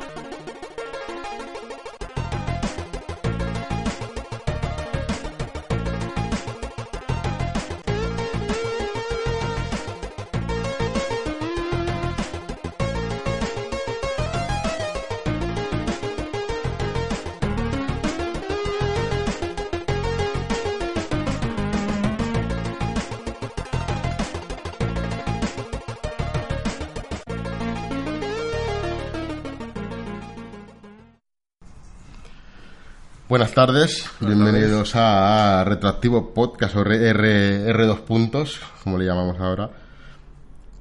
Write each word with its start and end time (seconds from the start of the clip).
Buenas 33.52 33.66
tardes, 33.66 34.10
bienvenidos 34.20 34.92
a 34.94 35.64
Retroactivo 35.64 36.32
Podcast 36.32 36.76
o 36.76 36.82
R, 36.82 37.68
R, 37.68 37.84
2 37.86 37.98
puntos, 38.02 38.60
como 38.84 38.96
le 38.96 39.06
llamamos 39.06 39.40
ahora, 39.40 39.68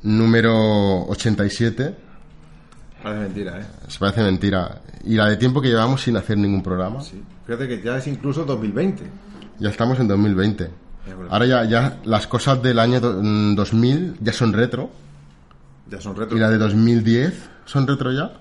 número 0.04 1.06
87. 1.08 1.96
Parece 3.02 3.22
mentira, 3.24 3.60
¿eh? 3.60 3.66
Se 3.88 3.98
parece 3.98 4.22
mentira. 4.22 4.82
Y 5.04 5.16
la 5.16 5.26
de 5.30 5.38
tiempo 5.38 5.62
que 5.62 5.70
llevamos 5.70 6.04
sin 6.04 6.16
hacer 6.16 6.38
ningún 6.38 6.62
programa. 6.62 7.02
Sí. 7.02 7.24
Fíjate 7.48 7.68
que 7.68 7.82
ya 7.82 7.98
es 7.98 8.06
incluso 8.06 8.46
2020. 8.46 9.04
Ya 9.58 9.70
estamos 9.70 10.00
en 10.00 10.08
2020. 10.08 10.64
Es 10.66 10.72
verdad. 11.08 11.28
Ahora 11.32 11.46
ya, 11.48 11.64
ya 11.66 11.98
las 12.06 12.28
cosas 12.28 12.62
del 12.62 12.78
año 12.78 13.00
do- 13.00 13.20
mm, 13.24 13.56
2000 13.56 14.16
ya 14.22 14.32
son 14.32 14.54
retro. 14.54 14.92
Ya 15.90 16.00
son 16.00 16.16
retos. 16.16 16.38
Y 16.38 16.40
la 16.40 16.52
de 16.52 16.60
2010 16.60 17.50
son 17.66 17.88
retro 17.88 18.12
ya. 18.12 18.32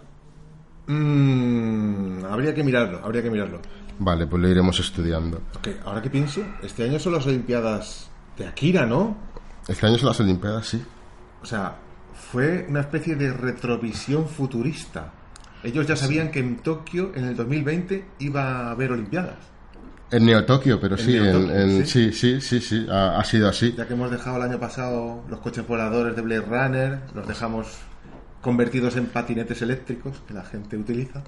Mm, 0.87 2.25
habría 2.31 2.55
que 2.55 2.63
mirarlo, 2.63 3.01
habría 3.03 3.23
que 3.23 3.31
mirarlo. 3.31 3.61
Vale, 3.99 4.27
pues 4.27 4.41
lo 4.43 4.49
iremos 4.49 4.79
estudiando. 4.81 5.39
Ok, 5.57 5.69
ahora 5.85 6.01
que 6.03 6.11
pienso, 6.11 6.43
este 6.63 6.85
año 6.85 6.99
son 6.99 7.15
las 7.15 7.27
Olimpiadas 7.27 8.09
de 8.37 8.47
Akira, 8.47 8.87
¿no? 8.87 9.17
Este 9.67 9.87
año 9.87 9.99
son 9.99 10.09
las 10.09 10.21
Olimpiadas, 10.21 10.67
sí. 10.67 10.83
O 11.43 11.47
sea, 11.47 11.77
fue 12.15 12.67
una 12.69 12.81
especie 12.81 13.17
de 13.17 13.33
retrovisión 13.33 14.29
futurista. 14.29 15.13
Ellos 15.65 15.87
ya 15.87 15.97
sabían 15.97 16.31
que 16.31 16.39
en 16.39 16.59
Tokio, 16.59 17.13
en 17.15 17.25
el 17.25 17.35
2020, 17.37 18.05
iba 18.21 18.43
a 18.69 18.71
haber 18.71 18.93
Olimpiadas. 18.93 19.37
En 20.11 20.25
Neo 20.25 20.45
Tokio, 20.47 20.81
pero 20.81 20.97
En 20.97 21.05
sí, 21.05 21.13
Neo 21.13 21.25
en- 21.25 21.33
Tokio, 21.33 21.55
en- 21.61 21.87
sí. 21.87 22.13
sí, 22.13 22.13
sí, 22.13 22.41
sí, 22.41 22.61
sí, 22.61 22.87
ha, 22.91 23.19
ha 23.19 23.25
sido 23.25 23.49
así. 23.49 23.75
Ya 23.77 23.87
que 23.87 23.95
hemos 23.95 24.11
dejado 24.11 24.37
el 24.37 24.43
año 24.45 24.59
pasado 24.61 25.25
los 25.29 25.41
coches 25.41 25.67
voladores 25.67 26.15
de 26.17 26.23
Blade 26.23 26.41
Runner, 26.43 27.01
los 27.15 27.27
dejamos 27.27 27.67
convertidos 28.41 28.97
en 28.97 29.07
patinetes 29.07 29.61
eléctricos 29.61 30.23
que 30.27 30.33
la 30.35 30.45
gente 30.45 30.77
utiliza. 30.77 31.23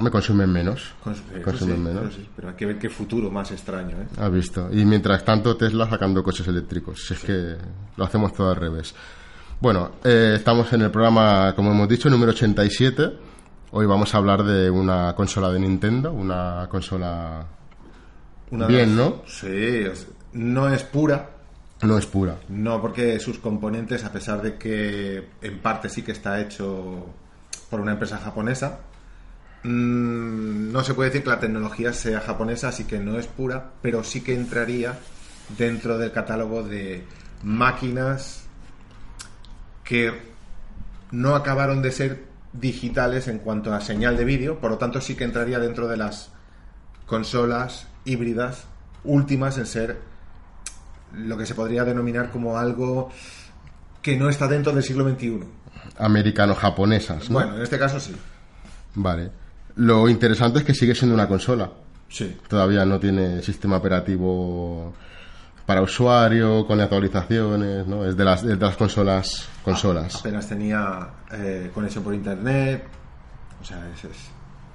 Me 0.00 0.10
consumen 0.10 0.50
menos. 0.50 0.94
Consumen 1.44 1.76
sí, 1.76 1.82
menos. 1.82 2.14
sí, 2.14 2.28
pero 2.34 2.48
hay 2.48 2.54
que 2.54 2.66
ver 2.66 2.78
qué 2.78 2.88
futuro 2.88 3.30
más 3.30 3.50
extraño, 3.50 3.96
¿eh? 3.98 4.06
Has 4.18 4.32
visto. 4.32 4.68
Y 4.72 4.84
mientras 4.84 5.24
tanto, 5.24 5.56
Tesla 5.56 5.88
sacando 5.88 6.22
coches 6.22 6.48
eléctricos. 6.48 7.04
Si 7.06 7.14
es 7.14 7.20
que 7.20 7.56
lo 7.96 8.04
hacemos 8.04 8.32
todo 8.32 8.50
al 8.50 8.56
revés. 8.56 8.94
Bueno, 9.60 9.92
eh, 10.02 10.32
estamos 10.36 10.72
en 10.72 10.82
el 10.82 10.90
programa, 10.90 11.54
como 11.54 11.70
hemos 11.70 11.88
dicho, 11.88 12.08
número 12.10 12.32
87. 12.32 13.12
Hoy 13.72 13.86
vamos 13.86 14.14
a 14.14 14.18
hablar 14.18 14.42
de 14.42 14.68
una 14.70 15.14
consola 15.14 15.50
de 15.50 15.60
Nintendo, 15.60 16.12
una 16.12 16.66
consola 16.70 17.46
Una 18.50 18.66
bien, 18.66 18.96
¿no? 18.96 19.22
Sí, 19.26 19.84
no 20.32 20.68
es 20.68 20.82
pura, 20.82 21.30
No 21.82 21.96
es 21.96 22.06
pura. 22.06 22.36
no 22.48 22.80
porque 22.82 23.18
sus 23.20 23.38
componentes, 23.38 24.04
a 24.04 24.12
pesar 24.12 24.42
de 24.42 24.56
que 24.58 25.28
en 25.40 25.58
parte 25.60 25.88
sí 25.88 26.02
que 26.02 26.12
está 26.12 26.40
hecho 26.40 27.06
por 27.70 27.80
una 27.80 27.92
empresa 27.92 28.18
japonesa, 28.18 28.80
mm, 29.64 30.72
no 30.72 30.84
se 30.84 30.94
puede 30.94 31.10
decir 31.10 31.24
que 31.24 31.30
la 31.30 31.40
tecnología 31.40 31.92
sea 31.92 32.20
japonesa, 32.20 32.68
así 32.68 32.84
que 32.84 32.98
no 32.98 33.18
es 33.18 33.26
pura, 33.26 33.72
pero 33.82 34.04
sí 34.04 34.20
que 34.22 34.34
entraría 34.34 34.98
dentro 35.56 35.98
del 35.98 36.12
catálogo 36.12 36.62
de 36.62 37.04
máquinas 37.42 38.44
que 39.84 40.32
no 41.10 41.34
acabaron 41.34 41.82
de 41.82 41.92
ser 41.92 42.24
digitales 42.52 43.28
en 43.28 43.38
cuanto 43.38 43.72
a 43.72 43.80
señal 43.80 44.16
de 44.16 44.24
vídeo, 44.24 44.58
por 44.60 44.70
lo 44.70 44.78
tanto 44.78 45.00
sí 45.00 45.14
que 45.14 45.24
entraría 45.24 45.58
dentro 45.58 45.88
de 45.88 45.96
las 45.96 46.30
consolas 47.06 47.86
híbridas 48.04 48.66
últimas 49.04 49.58
en 49.58 49.66
ser 49.66 50.00
lo 51.14 51.36
que 51.36 51.46
se 51.46 51.54
podría 51.54 51.84
denominar 51.84 52.30
como 52.30 52.58
algo 52.58 53.10
que 54.00 54.16
no 54.16 54.28
está 54.28 54.48
dentro 54.48 54.72
del 54.72 54.82
siglo 54.82 55.08
XXI. 55.08 55.40
Americano-japonesas, 55.98 57.28
¿no? 57.28 57.34
Bueno, 57.34 57.56
en 57.56 57.62
este 57.62 57.78
caso 57.78 58.00
sí. 58.00 58.14
Vale. 58.94 59.30
Lo 59.76 60.08
interesante 60.08 60.60
es 60.60 60.64
que 60.64 60.74
sigue 60.74 60.94
siendo 60.94 61.14
una 61.14 61.28
consola. 61.28 61.70
Sí. 62.08 62.36
Todavía 62.48 62.84
no 62.84 63.00
tiene 63.00 63.42
sistema 63.42 63.78
operativo 63.78 64.92
para 65.64 65.80
usuario, 65.80 66.66
con 66.66 66.80
actualizaciones, 66.80 67.86
¿no? 67.86 68.04
Es 68.04 68.16
de 68.16 68.24
las, 68.24 68.42
es 68.42 68.58
de 68.58 68.66
las 68.66 68.76
consolas, 68.76 69.48
consolas. 69.64 70.16
Apenas 70.16 70.48
tenía 70.48 71.08
eh, 71.32 71.70
conexión 71.72 72.04
por 72.04 72.14
internet. 72.14 72.84
O 73.60 73.64
sea, 73.64 73.78
es, 73.94 74.04
es 74.04 74.16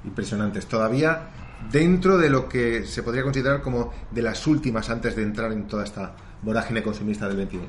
impresionante. 0.05 0.59
Es 0.59 0.65
todavía 0.67 1.27
dentro 1.71 2.17
de 2.17 2.29
lo 2.29 2.47
que 2.47 2.85
se 2.85 3.03
podría 3.03 3.23
considerar 3.23 3.61
como 3.61 3.91
de 4.11 4.21
las 4.21 4.47
últimas 4.47 4.89
antes 4.89 5.15
de 5.15 5.23
entrar 5.23 5.51
en 5.51 5.67
toda 5.67 5.83
esta 5.83 6.15
vorágine 6.41 6.81
consumista 6.81 7.27
del 7.27 7.37
21. 7.37 7.65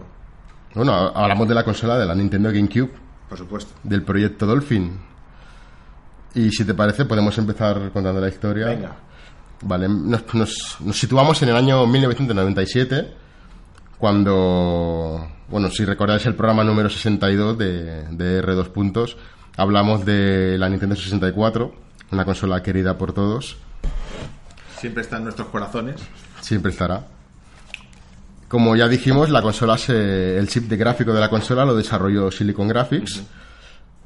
Bueno, 0.75 0.93
hablamos 0.93 1.49
de 1.49 1.55
la 1.55 1.65
consola 1.65 1.99
de 1.99 2.06
la 2.06 2.15
Nintendo 2.15 2.50
GameCube, 2.53 2.91
Por 3.28 3.38
supuesto. 3.38 3.72
del 3.83 4.03
proyecto 4.03 4.47
Dolphin. 4.47 5.08
Y 6.34 6.50
si 6.50 6.65
te 6.65 6.75
parece, 6.75 7.05
podemos 7.05 7.37
empezar 7.39 7.91
contando 7.93 8.21
la 8.21 8.28
historia. 8.28 8.66
Venga. 8.66 8.97
Vale, 9.62 9.89
nos, 9.89 10.22
nos- 10.34 10.77
nos 10.81 10.99
situamos 10.99 11.43
en 11.43 11.49
el 11.49 11.56
año 11.56 11.84
1997, 11.87 13.12
cuando, 13.99 15.28
bueno, 15.49 15.71
si 15.71 15.84
recordáis 15.84 16.25
el 16.27 16.34
programa 16.34 16.62
número 16.65 16.88
62 16.88 17.59
de, 17.59 18.03
de 18.11 18.43
R2 18.43 18.69
Puntos, 18.69 19.17
hablamos 19.56 20.05
de 20.06 20.56
la 20.59 20.69
Nintendo 20.69 20.94
64, 20.94 21.75
una 22.12 22.25
consola 22.25 22.62
querida 22.62 22.97
por 22.97 23.12
todos, 23.12 23.56
Siempre 24.78 25.03
está 25.03 25.17
en 25.17 25.25
nuestros 25.25 25.49
corazones. 25.49 25.97
siempre 26.41 26.71
estará. 26.71 27.05
Como 28.47 28.77
ya 28.77 28.87
dijimos, 28.88 29.28
la 29.28 29.43
consola 29.43 29.77
se- 29.77 30.38
el 30.38 30.49
chip 30.49 30.69
de 30.69 30.77
gráfico 30.77 31.12
de 31.12 31.21
la 31.21 31.28
consola 31.28 31.65
lo 31.65 31.75
desarrolló 31.75 32.31
Silicon 32.31 32.69
Graphics, 32.69 33.22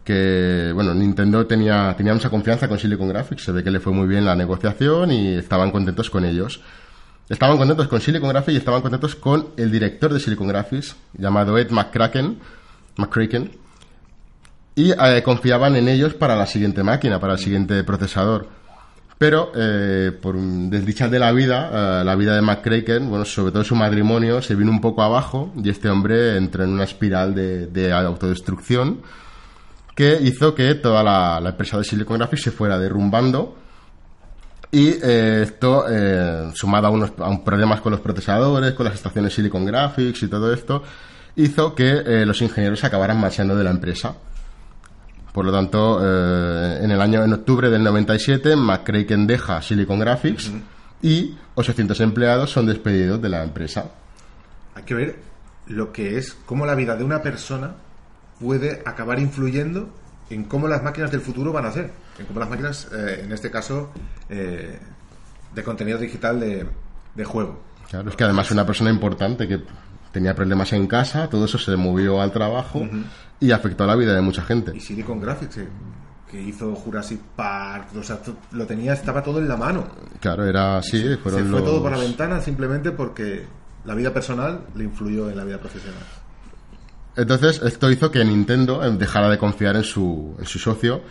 que 0.04 0.72
bueno, 0.74 0.94
Nintendo 0.94 1.46
tenía, 1.46 1.96
mucha 1.98 2.30
confianza 2.30 2.68
con 2.68 2.78
Silicon 2.78 3.08
Graphics, 3.08 3.44
se 3.44 3.52
ve 3.52 3.62
que 3.62 3.70
le 3.70 3.80
fue 3.80 3.92
muy 3.92 4.08
bien 4.08 4.24
la 4.24 4.34
negociación 4.34 5.12
y 5.12 5.34
estaban 5.34 5.70
contentos 5.70 6.10
con 6.10 6.24
ellos. 6.24 6.60
Estaban 7.28 7.56
contentos 7.56 7.88
con 7.88 8.00
Silicon 8.00 8.28
Graphics 8.28 8.54
y 8.54 8.58
estaban 8.58 8.82
contentos 8.82 9.14
con 9.14 9.48
el 9.56 9.70
director 9.70 10.12
de 10.12 10.20
Silicon 10.20 10.48
Graphics, 10.48 10.96
llamado 11.16 11.56
Ed 11.56 11.70
McCracken, 11.70 12.38
McCracken, 12.96 13.52
y 14.74 14.90
eh, 14.90 15.22
confiaban 15.24 15.76
en 15.76 15.88
ellos 15.88 16.14
para 16.14 16.34
la 16.34 16.46
siguiente 16.46 16.82
máquina, 16.82 17.20
para 17.20 17.34
el 17.34 17.38
siguiente 17.38 17.84
procesador. 17.84 18.48
Pero 19.18 19.52
eh, 19.54 20.10
por 20.20 20.36
desdichas 20.36 21.08
de 21.08 21.20
la 21.20 21.30
vida, 21.30 22.00
eh, 22.00 22.04
la 22.04 22.16
vida 22.16 22.34
de 22.34 22.42
McCracken, 22.42 23.08
bueno, 23.08 23.24
sobre 23.24 23.52
todo 23.52 23.62
su 23.62 23.76
matrimonio, 23.76 24.42
se 24.42 24.56
vino 24.56 24.72
un 24.72 24.80
poco 24.80 25.02
abajo 25.02 25.52
y 25.62 25.70
este 25.70 25.88
hombre 25.88 26.36
entró 26.36 26.64
en 26.64 26.70
una 26.70 26.84
espiral 26.84 27.34
de 27.34 27.92
autodestrucción 27.92 29.00
que 29.94 30.18
hizo 30.22 30.54
que 30.54 30.74
toda 30.76 31.02
la, 31.02 31.40
la 31.40 31.50
empresa 31.50 31.78
de 31.78 31.84
Silicon 31.84 32.18
Graphics 32.18 32.42
se 32.42 32.50
fuera 32.50 32.78
derrumbando 32.78 33.56
y 34.74 34.88
eh, 35.02 35.42
esto, 35.42 35.84
eh, 35.86 36.50
sumado 36.54 36.86
a 36.86 36.90
unos 36.90 37.12
a 37.18 37.28
un 37.28 37.44
problemas 37.44 37.82
con 37.82 37.92
los 37.92 38.00
procesadores, 38.00 38.72
con 38.72 38.86
las 38.86 38.94
estaciones 38.94 39.34
Silicon 39.34 39.66
Graphics 39.66 40.22
y 40.22 40.28
todo 40.28 40.50
esto, 40.50 40.82
hizo 41.36 41.74
que 41.74 41.90
eh, 41.90 42.24
los 42.24 42.40
ingenieros 42.40 42.82
acabaran 42.82 43.20
marchando 43.20 43.54
de 43.54 43.64
la 43.64 43.70
empresa. 43.70 44.16
Por 45.30 45.44
lo 45.46 45.52
tanto, 45.52 45.98
en 45.98 46.90
el 46.90 47.00
año 47.00 47.24
en 47.24 47.32
octubre 47.32 47.70
del 47.70 47.82
97, 47.82 48.54
McCracken 48.54 49.26
deja 49.26 49.62
Silicon 49.62 49.98
Graphics 49.98 50.52
y 51.00 51.34
800 51.54 51.98
empleados 52.00 52.50
son 52.50 52.66
despedidos 52.66 53.22
de 53.22 53.30
la 53.30 53.42
empresa. 53.42 53.92
Hay 54.74 54.82
que 54.82 54.94
ver 54.94 55.16
lo 55.68 55.90
que 55.90 56.18
es, 56.18 56.36
cómo 56.44 56.66
la 56.66 56.74
vida 56.74 56.96
de 56.96 57.04
una 57.04 57.22
persona 57.22 57.76
puede 58.42 58.82
acabar 58.84 59.20
influyendo 59.20 59.88
en 60.28 60.44
cómo 60.44 60.66
las 60.66 60.82
máquinas 60.82 61.10
del 61.10 61.20
futuro 61.20 61.52
van 61.52 61.66
a 61.66 61.72
ser. 61.72 61.92
En 62.18 62.26
cómo 62.26 62.40
las 62.40 62.50
máquinas, 62.50 62.88
eh, 62.92 63.22
en 63.24 63.32
este 63.32 63.50
caso, 63.50 63.90
eh, 64.28 64.78
de 65.54 65.62
contenido 65.62 65.98
digital 65.98 66.40
de, 66.40 66.66
de 67.14 67.24
juego. 67.24 67.62
Claro, 67.88 68.10
es 68.10 68.16
que 68.16 68.24
además 68.24 68.50
una 68.50 68.66
persona 68.66 68.90
importante 68.90 69.46
que 69.46 69.62
tenía 70.12 70.34
problemas 70.34 70.72
en 70.72 70.86
casa, 70.86 71.28
todo 71.28 71.44
eso 71.44 71.58
se 71.58 71.76
movió 71.76 72.20
al 72.20 72.32
trabajo 72.32 72.86
y 73.38 73.50
afectó 73.52 73.84
a 73.84 73.86
la 73.86 73.96
vida 73.96 74.14
de 74.14 74.20
mucha 74.20 74.42
gente. 74.42 74.72
Y 74.74 74.80
Silicon 74.80 75.20
Graphics, 75.20 75.58
eh, 75.58 75.68
que 76.30 76.40
hizo 76.40 76.74
Jurassic 76.74 77.20
Park, 77.36 77.88
o 77.96 78.02
sea, 78.02 78.20
lo 78.52 78.66
tenía, 78.66 78.94
estaba 78.94 79.22
todo 79.22 79.38
en 79.38 79.48
la 79.48 79.56
mano. 79.56 79.86
Claro, 80.20 80.44
era 80.44 80.78
así, 80.78 81.02
Se 81.02 81.16
fue 81.18 81.62
todo 81.62 81.82
por 81.82 81.92
la 81.92 81.98
ventana 81.98 82.40
simplemente 82.40 82.90
porque 82.90 83.44
la 83.84 83.94
vida 83.94 84.12
personal 84.12 84.60
le 84.74 84.84
influyó 84.84 85.28
en 85.28 85.36
la 85.36 85.44
vida 85.44 85.58
profesional. 85.58 86.02
Entonces, 87.16 87.60
esto 87.62 87.90
hizo 87.90 88.10
que 88.10 88.24
Nintendo 88.24 88.82
eh, 88.84 88.90
dejara 88.92 89.28
de 89.28 89.38
confiar 89.38 89.76
en 89.76 89.84
su, 89.84 90.34
en 90.38 90.46
su 90.46 90.58
socio 90.58 91.02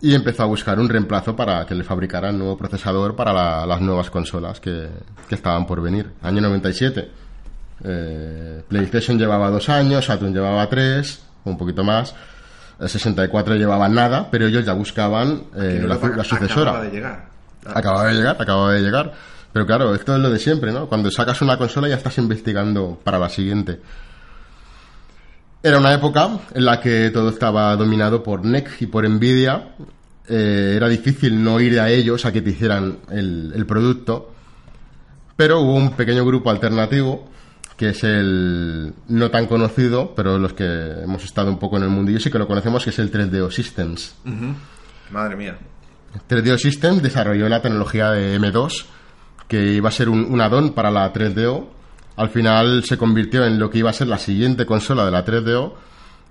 y 0.00 0.14
empezó 0.14 0.42
a 0.42 0.46
buscar 0.46 0.78
un 0.80 0.88
reemplazo 0.88 1.36
para 1.36 1.64
que 1.66 1.74
le 1.74 1.84
fabricara 1.84 2.30
un 2.30 2.38
nuevo 2.38 2.56
procesador 2.58 3.14
para 3.14 3.32
la- 3.32 3.64
las 3.66 3.80
nuevas 3.80 4.10
consolas 4.10 4.60
que, 4.60 4.88
que 5.28 5.34
estaban 5.34 5.66
por 5.66 5.80
venir. 5.80 6.10
Año 6.22 6.40
97. 6.40 7.10
Eh, 7.84 8.62
PlayStation 8.68 9.18
llevaba 9.18 9.50
dos 9.50 9.68
años, 9.68 10.04
Saturn 10.04 10.32
llevaba 10.32 10.68
tres, 10.68 11.22
un 11.44 11.56
poquito 11.58 11.84
más. 11.84 12.14
El 12.80 12.88
64 12.88 13.54
llevaba 13.56 13.88
nada, 13.88 14.28
pero 14.30 14.46
ellos 14.46 14.64
ya 14.64 14.72
buscaban 14.72 15.44
eh, 15.56 15.78
la, 15.86 15.94
la 16.16 16.24
sucesora. 16.24 16.70
acababa 16.72 16.84
de 16.84 16.90
llegar. 16.90 17.24
Acababa 17.66 18.04
de 18.08 18.14
llegar, 18.14 18.36
acababa 18.40 18.72
de 18.72 18.80
llegar. 18.80 19.12
Pero 19.52 19.66
claro, 19.66 19.94
esto 19.94 20.14
es 20.16 20.20
lo 20.20 20.30
de 20.30 20.38
siempre, 20.38 20.72
¿no? 20.72 20.88
Cuando 20.88 21.10
sacas 21.10 21.40
una 21.42 21.56
consola 21.56 21.88
ya 21.88 21.94
estás 21.94 22.18
investigando 22.18 22.98
para 23.04 23.18
la 23.18 23.28
siguiente. 23.28 23.80
Era 25.64 25.78
una 25.78 25.94
época 25.94 26.40
en 26.52 26.66
la 26.66 26.78
que 26.78 27.10
todo 27.10 27.30
estaba 27.30 27.74
dominado 27.74 28.22
por 28.22 28.44
NEC 28.44 28.82
y 28.82 28.86
por 28.86 29.08
Nvidia. 29.08 29.70
Eh, 30.28 30.74
era 30.76 30.90
difícil 30.90 31.42
no 31.42 31.58
ir 31.58 31.80
a 31.80 31.88
ellos 31.88 32.26
a 32.26 32.32
que 32.32 32.42
te 32.42 32.50
hicieran 32.50 32.98
el, 33.10 33.50
el 33.56 33.64
producto. 33.64 34.30
Pero 35.36 35.62
hubo 35.62 35.74
un 35.74 35.92
pequeño 35.92 36.22
grupo 36.26 36.50
alternativo, 36.50 37.30
que 37.78 37.88
es 37.88 38.04
el 38.04 38.92
no 39.08 39.30
tan 39.30 39.46
conocido, 39.46 40.14
pero 40.14 40.36
los 40.36 40.52
que 40.52 40.66
hemos 41.02 41.24
estado 41.24 41.48
un 41.48 41.58
poco 41.58 41.78
en 41.78 41.84
el 41.84 41.88
mundillo 41.88 42.20
sí 42.20 42.30
que 42.30 42.38
lo 42.38 42.46
conocemos, 42.46 42.84
que 42.84 42.90
es 42.90 42.98
el 42.98 43.10
3DO 43.10 43.50
Systems. 43.50 44.16
Madre 45.10 45.34
mía. 45.34 45.56
3DO 46.28 46.58
Systems 46.58 47.02
desarrolló 47.02 47.48
la 47.48 47.62
tecnología 47.62 48.10
de 48.10 48.38
M2, 48.38 48.84
que 49.48 49.72
iba 49.72 49.88
a 49.88 49.92
ser 49.92 50.10
un, 50.10 50.26
un 50.26 50.42
add-on 50.42 50.74
para 50.74 50.90
la 50.90 51.10
3DO. 51.10 51.68
Al 52.16 52.28
final 52.28 52.84
se 52.84 52.96
convirtió 52.96 53.44
en 53.44 53.58
lo 53.58 53.70
que 53.70 53.78
iba 53.78 53.90
a 53.90 53.92
ser 53.92 54.06
la 54.06 54.18
siguiente 54.18 54.66
consola 54.66 55.04
de 55.04 55.10
la 55.10 55.24
3DO, 55.24 55.72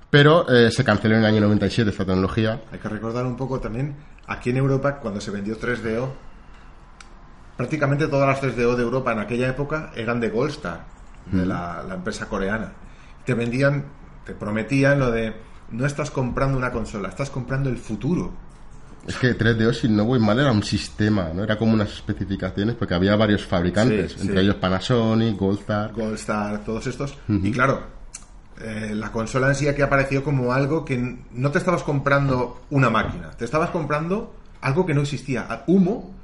pero 0.10 0.48
eh, 0.50 0.72
se 0.72 0.84
canceló 0.84 1.16
en 1.16 1.22
el 1.22 1.26
año 1.26 1.42
97 1.42 1.90
esta 1.90 2.06
tecnología. 2.06 2.62
Hay 2.72 2.80
que 2.80 2.90
recordar 2.90 3.26
un 3.26 3.36
poco 3.36 3.60
también, 3.60 3.96
aquí 4.28 4.52
en 4.52 4.58
Europa, 4.58 5.00
cuando 5.00 5.20
se 5.20 5.32
vendió 5.32 5.60
3DO, 5.60 6.10
prácticamente 7.58 8.08
todas 8.08 8.28
las 8.28 8.42
3DO 8.42 8.76
de 8.76 8.84
Europa 8.84 9.12
en 9.12 9.20
aquella 9.20 9.50
época 9.50 9.92
eran 9.96 10.20
de 10.20 10.30
Goldstar, 10.30 10.86
de 11.32 11.46
la, 11.46 11.84
la 11.88 11.96
empresa 11.96 12.28
coreana. 12.28 12.74
Te 13.26 13.34
vendían, 13.34 13.86
te 14.26 14.34
prometían 14.34 15.00
lo 15.00 15.12
de, 15.12 15.34
no 15.72 15.86
estás 15.86 16.12
comprando 16.12 16.58
una 16.58 16.72
consola, 16.72 17.10
estás 17.10 17.30
comprando 17.30 17.70
el 17.70 17.78
futuro. 17.78 18.32
Es 19.08 19.18
que 19.18 19.38
3DO, 19.38 19.74
si 19.74 19.90
no 19.90 20.06
voy 20.06 20.20
mal, 20.20 20.40
era 20.40 20.52
un 20.52 20.64
sistema, 20.64 21.32
¿no? 21.34 21.44
Era 21.44 21.58
como 21.58 21.74
unas 21.74 21.92
especificaciones, 21.92 22.76
porque 22.76 22.94
había 22.94 23.16
varios 23.16 23.46
fabricantes, 23.46 24.14
Sí, 24.14 24.22
entre 24.22 24.36
sí. 24.38 24.42
ellos 24.44 24.56
Panasonic, 24.56 25.38
Goldstar. 25.38 25.92
Goldstar, 25.94 26.64
todos 26.64 26.88
estos. 26.88 27.18
Y 27.28 27.52
claro, 27.52 27.84
eh, 28.62 28.92
la 28.96 29.12
consola 29.12 29.48
en 29.50 29.56
sí 29.56 29.68
aquí 29.68 29.82
apareció 29.82 30.24
como 30.24 30.54
algo 30.54 30.86
que 30.86 31.18
no 31.32 31.52
te 31.52 31.58
estabas 31.58 31.84
comprando 31.84 32.62
una 32.70 32.90
máquina, 32.90 33.32
te 33.32 33.44
estabas 33.46 33.72
comprando 33.72 34.36
algo 34.62 34.86
que 34.86 34.94
no 34.94 35.02
existía, 35.02 35.64
humo, 35.68 36.16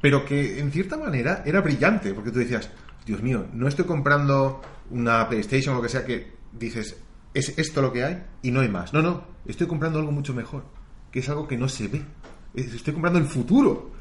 pero 0.00 0.24
que 0.24 0.60
en 0.60 0.70
cierta 0.72 0.96
manera 0.96 1.42
era 1.44 1.60
brillante, 1.60 2.14
porque 2.14 2.30
tú 2.30 2.38
decías, 2.38 2.70
Dios 3.04 3.22
mío, 3.22 3.46
no 3.52 3.68
estoy 3.68 3.84
comprando 3.84 4.62
una 4.90 5.28
PlayStation 5.28 5.74
o 5.74 5.78
lo 5.78 5.82
que 5.82 5.88
sea 5.90 6.04
que 6.06 6.32
dices, 6.52 6.96
es 7.34 7.58
esto 7.58 7.82
lo 7.82 7.92
que 7.92 8.04
hay 8.04 8.22
y 8.42 8.50
no 8.50 8.60
hay 8.60 8.68
más. 8.68 8.94
No, 8.94 9.02
no, 9.02 9.24
estoy 9.44 9.66
comprando 9.66 9.98
algo 9.98 10.12
mucho 10.12 10.32
mejor, 10.32 10.64
que 11.14 11.20
es 11.20 11.28
algo 11.28 11.46
que 11.46 11.56
no 11.56 11.68
se 11.68 11.86
ve. 11.86 12.02
Es- 12.54 12.74
Estoy 12.74 12.92
comprando 12.92 13.20
el 13.20 13.26
futuro. 13.26 13.92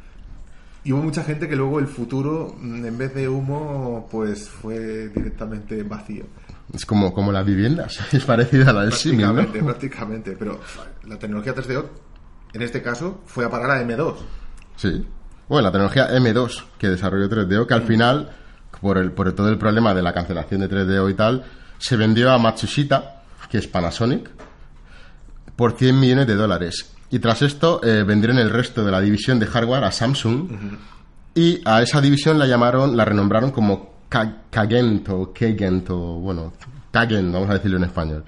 Y 0.84 0.92
hubo 0.92 1.04
mucha 1.04 1.24
gente 1.24 1.48
que 1.48 1.56
luego 1.56 1.78
el 1.80 1.86
futuro, 1.88 2.56
mm, 2.60 2.86
en 2.86 2.98
vez 2.98 3.14
de 3.14 3.30
humo, 3.30 4.08
pues 4.12 4.50
fue 4.50 5.10
directamente 5.10 5.84
vacío. 5.84 6.26
Es 6.74 6.88
como, 6.88 7.14
como 7.14 7.32
las 7.32 7.46
viviendas, 7.46 8.00
es 8.14 8.26
parecida 8.26 8.72
a 8.72 8.74
la 8.74 8.82
del 8.82 8.94
símil, 8.94 9.28
¿no? 9.28 9.34
Prácticamente, 9.36 9.64
prácticamente. 9.64 10.32
Pero 10.40 10.60
la 11.08 11.20
tecnología 11.20 11.54
3DO, 11.54 11.86
en 12.54 12.62
este 12.64 12.82
caso, 12.82 13.22
fue 13.28 13.46
a 13.46 13.50
parar 13.52 13.70
a 13.78 13.82
M2. 13.84 14.16
Sí. 14.76 15.06
Bueno, 15.48 15.68
la 15.68 15.72
tecnología 15.72 16.10
M2 16.18 16.64
que 16.80 16.90
desarrolló 16.90 17.30
3DO, 17.30 17.68
que 17.68 17.74
al 17.76 17.84
final, 17.84 18.32
por, 18.82 18.98
el, 18.98 19.12
por 19.12 19.32
todo 19.34 19.50
el 19.50 19.60
problema 19.60 19.94
de 19.94 20.02
la 20.02 20.14
cancelación 20.14 20.62
de 20.62 20.68
3DO 20.70 21.12
y 21.12 21.14
tal, 21.14 21.46
se 21.78 21.96
vendió 21.96 22.32
a 22.32 22.40
Matsushita, 22.40 23.22
que 23.52 23.60
es 23.60 23.68
Panasonic, 23.68 24.32
por 25.56 25.74
100 25.78 26.00
millones 26.00 26.26
de 26.28 26.36
dólares. 26.36 26.90
Y 27.14 27.20
tras 27.20 27.44
esto, 27.44 27.80
eh, 27.84 28.04
vendieron 28.04 28.40
el 28.40 28.50
resto 28.50 28.84
de 28.84 28.92
la 28.92 29.00
división 29.00 29.38
de 29.40 29.46
hardware 29.46 29.84
a 29.84 29.92
Samsung. 29.92 30.50
Y 31.36 31.62
a 31.64 31.82
esa 31.84 32.02
división 32.02 32.40
la 32.40 32.48
llamaron, 32.48 32.98
la 32.98 33.06
renombraron 33.06 33.52
como 33.52 33.94
Ka- 34.10 34.44
Kagent 34.50 35.08
o 35.10 35.32
Kagent 35.32 35.90
o, 35.92 35.98
bueno, 36.20 36.54
Kagent, 36.92 37.32
vamos 37.32 37.50
a 37.52 37.54
decirlo 37.54 37.78
en 37.78 37.84
español. 37.84 38.24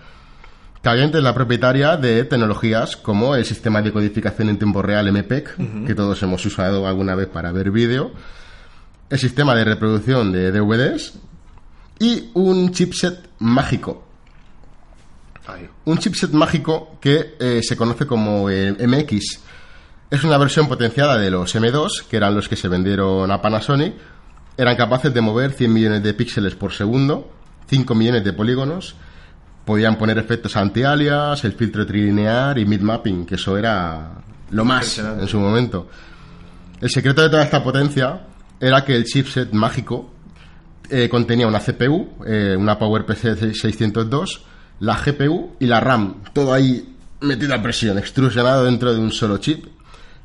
Kagent 0.83 1.15
es 1.15 1.23
la 1.23 1.33
propietaria 1.33 1.97
de 1.97 2.25
tecnologías 2.25 2.95
como 2.95 3.35
el 3.35 3.43
sistema 3.43 3.81
de 3.81 3.91
codificación 3.91 4.49
en 4.49 4.57
tiempo 4.59 4.83
real 4.83 5.11
MPEG, 5.11 5.85
que 5.88 5.95
todos 5.95 6.21
hemos 6.21 6.45
usado 6.45 6.88
alguna 6.88 7.15
vez 7.15 7.27
para 7.27 7.51
ver 7.51 7.71
vídeo, 7.71 8.11
el 9.09 9.17
sistema 9.17 9.55
de 9.55 9.65
reproducción 9.65 10.31
de 10.31 10.51
DVDs 10.51 11.13
y 11.99 12.29
un 12.35 12.71
chipset 12.71 13.29
mágico. 13.39 14.04
Ahí. 15.47 15.69
Un 15.86 15.97
chipset 15.97 16.31
mágico 16.31 16.97
que 17.00 17.36
eh, 17.39 17.62
se 17.63 17.77
conoce 17.77 18.06
como 18.06 18.50
eh, 18.50 18.74
MX. 18.74 19.39
Es 20.09 20.24
una 20.24 20.38
versión 20.38 20.68
potenciada 20.68 21.18
de 21.18 21.30
los 21.30 21.56
M2, 21.56 22.07
que 22.07 22.18
eran 22.18 22.36
los 22.36 22.47
que 22.47 22.56
se 22.56 22.68
vendieron 22.68 23.31
a 23.31 23.42
Panasonic. 23.42 23.94
Eran 24.57 24.75
capaces 24.75 25.13
de 25.13 25.21
mover 25.21 25.51
100 25.51 25.74
millones 25.74 26.03
de 26.03 26.13
píxeles 26.13 26.56
por 26.56 26.71
segundo, 26.71 27.31
5 27.68 27.94
millones 27.95 28.24
de 28.24 28.33
polígonos. 28.33 28.95
Podían 29.65 29.97
poner 29.97 30.18
efectos 30.18 30.56
anti-alias, 30.56 31.44
el 31.44 31.53
filtro 31.53 31.86
trilinear 31.86 32.57
y 32.57 32.65
mid-mapping, 32.65 33.25
que 33.25 33.36
eso 33.36 33.57
era 33.57 34.12
lo 34.51 34.63
más 34.63 35.00
en 35.00 35.27
su 35.27 35.39
momento. 35.39 35.89
El 36.80 36.89
secreto 36.89 37.24
de 37.24 37.30
toda 37.30 37.44
esta 37.44 37.63
potencia 37.63 38.27
era 38.59 38.86
que 38.86 38.95
el 38.95 39.06
chipset 39.06 39.51
mágico 39.53 40.12
eh, 40.89 41.09
contenía 41.09 41.48
una 41.48 41.59
CPU, 41.59 42.09
eh, 42.25 42.56
una 42.57 42.77
PowerPC 42.77 43.53
602, 43.53 44.44
la 44.80 44.95
GPU 44.98 45.51
y 45.60 45.66
la 45.68 45.80
RAM, 45.80 46.16
todo 46.33 46.54
ahí 46.54 46.95
metido 47.22 47.54
a 47.56 47.62
presión, 47.62 47.98
extrusionado 47.98 48.66
dentro 48.66 48.94
de 48.94 49.00
un 49.00 49.12
solo 49.12 49.38
chip, 49.38 49.66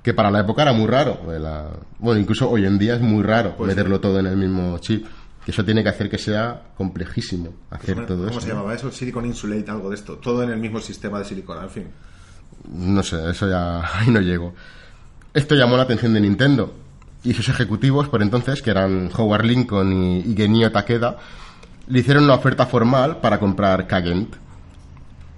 que 0.03 0.13
para 0.15 0.31
la 0.31 0.41
época 0.41 0.63
era 0.63 0.73
muy 0.73 0.87
raro. 0.87 1.21
la- 1.39 1.69
bueno, 1.99 2.21
incluso 2.21 2.49
hoy 2.51 2.65
en 2.67 2.79
día 2.79 2.95
es 2.95 3.01
muy 3.01 3.23
raro 3.23 3.55
Pues 3.57 3.69
meterlo 3.69 4.01
todo 4.01 4.19
en 4.19 4.27
el 4.27 4.37
mismo 4.37 4.77
chip, 4.79 5.07
que 5.45 5.51
eso 5.53 5.65
tiene 5.65 5.83
que 5.83 5.89
hacer 5.91 6.11
que 6.11 6.19
sea 6.19 6.63
complejísimo 6.77 7.53
hacer 7.71 7.95
¿Cómo, 7.95 8.07
todo 8.07 8.29
cómo 8.29 8.41
se 8.41 8.49
llamaba 8.49 8.75
eso? 8.75 8.91
Silicon 8.91 9.25
Insulate, 9.27 9.71
algo 9.71 9.89
de 9.91 9.97
esto. 9.97 10.17
Todo 10.17 10.43
en 10.43 10.51
el 10.51 10.59
mismo 10.59 10.81
sistema 10.81 11.19
de 11.19 11.25
silicona, 11.25 11.63
en 11.65 11.71
fin. 11.71 11.85
No 12.73 13.03
sé, 13.03 13.31
eso 13.31 13.49
ya 13.49 13.81
ahí 14.01 14.09
no 14.11 14.21
llego. 14.21 14.55
Esto 15.33 15.55
llamó 15.55 15.77
la 15.77 15.85
atención 15.85 16.13
de 16.13 16.21
Nintendo 16.21 16.75
y 17.23 17.35
sus 17.35 17.49
ejecutivos 17.49 18.09
por 18.09 18.23
entonces, 18.23 18.63
que 18.63 18.71
eran 18.71 19.11
Howard 19.17 19.45
Lincoln 19.45 19.93
y, 19.93 20.21
y 20.21 20.35
Genio 20.37 20.73
Takeda, 20.73 21.19
le 21.91 21.99
hicieron 21.99 22.25
una 22.25 22.35
oferta 22.35 22.67
formal 22.67 23.19
para 23.19 23.39
comprar 23.39 23.87
Kagent. 23.87 24.37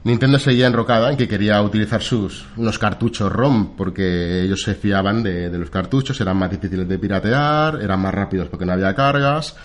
Nintendo 0.04 0.38
seguía 0.38 0.66
enrocada 0.66 1.10
en 1.10 1.16
que 1.16 1.28
quería 1.28 1.62
utilizar 1.62 2.02
sus 2.02 2.46
unos 2.56 2.78
cartuchos 2.78 3.32
ROM 3.32 3.76
porque 3.76 4.42
ellos 4.42 4.62
se 4.62 4.74
fiaban 4.74 5.22
de, 5.22 5.48
de 5.48 5.58
los 5.58 5.70
cartuchos, 5.70 6.20
eran 6.20 6.36
más 6.36 6.50
difíciles 6.50 6.86
de 6.88 6.98
piratear, 6.98 7.80
eran 7.80 8.00
más 8.00 8.12
rápidos 8.12 8.48
porque 8.48 8.66
no 8.66 8.72
había 8.72 8.94
cargas. 8.94 9.56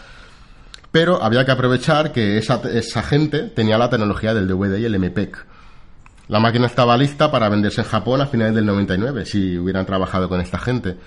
Pero 0.92 1.22
había 1.22 1.44
que 1.44 1.52
aprovechar 1.52 2.14
que 2.14 2.38
esa, 2.38 2.62
esa 2.72 3.04
gente 3.04 3.50
tenía 3.50 3.78
la 3.78 3.90
tecnología 3.90 4.34
del 4.34 4.48
DVD 4.48 4.78
y 4.78 4.86
el 4.86 4.98
MPEG. 4.98 5.36
La 6.30 6.40
máquina 6.40 6.68
estaba 6.68 6.98
lista 6.98 7.32
para 7.32 7.50
venderse 7.50 7.82
en 7.82 7.88
Japón 7.88 8.22
a 8.22 8.28
finales 8.28 8.56
del 8.56 8.66
99, 8.66 9.26
si 9.26 9.58
hubieran 9.58 9.86
trabajado 9.86 10.30
con 10.30 10.40
esta 10.40 10.58
gente. 10.58 10.98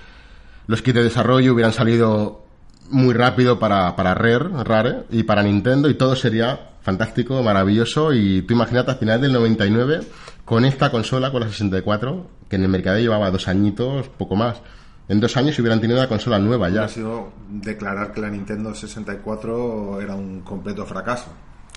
Los 0.67 0.83
kits 0.83 0.97
de 0.97 1.05
desarrollo 1.05 1.55
hubieran 1.55 1.73
salido 1.73 2.50
muy 2.91 3.15
rápido 3.15 3.59
para, 3.59 3.95
para 3.97 4.15
Rare, 4.15 4.49
Rare 4.65 5.05
y 5.11 5.23
para 5.23 5.43
Nintendo 5.43 5.89
y 5.89 5.95
todo 5.95 6.17
sería 6.17 6.71
fantástico, 6.83 7.43
maravilloso 7.43 8.13
y 8.13 8.43
tú 8.43 8.55
imagínate 8.55 8.91
a 8.91 8.95
finales 8.95 9.23
del 9.23 9.33
99 9.33 10.01
con 10.45 10.65
esta 10.65 10.91
consola, 10.91 11.31
con 11.31 11.41
la 11.43 11.49
64, 11.49 12.27
que 12.49 12.57
en 12.57 12.63
el 12.65 12.69
mercado 12.69 12.99
llevaba 12.99 13.31
dos 13.31 13.47
añitos, 13.49 14.09
poco 14.09 14.35
más. 14.37 14.61
En 15.09 15.21
dos 15.21 15.37
años 15.37 15.59
hubieran 15.59 15.81
tenido 15.81 15.99
una 15.99 16.09
consola 16.09 16.39
nueva 16.39 16.69
ya, 16.69 16.85
Ha 16.85 16.89
sido 16.89 17.33
declarar 17.49 18.13
que 18.13 18.21
la 18.21 18.31
Nintendo 18.31 18.75
64 18.75 20.01
era 20.01 20.15
un 20.15 20.41
completo 20.43 20.87
fracaso. 20.87 21.27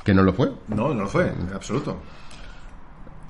que 0.03 0.13
no 0.13 0.23
lo 0.23 0.33
fue. 0.33 0.51
No, 0.67 0.93
no 0.93 1.03
lo 1.03 1.07
fue, 1.07 1.29
en 1.29 1.53
absoluto. 1.53 1.97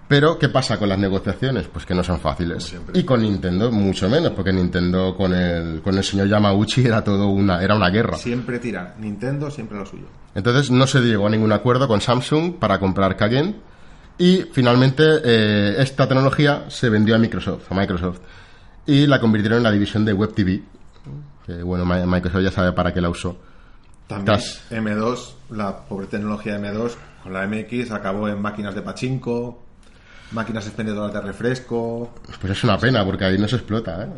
Pero, 0.07 0.37
¿qué 0.37 0.49
pasa 0.49 0.77
con 0.77 0.89
las 0.89 0.99
negociaciones? 0.99 1.67
Pues 1.71 1.85
que 1.85 1.95
no 1.95 2.03
son 2.03 2.19
fáciles. 2.19 2.75
Y 2.93 3.03
con 3.03 3.21
Nintendo 3.21 3.71
mucho 3.71 4.09
menos, 4.09 4.31
porque 4.33 4.51
Nintendo 4.51 5.15
con 5.15 5.33
el, 5.33 5.81
con 5.81 5.97
el 5.97 6.03
señor 6.03 6.27
Yamauchi 6.27 6.85
era 6.85 7.03
todo 7.03 7.27
una, 7.29 7.63
era 7.63 7.75
una 7.75 7.89
guerra. 7.89 8.17
Siempre 8.17 8.59
tira. 8.59 8.95
Nintendo 8.99 9.49
siempre 9.49 9.77
lo 9.77 9.85
suyo. 9.85 10.05
Entonces 10.35 10.69
no 10.71 10.85
se 10.87 10.99
llegó 10.99 11.27
a 11.27 11.29
ningún 11.29 11.51
acuerdo 11.51 11.87
con 11.87 12.01
Samsung 12.01 12.55
para 12.59 12.79
comprar 12.79 13.15
Kagen 13.15 13.55
y 14.17 14.43
finalmente 14.51 15.03
eh, 15.23 15.75
esta 15.79 16.07
tecnología 16.07 16.65
se 16.67 16.89
vendió 16.89 17.15
a 17.15 17.17
Microsoft, 17.17 17.71
a 17.71 17.75
Microsoft 17.75 18.19
y 18.85 19.07
la 19.07 19.19
convirtieron 19.19 19.57
en 19.59 19.63
la 19.63 19.71
división 19.71 20.03
de 20.05 20.13
Web 20.13 20.33
TV. 20.35 20.61
Que 21.45 21.63
bueno, 21.63 21.85
Mi- 21.85 22.05
Microsoft 22.05 22.41
ya 22.43 22.51
sabe 22.51 22.73
para 22.73 22.93
qué 22.93 23.01
la 23.01 23.09
usó. 23.09 23.37
También 24.07 24.37
Tas. 24.37 24.61
M2, 24.69 25.33
la 25.51 25.77
pobre 25.85 26.07
tecnología 26.07 26.59
M2, 26.59 26.91
con 27.23 27.33
la 27.33 27.47
MX 27.47 27.91
acabó 27.91 28.27
en 28.27 28.41
máquinas 28.41 28.75
de 28.75 28.81
pachinko, 28.81 29.62
máquinas 30.31 30.65
expendedoras 30.65 31.13
de 31.13 31.21
refresco. 31.21 32.13
Pues 32.39 32.53
es 32.53 32.63
una 32.63 32.77
pena, 32.77 33.05
porque 33.05 33.25
ahí 33.25 33.37
no 33.37 33.47
se 33.47 33.57
explota, 33.57 34.03
¿eh? 34.03 34.09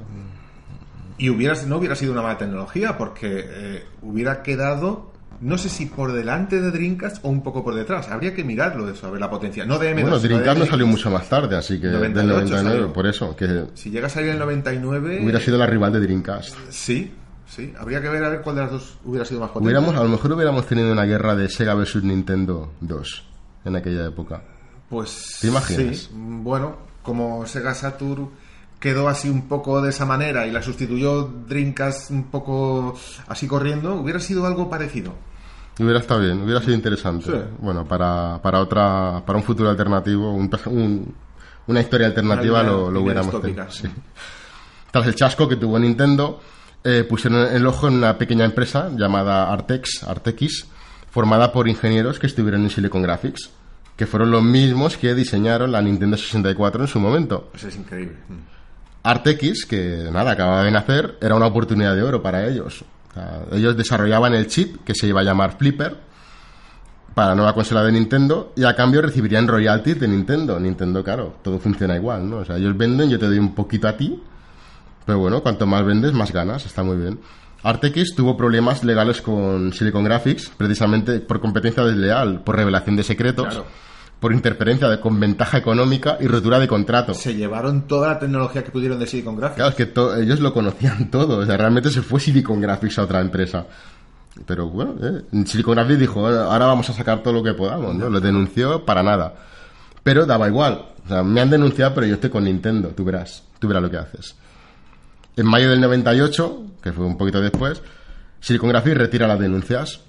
Y 1.17 1.29
hubiera, 1.29 1.55
no 1.65 1.77
hubiera 1.77 1.95
sido 1.95 2.11
una 2.11 2.21
mala 2.21 2.37
tecnología, 2.37 2.97
porque 2.97 3.45
eh, 3.47 3.85
hubiera 4.01 4.43
quedado, 4.43 5.13
no 5.39 5.57
sé 5.57 5.69
si 5.69 5.85
por 5.85 6.11
delante 6.11 6.59
de 6.59 6.71
Dreamcast 6.71 7.23
o 7.23 7.29
un 7.29 7.41
poco 7.41 7.63
por 7.63 7.73
detrás. 7.73 8.09
Habría 8.09 8.33
que 8.33 8.43
mirarlo 8.43 8.89
eso, 8.89 9.07
a 9.07 9.11
ver 9.11 9.21
la 9.21 9.29
potencia. 9.29 9.65
No 9.65 9.79
de 9.79 9.95
M2. 9.95 10.01
Bueno, 10.01 10.19
Dreamcast 10.19 10.59
no 10.59 10.65
salió 10.65 10.87
mucho 10.87 11.09
más 11.09 11.29
tarde, 11.29 11.55
así 11.55 11.79
que 11.79 11.87
98 11.87 12.17
del 12.17 12.27
99, 12.27 12.69
salió. 12.69 12.93
por 12.93 13.07
eso, 13.07 13.35
que 13.35 13.65
Si 13.75 13.89
llega 13.91 14.07
a 14.07 14.09
salir 14.09 14.29
en 14.29 14.33
el 14.35 14.39
99... 14.39 15.19
hubiera 15.23 15.39
sido 15.39 15.57
la 15.57 15.65
rival 15.67 15.93
de 15.93 16.01
Dreamcast. 16.01 16.53
Sí, 16.69 17.13
sí. 17.47 17.73
Habría 17.79 18.01
que 18.01 18.09
ver 18.09 18.23
a 18.23 18.29
ver 18.29 18.41
cuál 18.41 18.57
de 18.57 18.61
las 18.63 18.71
dos 18.71 18.97
hubiera 19.05 19.23
sido 19.23 19.39
más 19.39 19.51
potente. 19.51 19.67
Hubiéramos, 19.67 19.95
a 19.95 20.03
lo 20.03 20.09
mejor 20.09 20.33
hubiéramos 20.33 20.67
tenido 20.67 20.91
una 20.91 21.05
guerra 21.05 21.33
de 21.35 21.47
Sega 21.47 21.75
versus 21.75 22.03
Nintendo 22.03 22.73
2 22.81 23.23
en 23.63 23.75
aquella 23.77 24.05
época. 24.05 24.43
Pues 24.95 25.37
¿Te 25.41 25.47
imaginas? 25.47 25.97
sí. 25.97 26.09
Bueno, 26.13 26.75
como 27.03 27.45
Sega 27.45 27.73
Saturn 27.75 28.29
quedó 28.79 29.07
así 29.09 29.29
un 29.29 29.47
poco 29.47 29.81
de 29.81 29.89
esa 29.89 30.05
manera 30.05 30.45
y 30.47 30.51
la 30.51 30.61
sustituyó 30.61 31.23
Dreamcast 31.47 32.11
un 32.11 32.25
poco 32.25 32.97
así 33.27 33.47
corriendo, 33.47 33.95
hubiera 33.95 34.19
sido 34.19 34.45
algo 34.45 34.69
parecido. 34.69 35.13
Hubiera 35.79 35.99
estado 35.99 36.21
bien, 36.21 36.41
hubiera 36.43 36.61
sido 36.61 36.73
interesante. 36.73 37.25
Sí. 37.25 37.37
Bueno, 37.59 37.85
para, 37.85 38.39
para 38.41 38.59
otra, 38.61 39.21
para 39.25 39.37
un 39.37 39.43
futuro 39.43 39.69
alternativo, 39.69 40.31
un- 40.33 40.49
un- 40.67 41.15
una 41.67 41.81
historia 41.81 42.07
alternativa 42.07 42.61
Una 42.61 42.69
lo, 42.71 43.01
hubiéramos 43.01 43.41
tenido. 43.41 43.69
sí. 43.71 43.87
Tras 44.91 45.07
el 45.07 45.15
chasco 45.15 45.49
que 45.49 45.57
tuvo 45.57 45.77
Nintendo, 45.77 46.39
eh, 46.83 47.03
pusieron 47.09 47.53
el 47.53 47.65
ojo 47.67 47.87
en 47.89 47.95
una 47.95 48.17
pequeña 48.17 48.45
empresa 48.45 48.89
llamada 48.95 49.51
Artex, 49.51 50.03
Artex, 50.03 50.67
formada 51.09 51.51
por 51.51 51.67
ingenieros 51.67 52.19
que 52.19 52.27
estuvieron 52.27 52.63
en 52.63 52.69
Silicon 52.69 53.01
Graphics, 53.01 53.49
que 53.95 54.05
fueron 54.05 54.31
los 54.31 54.43
mismos 54.43 54.97
que 54.97 55.15
diseñaron 55.15 55.71
la 55.71 55.81
Nintendo 55.81 56.17
64 56.17 56.81
en 56.81 56.87
su 56.87 56.99
momento. 56.99 57.49
Pues 57.51 57.63
es 57.65 57.75
increíble. 57.75 58.17
Artex, 59.03 59.65
que 59.65 60.09
nada, 60.11 60.31
acababa 60.31 60.63
de 60.63 60.71
nacer, 60.71 61.17
era 61.21 61.35
una 61.35 61.45
oportunidad 61.45 61.95
de 61.95 62.03
oro 62.03 62.21
para 62.21 62.47
ellos. 62.47 62.83
O 63.11 63.13
sea, 63.13 63.41
ellos 63.51 63.77
desarrollaban 63.77 64.33
el 64.33 64.47
chip 64.47 64.83
que 64.83 64.95
se 64.95 65.07
iba 65.07 65.21
a 65.21 65.23
llamar 65.23 65.57
Flipper 65.57 65.95
para 67.13 67.29
la 67.29 67.35
nueva 67.35 67.53
consola 67.53 67.83
de 67.83 67.93
Nintendo 67.93 68.51
y 68.57 68.65
a 68.65 68.75
cambio 68.75 69.01
recibirían 69.01 69.47
royalties 69.47 69.99
de 69.99 70.07
Nintendo. 70.07 70.59
Nintendo, 70.59 71.03
claro, 71.03 71.35
todo 71.41 71.59
funciona 71.59 71.95
igual, 71.95 72.29
¿no? 72.29 72.37
O 72.37 72.45
sea, 72.45 72.57
ellos 72.57 72.75
venden, 72.75 73.09
yo 73.09 73.17
te 73.17 73.27
doy 73.27 73.39
un 73.39 73.55
poquito 73.55 73.87
a 73.87 73.95
ti, 73.95 74.21
pero 75.05 75.19
bueno, 75.19 75.41
cuanto 75.41 75.65
más 75.65 75.85
vendes, 75.85 76.11
más 76.11 76.33
ganas, 76.33 76.65
está 76.65 76.83
muy 76.83 76.97
bien. 76.97 77.19
Artex 77.65 78.13
tuvo 78.15 78.37
problemas 78.37 78.83
legales 78.83 79.21
con 79.21 79.73
Silicon 79.73 80.03
Graphics, 80.03 80.49
precisamente 80.55 81.19
por 81.19 81.41
competencia 81.41 81.83
desleal, 81.83 82.41
por 82.43 82.55
revelación 82.55 82.95
de 82.95 83.03
secretos, 83.03 83.47
Claro. 83.47 83.65
por 84.19 84.31
interferencia 84.33 84.87
de- 84.87 84.99
con 84.99 85.19
ventaja 85.19 85.57
económica 85.57 86.17
y 86.19 86.27
rotura 86.27 86.59
de 86.59 86.67
contrato. 86.67 87.13
Se 87.15 87.33
llevaron 87.35 87.87
toda 87.87 88.09
la 88.09 88.19
tecnología 88.19 88.63
que 88.63 88.71
pudieron 88.71 88.99
de 88.99 89.07
Silicon 89.07 89.35
Graphics. 89.35 89.55
Claro, 89.55 89.69
es 89.71 89.75
que 89.75 89.85
to- 89.87 90.15
ellos 90.15 90.39
lo 90.39 90.53
conocían 90.53 91.09
todo. 91.11 91.39
O 91.39 91.45
sea, 91.45 91.57
realmente 91.57 91.89
se 91.89 92.01
fue 92.01 92.19
Silicon 92.19 92.61
Graphics 92.61 92.99
a 92.99 93.03
otra 93.03 93.19
empresa. 93.21 93.65
Pero 94.45 94.69
bueno, 94.69 94.95
eh, 95.01 95.23
Silicon 95.45 95.75
Graphics 95.75 95.99
dijo, 95.99 96.21
"Bueno, 96.21 96.41
ahora 96.41 96.65
vamos 96.67 96.89
a 96.89 96.93
sacar 96.93 97.23
todo 97.23 97.33
lo 97.33 97.41
que 97.43 97.53
podamos. 97.53 97.95
¿no? 97.95 98.09
Lo 98.09 98.19
denunció 98.19 98.85
para 98.85 99.01
nada. 99.01 99.33
Pero 100.03 100.25
daba 100.25 100.47
igual. 100.47 100.85
O 101.03 101.07
sea, 101.07 101.23
me 101.23 101.41
han 101.41 101.49
denunciado, 101.49 101.95
pero 101.95 102.05
yo 102.05 102.15
estoy 102.15 102.29
con 102.29 102.43
Nintendo. 102.43 102.89
Tú 102.89 103.03
verás. 103.03 103.43
Tú 103.59 103.67
verás 103.67 103.81
lo 103.81 103.89
que 103.89 103.97
haces. 103.97 104.35
En 105.37 105.45
mayo 105.45 105.69
del 105.69 105.81
98, 105.81 106.63
que 106.81 106.93
fue 106.93 107.05
un 107.05 107.17
poquito 107.17 107.41
después, 107.41 107.81
Silicon 108.39 108.69
Graphics 108.69 108.97
retira 108.97 109.27
las 109.27 109.39
denuncias. 109.39 110.01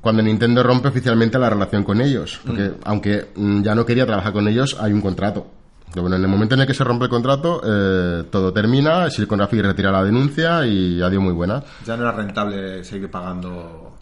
Cuando 0.00 0.22
Nintendo 0.22 0.62
rompe 0.62 0.88
oficialmente 0.88 1.38
la 1.38 1.50
relación 1.50 1.84
con 1.84 2.00
ellos. 2.00 2.40
Porque 2.44 2.72
aunque 2.84 3.30
mm, 3.36 3.62
ya 3.62 3.74
no 3.74 3.86
quería 3.86 4.06
trabajar 4.06 4.32
con 4.32 4.48
ellos, 4.48 4.76
hay 4.80 4.92
un 4.92 5.00
contrato. 5.00 5.46
Pero 5.90 6.02
bueno, 6.02 6.16
en 6.16 6.22
el 6.22 6.28
momento 6.28 6.54
en 6.54 6.62
el 6.62 6.66
que 6.66 6.74
se 6.74 6.84
rompe 6.84 7.04
el 7.04 7.10
contrato, 7.10 7.60
eh, 7.64 8.24
todo 8.30 8.52
termina, 8.52 9.10
Silicon 9.10 9.38
Graphics 9.38 9.62
retira 9.62 9.92
la 9.92 10.02
denuncia 10.02 10.66
y 10.66 11.02
adiós 11.02 11.22
muy 11.22 11.34
buena. 11.34 11.62
Ya 11.84 11.96
no 11.96 12.04
era 12.04 12.12
rentable 12.12 12.82
seguir 12.82 13.10
pagando. 13.10 13.98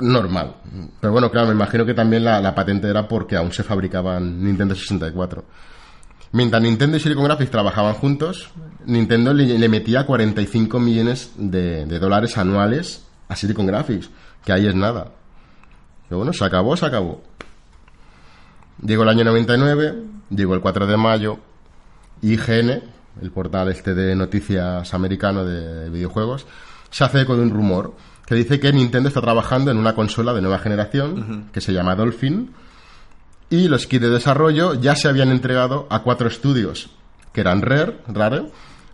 Normal. 0.00 0.54
Pero 1.00 1.12
bueno, 1.12 1.30
claro, 1.30 1.48
me 1.48 1.54
imagino 1.54 1.86
que 1.86 1.94
también 1.94 2.24
la, 2.24 2.40
la 2.40 2.54
patente 2.54 2.88
era 2.88 3.08
porque 3.08 3.36
aún 3.36 3.52
se 3.52 3.62
fabricaban 3.62 4.44
Nintendo 4.44 4.74
64. 4.74 5.44
Mientras 6.32 6.62
Nintendo 6.62 6.96
y 6.96 7.00
Silicon 7.00 7.24
Graphics 7.24 7.50
trabajaban 7.50 7.94
juntos, 7.94 8.50
Nintendo 8.86 9.34
le, 9.34 9.58
le 9.58 9.68
metía 9.68 10.06
45 10.06 10.78
millones 10.78 11.32
de, 11.36 11.86
de 11.86 11.98
dólares 11.98 12.38
anuales 12.38 13.04
a 13.28 13.34
Silicon 13.36 13.66
Graphics, 13.66 14.10
que 14.44 14.52
ahí 14.52 14.66
es 14.66 14.74
nada. 14.74 15.12
Pero 16.08 16.18
bueno, 16.18 16.32
se 16.32 16.44
acabó, 16.44 16.76
se 16.76 16.86
acabó. 16.86 17.22
Llegó 18.84 19.02
el 19.02 19.08
año 19.08 19.24
99, 19.24 20.02
llegó 20.30 20.54
el 20.54 20.60
4 20.60 20.86
de 20.86 20.96
mayo, 20.96 21.38
IGN, 22.22 22.82
el 23.20 23.30
portal 23.32 23.68
este 23.68 23.94
de 23.94 24.14
noticias 24.14 24.94
americano 24.94 25.44
de 25.44 25.90
videojuegos, 25.90 26.46
se 26.90 27.04
hace 27.04 27.22
eco 27.22 27.36
de 27.36 27.42
un 27.42 27.50
rumor 27.50 27.94
que 28.26 28.34
dice 28.34 28.60
que 28.60 28.72
Nintendo 28.72 29.08
está 29.08 29.20
trabajando 29.20 29.70
en 29.70 29.76
una 29.76 29.94
consola 29.94 30.32
de 30.32 30.40
nueva 30.40 30.58
generación 30.58 31.48
que 31.52 31.60
se 31.60 31.72
llama 31.72 31.96
Dolphin 31.96 32.50
y 33.50 33.68
los 33.68 33.86
kits 33.86 34.02
de 34.02 34.10
desarrollo 34.10 34.74
ya 34.74 34.94
se 34.96 35.08
habían 35.08 35.30
entregado 35.30 35.86
a 35.90 36.02
cuatro 36.02 36.28
estudios 36.28 36.90
que 37.32 37.40
eran 37.42 37.62
Rare, 37.62 37.98
Rare, 38.08 38.46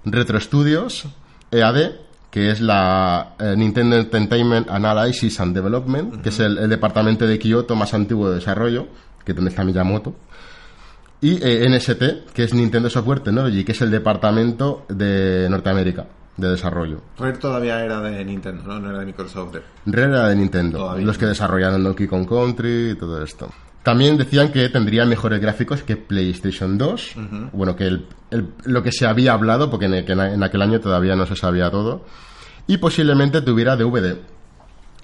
Retro 0.04 0.38
Studios, 0.40 1.06
EAD, 1.50 1.92
que 2.30 2.50
es 2.50 2.60
la 2.60 3.34
eh, 3.38 3.54
Nintendo 3.56 3.96
Entertainment 3.96 4.68
Analysis 4.68 5.40
and 5.40 5.54
Development, 5.54 6.20
que 6.22 6.28
es 6.28 6.40
el, 6.40 6.58
el 6.58 6.68
departamento 6.68 7.26
de 7.26 7.38
Kyoto 7.38 7.74
más 7.76 7.94
antiguo 7.94 8.28
de 8.28 8.36
desarrollo, 8.36 8.88
que 9.24 9.32
es 9.32 9.36
donde 9.36 9.50
está 9.50 9.64
Miyamoto, 9.64 10.14
y 11.20 11.38
eh, 11.42 11.66
NST, 11.68 12.32
que 12.34 12.44
es 12.44 12.52
Nintendo 12.52 12.90
Software 12.90 13.20
Technology, 13.20 13.64
que 13.64 13.72
es 13.72 13.80
el 13.80 13.90
departamento 13.90 14.84
de 14.88 15.48
Norteamérica 15.48 16.06
de 16.36 16.50
desarrollo. 16.50 17.00
Rare 17.18 17.38
todavía 17.38 17.82
era 17.82 18.00
de 18.02 18.22
Nintendo, 18.22 18.62
¿no? 18.64 18.78
No 18.78 18.90
era 18.90 18.98
de 18.98 19.06
Microsoft. 19.06 19.56
Rare 19.86 20.08
era 20.08 20.28
de 20.28 20.36
Nintendo, 20.36 20.78
Todavía. 20.78 21.06
los 21.06 21.16
que 21.16 21.24
desarrollaron 21.24 21.82
Donkey 21.82 22.06
Kong 22.06 22.28
Country 22.28 22.90
y 22.90 22.94
todo 22.96 23.22
esto. 23.22 23.48
También 23.86 24.16
decían 24.18 24.50
que 24.50 24.68
tendría 24.68 25.04
mejores 25.04 25.40
gráficos 25.40 25.84
que 25.84 25.96
PlayStation 25.96 26.76
2. 26.76 27.14
Bueno, 27.52 27.76
que 27.76 27.84
el- 27.86 28.06
el- 28.32 28.48
lo 28.64 28.82
que 28.82 28.90
se 28.90 29.06
había 29.06 29.32
hablado, 29.32 29.70
porque 29.70 29.84
en, 29.86 30.04
que 30.04 30.10
en 30.10 30.42
aquel 30.42 30.60
año 30.62 30.80
todavía 30.80 31.14
no 31.14 31.24
se 31.24 31.36
sabía 31.36 31.70
todo. 31.70 32.04
Y 32.66 32.78
posiblemente 32.78 33.42
tuviera 33.42 33.76
DVD. 33.76 34.16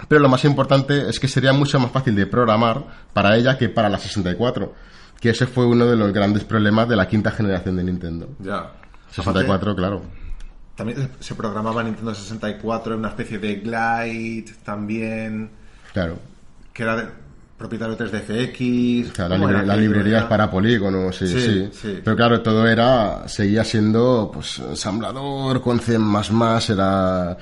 Pero 0.09 0.19
lo 0.19 0.27
más 0.27 0.43
importante 0.43 1.07
es 1.09 1.17
que 1.17 1.29
sería 1.29 1.53
mucho 1.53 1.79
más 1.79 1.91
fácil 1.91 2.13
de 2.13 2.25
programar 2.27 2.83
para 3.13 3.37
ella 3.37 3.57
que 3.57 3.69
para 3.69 3.87
la 3.87 3.97
64. 3.97 4.73
Que 5.21 5.29
ese 5.29 5.47
fue 5.47 5.65
uno 5.65 5.85
de 5.85 5.95
los 5.95 6.11
grandes 6.11 6.43
problemas 6.43 6.89
de 6.89 6.97
la 6.97 7.07
quinta 7.07 7.31
generación 7.31 7.77
de 7.77 7.85
Nintendo. 7.85 8.31
Ya. 8.39 8.69
64, 9.11 9.77
claro. 9.77 10.01
También 10.75 11.09
se 11.21 11.35
programaba 11.35 11.83
Nintendo 11.83 12.13
64 12.13 12.95
en 12.95 12.99
una 12.99 13.07
especie 13.09 13.39
de 13.39 13.55
Glide 13.61 14.51
también, 14.65 15.51
Claro. 15.93 16.19
que 16.73 16.83
era 16.83 16.97
de 16.97 17.22
propietario 17.63 17.97
3DFX. 17.97 19.11
O 19.11 19.15
sea, 19.15 19.29
la 19.29 19.35
¿Cómo 19.35 19.47
libre- 19.47 19.57
era 19.59 19.65
las 19.67 19.75
aquello? 19.77 19.89
librerías 19.93 20.19
Era- 20.21 20.29
para 20.29 20.51
polígonos, 20.51 21.15
sí, 21.15 21.27
Sí, 21.27 21.39
sí, 21.39 21.69
sí. 21.71 21.99
Pero 22.03 22.15
claro, 22.15 22.41
todo 22.41 22.67
era, 22.67 23.27
seguía 23.27 23.63
siendo, 23.63 24.29
pues, 24.33 24.59
ensamblador, 24.59 25.61
con 25.61 25.79
C++, 25.79 25.97
era 26.69 27.37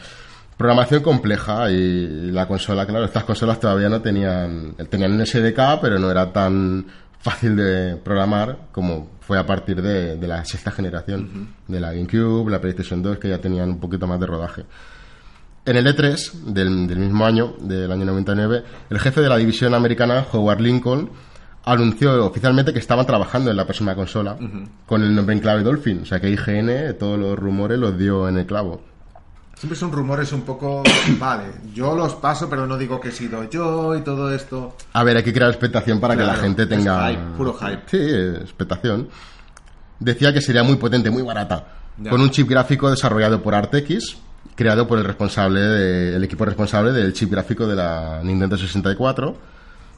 programación 0.57 1.01
compleja 1.01 1.71
y 1.71 2.31
la 2.31 2.47
consola, 2.47 2.85
claro, 2.85 3.05
estas 3.05 3.23
consolas 3.23 3.59
todavía 3.59 3.89
no 3.89 3.99
tenían, 4.01 4.75
tenían 4.89 5.13
un 5.13 5.25
SDK, 5.25 5.79
pero 5.81 5.97
no 5.97 6.11
era 6.11 6.31
tan 6.31 6.85
fácil 7.19 7.55
de 7.55 7.97
programar 7.97 8.57
como 8.71 9.09
fue 9.21 9.37
a 9.39 9.45
partir 9.45 9.81
de, 9.81 10.17
de 10.17 10.27
la 10.27 10.43
sexta 10.45 10.69
generación, 10.71 11.49
de 11.67 11.79
la 11.79 11.93
GameCube, 11.93 12.49
la 12.51 12.59
PlayStation 12.61 13.01
2, 13.01 13.17
que 13.17 13.29
ya 13.29 13.39
tenían 13.39 13.69
un 13.69 13.79
poquito 13.79 14.05
más 14.05 14.19
de 14.19 14.25
rodaje. 14.27 14.65
En 15.63 15.77
el 15.77 15.85
E3 15.85 16.31
del, 16.45 16.87
del 16.87 16.99
mismo 16.99 17.25
año, 17.25 17.53
del 17.59 17.91
año 17.91 18.05
99, 18.05 18.63
el 18.89 18.99
jefe 18.99 19.21
de 19.21 19.29
la 19.29 19.37
división 19.37 19.75
americana, 19.75 20.25
Howard 20.31 20.59
Lincoln, 20.59 21.09
anunció 21.63 22.25
oficialmente 22.25 22.73
que 22.73 22.79
estaban 22.79 23.05
trabajando 23.05 23.51
en 23.51 23.57
la 23.57 23.65
próxima 23.65 23.95
consola 23.95 24.37
con 24.85 25.03
el 25.03 25.13
nombre 25.13 25.35
en 25.35 25.41
clave 25.41 25.63
Dolphin. 25.63 26.01
O 26.01 26.05
sea 26.05 26.19
que 26.19 26.29
IGN 26.29 26.97
todos 26.97 27.19
los 27.19 27.37
rumores 27.37 27.77
los 27.77 27.97
dio 27.97 28.27
en 28.27 28.37
el 28.37 28.45
clavo. 28.45 28.81
Siempre 29.55 29.77
son 29.77 29.91
rumores 29.91 30.31
un 30.31 30.41
poco, 30.41 30.81
vale, 31.19 31.43
yo 31.73 31.95
los 31.95 32.15
paso, 32.15 32.49
pero 32.49 32.65
no 32.65 32.77
digo 32.77 32.99
que 32.99 33.09
he 33.09 33.11
sido 33.11 33.47
yo 33.47 33.95
y 33.95 34.01
todo 34.01 34.33
esto. 34.33 34.75
A 34.93 35.03
ver, 35.03 35.17
hay 35.17 35.23
que 35.23 35.33
crear 35.33 35.51
expectación 35.51 35.99
para 35.99 36.17
que 36.17 36.23
la 36.23 36.35
gente 36.35 36.63
es 36.63 36.69
tenga... 36.69 37.09
hype, 37.09 37.21
puro 37.37 37.53
hype. 37.53 37.83
Sí, 37.85 38.41
expectación. 38.41 39.09
Decía 39.99 40.33
que 40.33 40.41
sería 40.41 40.63
muy 40.63 40.77
potente, 40.77 41.11
muy 41.11 41.21
barata. 41.21 41.67
Ya. 41.99 42.09
Con 42.09 42.21
un 42.21 42.31
chip 42.31 42.49
gráfico 42.49 42.89
desarrollado 42.89 43.43
por 43.43 43.53
ArtX, 43.53 44.17
creado 44.61 44.87
por 44.87 44.99
el 44.99 45.05
responsable 45.05 45.59
de- 45.59 46.15
el 46.17 46.23
equipo 46.23 46.45
responsable 46.45 46.91
del 46.91 47.13
chip 47.13 47.31
gráfico 47.31 47.65
de 47.65 47.75
la 47.75 48.21
Nintendo 48.23 48.55
64. 48.57 49.35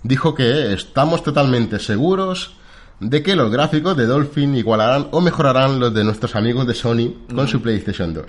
Dijo 0.03 0.33
que 0.33 0.71
estamos 0.71 1.21
totalmente 1.21 1.79
seguros 1.79 2.55
de 3.01 3.21
que 3.21 3.35
los 3.35 3.51
gráficos 3.51 3.97
de 3.97 4.05
Dolphin 4.05 4.55
igualarán 4.55 5.09
o 5.11 5.19
mejorarán 5.19 5.81
los 5.81 5.93
de 5.93 6.05
nuestros 6.05 6.33
amigos 6.37 6.65
de 6.65 6.73
Sony 6.75 7.25
con 7.35 7.45
su 7.49 7.61
PlayStation 7.61 8.13
2. 8.13 8.25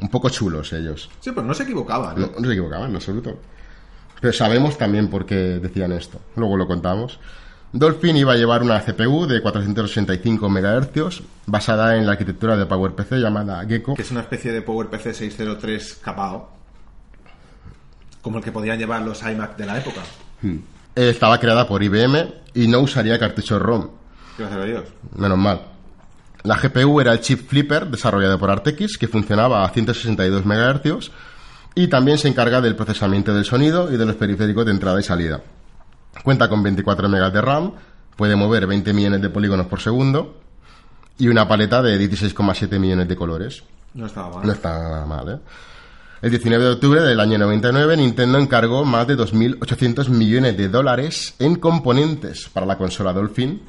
Un 0.00 0.08
poco 0.08 0.30
chulos 0.30 0.72
ellos. 0.72 1.10
Sí, 1.20 1.32
pues 1.32 1.44
no 1.44 1.52
se 1.52 1.64
equivocaban. 1.64 2.18
No, 2.18 2.30
no 2.38 2.46
se 2.46 2.52
equivocaban 2.52 2.88
en 2.90 2.96
absoluto. 2.96 3.38
Pero 4.18 4.32
sabemos 4.32 4.78
también 4.78 5.08
por 5.08 5.26
qué 5.26 5.34
decían 5.60 5.92
esto. 5.92 6.18
Luego 6.36 6.56
lo 6.56 6.66
contamos. 6.66 7.18
Dolphin 7.78 8.16
iba 8.16 8.32
a 8.32 8.36
llevar 8.36 8.62
una 8.62 8.80
CPU 8.80 9.26
de 9.26 9.42
485 9.42 10.48
MHz 10.48 11.22
basada 11.44 11.96
en 11.98 12.06
la 12.06 12.12
arquitectura 12.12 12.56
de 12.56 12.64
PowerPC 12.64 13.16
llamada 13.16 13.62
Gecko. 13.66 13.94
Que 13.94 14.02
es 14.02 14.10
una 14.10 14.20
especie 14.20 14.50
de 14.50 14.62
PowerPC 14.62 15.12
603 15.12 16.00
capao. 16.02 16.50
Como 18.22 18.38
el 18.38 18.44
que 18.44 18.50
podían 18.50 18.78
llevar 18.78 19.02
los 19.02 19.22
iMac 19.22 19.58
de 19.58 19.66
la 19.66 19.78
época. 19.78 20.00
Hmm. 20.40 20.56
Estaba 20.94 21.38
creada 21.38 21.68
por 21.68 21.82
IBM 21.82 22.32
y 22.54 22.66
no 22.66 22.80
usaría 22.80 23.18
cartuchos 23.18 23.60
ROM. 23.60 23.90
Gracias 24.38 24.58
a 24.58 24.64
Dios. 24.64 24.84
Menos 25.14 25.36
mal. 25.36 25.60
La 26.44 26.56
GPU 26.56 26.98
era 27.02 27.12
el 27.12 27.20
chip 27.20 27.46
Flipper 27.46 27.88
desarrollado 27.88 28.38
por 28.38 28.50
Artex 28.50 28.96
que 28.96 29.06
funcionaba 29.06 29.66
a 29.66 29.68
162 29.68 30.46
MHz 30.46 31.10
y 31.74 31.88
también 31.88 32.16
se 32.16 32.28
encarga 32.28 32.62
del 32.62 32.74
procesamiento 32.74 33.34
del 33.34 33.44
sonido 33.44 33.92
y 33.92 33.98
de 33.98 34.06
los 34.06 34.16
periféricos 34.16 34.64
de 34.64 34.72
entrada 34.72 34.98
y 34.98 35.02
salida. 35.02 35.42
Cuenta 36.22 36.48
con 36.48 36.62
24 36.62 37.08
MB 37.08 37.32
de 37.32 37.40
RAM, 37.40 37.72
puede 38.16 38.36
mover 38.36 38.66
20 38.66 38.92
millones 38.92 39.22
de 39.22 39.30
polígonos 39.30 39.66
por 39.66 39.80
segundo 39.80 40.40
y 41.18 41.28
una 41.28 41.48
paleta 41.48 41.82
de 41.82 41.98
16,7 41.98 42.78
millones 42.78 43.08
de 43.08 43.16
colores. 43.16 43.62
No 43.94 44.06
estaba 44.06 44.36
mal. 44.36 44.46
No 44.46 44.52
está 44.52 44.78
nada 44.78 45.06
mal, 45.06 45.28
¿eh? 45.28 45.38
El 46.22 46.30
19 46.30 46.64
de 46.64 46.70
octubre 46.72 47.02
del 47.02 47.20
año 47.20 47.36
99, 47.38 47.96
Nintendo 47.98 48.38
encargó 48.38 48.84
más 48.84 49.06
de 49.06 49.16
2.800 49.16 50.08
millones 50.08 50.56
de 50.56 50.68
dólares 50.68 51.34
en 51.38 51.56
componentes 51.56 52.48
para 52.48 52.64
la 52.64 52.78
consola 52.78 53.12
Dolphin. 53.12 53.62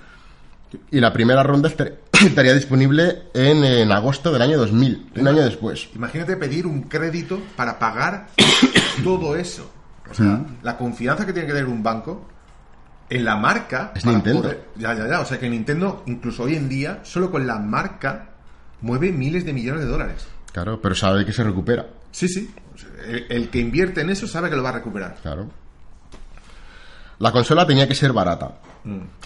Y 0.91 0.99
la 0.99 1.11
primera 1.11 1.43
ronda 1.43 1.69
estaría 2.13 2.53
disponible 2.53 3.23
en, 3.33 3.63
en 3.63 3.91
agosto 3.91 4.31
del 4.31 4.41
año 4.41 4.57
2000, 4.57 5.11
un 5.17 5.27
año 5.27 5.43
después. 5.43 5.89
Imagínate 5.93 6.37
pedir 6.37 6.65
un 6.65 6.83
crédito 6.83 7.39
para 7.55 7.77
pagar 7.77 8.27
todo 9.03 9.35
eso. 9.35 9.69
O 10.09 10.13
sea, 10.13 10.45
la 10.63 10.77
confianza 10.77 11.25
que 11.25 11.33
tiene 11.33 11.47
que 11.47 11.53
tener 11.53 11.67
un 11.67 11.83
banco 11.83 12.27
en 13.09 13.25
la 13.25 13.35
marca. 13.35 13.91
Es 13.95 14.05
Nintendo. 14.05 14.41
poder- 14.43 14.63
ya, 14.77 14.93
ya, 14.93 15.07
ya. 15.07 15.19
O 15.21 15.25
sea 15.25 15.39
que 15.39 15.49
Nintendo, 15.49 16.03
incluso 16.07 16.43
hoy 16.43 16.55
en 16.55 16.67
día, 16.69 16.99
solo 17.03 17.31
con 17.31 17.45
la 17.47 17.57
marca, 17.59 18.29
mueve 18.81 19.11
miles 19.11 19.45
de 19.45 19.53
millones 19.53 19.81
de 19.85 19.87
dólares. 19.89 20.27
Claro, 20.51 20.79
pero 20.81 20.95
sabe 20.95 21.25
que 21.25 21.33
se 21.33 21.43
recupera. 21.43 21.85
Sí, 22.11 22.27
sí. 22.27 22.51
El, 23.07 23.25
el 23.29 23.49
que 23.49 23.59
invierte 23.59 24.01
en 24.01 24.09
eso 24.09 24.27
sabe 24.27 24.49
que 24.49 24.55
lo 24.55 24.63
va 24.63 24.69
a 24.69 24.73
recuperar. 24.73 25.15
Claro. 25.21 25.49
La 27.19 27.31
consola 27.31 27.65
tenía 27.65 27.87
que 27.87 27.95
ser 27.95 28.13
barata. 28.13 28.59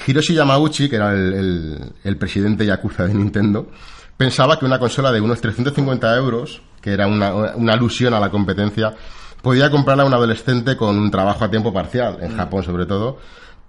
Hiroshi 0.07 0.33
Yamauchi, 0.33 0.89
que 0.89 0.95
era 0.95 1.11
el, 1.11 1.33
el- 1.33 1.93
el 2.03 2.17
presidente 2.17 2.65
yakuza 2.65 3.05
de 3.05 3.13
Nintendo, 3.13 3.69
pensaba 4.17 4.57
que 4.57 4.65
una 4.65 4.79
consola 4.79 5.11
de 5.11 5.21
unos 5.21 5.39
350 5.41 6.15
euros, 6.15 6.61
que 6.81 6.91
era 6.93 7.05
una, 7.07 7.33
una 7.55 7.73
alusión 7.73 8.13
a 8.13 8.19
la 8.19 8.29
competencia, 8.31 8.93
podía 9.41 9.69
comprarla 9.69 10.03
a 10.03 10.05
un 10.07 10.13
adolescente 10.13 10.77
con 10.77 10.97
un 10.97 11.11
trabajo 11.11 11.43
a 11.45 11.51
tiempo 11.51 11.73
parcial, 11.73 12.17
en 12.21 12.35
Japón 12.35 12.63
sobre 12.63 12.85
todo, 12.85 13.19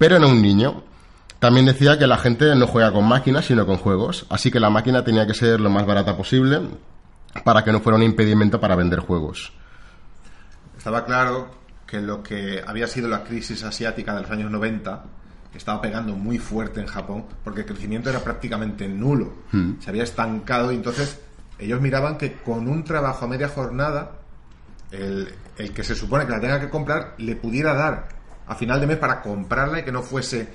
pero 0.02 0.18
no 0.18 0.30
un 0.30 0.42
niño. 0.42 0.82
También 1.38 1.64
decía 1.64 1.96
que 1.96 2.08
la 2.08 2.18
gente 2.18 2.56
no 2.56 2.66
juega 2.66 2.90
con 2.90 3.06
máquinas, 3.06 3.44
sino 3.44 3.64
con 3.66 3.76
juegos, 3.76 4.26
así 4.30 4.50
que 4.50 4.58
la 4.58 4.68
máquina 4.68 5.04
tenía 5.04 5.28
que 5.28 5.32
ser 5.32 5.60
lo 5.60 5.70
más 5.70 5.86
barata 5.86 6.16
posible 6.16 6.60
para 7.44 7.62
que 7.62 7.70
no 7.70 7.78
fuera 7.78 7.98
un 7.98 8.02
impedimento 8.02 8.60
para 8.60 8.74
vender 8.74 8.98
juegos. 8.98 9.52
Estaba 10.76 11.04
claro 11.04 11.52
que 11.86 12.00
lo 12.00 12.20
que 12.20 12.64
había 12.66 12.88
sido 12.88 13.06
la 13.06 13.22
crisis 13.22 13.62
asiática 13.62 14.12
de 14.16 14.22
los 14.22 14.30
años 14.32 14.50
90 14.50 15.04
estaba 15.54 15.80
pegando 15.80 16.16
muy 16.16 16.40
fuerte 16.40 16.80
en 16.80 16.88
Japón 16.88 17.26
porque 17.44 17.60
el 17.60 17.66
crecimiento 17.66 18.10
era 18.10 18.24
prácticamente 18.24 18.88
nulo. 18.88 19.34
Se 19.78 19.88
había 19.88 20.02
estancado 20.02 20.72
y 20.72 20.74
entonces 20.74 21.20
ellos 21.60 21.80
miraban 21.80 22.18
que 22.18 22.32
con 22.32 22.66
un 22.66 22.82
trabajo 22.82 23.26
a 23.26 23.28
media 23.28 23.48
jornada, 23.48 24.16
el, 24.90 25.32
el 25.58 25.72
que 25.72 25.84
se 25.84 25.94
supone 25.94 26.26
que 26.26 26.32
la 26.32 26.40
tenga 26.40 26.58
que 26.58 26.70
comprar 26.70 27.14
le 27.18 27.36
pudiera 27.36 27.72
dar 27.74 28.21
a 28.46 28.54
final 28.54 28.80
de 28.80 28.86
mes 28.86 28.96
para 28.98 29.20
comprarla 29.22 29.80
y 29.80 29.82
que 29.84 29.92
no 29.92 30.02
fuese 30.02 30.48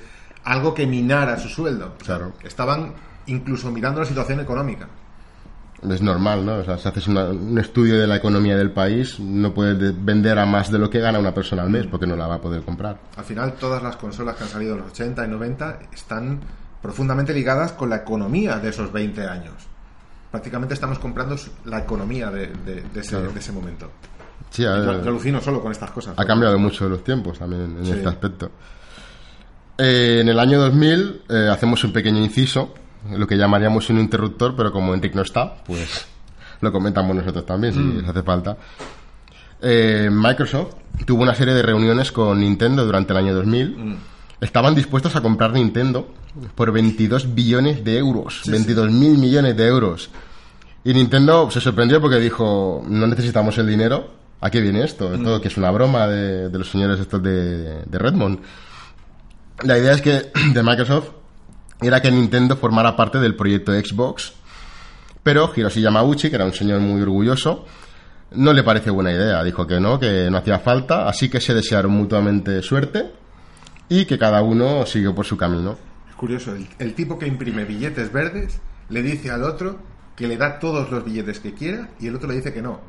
algo 0.44 0.74
que 0.74 0.86
minara 0.88 1.38
su 1.38 1.50
sueldo. 1.50 1.96
O 2.02 2.06
sea, 2.06 2.18
Claro. 2.18 2.34
Estaban 2.44 2.94
incluso 3.28 3.72
mirando 3.72 4.00
la 4.00 4.06
situación 4.06 4.40
económica. 4.40 4.88
Es 5.88 6.02
normal, 6.02 6.44
¿no? 6.46 6.56
O 6.56 6.64
sea, 6.64 6.78
si 6.78 6.88
haces 6.88 7.08
una- 7.08 7.26
un 7.26 7.58
estudio 7.60 8.00
de 8.00 8.08
la 8.08 8.16
economía 8.16 8.58
del 8.58 8.72
país, 8.72 9.20
no 9.20 9.54
puedes 9.54 9.78
de- 9.78 9.92
vender 9.92 10.40
a 10.40 10.46
más 10.46 10.72
de 10.72 10.80
lo 10.80 10.90
que 10.90 11.00
gana 11.00 11.20
una 11.20 11.34
persona 11.34 11.62
al 11.62 11.70
mes 11.70 11.86
porque 11.86 12.08
no 12.08 12.16
la 12.16 12.26
va 12.26 12.36
a 12.36 12.42
poder 12.42 12.64
comprar. 12.64 12.98
Al 13.16 13.24
final, 13.26 13.54
todas 13.54 13.84
las 13.84 13.96
consolas 13.98 14.36
que 14.38 14.44
han 14.46 14.50
salido 14.50 14.74
en 14.74 14.80
los 14.82 14.90
80 14.92 15.24
y 15.26 15.28
90 15.28 15.78
están 15.94 16.40
profundamente 16.82 17.32
ligadas 17.34 17.74
con 17.74 17.90
la 17.92 17.98
economía 17.98 18.58
de 18.58 18.70
esos 18.70 18.92
20 18.92 19.28
años. 19.28 19.54
Prácticamente 20.32 20.74
estamos 20.74 20.98
comprando 21.00 21.36
la 21.66 21.80
economía 21.80 22.32
de, 22.32 22.48
de- 22.48 22.82
de 22.82 23.00
ese, 23.00 23.12
Claro. 23.12 23.32
de 23.32 23.40
ese 23.40 23.52
momento. 23.52 23.92
Sí, 24.50 24.64
Yo, 24.64 24.74
ha, 24.74 24.84
yo 24.84 25.10
alucino 25.10 25.42
solo 25.42 25.62
con 25.62 25.72
estas 25.72 25.92
cosas. 25.92 26.14
ha 26.18 26.26
cambiado 26.26 26.58
mucho 26.58 26.88
los 26.90 27.04
tiempos 27.04 27.40
también 27.40 27.78
en 27.80 27.86
Sí. 27.86 27.92
este 27.92 28.08
aspecto. 28.08 28.52
Eh, 29.78 30.20
en 30.22 30.30
el 30.30 30.40
año 30.40 30.60
2000 30.60 31.22
eh, 31.30 31.50
hacemos 31.52 31.84
un 31.84 31.92
pequeño 31.94 32.20
inciso, 32.20 32.74
lo 33.16 33.28
que 33.28 33.38
llamaríamos 33.38 33.90
un 33.90 34.00
interruptor, 34.00 34.56
pero 34.56 34.72
como 34.72 34.94
Enric 34.94 35.14
no 35.14 35.22
está, 35.22 35.56
pues 35.66 36.08
lo 36.62 36.72
comentamos 36.72 37.16
nosotros 37.16 37.46
también, 37.46 37.74
si 37.74 37.80
les 37.80 38.08
hace 38.10 38.24
falta. 38.24 38.58
Eh, 39.62 40.10
Microsoft 40.12 40.74
tuvo 41.06 41.22
una 41.24 41.36
serie 41.36 41.54
de 41.54 41.62
reuniones 41.62 42.12
con 42.12 42.40
Nintendo 42.40 42.86
durante 42.86 43.14
el 43.14 43.18
año 43.20 43.36
2000. 43.36 43.98
Estaban 44.42 44.74
dispuestos 44.76 45.16
a 45.16 45.22
comprar 45.22 45.52
Nintendo 45.54 46.08
por 46.56 46.72
22 46.72 47.34
billones 47.34 47.84
de 47.84 47.98
euros, 47.98 48.42
22 48.48 48.92
mil 48.92 49.18
millones 49.18 49.56
de 49.58 49.68
euros. 49.68 50.10
Y 50.84 50.94
Nintendo 50.94 51.50
se 51.52 51.60
sorprendió 51.60 52.00
porque 52.02 52.18
dijo, 52.20 52.84
no 52.88 53.08
necesitamos 53.08 53.58
el 53.58 53.68
dinero, 53.68 54.10
¿a 54.42 54.50
qué 54.50 54.62
viene 54.62 54.84
esto? 54.84 55.14
Esto 55.14 55.42
que 55.42 55.48
es 55.48 55.58
una 55.58 55.72
broma 55.72 56.08
de, 56.08 56.50
de 56.50 56.58
los 56.58 56.70
señores 56.70 57.00
estos 57.00 57.22
de, 57.22 57.84
de 57.84 58.00
Redmond. 58.00 58.40
La 59.64 59.78
idea 59.78 59.94
es 59.94 60.02
que 60.02 60.32
de 60.54 60.64
Microsoft 60.64 61.10
era 61.82 62.02
que 62.02 62.12
Nintendo 62.12 62.56
formara 62.56 62.96
parte 62.96 63.20
del 63.20 63.36
proyecto 63.36 63.72
Xbox, 63.72 64.34
pero 65.24 65.52
Hiroshi 65.56 65.82
Yamauchi, 65.82 66.30
que 66.30 66.36
era 66.36 66.46
un 66.46 66.54
señor 66.54 66.80
muy 66.80 67.02
orgulloso, 67.02 67.66
no 68.32 68.54
le 68.54 68.64
parece 68.64 68.90
buena 68.90 69.12
idea. 69.12 69.44
Dijo 69.44 69.68
que 69.68 69.80
no, 69.80 70.00
que 70.00 70.30
no 70.30 70.38
hacía 70.38 70.60
falta, 70.60 71.08
así 71.08 71.30
que 71.30 71.42
se 71.42 71.54
desearon 71.54 71.92
mutuamente 71.92 72.62
suerte 72.62 73.12
y 73.90 74.06
que 74.06 74.18
cada 74.18 74.42
uno 74.42 74.86
siguió 74.86 75.14
por 75.14 75.26
su 75.26 75.38
camino. 75.38 75.78
Es 76.10 76.16
curioso, 76.16 76.56
el, 76.56 76.68
el 76.80 76.94
tipo 76.94 77.18
que 77.20 77.28
imprime 77.28 77.66
billetes 77.66 78.12
verdes 78.12 78.60
le 78.90 79.02
dice 79.04 79.32
al 79.32 79.44
otro 79.44 79.80
que 80.16 80.28
le 80.28 80.38
da 80.38 80.60
todos 80.60 80.90
los 80.90 81.06
billetes 81.06 81.40
que 81.40 81.54
quiera 81.54 81.90
y 82.00 82.08
el 82.08 82.16
otro 82.16 82.28
le 82.28 82.36
dice 82.36 82.54
que 82.54 82.62
no. 82.62 82.82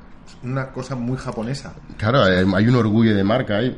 Una 0.43 0.69
cosa 0.71 0.95
muy 0.95 1.17
japonesa. 1.17 1.75
Claro, 1.97 2.23
hay 2.23 2.45
hay 2.55 2.69
un 2.69 2.77
orgullo 2.77 3.15
de 3.15 3.25
marca 3.25 3.59
ahí. 3.59 3.77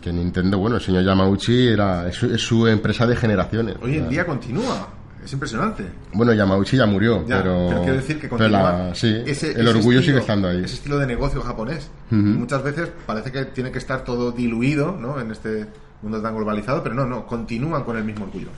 Que 0.00 0.12
Nintendo, 0.12 0.58
bueno, 0.58 0.76
el 0.76 0.82
señor 0.82 1.04
Yamauchi 1.04 1.68
era, 1.68 2.08
es, 2.08 2.14
su- 2.16 2.32
es 2.32 2.40
su 2.40 2.66
empresa 2.66 3.06
de 3.06 3.16
generaciones. 3.16 3.76
Hoy 3.82 3.96
en 3.96 4.08
día 4.08 4.24
continúa. 4.24 4.88
Es 5.22 5.32
impresionante. 5.32 5.84
Bueno, 6.12 6.32
Yamauchi 6.32 6.76
ya 6.76 6.86
murió, 6.86 7.26
Ya, 7.26 7.38
pero, 7.42 7.66
pero 7.68 7.80
quiero 7.82 7.96
decir 7.96 8.20
que 8.20 8.28
continúa. 8.28 8.88
la- 8.88 8.94
sí, 8.94 9.08
ese- 9.26 9.52
el 9.52 9.60
ese 9.62 9.68
orgullo 9.70 9.98
estilo- 10.00 10.02
sigue 10.02 10.18
estando 10.20 10.48
ahí. 10.48 10.62
Ese 10.64 10.74
estilo 10.76 10.98
de 10.98 11.06
negocio 11.06 11.40
japonés. 11.42 11.90
Muchas 12.10 12.62
veces 12.62 12.90
parece 13.06 13.32
que 13.32 13.46
tiene 13.46 13.70
que 13.72 13.78
estar 13.78 14.04
todo 14.04 14.32
diluido 14.32 14.96
¿no? 14.98 15.18
en 15.20 15.30
este 15.32 15.66
mundo 16.02 16.20
tan 16.22 16.36
globalizado, 16.36 16.82
pero 16.82 16.94
no, 16.94 17.04
no, 17.06 17.26
continúan 17.26 17.84
con 17.84 17.96
el 17.96 18.04
mismo 18.04 18.26
orgullo. 18.26 18.48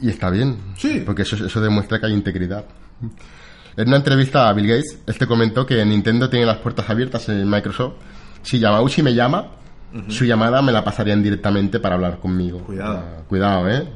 Y 0.00 0.08
está 0.10 0.30
bien, 0.30 0.56
Sí. 0.76 1.02
porque 1.04 1.22
eso, 1.22 1.36
eso 1.44 1.60
demuestra 1.60 2.00
que 2.00 2.06
hay 2.06 2.14
integridad. 2.14 2.64
En 3.78 3.86
una 3.86 3.98
entrevista 3.98 4.48
a 4.48 4.52
Bill 4.54 4.66
Gates, 4.66 4.98
este 5.06 5.24
comentó 5.28 5.64
que 5.64 5.84
Nintendo 5.84 6.28
tiene 6.28 6.44
las 6.44 6.56
puertas 6.56 6.90
abiertas 6.90 7.28
en 7.28 7.48
Microsoft. 7.48 7.94
Si 8.42 8.58
Yamauchi 8.58 9.04
me 9.04 9.14
llama, 9.14 9.52
su 10.08 10.24
llamada 10.24 10.60
me 10.62 10.72
la 10.72 10.82
pasarían 10.82 11.22
directamente 11.22 11.78
para 11.78 11.94
hablar 11.94 12.18
conmigo. 12.18 12.58
Cuidado. 12.64 12.98
Ah, 12.98 13.22
cuidado, 13.28 13.68
¿eh? 13.68 13.88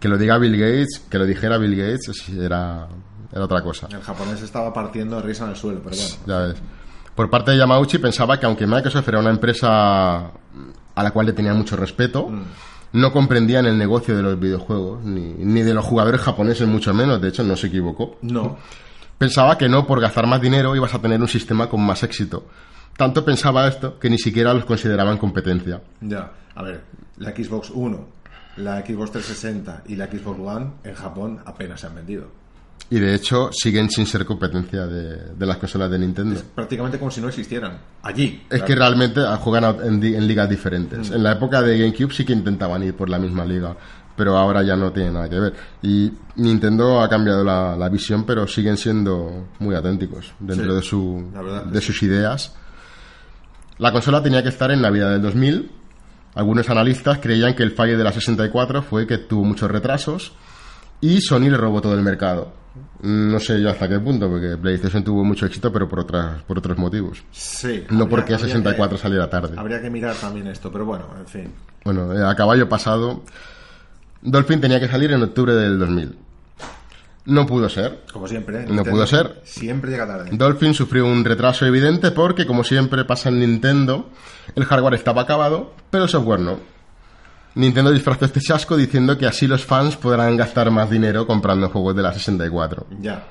Que 0.00 0.08
lo 0.08 0.18
diga 0.18 0.38
Bill 0.38 0.56
Gates, 0.56 1.06
que 1.08 1.18
lo 1.18 1.24
dijera 1.24 1.56
Bill 1.56 1.76
Gates, 1.76 2.28
era, 2.30 2.88
era 3.30 3.44
otra 3.44 3.62
cosa. 3.62 3.86
El 3.92 4.02
japonés 4.02 4.42
estaba 4.42 4.72
partiendo 4.72 5.20
de 5.20 5.22
risa 5.22 5.44
en 5.44 5.50
el 5.50 5.56
suelo, 5.56 5.80
pero 5.80 5.94
bueno. 5.94 6.14
Ya 6.26 6.38
ves. 6.48 6.60
Por 7.14 7.30
parte 7.30 7.52
de 7.52 7.58
Yamauchi 7.58 7.98
pensaba 7.98 8.40
que 8.40 8.46
aunque 8.46 8.66
Microsoft 8.66 9.06
era 9.06 9.20
una 9.20 9.30
empresa 9.30 10.32
a 10.96 11.02
la 11.02 11.10
cual 11.12 11.26
le 11.26 11.32
tenía 11.32 11.54
mucho 11.54 11.76
respeto, 11.76 12.28
no 12.94 13.12
comprendían 13.12 13.66
el 13.66 13.76
negocio 13.76 14.16
de 14.16 14.22
los 14.22 14.38
videojuegos, 14.38 15.02
ni, 15.04 15.32
ni 15.32 15.62
de 15.62 15.74
los 15.74 15.84
jugadores 15.84 16.20
japoneses 16.20 16.68
mucho 16.68 16.94
menos, 16.94 17.20
de 17.20 17.28
hecho 17.28 17.42
no 17.42 17.56
se 17.56 17.66
equivocó. 17.66 18.18
No. 18.22 18.56
Pensaba 19.18 19.58
que 19.58 19.68
no 19.68 19.84
por 19.84 20.00
gastar 20.00 20.28
más 20.28 20.40
dinero 20.40 20.76
ibas 20.76 20.94
a 20.94 21.00
tener 21.00 21.20
un 21.20 21.26
sistema 21.26 21.68
con 21.68 21.84
más 21.84 22.04
éxito. 22.04 22.46
Tanto 22.96 23.24
pensaba 23.24 23.66
esto 23.66 23.98
que 23.98 24.08
ni 24.08 24.16
siquiera 24.16 24.54
los 24.54 24.64
consideraban 24.64 25.18
competencia. 25.18 25.82
Ya. 26.00 26.30
A 26.54 26.62
ver, 26.62 26.84
la 27.16 27.32
Xbox 27.32 27.70
1, 27.70 28.06
la 28.58 28.80
Xbox 28.82 29.10
360 29.10 29.82
y 29.88 29.96
la 29.96 30.06
Xbox 30.06 30.38
One 30.38 30.70
en 30.84 30.94
Japón 30.94 31.40
apenas 31.44 31.80
se 31.80 31.88
han 31.88 31.96
vendido. 31.96 32.28
Y 32.90 32.98
de 33.00 33.14
hecho 33.14 33.50
siguen 33.52 33.88
sin 33.90 34.06
ser 34.06 34.24
competencia 34.26 34.86
de, 34.86 35.34
de 35.34 35.46
las 35.46 35.56
consolas 35.56 35.90
de 35.90 35.98
Nintendo. 35.98 36.40
Prácticamente 36.54 36.98
como 36.98 37.10
si 37.10 37.20
no 37.20 37.28
existieran. 37.28 37.78
Allí. 38.02 38.42
Es 38.50 38.62
que 38.62 38.74
realmente 38.74 39.20
juegan 39.40 39.64
a- 39.64 39.86
en, 39.86 40.00
ligas 40.28 40.48
diferentes. 40.48 41.10
Mm. 41.10 41.14
En 41.14 41.22
la 41.22 41.32
época 41.32 41.62
de 41.62 41.78
GameCube 41.78 42.12
sí 42.12 42.24
que 42.24 42.34
intentaban 42.34 42.82
ir 42.82 42.94
por 42.94 43.08
la 43.08 43.18
misma 43.18 43.44
liga, 43.44 43.74
pero 44.16 44.36
ahora 44.36 44.62
ya 44.62 44.76
no 44.76 44.92
tiene 44.92 45.10
nada 45.12 45.28
que 45.28 45.40
ver. 45.40 45.54
Y 45.82 46.12
Nintendo 46.36 47.00
ha 47.00 47.08
cambiado 47.08 47.42
la, 47.42 47.74
la 47.76 47.88
visión, 47.88 48.24
pero 48.26 48.46
siguen 48.46 48.76
siendo 48.76 49.48
muy 49.58 49.74
auténticos 49.74 50.32
dentro 50.38 50.70
Sí, 50.70 50.76
de, 50.76 50.82
su, 50.82 51.32
de 51.72 51.80
sus 51.80 52.02
ideas. 52.02 52.54
La 53.78 53.90
consola 53.92 54.22
tenía 54.22 54.42
que 54.42 54.50
estar 54.50 54.70
en 54.70 54.82
Navidad 54.82 55.10
del 55.10 55.22
2000. 55.22 55.70
Algunos 56.34 56.68
analistas 56.68 57.18
creían 57.18 57.54
que 57.54 57.62
el 57.62 57.72
fallo 57.72 57.96
de 57.96 58.04
la 58.04 58.12
64 58.12 58.82
fue 58.82 59.06
que 59.06 59.18
tuvo 59.18 59.44
muchos 59.44 59.70
retrasos 59.70 60.32
y 61.00 61.20
Sony 61.20 61.50
le 61.50 61.56
robó 61.56 61.80
todo 61.80 61.94
el 61.94 62.02
mercado. 62.02 62.52
No 63.02 63.38
sé 63.38 63.60
yo 63.60 63.70
hasta 63.70 63.88
qué 63.88 63.98
punto, 64.00 64.28
porque 64.28 64.56
PlayStation 64.56 65.04
tuvo 65.04 65.22
mucho 65.24 65.46
éxito, 65.46 65.70
pero 65.72 65.88
por, 65.88 66.00
otras, 66.00 66.42
por 66.42 66.58
otros 66.58 66.76
motivos. 66.78 67.22
Sí. 67.30 67.84
No 67.90 68.04
habría- 68.04 68.08
porque 68.08 68.34
habría 68.34 68.38
64 68.48 68.96
que- 68.96 69.02
saliera 69.02 69.30
tarde. 69.30 69.54
Habría 69.56 69.80
que 69.80 69.90
mirar 69.90 70.14
también 70.16 70.46
esto, 70.48 70.72
pero 70.72 70.84
bueno, 70.84 71.06
en 71.18 71.26
fin. 71.26 71.52
Bueno, 71.84 72.12
eh, 72.12 72.24
a 72.26 72.34
caballo 72.34 72.68
pasado, 72.68 73.22
Dolphin 74.22 74.60
tenía 74.60 74.80
que 74.80 74.88
salir 74.88 75.12
en 75.12 75.22
octubre 75.22 75.54
del 75.54 75.78
2000. 75.78 76.16
No 77.26 77.46
pudo 77.46 77.68
ser. 77.70 78.00
Como 78.12 78.28
siempre. 78.28 78.62
¿eh? 78.64 78.66
No 78.68 78.82
pudo 78.84 79.06
ser. 79.06 79.40
Siempre 79.44 79.90
llega 79.90 80.06
tarde. 80.06 80.30
Dolphin 80.32 80.74
sufrió 80.74 81.06
un 81.06 81.24
retraso 81.24 81.64
evidente 81.64 82.10
porque, 82.10 82.44
como 82.46 82.64
siempre 82.64 83.04
pasa 83.04 83.28
en 83.30 83.40
Nintendo, 83.40 84.10
el 84.56 84.64
hardware 84.64 84.94
estaba 84.94 85.22
acabado, 85.22 85.72
pero 85.90 86.04
el 86.04 86.10
software 86.10 86.40
no. 86.40 86.58
Nintendo 87.56 87.90
disfrazó 87.92 88.24
este 88.24 88.40
chasco 88.40 88.76
diciendo 88.76 89.16
que 89.16 89.26
así 89.26 89.46
los 89.46 89.64
fans 89.64 89.96
podrán 89.96 90.36
gastar 90.36 90.70
más 90.70 90.90
dinero 90.90 91.26
comprando 91.26 91.68
juegos 91.68 91.94
de 91.96 92.02
la 92.02 92.12
64. 92.12 92.86
Ya. 93.00 93.24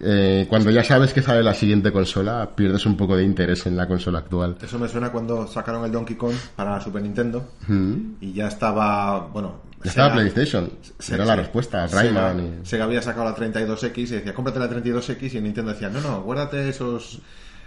Eh, 0.00 0.46
cuando 0.48 0.70
ya 0.70 0.82
sabes 0.82 1.12
que 1.12 1.22
sale 1.22 1.42
la 1.42 1.54
siguiente 1.54 1.92
consola, 1.92 2.50
pierdes 2.56 2.84
un 2.86 2.96
poco 2.96 3.16
de 3.16 3.22
interés 3.24 3.66
en 3.66 3.76
la 3.76 3.86
consola 3.86 4.18
actual. 4.18 4.56
Eso 4.60 4.78
me 4.78 4.88
suena 4.88 5.12
cuando 5.12 5.46
sacaron 5.46 5.84
el 5.84 5.92
Donkey 5.92 6.16
Kong 6.16 6.34
para 6.56 6.80
Super 6.80 7.02
Nintendo 7.02 7.52
Mm. 7.68 7.94
y 8.20 8.32
ya 8.32 8.48
estaba, 8.48 9.20
bueno... 9.28 9.60
Ya 9.84 9.90
estaba 9.90 10.08
Sega- 10.08 10.14
PlayStation. 10.14 10.70
Se- 10.98 11.14
Era 11.14 11.24
la 11.24 11.36
respuesta. 11.36 11.86
Sega, 11.86 12.02
Rayman 12.02 12.60
y... 12.62 12.66
Sega 12.66 12.84
había 12.84 13.00
sacado 13.00 13.26
la 13.26 13.36
32X 13.36 13.98
y 13.98 14.06
decía, 14.06 14.34
cómprate 14.34 14.58
la 14.58 14.68
32X 14.68 15.34
y 15.34 15.40
Nintendo 15.40 15.72
decía, 15.72 15.88
no, 15.88 16.00
no, 16.00 16.22
guárdate 16.22 16.68
esos 16.68 17.20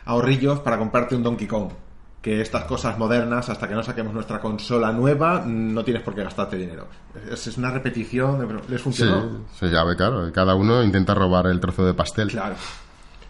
ahorrillos 0.06 0.60
para 0.60 0.78
comprarte 0.78 1.16
un 1.16 1.24
Donkey 1.24 1.48
Kong. 1.48 1.70
Que 2.22 2.42
estas 2.42 2.66
cosas 2.66 2.98
modernas, 2.98 3.48
hasta 3.50 3.68
que 3.68 3.74
no 3.76 3.82
saquemos 3.82 4.14
nuestra 4.14 4.42
consola 4.42 4.92
nueva, 4.92 5.44
no 5.46 5.84
tienes 5.86 6.04
por 6.04 6.14
qué 6.14 6.24
gastarte 6.24 6.58
dinero. 6.58 6.88
Es, 7.32 7.48
es 7.48 7.58
una 7.58 7.72
repetición, 7.72 8.40
de- 8.40 8.54
les 8.68 8.80
Sí, 8.80 8.84
funcionó. 8.84 9.46
se 9.58 9.68
llave, 9.68 9.96
claro. 9.96 10.30
Cada 10.34 10.54
uno 10.54 10.84
intenta 10.84 11.14
robar 11.14 11.48
el 11.48 11.62
trozo 11.62 11.86
de 11.86 11.94
pastel. 11.94 12.28
Claro. 12.30 12.56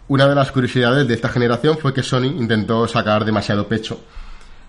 Una 0.08 0.26
de 0.26 0.34
las 0.34 0.50
curiosidades 0.50 1.06
de 1.06 1.14
esta 1.14 1.28
generación 1.28 1.78
fue 1.78 1.94
que 1.94 2.02
Sony 2.02 2.24
intentó 2.24 2.88
sacar 2.88 3.24
demasiado 3.24 3.68
pecho. 3.68 4.00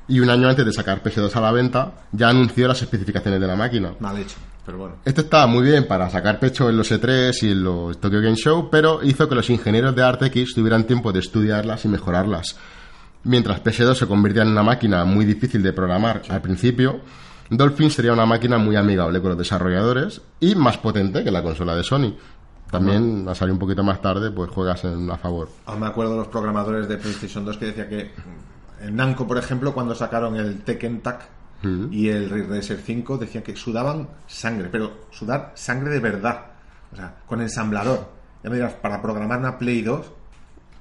Y 0.07 0.19
un 0.19 0.29
año 0.29 0.47
antes 0.49 0.65
de 0.65 0.71
sacar 0.73 1.01
PS2 1.01 1.35
a 1.35 1.41
la 1.41 1.51
venta, 1.51 1.91
ya 2.11 2.29
anunció 2.29 2.67
las 2.67 2.79
especificaciones 2.81 3.41
de 3.41 3.47
la 3.47 3.55
máquina. 3.55 3.93
Mal 3.99 4.17
hecho, 4.19 4.35
pero 4.65 4.77
bueno. 4.77 4.95
Esto 5.03 5.21
estaba 5.21 5.47
muy 5.47 5.63
bien 5.63 5.87
para 5.87 6.09
sacar 6.11 6.37
pecho 6.39 6.69
en 6.69 6.77
los 6.77 6.91
E3 6.91 7.31
y 7.41 7.51
en 7.53 7.63
los 7.63 7.99
Tokyo 7.99 8.19
Game 8.21 8.35
Show, 8.35 8.69
pero 8.69 9.01
hizo 9.03 9.27
que 9.27 9.33
los 9.33 9.49
ingenieros 9.49 9.95
de 9.95 10.03
ArtX 10.03 10.53
tuvieran 10.53 10.83
tiempo 10.83 11.11
de 11.11 11.19
estudiarlas 11.21 11.85
y 11.85 11.87
mejorarlas. 11.87 12.55
Mientras 13.23 13.63
PS2 13.63 13.95
se 13.95 14.07
convertía 14.07 14.41
en 14.41 14.49
una 14.49 14.63
máquina 14.63 15.05
muy 15.05 15.25
difícil 15.25 15.61
de 15.61 15.73
programar 15.73 16.23
al 16.29 16.41
principio, 16.41 17.01
Dolphin 17.49 17.91
sería 17.91 18.13
una 18.13 18.25
máquina 18.25 18.57
muy 18.57 18.75
amigable 18.75 19.19
con 19.19 19.29
los 19.29 19.37
desarrolladores 19.37 20.21
y 20.39 20.55
más 20.55 20.77
potente 20.77 21.23
que 21.23 21.31
la 21.31 21.43
consola 21.43 21.75
de 21.75 21.83
Sony. 21.83 22.15
También, 22.71 23.27
a 23.27 23.35
salir 23.35 23.51
un 23.51 23.59
poquito 23.59 23.83
más 23.83 24.01
tarde, 24.01 24.31
pues 24.31 24.49
juegas 24.49 24.85
en 24.85 25.11
a 25.11 25.17
favor. 25.17 25.49
Aún 25.65 25.81
me 25.81 25.87
acuerdo 25.87 26.13
de 26.13 26.19
los 26.19 26.27
programadores 26.29 26.87
de 26.87 26.97
PlayStation 26.97 27.43
2 27.43 27.57
que 27.57 27.65
decía 27.65 27.89
que 27.89 28.11
en 28.81 28.95
Namco, 28.95 29.27
por 29.27 29.37
ejemplo, 29.37 29.73
cuando 29.73 29.93
sacaron 29.93 30.37
el 30.37 30.61
Tekken 30.61 31.01
Tag 31.01 31.27
y 31.91 32.07
el 32.07 32.47
Racer 32.49 32.79
5, 32.83 33.17
decían 33.17 33.43
que 33.43 33.55
sudaban 33.55 34.09
sangre, 34.25 34.69
pero 34.71 35.01
sudar 35.11 35.51
sangre 35.53 35.91
de 35.91 35.99
verdad. 35.99 36.45
O 36.91 36.95
sea, 36.95 37.17
con 37.27 37.41
ensamblador. 37.41 38.09
Ya 38.43 38.49
me 38.49 38.55
dirás, 38.55 38.73
para 38.73 39.01
programar 39.01 39.39
una 39.39 39.57
Play 39.57 39.81
2, 39.81 40.11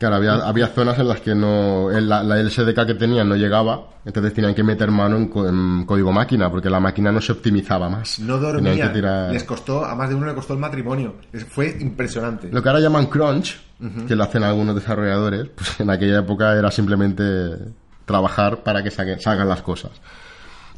Claro, 0.01 0.17
había, 0.17 0.33
había 0.37 0.67
zonas 0.69 0.99
en 0.99 1.09
las 1.09 1.21
que 1.21 1.35
no 1.35 1.91
la, 1.91 2.23
la- 2.23 2.41
el 2.41 2.51
SDK 2.51 2.87
que 2.87 2.95
tenían 2.95 3.29
no 3.29 3.37
llegaba, 3.37 3.83
entonces 4.07 4.33
tenían 4.33 4.55
que 4.55 4.63
meter 4.65 4.91
mano 4.91 5.17
en, 5.19 5.85
código 5.85 6.11
máquina, 6.11 6.51
porque 6.51 6.71
la 6.71 6.81
máquina 6.81 7.13
no 7.13 7.21
se 7.21 7.33
optimizaba 7.33 7.91
más. 7.91 8.19
no 8.19 8.39
dormían. 8.39 8.93
tirar- 8.95 9.31
Les 9.31 9.45
costó, 9.45 9.85
a 9.85 9.95
más 9.95 10.09
de 10.09 10.15
uno 10.15 10.25
le 10.27 10.35
costó 10.35 10.55
el 10.55 10.59
matrimonio. 10.59 11.17
Fue 11.51 11.77
impresionante. 11.81 12.49
Lo 12.51 12.63
que 12.63 12.69
ahora 12.71 12.81
llaman 12.81 13.07
crunch, 13.07 13.61
que 14.09 14.17
lo 14.17 14.25
hacen 14.25 14.43
algunos 14.43 14.75
desarrolladores, 14.75 15.49
pues 15.55 15.79
en 15.81 15.91
aquella 15.91 16.21
época 16.21 16.55
era 16.57 16.71
simplemente 16.71 17.59
trabajar 18.07 18.63
para 18.63 18.83
que 18.83 18.89
saquen- 18.91 19.21
salgan 19.21 19.49
las 19.51 19.61
cosas. 19.61 19.91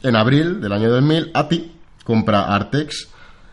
En 0.02 0.16
abril 0.16 0.60
del 0.60 0.72
año 0.72 0.90
2000, 0.90 1.30
ATI 1.32 1.72
compra 2.04 2.52
Artex, 2.52 3.08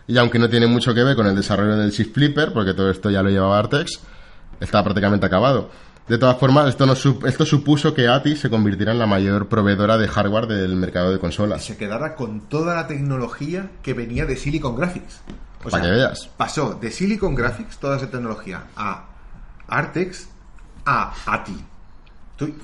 y 0.07 0.17
aunque 0.17 0.39
no 0.39 0.49
tiene 0.49 0.65
mucho 0.65 0.95
que 0.95 1.03
ver 1.03 1.15
con 1.15 1.27
el 1.27 1.35
desarrollo 1.35 1.77
del 1.77 1.91
Shift 1.91 2.15
Flipper, 2.15 2.53
porque 2.53 2.73
todo 2.73 2.89
esto 2.89 3.11
ya 3.11 3.21
lo 3.21 3.29
llevaba 3.29 3.59
Artex, 3.59 3.99
está 4.59 4.83
prácticamente 4.83 5.25
acabado. 5.25 5.69
De 6.07 6.17
todas 6.17 6.37
formas, 6.37 6.67
esto, 6.67 6.85
esto 7.27 7.45
supuso 7.45 7.93
que 7.93 8.07
ATI 8.07 8.35
se 8.35 8.49
convirtiera 8.49 8.91
en 8.93 8.97
la 8.99 9.05
mayor 9.05 9.47
proveedora 9.47 9.95
de 9.97 10.07
hardware 10.07 10.47
del 10.47 10.75
mercado 10.75 11.11
de 11.11 11.19
consolas. 11.19 11.63
se 11.63 11.77
quedara 11.77 12.15
con 12.15 12.41
toda 12.41 12.73
la 12.75 12.87
tecnología 12.87 13.69
que 13.83 13.93
venía 13.93 14.25
de 14.25 14.35
Silicon 14.35 14.75
Graphics. 14.75 15.21
O 15.63 15.69
Pa' 15.69 15.81
que 15.81 15.89
veas. 15.91 16.27
pasó 16.35 16.73
de 16.81 16.89
Silicon 16.89 17.35
Graphics, 17.35 17.77
toda 17.77 17.97
esa 17.97 18.09
tecnología, 18.09 18.63
a 18.75 19.05
Artex, 19.67 20.29
a 20.85 21.13
ATI. 21.27 21.57
Tú, 22.37 22.55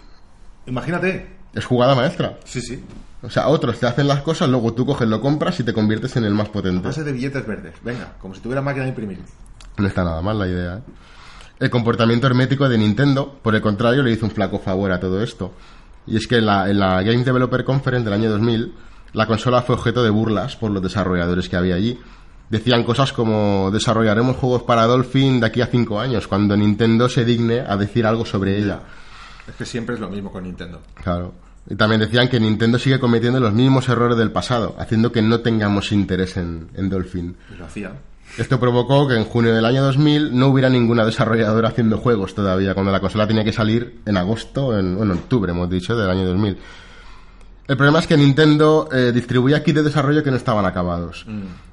imagínate. 0.65 1.35
Es 1.53 1.65
jugada 1.65 1.93
maestra. 1.93 2.39
Sí, 2.45 2.61
sí. 2.61 2.83
O 3.21 3.29
sea, 3.29 3.47
otros 3.49 3.79
te 3.79 3.85
hacen 3.85 4.07
las 4.07 4.21
cosas, 4.21 4.49
luego 4.49 4.73
tú 4.73 4.85
coges, 4.85 5.07
lo 5.07 5.19
compras 5.21 5.59
y 5.59 5.63
te 5.63 5.73
conviertes 5.73 6.15
en 6.15 6.25
el 6.25 6.33
más 6.33 6.49
potente. 6.49 6.87
Base 6.87 7.03
de 7.03 7.11
billetes 7.11 7.45
verdes. 7.45 7.73
Venga, 7.83 8.13
como 8.19 8.33
si 8.33 8.41
tuviera 8.41 8.61
máquina 8.61 8.83
de 8.85 8.89
imprimir. 8.89 9.19
No 9.77 9.87
está 9.87 10.03
nada 10.03 10.21
mal 10.21 10.39
la 10.39 10.47
idea. 10.47 10.75
¿eh? 10.77 10.81
El 11.59 11.69
comportamiento 11.69 12.27
hermético 12.27 12.67
de 12.67 12.77
Nintendo, 12.77 13.39
por 13.41 13.55
el 13.55 13.61
contrario, 13.61 14.03
le 14.03 14.11
hizo 14.11 14.25
un 14.25 14.31
flaco 14.31 14.59
favor 14.59 14.91
a 14.91 14.99
todo 14.99 15.21
esto. 15.23 15.53
Y 16.05 16.17
es 16.17 16.27
que 16.27 16.37
en 16.37 16.45
la, 16.45 16.69
en 16.69 16.79
la 16.79 17.01
Game 17.01 17.23
Developer 17.23 17.63
Conference 17.63 18.03
del 18.03 18.13
año 18.13 18.29
2000, 18.29 18.73
la 19.13 19.25
consola 19.25 19.61
fue 19.61 19.75
objeto 19.75 20.03
de 20.03 20.09
burlas 20.09 20.57
por 20.57 20.71
los 20.71 20.83
desarrolladores 20.83 21.47
que 21.47 21.55
había 21.55 21.75
allí. 21.75 21.97
Decían 22.49 22.83
cosas 22.83 23.13
como 23.13 23.71
desarrollaremos 23.71 24.35
juegos 24.35 24.63
para 24.63 24.85
Dolphin 24.85 25.39
de 25.39 25.47
aquí 25.47 25.61
a 25.61 25.67
cinco 25.67 25.99
años, 25.99 26.27
cuando 26.27 26.55
Nintendo 26.55 27.09
se 27.09 27.25
digne 27.25 27.61
a 27.61 27.77
decir 27.77 28.05
algo 28.05 28.25
sobre 28.25 28.57
ella. 28.57 28.81
Es 29.47 29.55
que 29.55 29.65
siempre 29.65 29.95
es 29.95 30.01
lo 30.01 30.09
mismo 30.09 30.31
con 30.31 30.43
Nintendo. 30.43 30.81
Claro. 30.95 31.33
Y 31.67 31.75
también 31.75 32.01
decían 32.01 32.27
que 32.27 32.39
Nintendo 32.39 32.77
sigue 32.77 32.99
cometiendo 32.99 33.39
los 33.39 33.53
mismos 33.53 33.89
errores 33.89 34.17
del 34.17 34.31
pasado, 34.31 34.75
haciendo 34.77 35.11
que 35.11 35.21
no 35.21 35.39
tengamos 35.39 35.91
interés 35.91 36.37
en, 36.37 36.69
en 36.75 36.89
Dolphin. 36.89 37.35
Y 37.51 37.57
lo 37.57 37.65
hacía. 37.65 37.93
Esto 38.37 38.59
provocó 38.59 39.07
que 39.07 39.15
en 39.15 39.23
junio 39.23 39.53
del 39.53 39.63
año 39.63 39.81
2000 39.83 40.37
no 40.37 40.47
hubiera 40.47 40.69
ninguna 40.69 41.05
desarrolladora 41.05 41.69
haciendo 41.69 41.97
juegos 41.97 42.35
todavía, 42.35 42.73
cuando 42.73 42.91
la 42.91 42.99
consola 42.99 43.27
tenía 43.27 43.43
que 43.43 43.53
salir 43.53 44.01
en 44.05 44.17
agosto, 44.17 44.77
en, 44.77 44.97
bueno, 44.97 45.13
en 45.13 45.19
octubre, 45.19 45.51
hemos 45.51 45.69
dicho, 45.69 45.95
del 45.95 46.09
año 46.09 46.25
2000. 46.25 46.57
El 47.67 47.77
problema 47.77 47.99
es 47.99 48.07
que 48.07 48.17
Nintendo 48.17 48.89
eh, 48.91 49.11
distribuía 49.11 49.63
kits 49.63 49.77
de 49.77 49.83
desarrollo 49.83 50.23
que 50.23 50.29
no 50.29 50.37
estaban 50.37 50.65
acabados. 50.65 51.25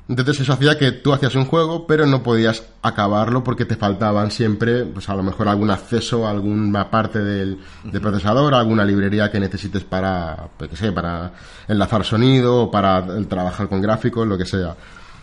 Entonces 0.09 0.41
eso 0.41 0.53
hacía 0.53 0.79
que 0.79 0.93
tú 0.93 1.12
hacías 1.12 1.35
un 1.35 1.45
juego, 1.45 1.87
pero 1.87 2.07
no 2.07 2.23
podías 2.23 2.65
acabarlo 2.81 3.45
porque 3.45 3.67
te 3.67 3.77
faltaban 3.77 4.31
siempre, 4.31 4.85
pues 4.85 5.09
a 5.09 5.15
lo 5.15 5.23
mejor 5.23 5.49
algún 5.49 5.71
acceso 5.71 6.27
a 6.27 6.31
alguna 6.31 6.91
parte 6.91 7.19
del, 7.19 7.59
del 7.85 8.01
procesador, 8.01 8.55
alguna 8.55 8.85
librería 8.85 9.31
que 9.31 9.38
necesites 9.38 9.85
para, 9.85 10.49
pues, 10.57 10.71
qué 10.71 10.77
sé, 10.77 10.93
para 10.93 11.33
enlazar 11.69 12.05
sonido, 12.05 12.62
o 12.62 12.71
para 12.71 13.05
trabajar 13.27 13.69
con 13.69 13.83
gráficos, 13.83 14.27
lo 14.27 14.38
que 14.38 14.47
sea. 14.47 14.75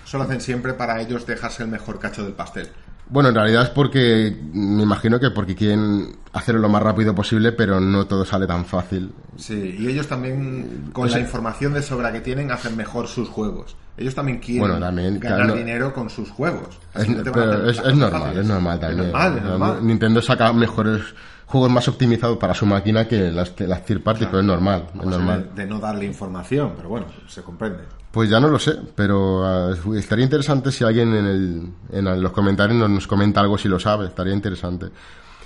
Eso 0.10 0.18
lo 0.18 0.24
hacen 0.24 0.42
siempre 0.42 0.74
para 0.74 1.00
ellos 1.00 1.24
dejarse 1.28 1.62
el 1.62 1.70
mejor 1.70 2.00
cacho 2.00 2.24
del 2.24 2.34
pastel. 2.34 2.68
Bueno, 3.10 3.30
en 3.30 3.36
realidad 3.36 3.62
es 3.62 3.70
porque, 3.70 4.36
me 4.54 4.82
imagino 4.82 5.20
que 5.20 5.30
porque 5.30 5.54
quieren 5.54 6.18
hacerlo 6.34 6.62
lo 6.62 6.68
más 6.70 6.82
rápido 6.82 7.14
posible, 7.14 7.52
pero 7.52 7.80
no 7.80 8.08
todo 8.08 8.26
sale 8.26 8.48
tan 8.48 8.66
fácil. 8.66 9.12
Sí, 9.38 9.76
y 9.78 9.88
ellos 9.88 10.08
también, 10.08 10.90
con 10.94 11.06
O 11.06 11.08
sea- 11.10 11.20
la 11.20 11.24
información 11.26 11.74
de 11.74 11.84
sobra 11.84 12.12
que 12.12 12.22
tienen, 12.22 12.52
hacen 12.52 12.76
mejor 12.76 13.08
sus 13.08 13.30
juegos. 13.30 13.76
Ellos 13.98 14.16
también 14.16 14.40
quieren 14.40 14.62
Bueno, 14.62 14.80
también, 14.80 15.20
ganar 15.20 15.42
claro, 15.42 15.56
dinero 15.56 15.94
con 15.94 16.10
sus 16.10 16.32
juegos. 16.32 16.80
Es, 16.96 17.08
no 17.08 17.22
te 17.22 17.32
pero 17.32 17.70
es, 17.70 17.96
normal, 17.96 18.36
es 18.36 18.48
normal 18.48 18.80
también. 18.80 19.12
Normal. 19.12 19.86
Nintendo 19.86 20.24
saca 20.24 20.52
mejores 20.54 21.04
juegos 21.50 21.72
más 21.72 21.88
optimizados 21.88 22.38
para 22.38 22.54
su 22.54 22.66
máquina 22.68 23.08
que 23.08 23.32
las, 23.32 23.60
las 23.60 23.84
third 23.84 24.04
party, 24.04 24.26
pero 24.26 24.40
es 24.40 24.46
normal, 24.46 24.86
es 24.94 25.06
normal. 25.06 25.50
De 25.56 25.66
no 25.66 25.80
darle 25.80 26.06
información, 26.06 26.74
pero 26.76 26.90
bueno, 26.90 27.08
se 27.28 27.42
comprende. 27.42 27.80
Pues 28.12 28.30
ya 28.30 28.40
no 28.40 28.48
lo 28.48 28.60
sé, 28.60 28.76
pero 28.96 29.44
ah, 29.44 29.76
estaría 29.96 30.26
interesante 30.26 30.72
si 30.72 30.84
alguien 30.84 31.14
en, 31.16 31.26
el, 31.26 31.74
en 31.92 32.22
los 32.22 32.32
comentarios 32.32 32.78
nos, 32.78 32.90
nos 32.90 33.08
comenta 33.08 33.42
algo 33.42 33.58
si 33.58 33.68
lo 33.68 33.80
sabe, 33.80 34.06
estaría 34.08 34.34
interesante. 34.34 34.92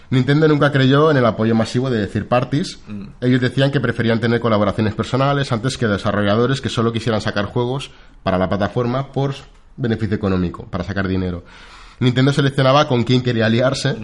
Nintendo 0.09 0.47
nunca 0.49 0.71
creyó 0.71 1.09
en 1.09 1.17
el 1.17 1.25
apoyo 1.25 1.55
masivo 1.55 1.89
de 1.89 2.05
third 2.07 2.27
parties. 2.27 2.79
Ellos 3.21 3.39
decían 3.41 3.71
que 3.71 3.79
preferían 3.79 4.19
tener 4.19 4.41
colaboraciones 4.41 4.93
personales 4.93 5.51
antes 5.51 5.77
que 5.77 5.87
desarrolladores 5.87 6.59
que 6.59 6.69
solo 6.69 6.91
quisieran 6.91 7.21
sacar 7.21 7.45
juegos 7.45 7.91
para 8.21 8.37
la 8.37 8.49
plataforma 8.49 9.11
por 9.11 9.33
beneficio 9.77 10.15
económico, 10.15 10.65
para 10.65 10.83
sacar 10.83 11.07
dinero. 11.07 11.43
Nintendo 12.03 12.33
seleccionaba 12.33 12.87
con 12.87 13.03
quién 13.03 13.21
quería 13.21 13.47
aliarse 13.47 13.95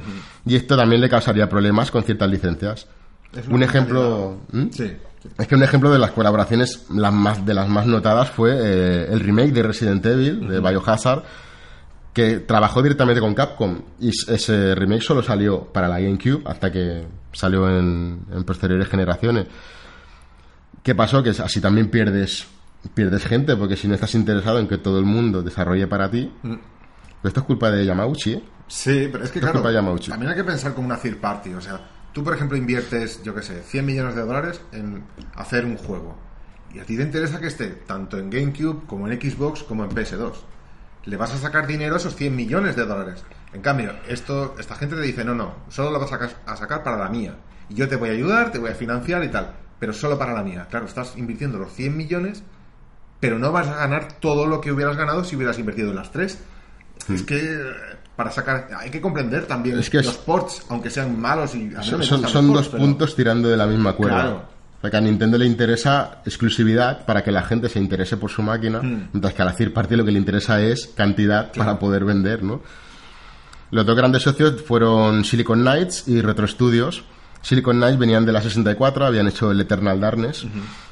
y 0.46 0.56
esto 0.56 0.76
también 0.76 1.02
le 1.02 1.10
causaría 1.10 1.48
problemas 1.50 1.92
con 1.92 2.04
ciertas 2.04 2.30
licencias. 2.30 2.88
Es 3.34 3.48
Un 3.48 3.64
ejemplo... 3.64 4.42
¿Mm? 4.52 4.70
Sí. 4.72 4.92
Es 5.38 5.48
que 5.48 5.56
un 5.56 5.64
ejemplo 5.64 5.92
de 5.92 6.00
las 6.00 6.12
colaboraciones 6.12 6.86
las 6.90 7.12
más, 7.12 7.46
de 7.46 7.54
las 7.54 7.68
más 7.68 7.86
notadas 7.86 8.30
fue 8.30 8.52
eh, 8.54 9.08
el 9.12 9.20
remake 9.20 9.52
de 9.52 9.64
Resident 9.64 10.06
Evil, 10.06 10.48
de 10.48 10.62
Biohazard, 10.62 11.24
que 12.14 12.40
trabajó 12.40 12.82
directamente 12.82 13.20
con 13.20 13.36
Capcom 13.36 13.82
y 14.00 14.10
ese 14.10 14.76
remake 14.76 15.02
solo 15.02 15.22
salió 15.22 15.66
para 15.66 15.90
la 15.90 16.00
GameCube 16.00 16.42
hasta 16.46 16.72
que 16.72 17.06
salió 17.34 17.70
en, 17.70 18.22
en 18.34 18.44
posteriores 18.46 18.88
generaciones. 18.88 19.48
¿Qué 20.82 20.96
pasó? 20.96 21.22
Que 21.22 21.32
así 21.32 21.60
también 21.60 21.90
pierdes 21.90 22.48
pierdes 22.94 23.26
gente 23.26 23.56
porque 23.56 23.76
si 23.76 23.88
no 23.88 23.96
estás 23.96 24.16
interesado 24.16 24.60
en 24.60 24.68
que 24.68 24.78
todo 24.78 25.00
el 25.00 25.06
mundo 25.06 25.42
desarrolle 25.42 25.88
para 25.88 26.10
ti, 26.10 26.32
pero 27.22 27.30
esto 27.30 27.40
es 27.42 27.46
culpa 27.46 27.72
de 27.72 27.86
Yamauchi, 27.86 28.34
¿eh? 28.34 28.44
Sí, 28.68 29.10
pero 29.12 29.24
es 29.24 29.32
que 29.32 29.40
Es 29.40 29.44
claro, 29.44 29.54
culpa 29.54 29.70
de 29.70 29.76
Yamauchi. 29.76 30.12
también 30.12 30.32
hay 30.32 30.38
que 30.38 30.44
pensar 30.44 30.74
como 30.74 30.88
una 30.88 30.98
third 30.98 31.18
party. 31.18 31.54
O 31.54 31.62
sea, 31.62 31.80
tú, 32.14 32.24
por 32.24 32.34
ejemplo, 32.34 32.58
inviertes, 32.58 33.22
yo 33.24 33.34
qué 33.34 33.42
sé, 33.42 33.62
100 33.64 33.86
millones 33.86 34.16
de 34.16 34.22
dólares 34.22 34.62
en 34.72 35.04
hacer 35.36 35.66
un 35.66 35.78
juego. 35.78 36.18
Y 36.74 36.80
a 36.80 36.86
ti 36.86 36.96
te 36.96 37.04
interesa 37.04 37.40
que 37.40 37.48
esté 37.48 37.68
tanto 37.70 38.18
en 38.18 38.30
GameCube 38.30 38.86
como 38.86 39.08
en 39.08 39.20
Xbox 39.20 39.64
como 39.64 39.84
en 39.84 39.90
PS2. 39.90 40.34
Le 41.06 41.18
vas 41.18 41.34
a 41.34 41.38
sacar 41.38 41.66
dinero 41.66 41.96
a 41.96 41.98
esos 41.98 42.16
100 42.16 42.36
millones 42.36 42.76
de 42.76 42.86
dólares. 42.86 43.24
En 43.54 43.62
cambio, 43.62 43.94
esto, 44.08 44.56
esta 44.60 44.76
gente 44.76 44.96
te 44.96 45.02
dice, 45.02 45.26
no, 45.26 45.34
no, 45.34 45.56
solo 45.70 45.90
lo 45.90 46.00
vas 46.00 46.12
a 46.12 46.20
sacar, 46.20 46.30
a 46.46 46.56
sacar 46.56 46.84
para 46.84 46.98
la 46.98 47.10
mía. 47.10 47.36
Y 47.70 47.74
yo 47.76 47.88
te 47.90 47.96
voy 47.96 48.10
a 48.10 48.12
ayudar, 48.14 48.52
te 48.52 48.60
voy 48.60 48.70
a 48.70 48.76
financiar 48.76 49.24
y 49.24 49.30
tal. 49.30 49.56
Pero 49.80 49.94
solo 49.94 50.20
para 50.20 50.34
la 50.34 50.44
mía. 50.44 50.68
Claro, 50.70 50.86
estás 50.86 51.18
invirtiendo 51.18 51.58
los 51.58 51.74
100 51.74 51.98
millones, 51.98 52.44
pero 53.20 53.40
no 53.40 53.52
vas 53.52 53.68
a 53.68 53.76
ganar 53.76 54.20
todo 54.20 54.46
lo 54.46 54.62
que 54.62 54.72
hubieras 54.72 54.98
ganado 54.98 55.24
si 55.24 55.36
hubieras 55.36 55.58
invertido 55.58 55.90
en 55.90 55.96
las 55.96 56.12
tres. 56.12 56.40
Es 57.08 57.24
que 57.24 57.58
para 58.16 58.32
sacar 58.32 58.68
hay 58.78 58.90
que 58.90 59.00
comprender 59.00 59.46
también 59.46 59.78
Hmm. 59.78 59.80
Es 59.80 59.90
que 59.90 60.00
es- 60.00 60.06
los 60.06 60.18
ports, 60.18 60.64
aunque 60.70 60.90
sean 60.90 61.20
malos 61.20 61.56
y 61.56 61.74
a 61.76 61.82
Son, 61.84 62.04
son- 62.04 62.28
son 62.28 62.48
los 62.48 62.56
dos 62.56 62.68
pero- 62.70 62.84
puntos 62.84 63.16
tirando 63.16 63.48
de 63.50 63.58
la 63.58 63.66
misma 63.66 63.94
cuerda. 63.94 64.22
Claro. 64.22 64.60
O 64.78 64.82
sea, 64.82 64.92
que 64.92 64.98
a 64.98 65.02
Nintendo 65.02 65.38
le 65.38 65.46
interesa 65.46 66.22
exclusividad 66.26 67.06
para 67.06 67.22
que 67.24 67.32
la 67.32 67.44
gente 67.44 67.68
se 67.70 67.80
interese 67.80 68.16
por 68.18 68.30
su 68.30 68.42
máquina, 68.42 68.80
Hmm. 68.82 69.10
mientras 69.14 69.34
que 69.34 69.42
a 69.42 69.46
la 69.46 69.54
third 69.56 69.74
party 69.74 69.96
lo 69.96 70.06
que 70.06 70.12
le 70.12 70.20
interesa 70.20 70.62
es 70.62 70.88
cantidad 70.88 71.52
para 71.54 71.78
poder 71.80 72.06
vender, 72.06 72.44
¿no? 72.44 72.62
Los 73.72 73.86
dos 73.86 73.96
grandes 73.96 74.24
socios 74.24 74.62
fueron 74.62 75.24
Silicon 75.26 75.62
Knights 75.62 76.08
y 76.08 76.22
Retro 76.22 76.48
Studios. 76.48 77.04
Silicon 77.42 77.78
Knights 77.78 78.00
venían 78.00 78.26
de 78.26 78.32
la 78.32 78.42
64, 78.42 79.06
habían 79.06 79.28
hecho 79.28 79.52
el 79.52 79.62
Eternal 79.62 80.00
Darkness. 80.00 80.46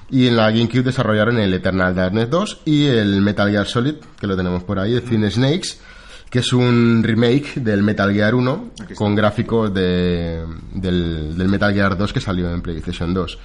Y 0.10 0.28
en 0.28 0.38
la 0.38 0.50
GameCube 0.52 0.84
desarrollaron 0.84 1.38
el 1.40 1.54
Eternal 1.54 1.94
Darkness 1.96 2.30
2 2.30 2.62
y 2.66 2.86
el 2.86 3.22
Metal 3.22 3.50
Gear 3.50 3.66
Solid, 3.66 3.96
que 4.20 4.28
lo 4.28 4.38
tenemos 4.38 4.64
por 4.64 4.80
ahí, 4.80 4.94
el 4.96 5.02
Thin 5.02 5.30
Snakes, 5.30 5.80
que 6.30 6.40
es 6.40 6.52
un 6.54 7.02
remake 7.04 7.56
del 7.62 7.84
Metal 7.84 8.12
Gear 8.14 8.36
1 8.36 8.66
Aquí 8.74 8.82
está. 8.82 8.96
con 8.96 9.16
gráficos 9.16 9.74
de, 9.74 10.46
del, 10.74 11.38
del 11.38 11.48
Metal 11.48 11.74
Gear 11.74 11.98
2 11.98 12.12
que 12.14 12.20
salió 12.22 12.52
en 12.54 12.62
PlayStation 12.62 13.14
2. 13.14 13.40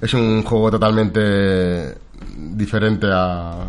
Es 0.00 0.14
un 0.14 0.42
juego 0.44 0.70
totalmente 0.70 1.98
diferente 2.36 3.08
a... 3.10 3.68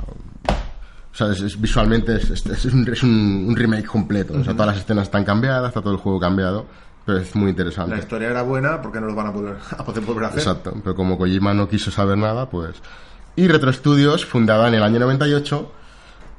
O 1.12 1.16
sea, 1.20 1.32
es- 1.32 1.42
es- 1.42 1.60
visualmente 1.60 2.16
es, 2.16 2.30
es- 2.30 2.66
un, 2.66 2.88
es 2.88 3.02
un- 3.04 3.46
un 3.50 3.56
remake 3.56 3.86
completo. 3.88 4.36
O 4.40 4.44
sea, 4.44 4.54
todas 4.54 4.68
las 4.68 4.78
escenas 4.78 5.06
están 5.06 5.26
cambiadas, 5.26 5.70
está 5.70 5.82
todo 5.82 5.94
el 5.94 6.00
juego 6.00 6.20
cambiado, 6.20 6.66
pero 7.06 7.18
es 7.18 7.36
muy 7.36 7.50
interesante. 7.50 7.92
La 7.96 8.00
historia 8.00 8.30
era 8.30 8.44
buena 8.44 8.80
porque 8.82 9.02
no 9.02 9.08
lo 9.08 9.16
van 9.16 9.28
a 9.28 9.34
poder, 9.34 9.56
a 9.78 9.84
poder 9.84 10.04
volver 10.04 10.26
a 10.26 10.28
hacer. 10.28 10.40
Exacto, 10.40 10.74
pero 10.84 10.96
como 10.96 11.18
Kojima 11.18 11.54
no 11.56 11.68
quiso 11.68 11.90
saber 11.92 12.18
nada, 12.20 12.48
pues... 12.50 12.76
Y 13.36 13.48
Retro 13.48 13.72
Studios, 13.74 14.26
fundada 14.26 14.68
en 14.68 14.76
el 14.76 14.84
año 14.84 15.00
98, 15.00 15.72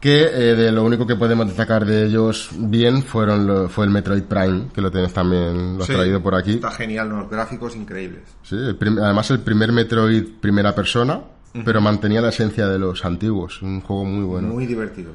que 0.01 0.23
eh, 0.23 0.55
de 0.57 0.73
lo 0.73 0.83
único 0.83 1.07
que 1.07 1.15
podemos 1.17 1.47
destacar 1.47 1.85
de 1.85 2.07
ellos 2.07 2.49
bien 2.57 3.03
fueron 3.03 3.47
lo- 3.47 3.69
fue 3.69 3.85
el 3.85 3.91
Metroid 3.91 4.23
Prime, 4.23 4.69
que 4.75 4.81
lo 4.81 4.91
tienes 4.91 5.13
también, 5.13 5.77
lo 5.77 5.83
has 5.83 5.87
Sí, 5.89 5.93
traído 5.95 6.23
por 6.23 6.35
aquí. 6.35 6.53
Está 6.53 6.71
genial, 6.71 7.13
unos 7.13 7.29
gráficos 7.31 7.77
increíbles. 7.77 8.23
Sí, 8.43 8.57
el 8.57 8.77
prim- 8.77 8.99
además 8.99 9.31
el 9.31 9.41
primer 9.41 9.73
Metroid 9.73 10.25
primera 10.41 10.75
persona, 10.75 11.21
pero 11.65 11.81
mantenía 11.81 12.21
la 12.23 12.31
esencia 12.31 12.67
de 12.69 12.79
los 12.79 13.05
antiguos, 13.05 13.61
un 13.61 13.81
juego 13.83 14.05
muy 14.05 14.25
bueno. 14.25 14.49
Muy 14.49 14.67
divertido. 14.67 15.13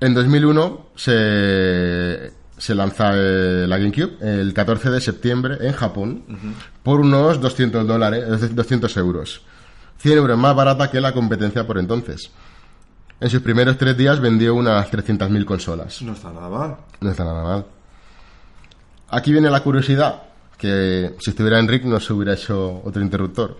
En 0.00 0.14
2001 0.14 0.86
se, 0.94 2.32
se 2.56 2.74
lanza 2.74 3.12
eh, 3.14 3.66
la 3.68 3.76
GameCube 3.78 4.16
el 4.20 4.54
14 4.54 4.90
de 4.90 5.00
septiembre 5.00 5.56
en 5.60 5.72
Japón 5.72 6.22
por 6.82 7.00
unos 7.00 7.40
200 7.40 7.86
dólares, 7.86 8.24
es 8.24 8.40
decir, 8.40 8.54
200 8.54 8.96
euros. 8.96 9.42
100 9.98 10.18
euros 10.18 10.38
más 10.38 10.54
barata 10.54 10.90
que 10.90 11.00
la 11.00 11.12
competencia 11.12 11.66
por 11.66 11.78
entonces. 11.78 12.30
En 13.20 13.30
sus 13.30 13.40
primeros 13.40 13.78
tres 13.78 13.96
días 13.96 14.20
vendió 14.20 14.54
unas 14.54 14.90
300.000 14.90 15.44
consolas. 15.44 16.02
No 16.02 16.12
está 16.12 16.30
nada 16.30 16.48
mal. 16.48 16.76
No 17.00 17.10
está 17.10 17.24
nada 17.24 17.42
mal. 17.42 17.64
Aquí 19.08 19.32
viene 19.32 19.48
la 19.50 19.60
curiosidad, 19.60 20.22
que 20.58 21.14
si 21.20 21.30
estuviera 21.30 21.58
Enric 21.58 21.84
no 21.84 21.98
se 22.00 22.12
hubiera 22.12 22.34
hecho 22.34 22.82
otro 22.84 23.00
interruptor. 23.00 23.56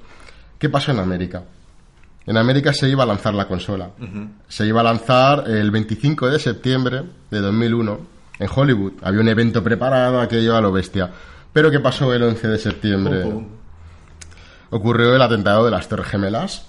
¿Qué 0.59 0.69
pasó 0.69 0.91
en 0.91 0.99
América? 0.99 1.43
En 2.27 2.37
América 2.37 2.73
se 2.73 2.89
iba 2.89 3.05
a 3.05 3.07
lanzar 3.07 3.35
la 3.35 3.47
consola. 3.47 3.91
Se 4.49 4.67
iba 4.67 4.81
a 4.81 4.85
lanzar 4.85 5.49
el 5.49 5.71
25 5.71 6.29
de 6.29 6.39
septiembre 6.39 7.03
de 7.31 7.41
2001 7.41 7.99
en 8.41 8.49
Hollywood. 8.53 8.93
Había 9.03 9.21
un 9.21 9.29
evento 9.29 9.63
preparado, 9.63 10.21
aquello 10.21 10.57
a 10.57 10.61
lo 10.61 10.73
bestia. 10.73 11.11
Pero 11.53 11.71
¿qué 11.71 11.79
pasó 11.81 12.13
el 12.13 12.23
11 12.23 12.49
de 12.49 12.59
septiembre? 12.59 13.23
Pum, 13.23 13.33
pum. 13.33 13.47
ocurrió 14.71 15.15
el 15.15 15.23
atentado 15.23 15.65
de 15.65 15.71
las 15.71 15.89
Torres 15.89 16.09
Gemelas. 16.09 16.67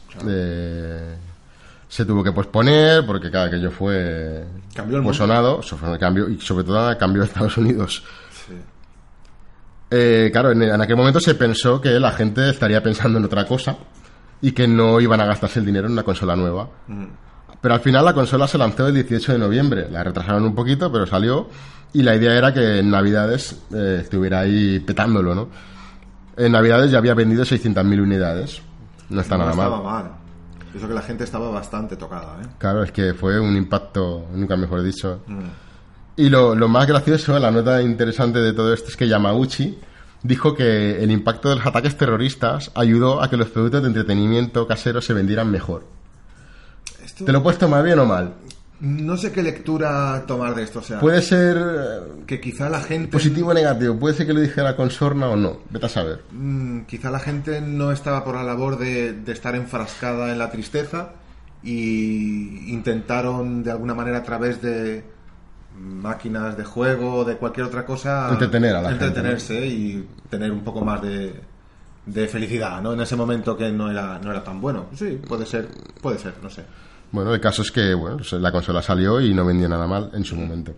Se 1.88 2.06
tuvo 2.06 2.24
que 2.24 2.32
posponer 2.32 3.06
porque 3.06 3.32
cada 3.32 3.50
que 3.50 3.60
yo 3.62 3.72
fue 3.72 4.46
Cambió 4.76 4.98
el 4.98 5.04
mundo. 5.04 5.18
sonado, 5.18 5.62
cambio 6.00 6.30
y 6.30 6.40
sobre 6.40 6.64
todo 6.64 6.98
cambió 6.98 7.24
Estados 7.24 7.58
Unidos. 7.58 8.04
Sí. 8.32 8.54
Eh, 9.90 10.30
claro, 10.32 10.52
en, 10.52 10.62
en 10.64 10.82
aquel 10.82 10.96
momento 10.98 11.20
se 11.20 11.36
pensó 11.36 11.80
que 11.80 12.00
la 12.00 12.12
gente 12.12 12.50
estaría 12.50 12.84
pensando 12.84 13.20
en 13.20 13.26
otra 13.26 13.46
cosa 13.46 13.78
y 14.42 14.52
que 14.52 14.68
no 14.68 15.00
iban 15.00 15.22
a 15.22 15.26
gastarse 15.26 15.60
el 15.60 15.66
dinero 15.66 15.88
en 15.88 15.94
una 15.94 16.04
consola 16.04 16.36
nueva. 16.36 16.68
Pero 17.62 17.74
al 17.74 17.80
final 17.80 18.06
la 18.06 18.14
consola 18.14 18.48
se 18.48 18.58
lanzó 18.58 18.88
el 18.88 18.94
18 18.94 19.34
de 19.34 19.40
noviembre. 19.40 19.88
La 19.90 20.04
retrasaron 20.04 20.44
un 20.44 20.54
poquito, 20.54 20.92
pero 20.92 21.08
salió. 21.08 21.50
Y 21.94 22.04
la 22.04 22.16
idea 22.16 22.38
era 22.38 22.54
que 22.54 22.80
en 22.80 22.92
Navidades 22.92 23.64
eh, 23.74 24.00
estuviera 24.02 24.42
ahí 24.42 24.80
petándolo, 24.82 25.34
¿no? 25.34 25.50
En 26.36 26.52
Navidades 26.52 26.92
ya 26.92 27.00
había 27.00 27.16
vendido 27.16 27.44
600.000 27.46 28.00
unidades. 28.02 28.62
No 29.10 29.22
está 29.22 29.38
no 29.38 29.46
nada 29.46 29.56
mal. 29.56 29.84
mal. 29.84 30.12
Eso 30.76 30.88
que 30.88 30.94
la 30.94 31.02
gente 31.02 31.24
estaba 31.24 31.50
bastante 31.50 31.96
tocada, 31.96 32.40
¿eh? 32.42 32.48
Claro, 32.58 32.84
es 32.84 32.92
que 32.92 33.14
fue 33.14 33.40
un 33.40 33.56
impacto, 33.56 34.26
nunca 34.34 34.56
mejor 34.58 34.82
dicho. 34.84 35.22
Y 36.16 36.30
lo, 36.30 36.56
lo 36.56 36.68
más 36.68 36.88
gracioso, 36.88 37.38
la 37.40 37.52
nota 37.52 37.82
interesante 37.82 38.40
de 38.40 38.54
todo 38.54 38.74
esto 38.74 38.90
es 38.90 38.98
que 38.98 39.08
Yamauchi 39.08 39.78
dijo 40.24 40.56
que 40.56 41.02
el 41.04 41.12
impacto 41.12 41.50
de 41.50 41.56
los 41.58 41.66
ataques 41.66 41.96
terroristas 41.98 42.72
ayudó 42.76 43.22
a 43.22 43.30
que 43.30 43.38
los 43.38 43.50
productos 43.50 43.82
de 43.84 43.88
entretenimiento 43.90 44.68
caseros 44.68 45.06
se 45.06 45.14
vendieran 45.14 45.50
mejor. 45.52 45.86
Esto- 47.04 47.26
¿Te 47.26 47.32
lo 47.32 47.42
puedes 47.44 47.60
tomar 47.60 47.84
bien 47.84 48.00
o 48.00 48.06
mal? 48.06 48.34
No 48.80 49.18
sé 49.18 49.32
qué 49.32 49.42
lectura 49.42 50.24
tomar 50.28 50.54
de 50.54 50.64
esto. 50.64 50.80
O 50.80 50.84
sea, 50.84 51.00
Puede 51.00 51.22
ser 51.22 51.58
eh, 51.58 52.24
que 52.28 52.40
quizá 52.40 52.70
la 52.70 52.82
gente. 52.82 53.08
positivo 53.10 53.50
o 53.50 53.54
negativo, 53.54 53.98
puede 53.98 54.14
ser 54.16 54.28
que 54.28 54.34
lo 54.34 54.40
dijera 54.40 54.76
con 54.76 54.92
sorna 54.92 55.28
o 55.30 55.36
no, 55.36 55.62
vete 55.70 55.88
a 55.88 55.90
saber. 55.90 56.22
Mm, 56.32 56.82
quizá 56.82 57.10
la 57.10 57.20
gente 57.20 57.60
no 57.62 57.92
estaba 57.92 58.24
por 58.24 58.36
la 58.36 58.44
labor 58.44 58.78
de, 58.78 59.14
de 59.14 59.32
estar 59.32 59.56
enfrascada 59.56 60.32
en 60.32 60.38
la 60.38 60.52
tristeza 60.52 61.10
y 61.64 62.72
intentaron 62.72 63.64
de 63.64 63.72
alguna 63.72 63.94
manera 63.96 64.20
a 64.20 64.24
través 64.24 64.62
de 64.62 65.04
máquinas 65.76 66.56
de 66.58 66.64
juego 66.64 67.16
o 67.16 67.26
de 67.26 67.38
cualquier 67.38 67.66
otra 67.66 67.86
cosa 67.86 68.30
Entretener 68.32 68.76
a 68.76 68.82
la 68.82 68.90
gente, 68.90 69.06
entretenerse 69.06 69.66
y 69.66 70.08
tener 70.30 70.52
un 70.52 70.64
poco 70.64 70.82
más 70.82 71.02
de, 71.02 71.34
de 72.06 72.28
felicidad 72.28 72.82
¿no? 72.82 72.94
en 72.94 73.02
ese 73.02 73.16
momento 73.16 73.56
que 73.56 73.72
no 73.72 73.90
era, 73.92 74.20
no 74.20 74.32
era 74.32 74.44
tan 74.44 74.60
bueno 74.60 74.88
sí 74.96 75.20
puede 75.28 75.46
ser 75.46 75.68
puede 76.02 76.18
ser 76.18 76.36
no 76.42 76.50
sé 76.50 76.64
Bueno, 77.12 77.34
el 77.34 77.40
caso 77.40 77.62
es 77.62 77.72
que 77.72 77.94
bueno, 77.94 78.18
pues 78.18 78.34
la 78.34 78.52
consola 78.52 78.82
salió 78.82 79.22
y 79.22 79.34
no 79.34 79.46
vendió 79.46 79.70
nada 79.70 79.88
mal 79.88 80.12
en 80.14 80.24
su 80.24 80.36
momento. 80.36 80.74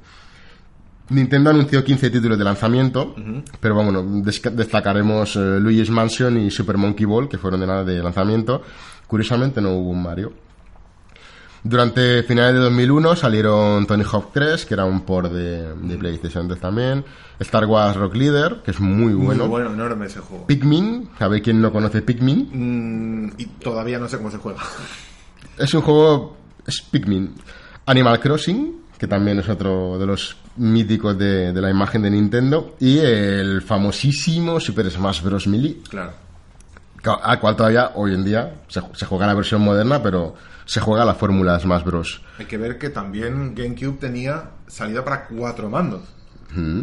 Nintendo 1.10 1.50
anunció 1.50 1.84
15 1.84 2.10
títulos 2.12 2.38
de 2.38 2.44
lanzamiento, 2.44 3.16
pero 3.60 3.76
bueno, 3.76 4.04
destacaremos 4.04 5.36
eh, 5.36 5.60
Luigi's 5.60 5.90
Mansion 5.90 6.38
y 6.38 6.52
Super 6.52 6.78
Monkey 6.78 7.06
Ball, 7.06 7.28
que 7.28 7.40
fueron 7.40 7.60
de 7.60 7.68
nada 7.68 7.84
de 7.84 8.02
lanzamiento. 8.04 8.62
Curiosamente 9.08 9.60
no 9.60 9.72
hubo 9.72 9.90
un 9.90 10.04
Mario. 10.04 10.34
Durante 11.64 12.24
finales 12.24 12.54
de 12.54 12.60
2001 12.60 13.16
salieron 13.16 13.86
Tony 13.86 14.04
Hawk 14.10 14.30
3, 14.32 14.66
que 14.66 14.74
era 14.76 14.86
un 14.86 15.02
port 15.02 15.32
de, 15.32 15.74
de 15.74 15.98
PlayStation 15.98 16.48
2 16.48 16.60
también. 16.60 17.04
Star 17.40 17.66
Wars 17.66 17.98
Rock 17.98 18.16
Leader, 18.16 18.62
que 18.64 18.72
es 18.72 18.80
muy 18.80 19.14
bueno. 19.14 19.44
muy 19.44 19.50
bueno 19.50 19.74
enorme 19.74 20.06
ese 20.06 20.20
juego 20.20 20.46
Pikmin, 20.46 21.10
¿sabe 21.18 21.42
quién 21.42 21.62
no 21.62 21.72
conoce 21.72 22.02
Pikmin? 22.02 22.50
Mm, 23.26 23.32
y 23.38 23.46
todavía 23.46 23.98
no 23.98 24.08
sé 24.08 24.18
cómo 24.18 24.30
se 24.32 24.38
juega 24.38 24.62
Es 25.60 25.74
un 25.74 25.82
juego. 25.82 26.38
Es 26.66 26.82
Pikmin. 26.82 27.36
Animal 27.86 28.20
Crossing, 28.20 28.82
que 28.98 29.08
también 29.08 29.40
es 29.40 29.50
otro 29.50 29.98
de 30.00 30.06
los 30.06 30.38
míticos 30.58 31.18
de, 31.18 31.52
de 31.54 31.62
la 31.62 31.70
imagen 31.70 32.02
de 32.02 32.10
Nintendo. 32.12 32.76
Y 32.80 33.00
el 33.00 33.62
famosísimo 33.62 34.60
Super 34.60 34.90
Smash 34.90 35.22
Bros. 35.22 35.48
Melee, 35.48 35.78
claro 35.90 36.14
al 37.24 37.40
cual 37.40 37.56
todavía 37.56 37.92
hoy 37.96 38.14
en 38.14 38.24
día 38.26 38.56
se, 38.68 38.82
se 38.94 39.06
juega 39.06 39.26
la 39.28 39.34
versión 39.34 39.62
moderna, 39.62 40.04
pero 40.04 40.36
se 40.66 40.80
juega 40.82 41.06
la 41.06 41.16
fórmula 41.16 41.60
Smash 41.60 41.84
Bros. 41.84 42.22
hay 42.38 42.46
que 42.46 42.58
ver 42.58 42.78
que 42.78 42.90
también 42.90 43.56
GameCube 43.56 43.98
tenía 44.00 44.52
salida 44.68 45.04
para 45.04 45.26
cuatro 45.28 45.70
mandos 45.70 46.02
Mm. 46.52 46.82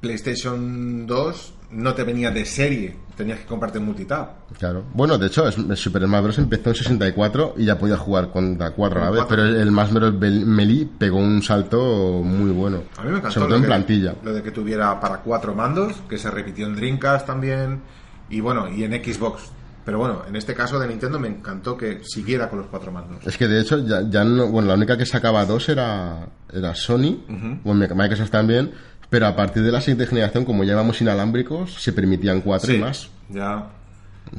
PlayStation 0.00 1.06
2 1.06 1.52
no 1.72 1.94
te 1.94 2.04
venía 2.04 2.30
de 2.30 2.44
serie, 2.44 2.94
tenías 3.16 3.40
que 3.40 3.46
comprarte 3.46 3.78
multitap. 3.78 4.52
Claro. 4.58 4.84
Bueno, 4.92 5.18
de 5.18 5.26
hecho, 5.26 5.46
el 5.48 5.76
Super 5.76 6.02
Smash 6.04 6.22
Bros. 6.22 6.38
empezó 6.38 6.70
en 6.70 6.76
64 6.76 7.54
y 7.56 7.64
ya 7.64 7.78
podía 7.78 7.96
jugar 7.96 8.30
contra 8.30 8.70
cuatro 8.70 9.00
a 9.00 9.04
la 9.06 9.10
vez, 9.10 9.24
pero 9.28 9.44
el 9.44 9.68
Smash 9.68 9.92
Bros. 9.92 10.14
Melee 10.14 10.88
pegó 10.98 11.18
un 11.18 11.42
salto 11.42 12.22
muy 12.22 12.50
bueno. 12.50 12.82
A 12.96 13.02
mí 13.02 13.10
me 13.10 13.18
encantó 13.18 13.32
Sobre 13.32 13.48
todo 13.48 13.58
en 13.58 13.64
plantilla. 13.64 14.14
Lo 14.22 14.32
de 14.32 14.42
que 14.42 14.50
tuviera 14.50 15.00
para 15.00 15.18
cuatro 15.18 15.54
mandos, 15.54 15.94
que 16.08 16.18
se 16.18 16.30
repitió 16.30 16.66
en 16.66 16.76
Dreamcast 16.76 17.26
también, 17.26 17.80
y 18.28 18.40
bueno, 18.40 18.68
y 18.68 18.84
en 18.84 18.92
Xbox. 18.92 19.50
Pero 19.84 19.98
bueno, 19.98 20.22
en 20.28 20.36
este 20.36 20.54
caso 20.54 20.78
de 20.78 20.86
Nintendo 20.86 21.18
me 21.18 21.26
encantó 21.26 21.76
que 21.76 22.02
siguiera 22.04 22.48
con 22.48 22.60
los 22.60 22.68
cuatro 22.68 22.92
mandos. 22.92 23.26
Es 23.26 23.36
que 23.36 23.48
de 23.48 23.60
hecho, 23.60 23.84
ya, 23.84 24.02
ya 24.08 24.22
no, 24.22 24.46
bueno, 24.46 24.68
la 24.68 24.74
única 24.74 24.96
que 24.96 25.04
sacaba 25.04 25.44
dos 25.44 25.68
era, 25.68 26.28
era 26.52 26.74
Sony, 26.74 27.18
bueno, 27.64 27.92
Microsoft 27.94 28.30
también, 28.30 28.70
pero 29.12 29.26
a 29.26 29.36
partir 29.36 29.62
de 29.62 29.70
la 29.70 29.82
siguiente 29.82 30.06
generación, 30.06 30.46
como 30.46 30.64
ya 30.64 30.72
íbamos 30.72 31.02
inalámbricos, 31.02 31.74
se 31.74 31.92
permitían 31.92 32.40
cuatro 32.40 32.72
y 32.72 32.78
más. 32.78 33.10
ya. 33.28 33.68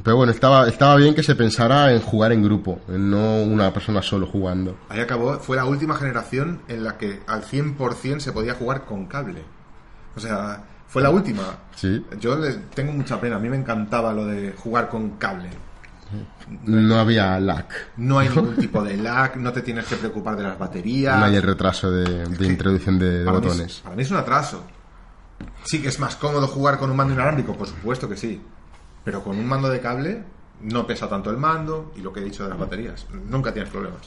Pero 0.02 0.16
bueno, 0.16 0.32
estaba, 0.32 0.66
estaba 0.66 0.96
bien 0.96 1.14
que 1.14 1.22
se 1.22 1.36
pensara 1.36 1.92
en 1.92 2.00
jugar 2.00 2.32
en 2.32 2.42
grupo, 2.42 2.80
en 2.88 3.08
no 3.08 3.36
una 3.42 3.72
persona 3.72 4.02
solo 4.02 4.26
jugando. 4.26 4.76
Ahí 4.88 4.98
acabó, 4.98 5.38
fue 5.38 5.56
la 5.56 5.64
última 5.64 5.94
generación 5.94 6.62
en 6.66 6.82
la 6.82 6.98
que 6.98 7.20
al 7.28 7.44
100% 7.44 8.18
se 8.18 8.32
podía 8.32 8.54
jugar 8.54 8.84
con 8.84 9.06
cable. 9.06 9.44
O 10.16 10.18
sea, 10.18 10.64
fue 10.88 11.02
la 11.02 11.10
última. 11.10 11.44
Sí. 11.76 12.04
Yo 12.18 12.34
le 12.34 12.54
tengo 12.74 12.90
mucha 12.90 13.20
pena, 13.20 13.36
a 13.36 13.38
mí 13.38 13.48
me 13.48 13.56
encantaba 13.56 14.12
lo 14.12 14.26
de 14.26 14.54
jugar 14.56 14.88
con 14.88 15.10
cable. 15.18 15.50
No 16.64 16.98
había 16.98 17.38
lag, 17.40 17.66
No 17.96 18.18
hay 18.18 18.28
ningún 18.34 18.56
tipo 18.56 18.82
de 18.82 18.96
lag, 18.96 19.36
no 19.36 19.52
te 19.52 19.62
tienes 19.62 19.86
que 19.86 19.96
preocupar 19.96 20.36
de 20.36 20.42
las 20.44 20.58
baterías. 20.58 21.18
no 21.18 21.24
hay 21.24 21.36
el 21.36 21.42
retraso 21.42 21.90
de, 21.90 22.26
de 22.26 22.46
introducción 22.46 22.98
de, 22.98 23.20
de 23.20 23.24
para, 23.24 23.38
mí 23.40 23.46
es, 23.46 23.52
botones. 23.52 23.80
para 23.82 23.96
mí 23.96 24.02
es 24.02 24.10
un 24.10 24.16
atraso. 24.18 24.64
Sí 25.64 25.80
que 25.82 25.88
es 25.88 25.98
más 25.98 26.16
cómodo 26.16 26.46
jugar 26.46 26.78
con 26.78 26.90
un 26.90 26.96
mando 26.96 27.14
inalámbrico, 27.14 27.56
por 27.56 27.66
supuesto 27.66 28.08
que 28.08 28.16
sí. 28.16 28.40
Pero 29.04 29.22
con 29.22 29.36
un 29.38 29.46
mando 29.46 29.68
de 29.68 29.80
cable 29.80 30.22
no 30.60 30.86
pesa 30.86 31.08
tanto 31.08 31.30
el 31.30 31.36
mando 31.36 31.92
y 31.96 32.00
lo 32.00 32.12
que 32.12 32.20
he 32.20 32.24
dicho 32.24 32.44
de 32.44 32.50
las 32.50 32.58
baterías. 32.58 33.06
Nunca 33.28 33.52
tienes 33.52 33.70
problemas. 33.70 34.00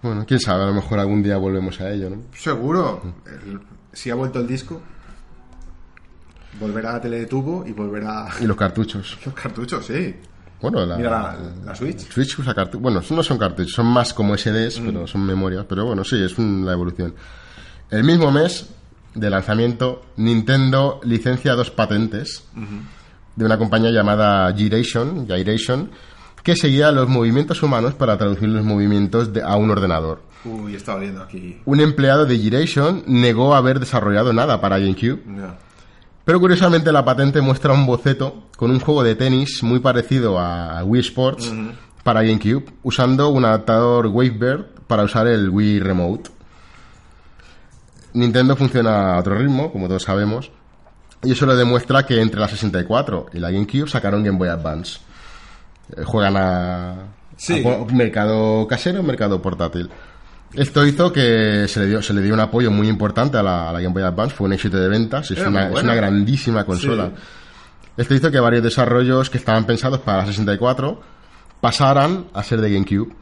Bueno, 0.00 0.24
quién 0.26 0.40
sabe, 0.40 0.62
a 0.64 0.66
lo 0.66 0.74
mejor 0.74 0.98
algún 0.98 1.22
día 1.22 1.36
volvemos 1.36 1.80
a 1.80 1.90
ello, 1.90 2.10
¿no? 2.10 2.16
Seguro. 2.36 3.02
El- 3.26 3.60
si 3.92 4.10
ha 4.10 4.14
vuelto 4.14 4.38
el 4.40 4.46
disco, 4.46 4.80
volverá 6.60 6.94
a 6.96 7.00
tele 7.00 7.18
de 7.20 7.26
tubo 7.26 7.64
y 7.66 7.72
volverá 7.72 8.28
Y 8.40 8.46
los 8.46 8.56
cartuchos. 8.56 9.18
los 9.24 9.34
cartuchos, 9.34 9.84
sí. 9.86 10.16
Bueno, 10.62 10.86
la, 10.86 10.96
Mira 10.96 11.10
la, 11.10 11.36
la 11.66 11.74
Switch. 11.74 12.10
Switch 12.10 12.38
usa 12.38 12.54
cartuchos. 12.54 12.80
Bueno, 12.80 13.02
no 13.10 13.22
son 13.22 13.36
cartuchos, 13.38 13.72
son 13.72 13.86
más 13.86 14.14
como 14.14 14.34
SDs, 14.36 14.80
Mm. 14.80 14.86
pero 14.86 15.06
son 15.06 15.26
memorias. 15.26 15.66
Pero 15.68 15.84
bueno, 15.86 16.04
sí, 16.04 16.16
es 16.22 16.38
un- 16.38 16.64
la 16.64 16.72
evolución. 16.72 17.14
El 17.90 18.04
mismo 18.04 18.30
mes 18.30 18.70
de 19.14 19.28
lanzamiento, 19.28 20.02
Nintendo 20.16 21.00
licencia 21.04 21.52
dos 21.54 21.70
patentes 21.70 22.44
de 23.36 23.44
una 23.44 23.58
compañía 23.58 23.90
llamada 23.90 24.50
Gyration, 24.52 25.26
Gyration, 25.26 25.90
que 26.42 26.56
seguía 26.56 26.90
los 26.92 27.08
movimientos 27.08 27.62
humanos 27.62 27.94
para 27.94 28.16
traducir 28.18 28.48
los 28.48 28.64
movimientos 28.64 29.32
de- 29.32 29.42
a 29.42 29.56
un 29.56 29.70
ordenador. 29.70 30.22
Uy, 30.44 30.74
estaba 30.74 30.98
viendo 30.98 31.22
aquí. 31.22 31.60
Un 31.66 31.80
empleado 31.80 32.26
de 32.26 32.38
Gyration 32.38 33.04
negó 33.06 33.54
haber 33.54 33.78
desarrollado 33.78 34.32
nada 34.32 34.60
para 34.60 34.78
GameCube. 34.78 35.22
Pero 36.24 36.38
curiosamente 36.40 36.92
la 36.92 37.04
patente 37.04 37.40
muestra 37.40 37.72
un 37.72 37.86
boceto 37.86 38.44
con 38.56 38.70
un 38.70 38.80
juego 38.80 39.02
de 39.02 39.14
tenis 39.16 39.62
muy 39.62 39.80
parecido 39.80 40.38
a 40.38 40.82
Wii 40.84 41.00
Sports 41.00 41.52
para 42.02 42.22
GameCube, 42.22 42.64
usando 42.82 43.28
un 43.30 43.44
adaptador 43.44 44.06
Wavebird 44.08 44.66
para 44.86 45.04
usar 45.04 45.26
el 45.26 45.48
Wii 45.50 45.80
Remote. 45.80 46.30
Nintendo 48.14 48.56
funciona 48.56 49.14
a 49.14 49.18
otro 49.20 49.36
ritmo, 49.36 49.72
como 49.72 49.88
todos 49.88 50.02
sabemos, 50.02 50.50
y 51.22 51.32
eso 51.32 51.46
lo 51.46 51.56
demuestra 51.56 52.04
que 52.04 52.20
entre 52.20 52.40
la 52.40 52.48
64 52.48 53.26
y 53.32 53.38
la 53.38 53.50
GameCube 53.50 53.88
sacaron 53.88 54.22
Game 54.22 54.36
Boy 54.38 54.48
Advance. 54.48 54.98
Eh, 55.96 56.02
Juegan 56.04 56.36
a, 56.36 56.94
Sí. 57.36 57.64
a 57.66 57.84
mercado 57.92 58.66
casero, 58.68 59.02
mercado 59.02 59.40
portátil. 59.40 59.88
Esto 60.54 60.86
hizo 60.86 61.12
que 61.12 61.66
se 61.66 61.80
le 61.80 61.86
dio, 61.86 62.02
se 62.02 62.12
le 62.12 62.20
dio 62.20 62.34
un 62.34 62.40
apoyo 62.40 62.70
muy 62.70 62.88
importante 62.88 63.38
a 63.38 63.42
la, 63.42 63.70
a 63.70 63.72
la 63.72 63.80
Game 63.80 63.94
Boy 63.94 64.02
Advance, 64.02 64.34
fue 64.34 64.46
un 64.46 64.52
éxito 64.52 64.76
de 64.78 64.88
ventas, 64.88 65.30
es 65.30 65.38
una, 65.38 65.68
es 65.68 65.82
una 65.82 65.94
grandísima 65.94 66.64
consola. 66.64 67.10
Sí. 67.14 67.22
Esto 67.96 68.14
hizo 68.14 68.30
que 68.30 68.40
varios 68.40 68.62
desarrollos 68.62 69.30
que 69.30 69.38
estaban 69.38 69.64
pensados 69.64 70.00
para 70.00 70.18
la 70.18 70.26
64 70.26 71.00
pasaran 71.60 72.26
a 72.34 72.42
ser 72.42 72.60
de 72.60 72.72
GameCube. 72.72 73.14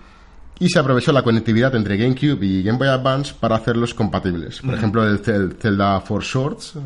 Y 0.62 0.68
se 0.68 0.78
aprovechó 0.78 1.10
la 1.10 1.22
conectividad 1.22 1.74
entre 1.74 1.96
GameCube 1.96 2.44
y 2.44 2.62
Game 2.62 2.76
Boy 2.78 2.88
Advance 2.88 3.32
para 3.40 3.56
hacerlos 3.56 3.94
compatibles. 3.94 4.60
Por 4.60 4.74
ejemplo, 4.74 5.02
el 5.08 5.22
Zel- 5.22 5.56
Zelda 5.58 5.98
Four 6.02 6.22
Swords 6.22 6.74
eh, 6.76 6.80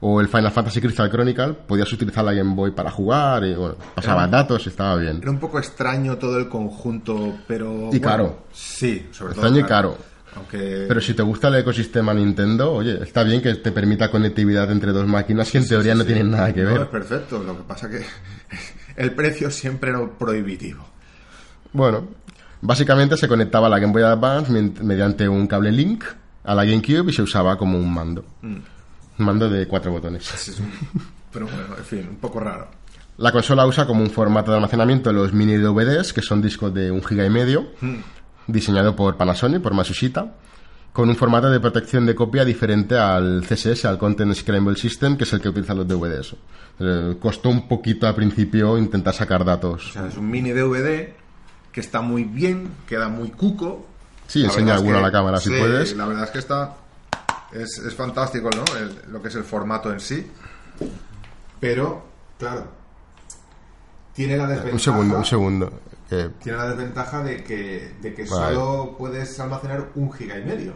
o 0.00 0.20
el 0.22 0.28
Final 0.28 0.50
Fantasy 0.50 0.80
Crystal 0.80 1.10
Chronicle 1.10 1.52
podías 1.52 1.92
utilizar 1.92 2.24
la 2.24 2.32
Game 2.32 2.54
Boy 2.54 2.70
para 2.70 2.90
jugar 2.90 3.44
y 3.44 3.54
bueno, 3.54 3.76
Era- 4.02 4.26
datos 4.28 4.64
y 4.64 4.70
estaba 4.70 4.96
bien. 4.96 5.18
Era 5.20 5.30
un 5.30 5.38
poco 5.38 5.58
extraño 5.58 6.16
todo 6.16 6.38
el 6.38 6.48
conjunto, 6.48 7.36
pero. 7.46 7.90
Y 7.92 7.98
bueno, 7.98 8.00
caro. 8.00 8.42
Sí, 8.50 9.08
sobre 9.12 9.34
todo. 9.34 9.42
Extraño 9.44 9.60
y 9.64 9.68
caro. 9.68 9.98
Aunque. 10.36 10.86
Pero 10.88 11.00
si 11.00 11.12
te 11.12 11.22
gusta 11.22 11.48
el 11.48 11.56
ecosistema 11.56 12.14
Nintendo, 12.14 12.72
oye, 12.72 13.02
está 13.02 13.24
bien 13.24 13.42
que 13.42 13.56
te 13.56 13.72
permita 13.72 14.10
conectividad 14.10 14.70
entre 14.72 14.92
dos 14.92 15.06
máquinas 15.06 15.50
que 15.50 15.58
en 15.58 15.68
teoría 15.68 15.94
no 15.94 16.04
tienen 16.06 16.30
nada 16.30 16.52
que 16.54 16.62
No, 16.62 16.72
ver. 16.72 16.80
es 16.82 16.88
perfecto. 16.88 17.42
Lo 17.42 17.56
que 17.58 17.62
pasa 17.64 17.90
que 17.90 18.02
el 18.96 19.12
precio 19.12 19.50
siempre 19.50 19.90
era 19.90 20.00
prohibitivo. 20.18 20.82
Bueno, 21.74 22.08
básicamente 22.60 23.16
se 23.16 23.28
conectaba 23.28 23.68
la 23.68 23.78
Game 23.78 23.92
Boy 23.92 24.02
Advance 24.02 24.50
mediante 24.52 25.28
un 25.28 25.46
cable 25.46 25.72
Link 25.72 26.04
a 26.44 26.54
la 26.54 26.64
GameCube 26.64 27.10
y 27.10 27.12
se 27.12 27.22
usaba 27.22 27.56
como 27.56 27.78
un 27.78 27.92
mando. 27.92 28.24
Un 28.42 28.64
mando 29.18 29.48
de 29.48 29.66
cuatro 29.66 29.92
botones. 29.92 30.62
Pero 31.32 31.46
bueno, 31.46 31.76
en 31.76 31.84
fin, 31.84 32.06
un 32.08 32.16
poco 32.16 32.40
raro. 32.40 32.68
La 33.18 33.32
consola 33.32 33.66
usa 33.66 33.86
como 33.86 34.02
un 34.02 34.10
formato 34.10 34.50
de 34.50 34.56
almacenamiento 34.56 35.12
los 35.12 35.32
mini 35.32 35.56
DVDs, 35.56 36.12
que 36.12 36.22
son 36.22 36.40
discos 36.40 36.72
de 36.72 36.90
un 36.90 37.02
giga 37.02 37.26
y 37.26 37.30
medio, 37.30 37.66
diseñado 38.46 38.94
por 38.94 39.16
Panasonic, 39.16 39.60
por 39.60 39.74
Matsushita, 39.74 40.34
con 40.92 41.08
un 41.08 41.16
formato 41.16 41.50
de 41.50 41.58
protección 41.58 42.06
de 42.06 42.14
copia 42.14 42.44
diferente 42.44 42.96
al 42.96 43.42
CSS, 43.42 43.86
al 43.86 43.98
Content 43.98 44.32
Scramble 44.34 44.76
System, 44.76 45.16
que 45.16 45.24
es 45.24 45.32
el 45.32 45.40
que 45.40 45.48
utilizan 45.48 45.78
los 45.78 45.88
DVDs. 45.88 46.36
Eh, 46.78 47.16
costó 47.20 47.50
un 47.50 47.66
poquito 47.66 48.06
al 48.06 48.14
principio 48.14 48.78
intentar 48.78 49.12
sacar 49.12 49.44
datos. 49.44 49.88
O 49.88 49.92
sea, 49.92 50.06
es 50.06 50.16
un 50.16 50.30
mini 50.30 50.52
DVD 50.52 51.08
que 51.78 51.86
está 51.86 52.00
muy 52.00 52.24
bien, 52.24 52.72
queda 52.88 53.08
muy 53.08 53.30
cuco. 53.30 53.86
Sí, 54.26 54.40
La 54.40 54.46
enseña 54.48 54.72
es 54.72 54.78
alguno 54.78 54.94
que- 54.96 54.98
a 54.98 55.02
la 55.06 55.12
cámara 55.12 55.38
si 55.38 55.48
sí, 55.48 55.56
puedes. 55.60 55.94
La 55.96 56.06
verdad 56.06 56.24
es 56.24 56.30
que 56.32 56.38
está. 56.40 56.74
Es, 57.52 57.78
es 57.78 57.94
fantástico, 57.94 58.50
¿no? 58.50 58.64
El- 58.76 59.12
lo 59.12 59.22
que 59.22 59.28
es 59.28 59.34
el 59.36 59.44
formato 59.44 59.92
en 59.92 60.00
sí. 60.00 60.28
Pero, 61.60 62.02
claro. 62.36 62.66
Tiene 64.12 64.36
la 64.36 64.46
desventaja. 64.48 64.74
Un 64.74 64.80
segundo, 64.80 65.16
un 65.18 65.24
segundo. 65.24 65.80
que- 66.10 66.30
Tiene 66.42 66.58
la 66.58 66.68
desventaja 66.70 67.22
de 67.22 67.44
que, 67.44 67.94
de 68.02 68.14
que 68.14 68.24
Vale. 68.24 68.54
solo 68.56 68.96
puedes 68.98 69.38
almacenar 69.38 69.90
un 69.94 70.10
giga 70.12 70.36
y 70.38 70.44
medio. 70.44 70.72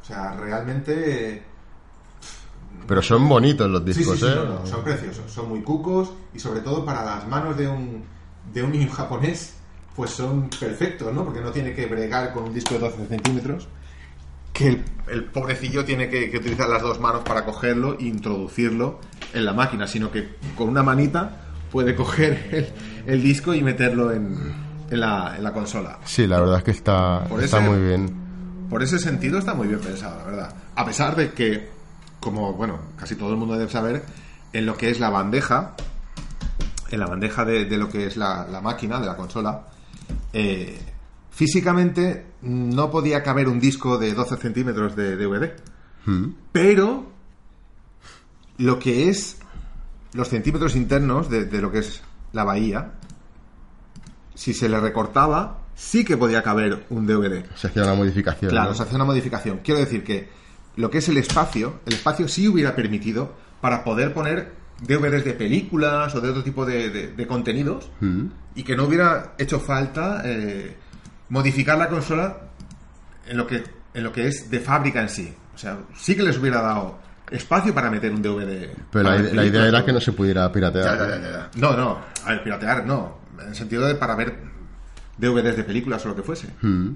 O 0.00 0.04
sea, 0.06 0.32
realmente. 0.36 1.42
pero 2.86 3.02
son 3.02 3.28
bonitos 3.28 3.68
los 3.70 3.80
sí, 3.82 3.86
discos, 3.92 4.18
sí, 4.18 4.26
¿eh? 4.26 4.34
no, 4.34 4.44
no, 4.60 4.66
son 4.66 4.82
preciosos, 4.82 5.30
son 5.30 5.48
muy 5.50 5.60
cucos 5.62 6.12
y 6.34 6.38
sobre 6.38 6.60
todo 6.60 6.84
para 6.86 7.04
las 7.04 7.28
manos 7.28 7.56
de 7.56 7.68
un, 7.68 8.02
de 8.52 8.62
un 8.62 8.72
niño 8.72 8.90
japonés, 8.90 9.54
pues 9.96 10.10
son 10.10 10.48
perfectos, 10.48 11.12
¿no? 11.12 11.24
Porque 11.24 11.40
no 11.40 11.50
tiene 11.50 11.74
que 11.74 11.86
bregar 11.86 12.32
con 12.32 12.44
un 12.44 12.54
disco 12.54 12.74
de 12.74 12.80
12 12.80 13.06
centímetros, 13.06 13.68
que 14.52 14.68
el, 14.68 14.84
el 15.08 15.24
pobrecillo 15.24 15.84
tiene 15.84 16.08
que, 16.08 16.30
que 16.30 16.38
utilizar 16.38 16.68
las 16.68 16.82
dos 16.82 17.00
manos 17.00 17.22
para 17.22 17.44
cogerlo 17.44 17.98
e 17.98 18.04
introducirlo 18.04 19.00
en 19.34 19.44
la 19.44 19.52
máquina, 19.52 19.86
sino 19.86 20.10
que 20.10 20.36
con 20.56 20.68
una 20.68 20.82
manita 20.82 21.38
puede 21.70 21.94
coger 21.94 22.48
el, 23.06 23.12
el 23.14 23.22
disco 23.22 23.54
y 23.54 23.62
meterlo 23.62 24.12
en, 24.12 24.36
en, 24.90 25.00
la, 25.00 25.34
en 25.36 25.42
la 25.44 25.52
consola. 25.52 25.98
Sí, 26.04 26.26
la 26.26 26.38
verdad 26.40 26.58
es 26.58 26.64
que 26.64 26.70
está, 26.72 27.24
Por 27.28 27.42
está 27.42 27.58
ese- 27.60 27.68
muy 27.68 27.78
bien. 27.80 28.22
Por 28.68 28.82
ese 28.82 28.98
sentido 28.98 29.38
está 29.38 29.52
muy 29.54 29.68
bien 29.68 29.80
pensado, 29.80 30.18
la 30.18 30.24
verdad. 30.24 30.54
A 30.76 30.84
pesar 30.86 31.14
de 31.16 31.32
que, 31.32 31.68
como 32.20 32.54
bueno, 32.54 32.78
casi 32.96 33.14
todo 33.16 33.30
el 33.30 33.36
mundo 33.36 33.56
debe 33.58 33.70
saber, 33.70 34.02
en 34.54 34.64
lo 34.64 34.76
que 34.78 34.88
es 34.90 34.98
la 35.00 35.10
bandeja, 35.10 35.74
en 36.90 37.00
la 37.00 37.06
bandeja 37.06 37.44
de, 37.44 37.64
de 37.66 37.76
lo 37.76 37.88
que 37.90 38.06
es 38.06 38.16
la, 38.16 38.46
la 38.50 38.60
máquina, 38.62 38.98
de 39.00 39.06
la 39.06 39.16
consola, 39.16 39.62
eh, 40.32 40.78
físicamente 41.30 42.26
no 42.42 42.90
podía 42.90 43.22
caber 43.22 43.48
un 43.48 43.60
disco 43.60 43.98
de 43.98 44.14
12 44.14 44.36
centímetros 44.36 44.96
de 44.96 45.16
DVD. 45.16 45.52
Pero 46.50 47.12
lo 48.58 48.78
que 48.78 49.08
es 49.08 49.38
los 50.12 50.28
centímetros 50.28 50.74
internos 50.74 51.30
de, 51.30 51.44
de 51.44 51.62
lo 51.62 51.70
que 51.70 51.78
es 51.78 52.02
la 52.32 52.44
bahía, 52.44 52.94
si 54.34 54.52
se 54.52 54.68
le 54.68 54.80
recortaba, 54.80 55.60
sí 55.74 56.04
que 56.04 56.16
podía 56.16 56.42
caber 56.42 56.84
un 56.90 57.06
DVD. 57.06 57.44
Se 57.54 57.68
hacía 57.68 57.84
una 57.84 57.94
modificación. 57.94 58.50
Claro, 58.50 58.70
¿no? 58.70 58.74
se 58.74 58.82
hace 58.82 58.94
una 58.94 59.04
modificación. 59.04 59.60
Quiero 59.62 59.80
decir 59.80 60.02
que 60.04 60.28
lo 60.76 60.90
que 60.90 60.98
es 60.98 61.08
el 61.08 61.18
espacio, 61.18 61.80
el 61.86 61.94
espacio 61.94 62.28
sí 62.28 62.48
hubiera 62.48 62.74
permitido 62.74 63.34
para 63.60 63.84
poder 63.84 64.12
poner 64.12 64.61
DVDs 64.82 65.24
de 65.24 65.32
películas 65.34 66.14
o 66.14 66.20
de 66.20 66.30
otro 66.30 66.42
tipo 66.42 66.66
de, 66.66 66.90
de- 66.90 67.08
de 67.12 67.26
contenidos 67.26 67.90
Mm. 68.00 68.26
y 68.54 68.62
que 68.64 68.76
no 68.76 68.84
hubiera 68.84 69.34
hecho 69.38 69.58
falta 69.60 70.22
eh, 70.24 70.76
modificar 71.28 71.78
la 71.78 71.88
consola 71.88 72.36
en 73.26 73.36
lo 73.36 73.46
que 73.46 73.62
en 73.94 74.02
lo 74.04 74.12
que 74.12 74.26
es 74.26 74.50
de 74.50 74.58
fábrica 74.60 75.00
en 75.02 75.08
sí. 75.08 75.34
O 75.54 75.58
sea, 75.58 75.78
sí 75.94 76.14
que 76.16 76.22
les 76.22 76.38
hubiera 76.38 76.60
dado 76.62 76.98
espacio 77.30 77.72
para 77.74 77.90
meter 77.90 78.10
un 78.12 78.22
DVD. 78.22 78.70
Pero 78.90 79.10
la, 79.10 79.44
idea 79.44 79.66
era 79.66 79.84
que 79.84 79.92
no 79.92 80.00
se 80.00 80.12
pudiera 80.12 80.50
piratear. 80.50 80.98
ya, 80.98 81.08
ya, 81.08 81.16
ya, 81.22 81.30
ya. 81.30 81.50
No, 81.56 81.76
no, 81.76 81.98
a 82.24 82.30
ver, 82.30 82.42
piratear 82.42 82.86
no. 82.86 83.18
En 83.40 83.48
el 83.48 83.54
sentido 83.54 83.86
de 83.86 83.94
para 83.94 84.14
ver 84.16 84.34
DVDs 85.18 85.56
de 85.56 85.64
películas 85.64 86.04
o 86.06 86.08
lo 86.08 86.16
que 86.16 86.22
fuese. 86.22 86.48
Mm. 86.62 86.88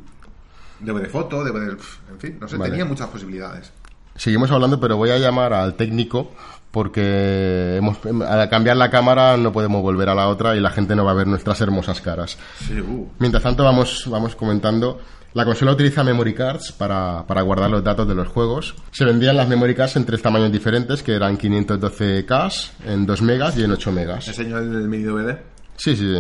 DVD 0.81 1.07
foto, 1.09 1.45
DVD. 1.45 1.77
En 2.11 2.19
fin, 2.19 2.37
no 2.41 2.49
sé, 2.49 2.57
Vale. 2.57 2.71
tenía 2.71 2.85
muchas 2.85 3.09
posibilidades. 3.09 3.73
Seguimos 4.15 4.51
hablando, 4.51 4.81
pero 4.81 4.97
voy 4.97 5.11
a 5.11 5.19
llamar 5.19 5.53
al 5.53 5.75
técnico 5.75 6.33
porque 6.77 7.77
hemos, 7.79 7.97
al 8.05 8.51
cambiar 8.51 8.77
la 8.77 8.91
cámara 8.91 9.39
no 9.39 9.51
podemos 9.51 9.81
volver 9.81 10.11
a 10.11 10.15
la 10.15 10.29
otra 10.29 10.55
y 10.57 10.61
la 10.61 10.69
gente 10.69 10.95
no 10.95 11.07
va 11.07 11.13
a 11.13 11.15
ver 11.15 11.27
nuestras 11.27 11.59
hermosas 11.63 12.03
caras. 12.03 12.37
Sí, 12.59 12.79
uh. 12.79 13.13
Mientras 13.19 13.43
tanto, 13.43 13.65
vamos, 13.65 14.05
vamos 14.11 14.37
comentando. 14.37 15.01
La 15.33 15.47
consola 15.47 15.73
utiliza 15.73 16.05
memory 16.05 16.35
cards 16.35 16.73
para, 16.73 17.25
para 17.27 17.41
guardar 17.41 17.71
los 17.71 17.83
datos 17.83 18.07
de 18.07 18.15
los 18.15 18.29
juegos. 18.29 18.75
Se 18.91 19.07
vendían 19.07 19.39
las 19.39 19.49
memory 19.49 19.75
cards 19.75 19.97
en 19.97 20.05
tres 20.05 20.21
tamaños 20.21 20.53
diferentes, 20.53 21.03
que 21.03 21.15
eran 21.15 21.39
512K, 21.39 22.71
en 22.85 23.07
2 23.07 23.23
megas 23.23 23.57
y 23.57 23.65
en 23.65 23.73
8 23.73 23.93
megas. 23.93 24.29
Enseño 24.29 24.59
el, 24.59 24.75
el 24.75 24.87
mini 24.87 25.05
DVD. 25.05 25.35
Sí, 25.77 25.97
sí. 25.97 26.15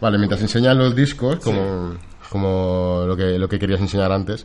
Vale, 0.00 0.18
mientras 0.18 0.40
enseñan 0.40 0.76
los 0.78 0.96
discos, 0.96 1.36
como, 1.36 1.94
como 2.28 3.04
lo, 3.06 3.16
que, 3.16 3.38
lo 3.38 3.48
que 3.48 3.60
querías 3.60 3.80
enseñar 3.80 4.10
antes, 4.10 4.44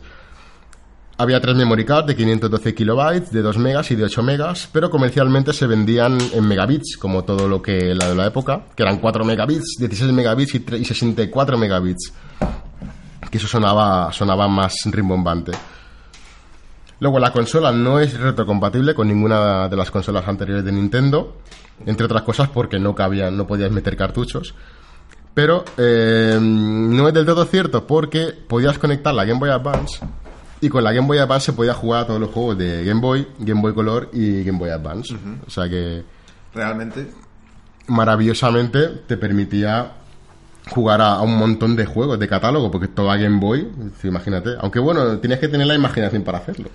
había 1.16 1.40
tres 1.40 1.54
memory 1.56 1.84
cards 1.84 2.08
de 2.08 2.16
512 2.16 2.74
kilobytes, 2.74 3.30
de 3.30 3.42
2 3.42 3.58
megas 3.58 3.90
y 3.90 3.94
de 3.94 4.04
8 4.04 4.22
megas, 4.22 4.68
pero 4.72 4.90
comercialmente 4.90 5.52
se 5.52 5.66
vendían 5.66 6.18
en 6.32 6.46
megabits, 6.46 6.96
como 6.96 7.24
todo 7.24 7.48
lo 7.48 7.62
que 7.62 7.94
la 7.94 8.08
de 8.08 8.14
la 8.14 8.26
época, 8.26 8.62
que 8.74 8.82
eran 8.82 8.98
4 8.98 9.24
megabits, 9.24 9.76
16 9.78 10.12
megabits 10.12 10.54
y, 10.54 10.64
y 10.76 10.84
64 10.84 11.56
megabits. 11.56 12.12
Que 13.30 13.38
eso 13.38 13.46
sonaba, 13.46 14.12
sonaba 14.12 14.48
más 14.48 14.74
rimbombante. 14.86 15.52
Luego, 17.00 17.18
la 17.18 17.32
consola 17.32 17.72
no 17.72 17.98
es 17.98 18.18
retrocompatible 18.18 18.94
con 18.94 19.08
ninguna 19.08 19.68
de 19.68 19.76
las 19.76 19.90
consolas 19.90 20.26
anteriores 20.26 20.64
de 20.64 20.72
Nintendo, 20.72 21.36
entre 21.86 22.06
otras 22.06 22.22
cosas 22.22 22.48
porque 22.48 22.78
no 22.78 22.94
cabían, 22.94 23.36
no 23.36 23.46
podías 23.46 23.70
meter 23.70 23.96
cartuchos. 23.96 24.54
Pero 25.32 25.64
eh, 25.76 26.38
no 26.40 27.08
es 27.08 27.14
del 27.14 27.26
todo 27.26 27.44
cierto 27.44 27.86
porque 27.86 28.28
podías 28.48 28.78
conectar 28.78 29.12
la 29.12 29.24
Game 29.24 29.40
Boy 29.40 29.50
Advance 29.50 29.98
y 30.64 30.68
con 30.70 30.82
la 30.82 30.92
Game 30.92 31.06
Boy 31.06 31.18
Advance 31.18 31.46
se 31.46 31.52
podía 31.52 31.74
jugar 31.74 32.02
a 32.04 32.06
todos 32.06 32.20
los 32.20 32.30
juegos 32.30 32.56
de 32.58 32.84
Game 32.84 33.00
Boy, 33.00 33.26
Game 33.40 33.60
Boy 33.60 33.74
Color 33.74 34.10
y 34.12 34.42
Game 34.44 34.58
Boy 34.58 34.70
Advance. 34.70 35.14
O 35.46 35.50
sea 35.50 35.68
que 35.68 36.02
Realmente. 36.54 37.06
maravillosamente 37.86 38.88
te 39.06 39.16
permitía 39.16 39.92
jugar 40.70 41.00
a, 41.02 41.14
a 41.16 41.22
un 41.22 41.36
montón 41.36 41.76
de 41.76 41.84
juegos 41.84 42.18
de 42.18 42.26
catálogo, 42.28 42.70
porque 42.70 42.88
toda 42.88 43.16
Game 43.16 43.38
Boy, 43.38 43.68
imagínate, 44.02 44.50
aunque 44.60 44.78
bueno, 44.78 45.18
tienes 45.18 45.38
que 45.38 45.48
tener 45.48 45.66
la 45.66 45.74
imaginación 45.74 46.22
para 46.22 46.38
hacerlo. 46.38 46.70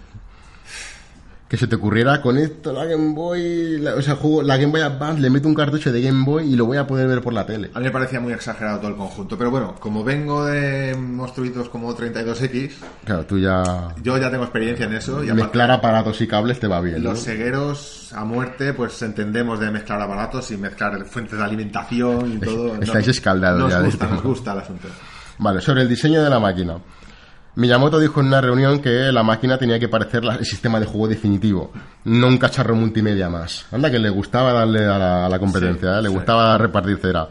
Que 1.50 1.58
se 1.58 1.66
te 1.66 1.78
ocurriera 1.78 2.22
con 2.22 2.38
esto, 2.38 2.72
la 2.72 2.86
Game 2.86 3.14
Boy, 3.16 3.80
la- 3.80 3.96
o 3.96 4.02
sea, 4.04 4.16
juego, 4.16 4.44
la 4.44 4.56
Game 4.58 4.72
Boy 4.72 4.82
Advance, 4.82 5.20
le 5.20 5.32
meto 5.32 5.48
un 5.48 5.56
cartucho 5.56 5.92
de 5.92 6.00
Game 6.00 6.24
Boy 6.24 6.54
y 6.54 6.56
lo 6.56 6.68
voy 6.68 6.78
a 6.78 6.86
poder 6.86 7.08
ver 7.08 7.22
por 7.22 7.34
la 7.34 7.44
tele. 7.48 7.72
A 7.74 7.80
mí 7.80 7.86
me 7.86 7.92
parecía 7.92 8.20
muy 8.20 8.34
exagerado 8.34 8.78
todo 8.78 8.90
el 8.92 8.96
conjunto. 8.96 9.36
Pero 9.36 9.50
bueno, 9.50 9.74
como 9.80 10.04
vengo 10.04 10.46
de 10.46 10.96
monstruitos 10.96 11.68
como 11.70 11.96
32X, 11.96 12.74
Claro, 13.04 13.26
tú 13.26 13.40
ya 13.40 13.64
yo 14.04 14.16
ya 14.20 14.30
tengo 14.30 14.44
experiencia 14.44 14.86
en 14.86 14.94
eso. 14.94 15.24
Y 15.24 15.30
aparte, 15.30 15.42
mezclar 15.44 15.72
aparatos 15.72 16.22
y 16.22 16.28
cables 16.28 16.60
te 16.60 16.68
va 16.68 16.82
bien. 16.82 17.02
¿no? 17.02 17.10
los 17.10 17.20
segueros 17.20 18.14
a 18.16 18.24
muerte, 18.26 18.74
pues 18.76 19.02
entendemos 19.02 19.60
de 19.60 19.72
mezclar 19.72 20.00
aparatos 20.04 20.52
y 20.52 20.58
mezclar 20.58 21.04
fuentes 21.06 21.36
de 21.40 21.44
alimentación 21.44 22.34
y 22.34 22.38
todo. 22.38 22.76
estáis 22.80 23.08
escaldados 23.08 23.60
nos 23.62 23.72
ya 23.72 23.82
Gusta, 23.82 24.06
este 24.06 24.16
nos 24.16 24.24
gusta 24.24 24.54
el 24.54 24.60
asunto. 24.60 24.88
Vale, 25.40 25.62
sobre 25.62 25.82
el 25.82 25.90
diseño 25.90 26.22
de 26.24 26.30
la 26.30 26.40
máquina. 26.40 26.78
Miyamoto 27.60 28.00
dijo 28.00 28.22
en 28.22 28.28
una 28.28 28.40
reunión 28.40 28.80
que 28.80 29.12
la 29.12 29.22
máquina 29.22 29.58
tenía 29.58 29.80
que 29.80 29.90
parecer 29.90 30.24
el 30.24 30.46
sistema 30.46 30.80
de 30.80 30.86
juego 30.86 31.10
definitivo, 31.10 31.72
no 32.06 32.28
un 32.28 32.38
cacharro 32.38 32.74
multimedia 32.74 33.30
más. 33.30 33.66
Anda 33.72 33.92
que 33.92 34.00
le 34.00 34.10
gustaba 34.10 34.54
darle 34.54 34.86
a 34.86 34.98
la, 34.98 35.26
a 35.26 35.30
la 35.30 35.40
competencia, 35.40 35.94
Sí, 35.94 36.00
¿eh? 36.00 36.02
le 36.04 36.08
sí. 36.10 36.16
gustaba 36.16 36.58
repartir 36.58 36.98
cera. 37.02 37.28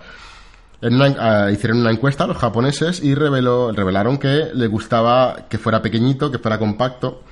En 0.83 0.95
una 0.97 1.07
en- 1.07 1.16
ah, 1.18 1.51
hicieron 1.51 1.81
una 1.81 1.91
encuesta 1.91 2.24
a 2.24 2.26
los 2.26 2.37
japoneses 2.37 3.03
y 3.03 3.14
reveló, 3.14 3.72
revelaron 3.72 4.18
que 4.18 4.51
le 4.53 4.66
gustaba 4.66 5.47
que 5.49 5.57
fuera 5.57 5.81
pequeñito, 5.81 6.31
que 6.31 6.39
fuera 6.39 6.59
compacto 6.59 7.22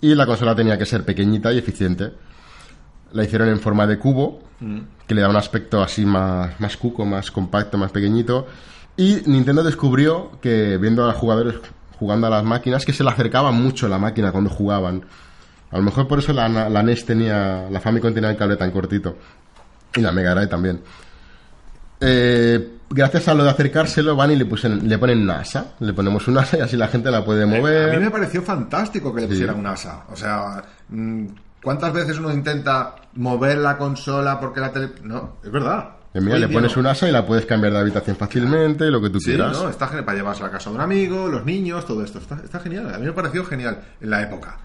y 0.00 0.14
la 0.14 0.24
consola 0.24 0.54
tenía 0.54 0.78
que 0.78 0.86
ser 0.86 1.04
pequeñita 1.04 1.52
y 1.52 1.58
eficiente. 1.58 2.12
La 3.12 3.22
hicieron 3.22 3.48
en 3.48 3.60
forma 3.60 3.86
de 3.86 3.98
cubo, 3.98 4.40
que 5.06 5.14
le 5.14 5.20
da 5.20 5.28
un 5.28 5.36
aspecto 5.36 5.82
así 5.82 6.06
más, 6.06 6.58
más 6.58 6.76
cuco, 6.78 7.04
más 7.04 7.30
compacto, 7.30 7.76
más 7.76 7.90
pequeñito. 7.92 8.46
Y 8.96 9.18
Nintendo 9.26 9.62
descubrió 9.62 10.32
que 10.40 10.78
viendo 10.78 11.04
a 11.04 11.08
los 11.08 11.16
jugadores 11.16 11.56
jugando 12.00 12.26
a 12.26 12.30
las 12.30 12.42
máquinas, 12.42 12.86
que 12.86 12.94
se 12.94 13.04
le 13.04 13.10
acercaba 13.10 13.52
mucho 13.52 13.86
la 13.86 13.98
máquina 13.98 14.32
cuando 14.32 14.48
jugaban. 14.48 15.04
A 15.70 15.76
lo 15.76 15.82
mejor 15.82 16.08
por 16.08 16.18
eso 16.18 16.32
la, 16.32 16.48
la 16.48 16.82
NES 16.82 17.04
tenía, 17.04 17.68
la 17.70 17.78
Famicom 17.78 18.12
tenía 18.12 18.30
el 18.30 18.36
cable 18.36 18.56
tan 18.56 18.70
cortito. 18.70 19.16
Y 19.94 20.00
la 20.00 20.10
Mega 20.10 20.34
Drive 20.34 20.48
también. 20.48 20.80
Eh, 22.00 22.78
gracias 22.88 23.28
a 23.28 23.34
lo 23.34 23.44
de 23.44 23.50
acercárselo 23.50 24.16
van 24.16 24.30
y 24.30 24.36
le, 24.36 24.46
pusen, 24.46 24.88
le 24.88 24.98
ponen 24.98 25.26
NASA. 25.26 25.74
Le 25.80 25.92
ponemos 25.92 26.26
un 26.26 26.34
NASA 26.34 26.56
y 26.56 26.60
así 26.62 26.76
la 26.76 26.88
gente 26.88 27.10
la 27.10 27.22
puede 27.22 27.44
mover. 27.44 27.90
A 27.90 27.98
mí 27.98 28.04
me 28.04 28.10
pareció 28.10 28.42
fantástico 28.42 29.14
que 29.14 29.20
le 29.20 29.26
pusieran 29.28 29.58
un 29.58 29.66
asa. 29.66 30.04
O 30.10 30.16
sea, 30.16 30.62
mm, 30.88 31.26
¿cuántas 31.62 31.92
veces 31.92 32.18
uno 32.18 32.32
intenta 32.32 32.96
mover 33.14 33.58
la 33.58 33.76
consola 33.76 34.40
porque 34.40 34.60
la 34.60 34.72
tele... 34.72 34.92
No, 35.02 35.36
es 35.44 35.50
verdad. 35.52 35.99
Mira, 36.14 36.34
Hoy 36.34 36.40
le 36.40 36.48
pones 36.48 36.74
no. 36.74 36.80
un 36.80 36.86
asa 36.88 37.08
y 37.08 37.12
la 37.12 37.24
puedes 37.24 37.46
cambiar 37.46 37.72
de 37.72 37.78
habitación 37.78 38.16
fácilmente, 38.16 38.90
lo 38.90 39.00
que 39.00 39.10
tú 39.10 39.20
Sí, 39.20 39.26
quieras. 39.30 39.52
no, 39.62 39.68
está 39.68 39.86
genial 39.86 40.04
para 40.04 40.18
llevarse 40.18 40.42
a 40.42 40.46
la 40.46 40.52
casa 40.52 40.68
de 40.70 40.76
un 40.76 40.82
amigo, 40.82 41.28
los 41.28 41.44
niños, 41.44 41.86
todo 41.86 42.02
esto. 42.04 42.18
Está, 42.18 42.40
está 42.42 42.58
genial. 42.58 42.92
A 42.92 42.98
mí 42.98 43.06
me 43.06 43.12
pareció 43.12 43.44
genial 43.44 43.80
en 44.00 44.10
la 44.10 44.20
época. 44.22 44.58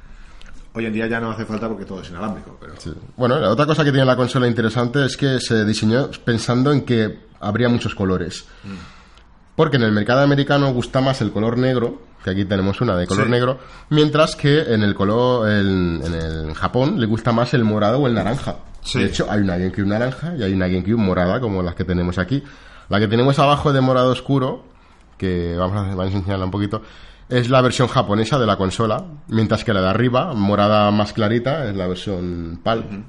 Hoy 0.74 0.88
en 0.88 0.94
día 0.94 1.08
ya 1.08 1.20
no 1.20 1.32
hace 1.32 1.46
falta 1.46 1.68
porque 1.70 1.86
todo 1.86 2.02
es 2.02 2.10
inalámbrico, 2.10 2.58
pero... 2.60 2.74
Sí. 2.80 2.92
Bueno, 3.16 3.40
la 3.40 3.50
otra 3.50 3.66
cosa 3.68 3.84
que 3.84 3.92
tiene 3.92 4.06
la 4.06 4.16
consola 4.16 4.48
interesante 4.48 5.06
es 5.06 5.16
que 5.16 5.40
se 5.40 5.64
diseñó 5.66 6.10
pensando 6.26 6.72
en 6.74 6.82
que 6.82 7.20
habría 7.40 7.70
muchos 7.70 7.94
colores. 7.96 8.46
Porque 9.56 9.78
en 9.78 9.84
el 9.84 9.92
mercado 9.92 10.22
americano 10.22 10.74
gusta 10.74 11.00
más 11.00 11.22
el 11.22 11.32
color 11.32 11.58
negro, 11.58 12.02
que 12.24 12.32
aquí 12.32 12.44
tenemos 12.44 12.82
una 12.82 12.98
de 12.98 13.08
color 13.08 13.26
Sí. 13.26 13.32
negro, 13.32 13.60
mientras 13.90 14.36
que 14.36 14.74
en 14.74 14.84
el 14.84 14.96
color 14.96 15.48
en, 15.50 16.02
en 16.04 16.14
el 16.14 16.54
Japón 16.56 17.00
le 17.00 17.06
gusta 17.06 17.32
más 17.32 17.54
el 17.54 17.64
morado 17.64 18.00
o 18.00 18.08
el 18.08 18.14
naranja. 18.16 18.56
Sí. 18.86 19.00
De 19.00 19.06
hecho, 19.08 19.28
hay 19.30 19.42
una 19.42 19.58
GameCube 19.58 19.86
naranja 19.88 20.36
y 20.38 20.44
hay 20.44 20.54
una 20.54 20.68
GameCube 20.68 20.96
morada, 20.98 21.40
como 21.42 21.62
las 21.62 21.76
que 21.76 21.84
tenemos 21.84 22.18
aquí. 22.18 22.42
La 22.88 23.00
que 23.00 23.08
tenemos 23.08 23.38
abajo 23.40 23.74
de 23.74 23.82
morado 23.82 24.12
oscuro, 24.12 24.64
que 25.18 25.56
vamos 25.58 25.76
a, 25.78 25.96
vamos 25.96 26.14
a 26.14 26.18
enseñarla 26.18 26.46
un 26.46 26.52
poquito, 26.52 26.82
es 27.28 27.50
la 27.50 27.62
versión 27.62 27.88
japonesa 27.88 28.38
de 28.38 28.46
la 28.46 28.56
consola, 28.58 29.04
mientras 29.28 29.64
que 29.64 29.74
la 29.74 29.82
de 29.82 29.90
arriba, 29.90 30.34
morada 30.36 30.92
más 30.92 31.12
clarita, 31.14 31.68
es 31.68 31.76
la 31.76 31.88
versión 31.88 32.60
PAL. 32.64 33.04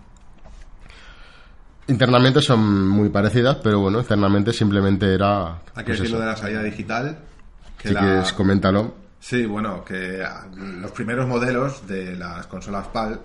Internamente 1.88 2.42
son 2.42 2.88
muy 2.88 3.10
parecidas, 3.10 3.58
pero 3.62 3.78
bueno, 3.80 4.00
externamente 4.00 4.52
simplemente 4.52 5.14
era... 5.14 5.58
Hay 5.74 5.84
que 5.84 5.92
pues 5.92 6.00
decir 6.00 6.10
lo 6.10 6.16
eso. 6.16 6.18
de 6.20 6.26
la 6.26 6.36
salida 6.36 6.62
digital. 6.62 7.18
Que 7.78 7.88
Si 7.88 7.94
la- 7.94 8.00
quieres, 8.00 8.32
coméntalo. 8.32 8.94
Sí, 9.20 9.46
bueno, 9.46 9.84
que 9.84 10.24
los 10.56 10.90
primeros 10.92 11.28
modelos 11.28 11.86
de 11.86 12.16
las 12.16 12.46
consolas 12.46 12.86
PAL 12.88 13.20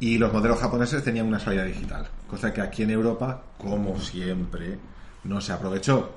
y 0.00 0.18
los 0.18 0.32
modelos 0.32 0.58
japoneses 0.58 1.02
tenían 1.02 1.26
una 1.26 1.40
salida 1.40 1.64
digital, 1.64 2.06
cosa 2.28 2.52
que 2.52 2.60
aquí 2.60 2.82
en 2.82 2.90
Europa, 2.90 3.42
como 3.58 3.98
siempre, 3.98 4.78
no 5.24 5.40
se 5.40 5.52
aprovechó. 5.52 6.14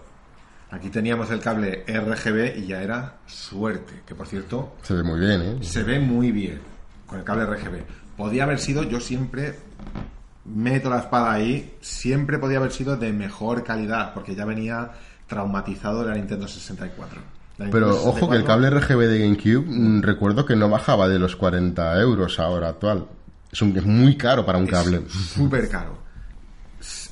Aquí 0.69 0.89
teníamos 0.89 1.29
el 1.31 1.41
cable 1.41 1.83
RGB 1.85 2.59
y 2.59 2.67
ya 2.67 2.81
era 2.81 3.17
suerte, 3.25 4.03
que 4.05 4.15
por 4.15 4.27
cierto 4.27 4.75
Se 4.83 4.93
ve 4.93 5.03
muy 5.03 5.19
bien, 5.19 5.41
¿eh? 5.41 5.57
se 5.61 5.83
ve 5.83 5.99
muy 5.99 6.31
bien 6.31 6.61
con 7.05 7.19
el 7.19 7.25
cable 7.25 7.45
RGB. 7.45 7.83
Podía 8.15 8.43
haber 8.43 8.59
sido, 8.59 8.83
yo 8.83 8.99
siempre 8.99 9.55
meto 10.45 10.89
la 10.89 10.99
espada 10.99 11.33
ahí, 11.33 11.75
siempre 11.81 12.37
podía 12.39 12.59
haber 12.59 12.71
sido 12.71 12.95
de 12.95 13.11
mejor 13.11 13.63
calidad, 13.63 14.13
porque 14.13 14.35
ya 14.35 14.45
venía 14.45 14.91
traumatizado 15.27 16.03
de 16.03 16.09
la 16.09 16.15
Nintendo 16.15 16.47
64. 16.47 17.19
La 17.57 17.69
Pero 17.69 17.87
Nintendo 17.87 18.09
ojo 18.09 18.29
que 18.29 18.35
el 18.37 18.43
64 18.43 18.47
cable 18.47 18.69
RGB 18.69 19.09
de 19.09 19.19
GameCube, 19.19 19.65
mm, 19.67 20.01
recuerdo 20.03 20.45
que 20.45 20.55
no 20.55 20.69
bajaba 20.69 21.09
de 21.09 21.19
los 21.19 21.35
40 21.35 21.99
euros 21.99 22.39
ahora 22.39 22.69
actual. 22.69 23.07
Es, 23.51 23.61
un, 23.61 23.75
es 23.77 23.85
muy 23.85 24.15
caro 24.17 24.45
para 24.45 24.57
un 24.57 24.67
cable. 24.67 25.01
Súper 25.09 25.69
caro. 25.69 25.97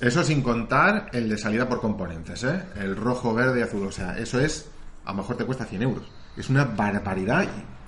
Eso 0.01 0.23
sin 0.23 0.41
contar 0.41 1.09
el 1.13 1.29
de 1.29 1.37
salida 1.37 1.67
por 1.67 1.79
componentes, 1.81 2.43
¿eh? 2.43 2.63
El 2.79 2.95
rojo, 2.95 3.33
verde 3.33 3.61
azul. 3.61 3.85
O 3.87 3.91
sea, 3.91 4.17
eso 4.17 4.39
es. 4.39 4.67
A 5.05 5.11
lo 5.11 5.17
mejor 5.17 5.35
te 5.37 5.45
cuesta 5.45 5.65
100 5.65 5.81
euros. 5.83 6.03
Es 6.37 6.49
una 6.49 6.65
barbaridad. 6.65 7.43
y- 7.43 7.79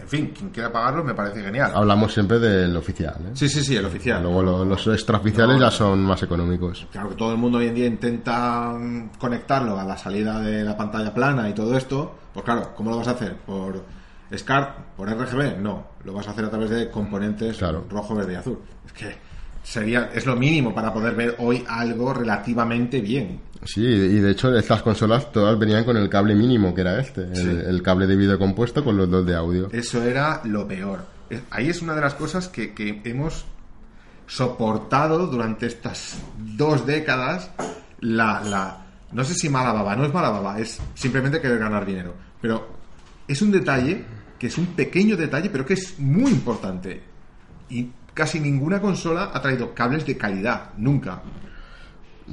en 0.00 0.08
fin, 0.08 0.32
quien 0.36 0.50
quiera 0.50 0.72
pagarlo 0.72 1.04
me 1.04 1.14
parece 1.14 1.40
genial. 1.42 1.70
Hablamos 1.74 2.12
siempre 2.12 2.38
del 2.40 2.76
oficial, 2.76 3.14
¿eh? 3.20 3.30
Sí, 3.34 3.48
sí, 3.48 3.62
sí, 3.62 3.76
el 3.76 3.84
oficial. 3.84 4.20
Luego 4.22 4.42
lo- 4.42 4.64
los 4.64 4.84
extraoficiales 4.88 5.56
No, 5.56 5.62
ya 5.62 5.70
son 5.70 6.00
más 6.04 6.20
económicos. 6.24 6.88
Claro 6.90 7.10
que 7.10 7.14
todo 7.14 7.30
el 7.32 7.38
mundo 7.38 7.58
hoy 7.58 7.68
en 7.68 7.74
día 7.74 7.86
intenta 7.86 8.72
mm, 8.76 9.10
conectarlo 9.18 9.78
a 9.78 9.84
la 9.84 9.96
salida 9.96 10.40
de 10.40 10.64
la 10.64 10.76
pantalla 10.76 11.14
plana 11.14 11.48
y 11.48 11.54
todo 11.54 11.76
esto. 11.76 12.18
Pues 12.34 12.44
claro, 12.44 12.74
¿cómo 12.74 12.90
lo 12.90 12.96
vas 12.96 13.08
a 13.08 13.12
hacer? 13.12 13.36
¿Por 13.36 13.84
SCART? 14.36 14.76
¿Por 14.96 15.08
RGB? 15.08 15.58
No, 15.60 15.86
lo 16.04 16.12
vas 16.12 16.26
a 16.28 16.32
hacer 16.32 16.44
a 16.44 16.50
través 16.50 16.70
de 16.70 16.90
componentes 16.90 17.58
Claro. 17.58 17.86
rojo, 17.90 18.14
verde 18.14 18.32
y 18.32 18.36
azul. 18.36 18.58
Es 18.86 18.92
que 18.92 19.14
sería 19.62 20.10
es 20.14 20.26
lo 20.26 20.34
mínimo 20.36 20.74
para 20.74 20.92
poder 20.92 21.14
ver 21.14 21.36
hoy 21.38 21.64
algo 21.68 22.12
relativamente 22.12 23.00
bien. 23.00 23.40
Sí, 23.64 23.84
y 23.84 24.18
de 24.18 24.32
hecho 24.32 24.52
estas 24.56 24.82
consolas 24.82 25.30
todas 25.30 25.56
venían 25.58 25.84
con 25.84 25.96
el 25.96 26.08
cable 26.08 26.34
mínimo, 26.34 26.74
que 26.74 26.80
era 26.80 26.98
este, 27.00 27.22
el, 27.22 27.36
Sí. 27.36 27.48
el 27.68 27.80
cable 27.82 28.08
de 28.08 28.16
vídeo 28.16 28.36
compuesto 28.38 28.82
con 28.84 28.96
los 28.96 29.08
dos 29.08 29.24
de 29.24 29.36
audio. 29.36 29.68
Eso 29.72 30.02
era 30.02 30.40
lo 30.44 30.66
peor. 30.66 31.06
ahí 31.50 31.68
es 31.70 31.80
una 31.80 31.94
de 31.94 32.00
las 32.00 32.14
cosas 32.14 32.48
que, 32.48 32.74
que 32.74 33.00
hemos 33.04 33.44
soportado 34.26 35.26
durante 35.26 35.66
estas 35.66 36.18
dos 36.36 36.86
décadas 36.86 37.50
la, 38.00 38.42
la 38.42 38.78
no 39.12 39.24
sé 39.24 39.34
si 39.34 39.48
mala 39.48 39.72
baba, 39.72 39.94
no 39.94 40.04
es 40.06 40.12
mala 40.14 40.30
baba, 40.30 40.58
es 40.58 40.80
simplemente 40.94 41.40
querer 41.40 41.58
ganar 41.58 41.84
dinero. 41.84 42.14
Pero 42.40 42.66
es 43.28 43.40
un 43.42 43.50
detalle 43.52 44.04
que 44.42 44.48
es 44.48 44.58
un 44.58 44.66
pequeño 44.66 45.16
detalle, 45.16 45.50
pero 45.50 45.64
que 45.64 45.74
es 45.74 46.00
muy 46.00 46.32
importante. 46.32 47.00
Y 47.70 47.90
casi 48.12 48.40
ninguna 48.40 48.80
consola 48.80 49.30
ha 49.32 49.40
traído 49.40 49.72
cables 49.72 50.04
de 50.04 50.16
calidad, 50.16 50.70
nunca. 50.78 51.22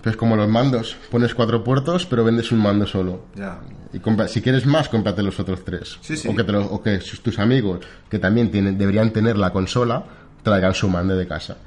Pues 0.01 0.18
como 0.18 0.36
los 0.36 0.49
mandos, 0.49 0.97
pones 1.12 1.36
cuatro 1.36 1.64
puertos, 1.64 2.07
pero 2.07 2.24
vendes 2.24 2.51
un 2.51 2.64
mando 2.64 2.88
solo. 2.88 3.26
Ya. 3.36 3.60
Y 3.93 3.99
compra- 3.99 4.28
si 4.28 4.41
quieres 4.41 4.66
más, 4.66 4.89
cómprate 4.89 5.22
los 5.22 5.39
otros 5.39 5.64
tres. 5.64 5.99
Sí, 6.01 6.18
sí. 6.18 6.28
O 6.28 6.36
que, 6.36 6.43
te 6.43 6.55
o 6.55 6.82
que 6.82 6.97
tus 7.22 7.38
amigos, 7.38 7.86
que 8.10 8.18
también 8.18 8.49
tienen, 8.49 8.76
deberían 8.76 9.12
tener 9.14 9.38
la 9.38 9.51
consola, 9.53 10.03
traigan 10.41 10.74
su 10.74 10.89
mando 10.89 11.16
de 11.16 11.28
casa. 11.28 11.57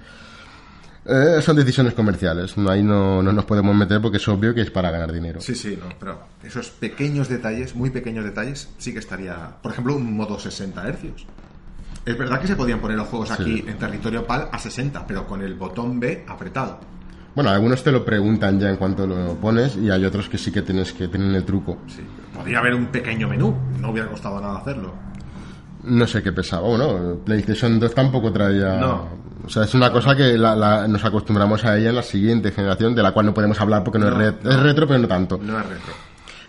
Eh, 1.04 1.40
son 1.42 1.56
decisiones 1.56 1.94
comerciales. 1.94 2.54
Ahí 2.68 2.82
no, 2.82 3.22
no 3.22 3.32
nos 3.32 3.44
podemos 3.44 3.74
meter 3.74 4.00
porque 4.00 4.18
es 4.18 4.28
obvio 4.28 4.54
que 4.54 4.60
es 4.60 4.70
para 4.70 4.90
ganar 4.90 5.10
dinero. 5.12 5.40
Sí, 5.40 5.54
sí, 5.54 5.76
no, 5.80 5.88
pero 5.98 6.20
esos 6.44 6.70
pequeños 6.70 7.28
detalles, 7.28 7.74
muy 7.74 7.90
pequeños 7.90 8.24
detalles, 8.24 8.68
sí 8.78 8.92
que 8.92 9.00
estaría. 9.00 9.56
Por 9.62 9.72
ejemplo, 9.72 9.96
un 9.96 10.16
modo 10.16 10.38
60 10.38 10.86
hercios. 10.88 11.26
Es 12.06 12.16
verdad 12.18 12.40
que 12.40 12.46
se 12.46 12.56
podían 12.56 12.80
poner 12.80 12.96
los 12.96 13.08
juegos 13.08 13.30
aquí 13.32 13.58
Sí. 13.58 13.64
en 13.66 13.78
territorio 13.78 14.26
PAL 14.26 14.48
a 14.52 14.58
60, 14.58 15.06
pero 15.06 15.26
con 15.26 15.42
el 15.42 15.54
botón 15.54 15.98
B 16.00 16.24
apretado. 16.28 16.78
Bueno, 17.34 17.50
algunos 17.50 17.82
te 17.82 17.90
lo 17.90 18.04
preguntan 18.04 18.60
ya 18.60 18.68
en 18.70 18.76
cuanto 18.76 19.06
lo 19.06 19.34
pones 19.36 19.76
y 19.76 19.90
hay 19.90 20.04
otros 20.04 20.28
que 20.28 20.36
sí 20.38 20.52
que 20.52 20.62
tienes 20.62 20.92
que 20.92 21.08
tener 21.08 21.34
el 21.34 21.44
truco. 21.44 21.78
Sí. 21.88 22.02
Podría 22.34 22.58
haber 22.58 22.74
un 22.74 22.86
pequeño 22.86 23.28
menú, 23.28 23.54
no 23.80 23.90
hubiera 23.90 24.08
costado 24.08 24.40
nada 24.40 24.58
hacerlo. 24.58 24.92
No 25.84 26.06
sé 26.06 26.22
qué 26.22 26.30
pesaba. 26.32 26.68
Bueno, 26.68 27.18
PlayStation 27.24 27.80
2 27.80 27.94
tampoco 27.94 28.32
traía. 28.32 28.76
No. 28.78 29.08
O 29.44 29.48
sea, 29.48 29.64
es 29.64 29.74
una 29.74 29.90
cosa 29.90 30.14
que 30.14 30.36
la- 30.38 30.54
la- 30.54 30.86
nos 30.88 31.04
acostumbramos 31.04 31.64
a 31.64 31.76
ella 31.76 31.90
en 31.90 31.96
la 31.96 32.02
siguiente 32.02 32.52
generación, 32.52 32.94
de 32.94 33.02
la 33.02 33.12
cual 33.12 33.26
no 33.26 33.34
podemos 33.34 33.60
hablar 33.60 33.82
porque 33.84 33.98
no, 33.98 34.10
No, 34.10 34.20
es, 34.20 34.34
no. 34.42 34.50
es 34.50 34.60
retro, 34.60 34.86
pero 34.86 34.98
no 35.00 35.08
tanto. 35.08 35.38
No 35.42 35.58
es 35.58 35.66
retro. 35.66 35.92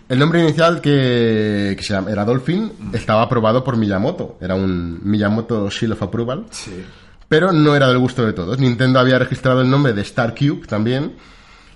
El 0.08 0.18
nombre 0.18 0.40
inicial 0.42 0.80
que, 0.82 1.74
que 1.76 1.82
se 1.82 1.94
llama, 1.94 2.10
era 2.10 2.24
Dolphin 2.24 2.72
estaba 2.92 3.22
aprobado 3.22 3.64
por 3.64 3.76
Miyamoto. 3.76 4.36
Era 4.40 4.54
un 4.54 5.00
Miyamoto 5.02 5.70
Seal 5.70 5.92
of 5.92 6.02
Approval. 6.02 6.44
Sí. 6.50 6.84
Pero 7.26 7.52
no 7.52 7.74
era 7.74 7.88
del 7.88 7.98
gusto 7.98 8.24
de 8.24 8.34
todos. 8.34 8.58
Nintendo 8.58 9.00
había 9.00 9.18
registrado 9.18 9.62
el 9.62 9.70
nombre 9.70 9.94
de 9.94 10.02
Star 10.02 10.34
Cube 10.34 10.66
también. 10.68 11.14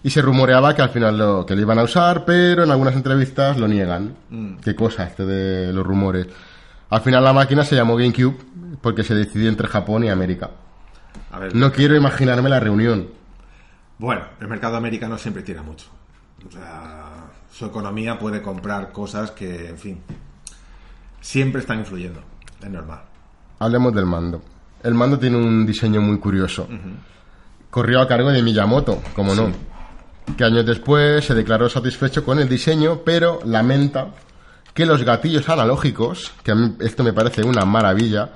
Y 0.03 0.11
se 0.11 0.21
rumoreaba 0.23 0.75
que 0.77 0.83
al 0.83 0.91
final 0.91 1.17
lo, 1.19 1.45
que 1.47 1.57
lo 1.57 1.63
iban 1.63 1.79
a 1.79 1.83
usar, 1.85 2.25
pero 2.25 2.63
en 2.65 2.71
algunas 2.71 2.95
entrevistas 2.95 3.57
lo 3.57 3.67
niegan. 3.67 4.15
Qué 4.63 4.75
cosa 4.77 5.05
este 5.05 5.25
de 5.27 5.73
los 5.73 5.85
rumores. 5.85 6.27
Al 6.91 7.01
final 7.01 7.25
la 7.25 7.33
máquina 7.33 7.65
se 7.65 7.75
llamó 7.77 7.97
GameCube 7.97 8.37
porque 8.83 9.03
se 9.03 9.15
decidió 9.15 9.49
entre 9.49 9.67
Japón 9.69 10.05
y 10.05 10.11
América. 10.11 10.51
A 11.31 11.39
ver, 11.39 11.55
No 11.55 11.73
quiero 11.73 11.97
imaginarme 11.97 12.49
la 12.49 12.61
reunión. 12.61 13.09
Bueno, 13.99 14.23
el 14.41 14.49
mercado 14.49 14.77
americano 14.77 15.19
siempre 15.19 15.43
tira 15.43 15.63
mucho. 15.63 15.87
O 16.47 16.51
sea, 16.51 17.27
su 17.53 17.67
economía 17.67 18.19
puede 18.19 18.43
comprar 18.43 18.93
cosas 18.93 19.33
que, 19.33 19.69
en 19.69 19.79
fin, 19.79 20.01
siempre 21.21 21.61
están 21.61 21.81
influyendo. 21.81 22.21
Es 22.63 22.71
normal. 22.71 23.01
Hablemos 23.59 23.95
del 23.95 24.07
mando. 24.07 24.43
El 24.83 24.95
mando 24.95 25.19
tiene 25.19 25.37
un 25.37 25.67
diseño 25.67 26.01
muy 26.01 26.19
curioso. 26.19 26.69
Corrió 27.71 28.01
a 28.01 28.09
cargo 28.09 28.31
de 28.31 28.43
Miyamoto, 28.43 29.03
como 29.15 29.35
no. 29.35 29.51
Que 30.37 30.45
años 30.45 30.65
después 30.65 31.25
se 31.25 31.35
declaró 31.35 31.69
satisfecho 31.69 32.25
con 32.25 32.39
el 32.39 32.49
diseño, 32.49 33.01
pero 33.05 33.41
lamenta 33.45 34.09
que 34.75 34.87
los 34.87 35.03
gatillos 35.03 35.49
analógicos, 35.49 36.33
que 36.45 36.53
a 36.53 36.55
mí 36.55 36.77
esto 36.81 37.03
me 37.03 37.13
parece 37.13 37.43
una 37.43 37.65
maravilla, 37.65 38.31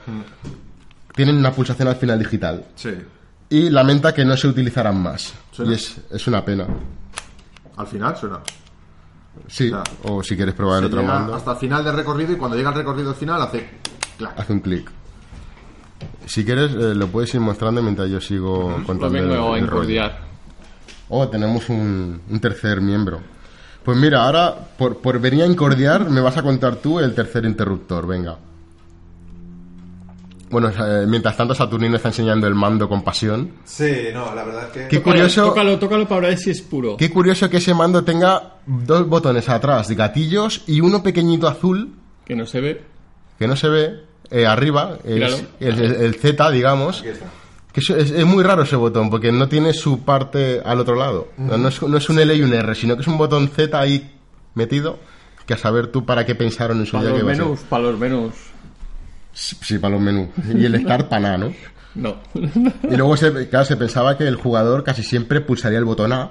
tienen 1.14 1.36
una 1.36 1.52
pulsación 1.52 1.88
al 1.88 1.96
final 1.96 2.18
digital. 2.18 2.64
Sí. 2.74 2.90
Y 3.50 3.70
lamenta 3.70 4.14
que 4.14 4.24
no 4.24 4.36
se 4.36 4.48
utilizarán 4.48 5.00
más. 5.02 5.34
Suena. 5.50 5.70
Y 5.72 5.74
es, 5.74 5.96
es 6.10 6.26
una 6.26 6.44
pena. 6.44 6.66
Al 7.76 7.86
final 7.86 8.16
suena. 8.16 8.40
Sí, 9.48 9.72
o 10.04 10.22
si 10.22 10.36
quieres 10.36 10.54
probar 10.54 10.80
el 10.80 10.86
otro 10.86 11.02
mando, 11.02 11.34
hasta 11.34 11.52
el 11.52 11.56
final 11.58 11.82
del 11.84 11.94
recorrido 11.96 12.32
y 12.32 12.36
cuando 12.36 12.56
llega 12.56 12.68
al 12.68 12.74
recorrido 12.74 13.10
al 13.10 13.16
final 13.16 13.40
hace 13.40 13.66
clac. 14.18 14.38
hace 14.38 14.52
un 14.52 14.60
clic. 14.60 14.90
Si 16.26 16.44
quieres, 16.44 16.72
eh, 16.72 16.94
lo 16.94 17.08
puedes 17.08 17.32
ir 17.34 17.40
mostrando 17.40 17.82
mientras 17.82 18.08
yo 18.10 18.20
sigo 18.20 18.74
Lo 18.78 18.84
contando 18.84 19.06
el- 19.18 19.28
vengo 19.28 19.54
a 19.54 19.58
el 19.58 19.66
rollo. 19.66 19.82
incordiar. 19.82 20.18
Oh, 21.08 21.28
tenemos 21.28 21.68
un, 21.68 22.20
un 22.28 22.40
tercer 22.40 22.80
miembro. 22.80 23.20
Pues 23.84 23.96
mira, 23.98 24.24
ahora, 24.24 24.54
por, 24.78 24.98
por 24.98 25.18
venir 25.20 25.42
a 25.42 25.46
incordiar, 25.46 26.08
me 26.08 26.20
vas 26.20 26.36
a 26.36 26.42
contar 26.42 26.76
tú 26.76 27.00
el 27.00 27.14
tercer 27.14 27.44
interruptor, 27.44 28.06
venga. 28.06 28.36
Bueno, 30.52 30.68
eh, 30.68 31.06
mientras 31.08 31.36
tanto 31.36 31.54
Saturnino 31.54 31.96
está 31.96 32.08
enseñando 32.10 32.46
el 32.46 32.54
mando 32.54 32.88
con 32.88 33.02
pasión. 33.02 33.50
Sí, 33.64 33.90
no, 34.14 34.32
la 34.34 34.44
verdad 34.44 34.66
es 34.66 34.70
que... 34.72 34.88
Qué 34.88 34.98
Tócalo, 34.98 35.14
curioso, 35.16 35.44
Tócalo, 35.46 35.78
tócalo 35.80 36.06
para 36.06 36.28
ver 36.28 36.38
si 36.38 36.50
es 36.50 36.60
puro. 36.62 36.96
qué 36.96 37.10
curioso 37.10 37.48
que 37.50 37.56
ese 37.56 37.72
mando 37.74 38.04
tenga 38.04 38.56
dos 38.66 39.08
botones 39.08 39.48
atrás, 39.48 39.88
de 39.88 39.94
gatillos, 39.96 40.62
y 40.68 40.80
uno 40.80 41.02
pequeñito 41.02 41.48
azul, 41.48 41.94
Que 42.26 42.36
no 42.36 42.46
se 42.46 42.60
ve. 42.60 42.82
que 43.38 43.48
no 43.48 43.56
se 43.56 43.68
ve, 43.68 44.00
eh, 44.30 44.46
arriba, 44.46 44.98
es 45.04 45.14
Míralo. 45.14 45.36
el, 45.58 45.80
el- 45.80 45.94
el 46.02 46.14
Z, 46.14 46.50
digamos. 46.50 47.00
Aquí 47.00 47.08
está. 47.08 47.26
Que 47.72 47.80
es, 47.80 47.88
es- 47.88 48.10
es 48.10 48.24
muy 48.26 48.44
raro 48.44 48.62
ese 48.64 48.76
botón, 48.76 49.08
porque 49.08 49.32
no 49.32 49.48
tiene 49.48 49.72
su 49.72 50.04
parte 50.04 50.60
al 50.64 50.78
otro 50.78 50.94
lado. 50.94 51.28
No, 51.38 51.56
no 51.56 51.68
es, 51.68 51.80
no 51.82 51.96
es 51.96 52.08
un 52.10 52.18
L 52.18 52.34
y 52.34 52.42
un 52.42 52.52
R, 52.52 52.74
sino 52.74 52.94
que 52.96 53.00
es 53.00 53.08
un 53.08 53.16
botón 53.16 53.48
Z 53.48 53.80
ahí 53.80 54.12
metido, 54.54 54.98
que 55.46 55.54
a 55.54 55.56
saber 55.56 55.86
tú 55.86 56.04
para 56.04 56.26
qué 56.26 56.34
pensaron 56.34 56.78
en 56.80 56.84
su 56.86 56.92
Para 56.92 57.04
día 57.06 57.12
que 57.14 57.18
los 57.20 57.28
va 57.28 57.32
a 57.32 57.36
ser. 57.36 57.44
menús, 57.46 57.60
para 57.70 57.82
los 57.84 57.98
menús. 57.98 58.32
Sí, 59.32 59.78
para 59.78 59.94
los 59.94 60.02
menús. 60.02 60.28
Y 60.54 60.64
el 60.64 60.80
Start 60.82 61.08
para 61.08 61.20
nada, 61.22 61.38
¿no? 61.38 61.52
No. 61.94 62.16
Y 62.34 62.96
luego 62.96 63.16
se, 63.16 63.48
claro, 63.48 63.64
se 63.64 63.76
pensaba 63.76 64.16
que 64.16 64.26
el 64.26 64.36
jugador 64.36 64.82
casi 64.84 65.02
siempre 65.02 65.40
pulsaría 65.40 65.78
el 65.78 65.84
botón 65.84 66.12
A. 66.12 66.30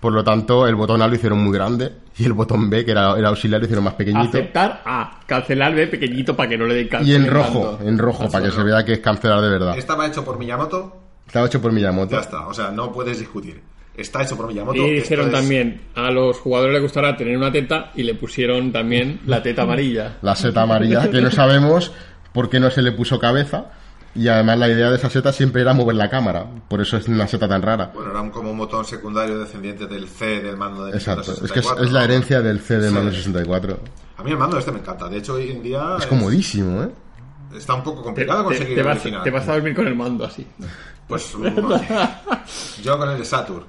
Por 0.00 0.12
lo 0.14 0.24
tanto, 0.24 0.66
el 0.66 0.74
botón 0.76 1.02
A 1.02 1.06
lo 1.08 1.14
hicieron 1.14 1.38
muy 1.44 1.52
grande 1.52 1.92
y 2.16 2.24
el 2.24 2.32
botón 2.32 2.70
B, 2.70 2.84
que 2.86 2.92
era, 2.92 3.16
era 3.18 3.28
auxiliar, 3.28 3.60
lo 3.60 3.66
hicieron 3.66 3.84
más 3.84 3.94
pequeñito. 3.94 4.28
Aceptar 4.28 4.82
A. 4.86 5.20
Cancelar 5.26 5.74
B 5.74 5.86
pequeñito 5.88 6.34
para 6.34 6.48
que 6.48 6.56
no 6.56 6.64
le 6.66 6.74
den 6.74 6.86
Y 6.86 6.88
cancel. 6.88 7.14
en 7.16 7.26
rojo, 7.30 7.78
en 7.84 7.98
rojo, 7.98 8.28
para 8.30 8.46
que 8.46 8.50
se 8.50 8.62
vea 8.62 8.84
que 8.84 8.94
es 8.94 9.00
cancelar 9.00 9.40
de 9.42 9.48
verdad. 9.50 9.76
Estaba 9.76 10.06
hecho 10.06 10.24
por 10.24 10.38
Miyamoto, 10.38 10.96
Estaba 11.26 11.46
hecho 11.46 11.60
por 11.60 11.70
Miyamoto. 11.72 12.12
ya 12.12 12.20
está. 12.20 12.46
O 12.46 12.54
sea, 12.54 12.70
no 12.70 12.90
puedes 12.90 13.18
discutir. 13.18 13.60
Está 13.94 14.22
hecho 14.22 14.36
por 14.36 14.48
Miyamoto. 14.48 14.78
Y 14.86 14.94
dijeron 14.94 15.26
es- 15.26 15.32
también, 15.32 15.82
a 15.94 16.10
los 16.10 16.38
jugadores 16.38 16.72
les 16.74 16.82
gustará 16.82 17.14
tener 17.16 17.36
una 17.36 17.52
teta 17.52 17.92
y 17.94 18.02
le 18.02 18.14
pusieron 18.14 18.72
también 18.72 19.20
la 19.26 19.42
teta 19.42 19.62
amarilla. 19.62 20.16
La 20.22 20.34
seta 20.34 20.62
amarilla, 20.62 21.10
que 21.10 21.20
no 21.20 21.30
sabemos 21.30 21.92
por 22.32 22.48
qué 22.50 22.60
no 22.60 22.70
se 22.70 22.82
le 22.82 22.92
puso 22.92 23.18
cabeza. 23.18 23.66
Y 24.12 24.26
además 24.26 24.58
la 24.58 24.68
idea 24.68 24.90
de 24.90 24.96
esa 24.96 25.08
seta 25.08 25.32
siempre 25.32 25.62
era 25.62 25.72
mover 25.72 25.94
la 25.94 26.10
cámara. 26.10 26.44
Por 26.68 26.80
eso 26.80 26.96
es 26.96 27.06
una 27.06 27.28
seta 27.28 27.46
tan 27.46 27.62
rara. 27.62 27.92
Bueno, 27.94 28.10
era 28.10 28.20
un- 28.20 28.30
como 28.30 28.50
un 28.50 28.58
botón 28.58 28.84
secundario 28.84 29.38
descendiente 29.38 29.86
del 29.86 30.08
C 30.08 30.40
del 30.40 30.56
mando 30.56 30.86
de 30.86 30.92
Exacto. 30.96 31.30
Es 31.32 31.38
que 31.52 31.60
es, 31.60 31.66
64, 31.66 31.84
es 31.84 31.92
la 31.92 32.02
herencia 32.04 32.40
del 32.42 32.58
C 32.58 32.78
de 32.78 32.88
Sí. 32.88 32.94
Mario 32.94 33.10
64. 33.12 33.78
A 34.16 34.22
mí 34.24 34.32
el 34.32 34.36
mando 34.36 34.58
este 34.58 34.72
me 34.72 34.80
encanta. 34.80 35.08
De 35.08 35.18
hecho, 35.18 35.34
hoy 35.34 35.50
en 35.52 35.62
día 35.62 35.94
Es 35.96 36.06
comodísimo, 36.06 36.82
¿eh? 36.82 36.90
está 37.56 37.74
un 37.74 37.84
poco 37.84 37.98
Te, 38.00 38.04
complicado 38.06 38.38
te- 38.40 38.44
conseguir 38.46 38.74
te 38.74 38.80
el 38.80 38.86
vas, 38.86 38.96
original. 38.96 39.22
te 39.22 39.30
vas 39.30 39.48
a 39.48 39.52
dormir 39.52 39.74
con 39.76 39.86
el 39.86 39.94
mando 39.94 40.24
así. 40.24 40.44
Pues 41.06 41.32
yo 42.82 42.98
con 42.98 43.10
el 43.10 43.18
de 43.18 43.24
Saturn. 43.24 43.64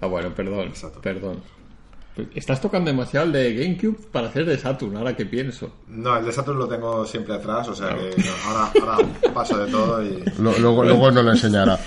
Ah, 0.00 0.06
bueno, 0.06 0.30
perdón. 0.34 0.72
Perdón. 1.02 1.42
Estás 2.34 2.60
tocando 2.60 2.90
demasiado 2.90 3.26
el 3.26 3.32
de 3.32 3.54
GameCube 3.54 3.96
para 4.12 4.28
hacer 4.28 4.44
de 4.44 4.58
Saturn, 4.58 4.96
ahora 4.96 5.16
que 5.16 5.24
pienso. 5.26 5.72
No, 5.88 6.16
el 6.18 6.24
de 6.26 6.32
Saturn 6.32 6.58
lo 6.58 6.68
tengo 6.68 7.06
siempre 7.06 7.34
atrás, 7.34 7.68
o 7.68 7.74
sea 7.74 7.88
que 7.96 8.10
no, 8.22 8.32
ahora, 8.46 8.72
ahora 8.94 9.08
paso 9.32 9.56
de 9.58 9.70
todo 9.70 10.02
y... 10.02 10.22
Lo- 10.38 10.58
luego, 10.58 10.84
luego 10.84 11.10
nos 11.10 11.24
lo 11.24 11.30
enseñará. 11.32 11.78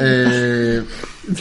Eh, 0.00 0.82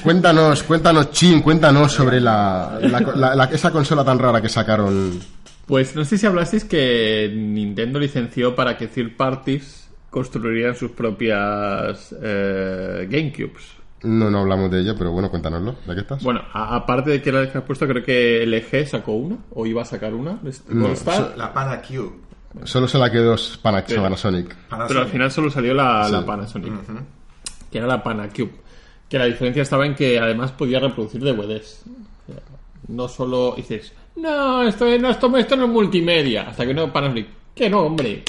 cuéntanos, 0.04 0.64
cuéntanos, 0.64 1.12
Chin, 1.12 1.42
cuéntanos 1.42 1.92
sobre 1.94 2.20
la, 2.20 2.80
la- 2.82 3.00
la- 3.00 3.36
la- 3.36 3.46
esa 3.46 3.72
consola 3.72 4.04
tan 4.04 4.20
rara 4.20 4.42
que 4.42 4.50
sacaron. 4.50 5.20
Pues 5.66 5.96
no 5.96 6.04
sé 6.06 6.18
si 6.18 6.26
hablasteis 6.26 6.64
que 6.66 7.32
Nintendo 7.34 8.00
licenció 8.00 8.56
para 8.56 8.78
que 8.78 8.88
third 8.88 9.16
parties 9.16 9.88
construirían 10.10 10.76
sus 10.76 10.92
propias 10.92 12.14
eh, 12.22 13.08
GameCubes. 13.10 13.64
No, 14.06 14.30
no 14.30 14.40
hablamos 14.40 14.70
de 14.72 14.82
ello, 14.82 14.96
pero 14.98 15.12
bueno, 15.12 15.30
cuéntanoslo. 15.30 15.76
¿De 15.86 15.94
qué 15.96 16.02
estás? 16.02 16.24
Bueno, 16.24 16.42
a- 16.54 16.76
aparte 16.76 17.10
de 17.12 17.22
que 17.22 17.32
la 17.32 17.52
que 17.52 17.58
has 17.58 17.64
puesto, 17.64 17.88
creo 17.88 18.04
que 18.04 18.44
LG 18.46 18.88
sacó 18.88 19.14
una, 19.14 19.38
o 19.54 19.66
iba 19.66 19.82
a 19.82 19.86
sacar 19.86 20.14
una. 20.14 20.40
No, 20.70 20.86
All-Star, 20.86 21.34
La 21.38 21.54
Pana 21.54 21.82
Cube. 21.82 22.12
Solo 22.64 22.88
se 22.88 22.98
la 22.98 23.12
quedó 23.12 23.36
Panax 23.62 23.90
Pero- 23.90 24.02
Panasonic. 24.04 24.56
pero 24.88 25.02
al 25.02 25.08
final 25.08 25.30
solo 25.32 25.50
salió 25.52 25.74
la, 25.74 26.06
Sí. 26.06 26.12
la 26.14 26.26
Panasonic, 26.26 26.74
que 27.72 27.78
era 27.78 27.88
la 27.88 28.02
Panacube. 28.02 28.52
Que 29.10 29.20
la 29.20 29.26
diferencia 29.26 29.62
estaba 29.62 29.86
en 29.86 29.94
que 29.94 30.18
además 30.20 30.52
podía 30.54 30.80
reproducir 30.80 31.22
DVDs. 31.22 31.84
O 32.28 32.32
sea, 32.32 32.42
No 32.88 33.08
solo 33.08 33.54
dices, 33.58 33.92
no, 34.16 34.64
esto, 34.64 34.86
no, 35.00 35.10
esto, 35.10 35.38
esto 35.38 35.56
no 35.58 35.66
es 35.66 35.70
multimedia. 35.72 36.50
Hasta 36.50 36.66
que 36.66 36.74
no 36.74 36.92
Panasonic, 36.94 37.28
que 37.54 37.70
no, 37.70 37.82
hombre. 37.82 38.24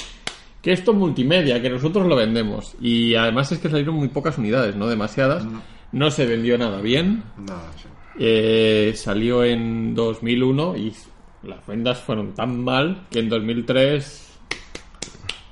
Que 0.67 0.73
esto 0.73 0.91
es 0.91 0.97
multimedia, 0.97 1.61
que 1.61 1.69
nosotros 1.69 2.05
lo 2.07 2.13
vendemos. 2.17 2.75
Y 2.81 3.15
además 3.15 3.49
es 3.53 3.59
que 3.59 3.69
salieron 3.69 3.95
muy 3.95 4.09
pocas 4.09 4.37
unidades, 4.37 4.75
no 4.75 4.85
demasiadas. 4.87 5.45
No 5.93 6.11
se 6.11 6.25
vendió 6.25 6.57
nada 6.57 6.81
bien. 6.81 7.23
Nada, 7.37 7.71
sí. 7.77 7.87
Eh, 8.19 8.91
salió 8.93 9.45
en 9.45 9.95
2001 9.95 10.75
y 10.75 10.93
las 11.43 11.65
ventas 11.65 11.99
fueron 12.01 12.33
tan 12.33 12.65
mal 12.65 13.03
que 13.09 13.19
en 13.19 13.29
2003 13.29 14.23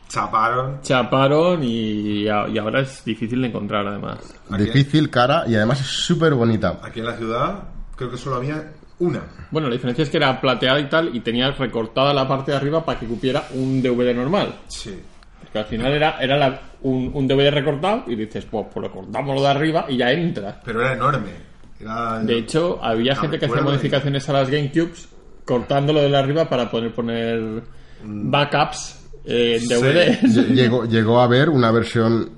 Chaparon. 0.09 0.82
chaparon 0.82 1.63
y, 1.63 2.24
y 2.24 2.28
ahora 2.28 2.82
es 2.82 3.05
difícil 3.05 3.41
de 3.41 3.47
encontrar 3.47 3.88
además. 3.88 4.20
Aquí- 4.49 4.63
Difícil, 4.66 5.09
cara 5.09 5.45
y 5.47 5.55
además 5.55 5.80
es 5.80 5.88
súper 5.88 6.34
bonita. 6.34 6.82
Aquí 6.84 6.99
en 6.99 7.05
la 7.05 7.16
ciudad 7.16 7.63
creo 7.95 8.11
que 8.11 8.18
solo 8.18 8.36
había 8.36 8.74
una. 9.00 9.22
Bueno, 9.52 9.68
la 9.70 9.74
diferencia 9.76 10.04
es 10.04 10.10
que 10.10 10.18
era 10.18 10.39
plateada 10.39 10.80
y 10.80 10.89
tal 10.89 11.16
y 11.16 11.20
tenía 11.20 11.52
recortada 11.52 12.14
la 12.14 12.28
parte 12.28 12.52
de 12.52 12.58
arriba 12.58 12.84
para 12.86 13.00
que 13.00 13.06
cupiera 13.06 13.43
un 13.54 13.82
DVD 13.82 14.14
normal. 14.16 14.56
Sí. 14.68 14.93
Porque 15.41 15.60
al 15.60 15.66
final 15.66 15.93
era, 15.93 16.18
era 16.20 16.38
la- 16.38 16.62
un, 16.82 17.12
un 17.14 17.28
DVD 17.28 17.50
recortado 17.52 18.04
y 18.08 18.16
dices, 18.16 18.46
pues, 18.46 18.68
pues 18.74 18.86
lo 18.88 18.91
cortamos 18.91 19.36
lo 19.36 19.41
de 19.41 19.48
arriba 19.50 19.86
y 19.89 19.98
ya 19.98 20.12
entra. 20.12 20.62
Pero 20.64 20.82
era 20.82 20.93
enorme. 20.93 21.32
Era... 21.80 22.20
De 22.20 22.38
hecho, 22.38 22.80
había 22.82 23.14
No 23.16 23.22
gente 23.22 23.39
que 23.39 23.46
hacía 23.48 23.62
modificaciones 23.62 24.28
a 24.30 24.34
las 24.34 24.50
GameCubes 24.50 25.10
cortándolo 25.43 26.02
de 26.02 26.10
la 26.10 26.20
arriba 26.20 26.48
para 26.50 26.70
poder 26.72 26.93
poner 26.93 27.64
backups 28.04 29.02
eh, 29.26 29.60
en 29.62 29.68
DVD. 29.68 30.20
Lle- 30.24 30.48
Llegó, 30.54 30.86
llegó 30.86 31.20
a 31.20 31.26
haber 31.26 31.50
una 31.50 31.72
versión 31.72 32.30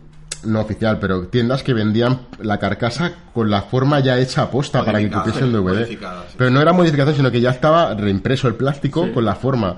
no 0.45 0.61
oficial, 0.61 0.99
pero 0.99 1.27
tiendas 1.27 1.63
que 1.63 1.73
vendían 1.73 2.21
la 2.39 2.57
carcasa 2.59 3.13
con 3.33 3.49
la 3.49 3.61
forma 3.63 3.99
ya 3.99 4.17
hecha 4.19 4.43
a 4.43 4.51
posta 4.51 4.83
para 4.85 4.99
que 4.99 5.09
cupiese 5.11 5.41
en 5.41 5.51
DVD. 5.53 5.85
sí. 5.87 5.97
Pero 6.37 6.49
no 6.49 6.61
era 6.61 6.73
modificación, 6.73 7.15
sino 7.15 7.31
que 7.31 7.41
ya 7.41 7.51
estaba 7.51 7.93
reimpreso 7.93 8.47
el 8.47 8.55
plástico 8.55 9.05
Sí. 9.05 9.11
con 9.11 9.25
la 9.25 9.35
forma. 9.35 9.75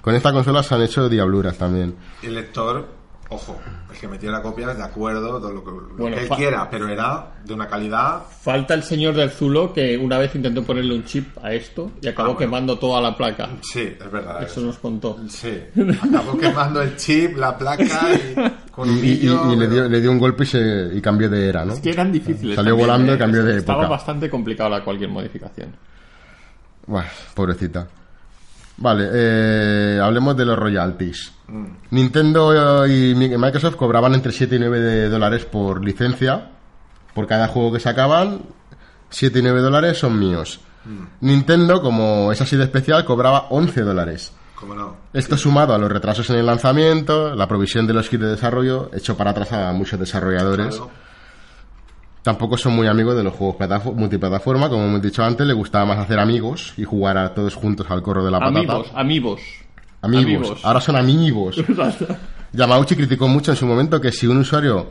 Con 0.00 0.14
esta 0.14 0.32
consola 0.32 0.62
se 0.62 0.74
han 0.74 0.82
hecho 0.82 1.08
diabluras 1.08 1.56
también. 1.56 1.94
El 2.22 2.34
lector, 2.34 2.86
ojo, 3.32 3.58
el 3.92 3.98
que 3.98 4.08
metía 4.08 4.30
la 4.30 4.42
copia, 4.42 4.68
de 4.74 4.82
acuerdo, 4.82 5.40
todo 5.40 5.52
lo 5.52 5.64
que, 5.64 5.70
lo 5.70 5.96
Bueno, 5.96 6.16
que 6.16 6.22
él 6.22 6.28
quiera, 6.30 6.68
pero 6.70 6.88
era 6.88 7.32
de 7.44 7.54
una 7.54 7.66
calidad. 7.66 8.22
Falta 8.42 8.74
el 8.74 8.82
señor 8.82 9.14
del 9.14 9.30
Zulo 9.30 9.72
que 9.72 9.96
una 9.96 10.18
vez 10.18 10.34
intentó 10.34 10.62
ponerle 10.62 10.94
un 10.94 11.04
chip 11.04 11.36
a 11.42 11.52
esto 11.52 11.90
y 12.00 12.08
acabó 12.08 12.30
Ah, 12.30 12.32
bueno. 12.34 12.38
quemando 12.38 12.78
toda 12.78 13.00
la 13.00 13.16
placa. 13.16 13.48
Sí, 13.62 13.96
es 13.98 14.10
verdad. 14.10 14.42
Eso 14.42 14.60
nos 14.60 14.78
contó. 14.78 15.18
Sí, 15.28 15.58
acabó 16.02 16.36
quemando 16.38 16.82
el 16.82 16.96
chip, 16.96 17.36
la 17.36 17.56
placa 17.56 17.84
y 17.84 18.70
con 18.70 18.88
Y, 18.88 18.92
un 18.92 18.96
y- 18.98 19.00
y- 19.00 19.02
vídeo, 19.18 19.52
y 19.52 19.56
le, 19.56 19.66
dio, 19.68 19.76
pero- 19.82 19.88
le 19.88 20.00
dio 20.00 20.10
un 20.10 20.18
golpe 20.18 20.44
y, 20.44 20.46
se, 20.46 20.90
y 20.94 21.00
cambió 21.00 21.28
de 21.28 21.48
era, 21.48 21.64
¿no? 21.64 21.72
Es 21.74 21.80
que 21.80 21.90
eran 21.90 22.10
difíciles. 22.12 22.54
Salió 22.56 22.72
también, 22.72 22.86
volando 22.88 23.12
y 23.12 23.14
¿eh? 23.14 23.18
cambió 23.18 23.44
de 23.44 23.58
Estaba 23.58 23.82
época. 23.82 23.96
bastante 23.96 24.30
complicado 24.30 24.70
la 24.70 24.82
cualquier 24.84 25.10
modificación. 25.10 25.74
Buah, 26.86 27.04
pobrecita. 27.34 27.86
Vale, 28.82 29.08
eh, 29.12 30.00
hablemos 30.02 30.36
de 30.36 30.44
los 30.44 30.58
royalties. 30.58 31.32
Nintendo 31.90 32.84
eh, 32.84 32.92
y 33.10 33.14
Mi- 33.14 33.28
Microsoft 33.38 33.76
cobraban 33.76 34.14
entre 34.14 34.32
7 34.32 34.56
y 34.56 34.58
9 34.58 34.80
de 34.80 35.08
dólares 35.08 35.44
por 35.44 35.84
licencia. 35.84 36.50
Por 37.14 37.26
cada 37.26 37.46
juego 37.46 37.72
que 37.74 37.80
sacaban, 37.80 38.40
7 39.10 39.38
y 39.38 39.42
9 39.42 39.60
dólares 39.60 39.98
son 39.98 40.18
míos. 40.18 40.60
Nintendo, 41.20 41.80
como 41.80 42.32
es 42.32 42.40
así 42.40 42.56
de 42.56 42.64
especial, 42.64 43.04
cobraba 43.04 43.46
11 43.50 43.82
dólares. 43.82 44.32
¿Cómo 44.56 44.74
no? 44.74 44.96
Esto 45.12 45.36
sumado 45.36 45.74
a 45.74 45.78
los 45.78 45.90
retrasos 45.92 46.28
en 46.30 46.36
el 46.36 46.46
lanzamiento, 46.46 47.34
la 47.36 47.46
provisión 47.46 47.86
de 47.86 47.92
los 47.94 48.08
kits 48.08 48.22
de 48.22 48.28
desarrollo, 48.30 48.90
hecho 48.94 49.16
para 49.16 49.30
atrás 49.30 49.52
a 49.52 49.72
muchos 49.72 50.00
desarrolladores. 50.00 50.76
Claro. 50.76 50.90
Tampoco 52.22 52.56
son 52.56 52.74
muy 52.74 52.86
amigos 52.86 53.16
de 53.16 53.24
los 53.24 53.34
juegos 53.34 53.56
platafo- 53.56 53.92
multiplataforma, 53.94 54.68
como 54.68 54.84
hemos 54.84 55.02
dicho 55.02 55.24
antes, 55.24 55.44
le 55.46 55.52
gustaba 55.54 55.84
más 55.86 55.98
hacer 55.98 56.18
amigos 56.20 56.72
y 56.76 56.84
jugar 56.84 57.18
a 57.18 57.34
todos 57.34 57.54
juntos 57.56 57.86
al 57.90 58.00
corro 58.02 58.24
de 58.24 58.30
la 58.30 58.38
patata. 58.38 58.58
Amigos, 58.58 58.90
amigos. 58.94 59.40
Amigos. 60.02 60.24
Amigos. 60.24 60.60
Ahora 60.64 60.80
son 60.80 60.96
amigos. 60.96 61.56
Yamauchi 62.52 62.94
criticó 62.96 63.28
mucho 63.28 63.50
en 63.52 63.56
su 63.56 63.66
momento 63.66 64.00
que 64.00 64.12
si 64.12 64.26
un 64.26 64.36
usuario 64.38 64.90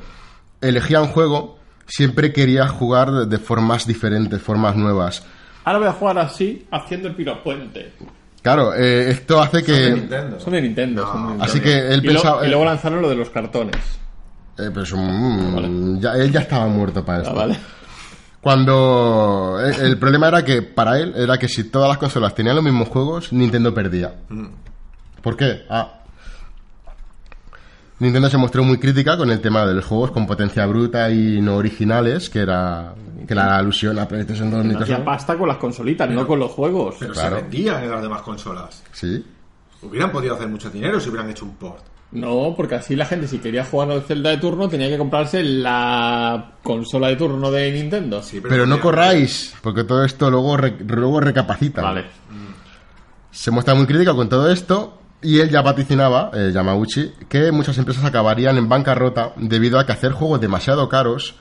elegía 0.59 1.01
un 1.01 1.07
juego, 1.07 1.57
siempre 1.85 2.33
quería 2.33 2.67
jugar 2.67 3.11
de- 3.27 3.37
formas 3.37 3.85
diferentes, 3.87 4.41
formas 4.41 4.75
nuevas. 4.75 5.25
Ahora 5.63 5.79
voy 5.79 5.87
a 5.87 5.93
jugar 5.93 6.17
así, 6.19 6.65
haciendo 6.71 7.07
el 7.07 7.15
piropuente. 7.15 7.93
Claro, 8.41 8.73
eh, 8.73 9.09
esto 9.11 9.39
hace 9.39 9.57
De 9.57 9.63
que... 9.63 9.91
Nintendo. 9.91 10.39
Son 10.39 10.53
de 10.53 10.61
Nintendo. 10.63 11.03
son 11.05 11.13
de 11.13 11.19
Nintendo. 11.29 11.43
Así 11.43 11.59
que 11.61 11.93
él 11.93 12.01
y, 12.03 12.07
lo- 12.07 12.13
pensaba... 12.13 12.45
y 12.45 12.49
luego 12.49 12.65
lanzaron 12.65 13.01
lo 13.01 13.09
de 13.09 13.15
los 13.15 13.29
cartones. 13.29 13.75
Eh, 14.57 14.69
pues, 14.73 14.93
mm, 14.93 15.99
ya, 15.99 16.13
él 16.13 16.31
ya 16.31 16.41
estaba 16.41 16.67
muerto 16.67 17.03
para 17.05 17.19
Ah, 17.19 17.21
esto. 17.23 17.35
vale. 17.35 17.57
Cuando 18.41 19.57
eh, 19.63 19.75
el 19.81 19.97
problema 19.99 20.27
era 20.27 20.43
que 20.43 20.61
para 20.63 20.97
él 20.99 21.13
era 21.15 21.37
que 21.37 21.47
si 21.47 21.65
todas 21.65 21.87
las 21.89 21.97
consolas 21.99 22.33
tenían 22.33 22.55
los 22.55 22.63
mismos 22.63 22.87
juegos, 22.89 23.31
Nintendo 23.31 23.73
perdía. 23.73 24.13
¿Por 25.21 25.37
qué? 25.37 25.63
Ah. 25.69 25.99
Nintendo 27.99 28.29
se 28.31 28.37
mostró 28.37 28.63
muy 28.63 28.79
crítica 28.79 29.15
con 29.15 29.29
el 29.29 29.39
tema 29.41 29.63
de 29.65 29.75
los 29.75 29.85
juegos 29.85 30.09
con 30.09 30.25
potencia 30.25 30.65
bruta 30.65 31.11
y 31.11 31.39
no 31.39 31.55
originales, 31.57 32.31
que 32.31 32.39
era 32.39 32.95
que 33.27 33.35
la 33.35 33.57
alusión 33.57 33.99
a 33.99 34.07
PlayStation 34.07 34.49
2 34.49 34.59
Hacía 34.61 34.69
Microsoft. 34.79 35.05
pasta 35.05 35.37
con 35.37 35.47
las 35.47 35.57
consolitas, 35.57 36.09
no 36.09 36.25
con 36.25 36.39
los 36.39 36.49
juegos. 36.51 36.95
Pero 36.99 37.13
Claro. 37.13 37.35
se 37.35 37.41
vendían 37.43 37.83
en 37.83 37.91
las 37.91 38.01
demás 38.01 38.23
consolas. 38.23 38.81
Sí. 38.91 39.23
Hubieran 39.83 40.11
podido 40.11 40.33
hacer 40.33 40.47
mucho 40.47 40.71
dinero 40.71 40.99
si 40.99 41.09
hubieran 41.09 41.29
hecho 41.29 41.45
un 41.45 41.53
port. 41.57 41.83
No, 42.11 42.53
porque 42.57 42.75
así 42.75 42.95
la 42.95 43.05
gente, 43.05 43.27
si 43.27 43.37
quería 43.39 43.63
jugar 43.63 43.89
al 43.91 44.01
Zelda 44.01 44.31
de 44.31 44.37
turno, 44.37 44.67
tenía 44.67 44.89
que 44.89 44.97
comprarse 44.97 45.41
la 45.43 46.55
consola 46.61 47.07
de 47.07 47.15
turno 47.15 47.49
de 47.51 47.71
Nintendo. 47.71 48.21
Sí, 48.21 48.41
Pero 48.41 48.65
no 48.65 48.81
corráis, 48.81 49.53
porque 49.61 49.85
todo 49.85 50.03
esto 50.03 50.29
luego, 50.29 50.57
re- 50.57 50.75
luego 50.85 51.21
recapacita. 51.21 51.81
Vale. 51.81 52.05
Se 53.31 53.49
muestra 53.51 53.73
muy 53.75 53.85
crítico 53.85 54.15
con 54.15 54.27
todo 54.27 54.51
esto 54.51 54.97
y 55.21 55.39
él 55.39 55.49
ya 55.49 55.61
vaticinaba, 55.61 56.31
eh, 56.33 56.51
Yamauchi, 56.53 57.13
que 57.29 57.51
muchas 57.51 57.77
empresas 57.77 58.03
acabarían 58.03 58.57
en 58.57 58.67
bancarrota 58.67 59.31
debido 59.37 59.79
a 59.79 59.85
que 59.85 59.93
hacer 59.93 60.11
juegos 60.11 60.41
demasiado 60.41 60.89
caros 60.89 61.35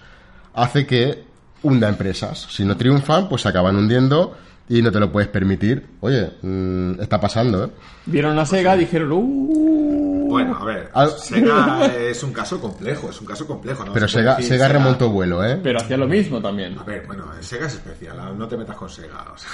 hace 0.54 0.86
que 0.86 1.24
hunda 1.62 1.88
empresas. 1.88 2.46
Si 2.50 2.64
no 2.64 2.76
triunfan, 2.76 3.28
pues 3.28 3.42
se 3.42 3.48
acaban 3.48 3.74
hundiendo 3.76 4.36
y 4.70 4.80
no 4.80 4.90
te 4.90 4.98
lo 5.00 5.10
puedes 5.12 5.28
permitir. 5.28 5.84
Oye, 6.00 6.30
mm, 6.40 7.00
está 7.00 7.20
pasando, 7.20 7.64
¿eh? 7.64 7.70
Vieron 8.06 8.38
a 8.38 8.46
Sega 8.46 8.76
y 8.76 8.80
dijeron, 8.80 9.10
uh, 9.12 10.26
Bueno, 10.30 10.56
a 10.58 10.64
ver, 10.64 10.88
Al- 10.94 11.10
Sega 11.10 11.86
es 11.86 12.22
un 12.22 12.32
caso 12.32 12.58
complejo, 12.60 13.10
es 13.10 13.20
un 13.20 13.26
caso 13.26 13.46
complejo. 13.46 13.84
¿no? 13.84 13.92
Pero 13.92 14.06
Se 14.08 14.18
Sega, 14.18 14.36
decir 14.36 14.52
Sega 14.52 14.68
remontó 14.68 15.10
vuelo, 15.10 15.44
¿eh? 15.44 15.58
pero 15.62 15.80
hacía 15.80 15.96
lo 15.98 16.06
mismo 16.06 16.40
también. 16.40 16.78
A 16.78 16.84
ver, 16.84 17.04
bueno, 17.06 17.24
Sega 17.40 17.66
es 17.66 17.74
especial, 17.74 18.16
no 18.38 18.48
te 18.48 18.56
metas 18.56 18.76
con 18.76 18.88
Sega. 18.88 19.26
o 19.34 19.36
sea. 19.36 19.50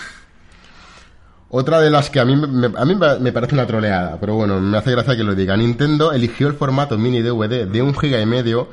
Otra 1.49 1.81
de 1.81 1.91
las 1.91 2.11
que 2.11 2.19
a 2.21 2.25
mí, 2.25 2.35
me, 2.37 2.67
a 2.77 2.85
mí 2.85 2.95
me 2.97 3.19
me 3.21 3.33
parece 3.33 3.55
una 3.55 3.67
troleada, 3.67 4.19
pero 4.21 4.35
bueno, 4.35 4.61
me 4.61 4.77
hace 4.77 4.91
gracia 4.91 5.17
que 5.17 5.23
lo 5.25 5.35
diga. 5.35 5.57
Nintendo 5.57 6.13
eligió 6.13 6.49
el 6.49 6.55
formato 6.55 6.99
mini 6.99 7.23
DVD 7.23 7.67
de 7.67 7.83
un 7.83 7.95
giga 7.97 8.21
y 8.21 8.27
medio 8.27 8.69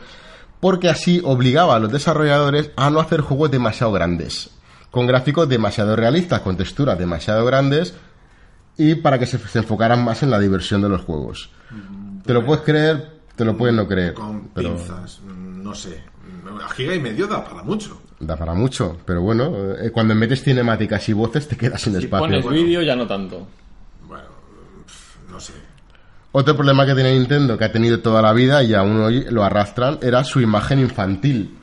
porque 0.60 0.90
así 0.90 1.22
obligaba 1.24 1.76
a 1.76 1.80
los 1.80 1.92
desarrolladores 1.92 2.72
a 2.76 2.90
no 2.90 3.00
hacer 3.00 3.22
juegos 3.22 3.52
demasiado 3.52 3.92
grandes, 3.92 4.50
con 4.94 5.08
gráficos 5.08 5.50
demasiado 5.50 5.96
realistas, 5.96 6.42
con 6.42 6.56
texturas 6.56 7.00
demasiado 7.00 7.44
grandes 7.46 7.96
y 8.78 8.94
para 8.94 9.18
que 9.18 9.26
se, 9.26 9.40
se 9.40 9.58
enfocaran 9.58 10.06
más 10.06 10.22
en 10.22 10.30
la 10.30 10.38
diversión 10.38 10.84
de 10.84 10.90
los 10.90 11.02
juegos. 11.02 11.50
¿Te 12.24 12.32
lo 12.32 12.46
puedes 12.46 12.64
creer? 12.64 13.10
Te 13.36 13.44
lo 13.44 13.58
puedes 13.58 13.76
no 13.76 13.88
creer. 13.88 14.14
Con 14.14 14.50
pero 14.54 14.76
pinzas, 14.76 15.20
mm, 15.26 15.64
no 15.64 15.74
sé. 15.74 16.00
A 16.64 16.70
giga 16.70 16.94
y 16.94 17.00
medio 17.00 17.26
da 17.26 17.44
para 17.44 17.64
mucho. 17.64 18.00
da 18.20 18.38
para 18.38 18.54
mucho, 18.54 18.96
pero 19.04 19.24
bueno, 19.24 19.52
eh, 19.82 19.90
cuando 19.92 20.14
metes 20.14 20.44
cinemáticas 20.44 21.10
y 21.10 21.14
voces 21.14 21.48
te 21.48 21.58
quedas 21.58 21.82
sin 21.82 21.94
Si 21.94 22.04
espacio. 22.06 22.28
pones 22.28 22.44
Bueno. 22.44 22.62
vídeo, 22.62 22.84
ya 22.84 22.96
no 22.96 23.08
tanto. 23.08 23.48
Bueno, 24.08 24.26
no 25.32 25.40
sé. 25.40 25.54
Otro 26.34 26.56
problema 26.56 26.86
que 26.86 26.94
tiene 26.94 27.14
Nintendo, 27.18 27.58
que 27.58 27.66
ha 27.66 27.72
tenido 27.72 28.00
toda 28.00 28.22
la 28.22 28.32
vida 28.34 28.62
y 28.62 28.76
aún 28.76 28.98
hoy 29.02 29.26
lo 29.32 29.44
arrastran, 29.44 29.98
era 30.04 30.24
su 30.24 30.40
imagen 30.40 30.78
infantil. 30.80 31.58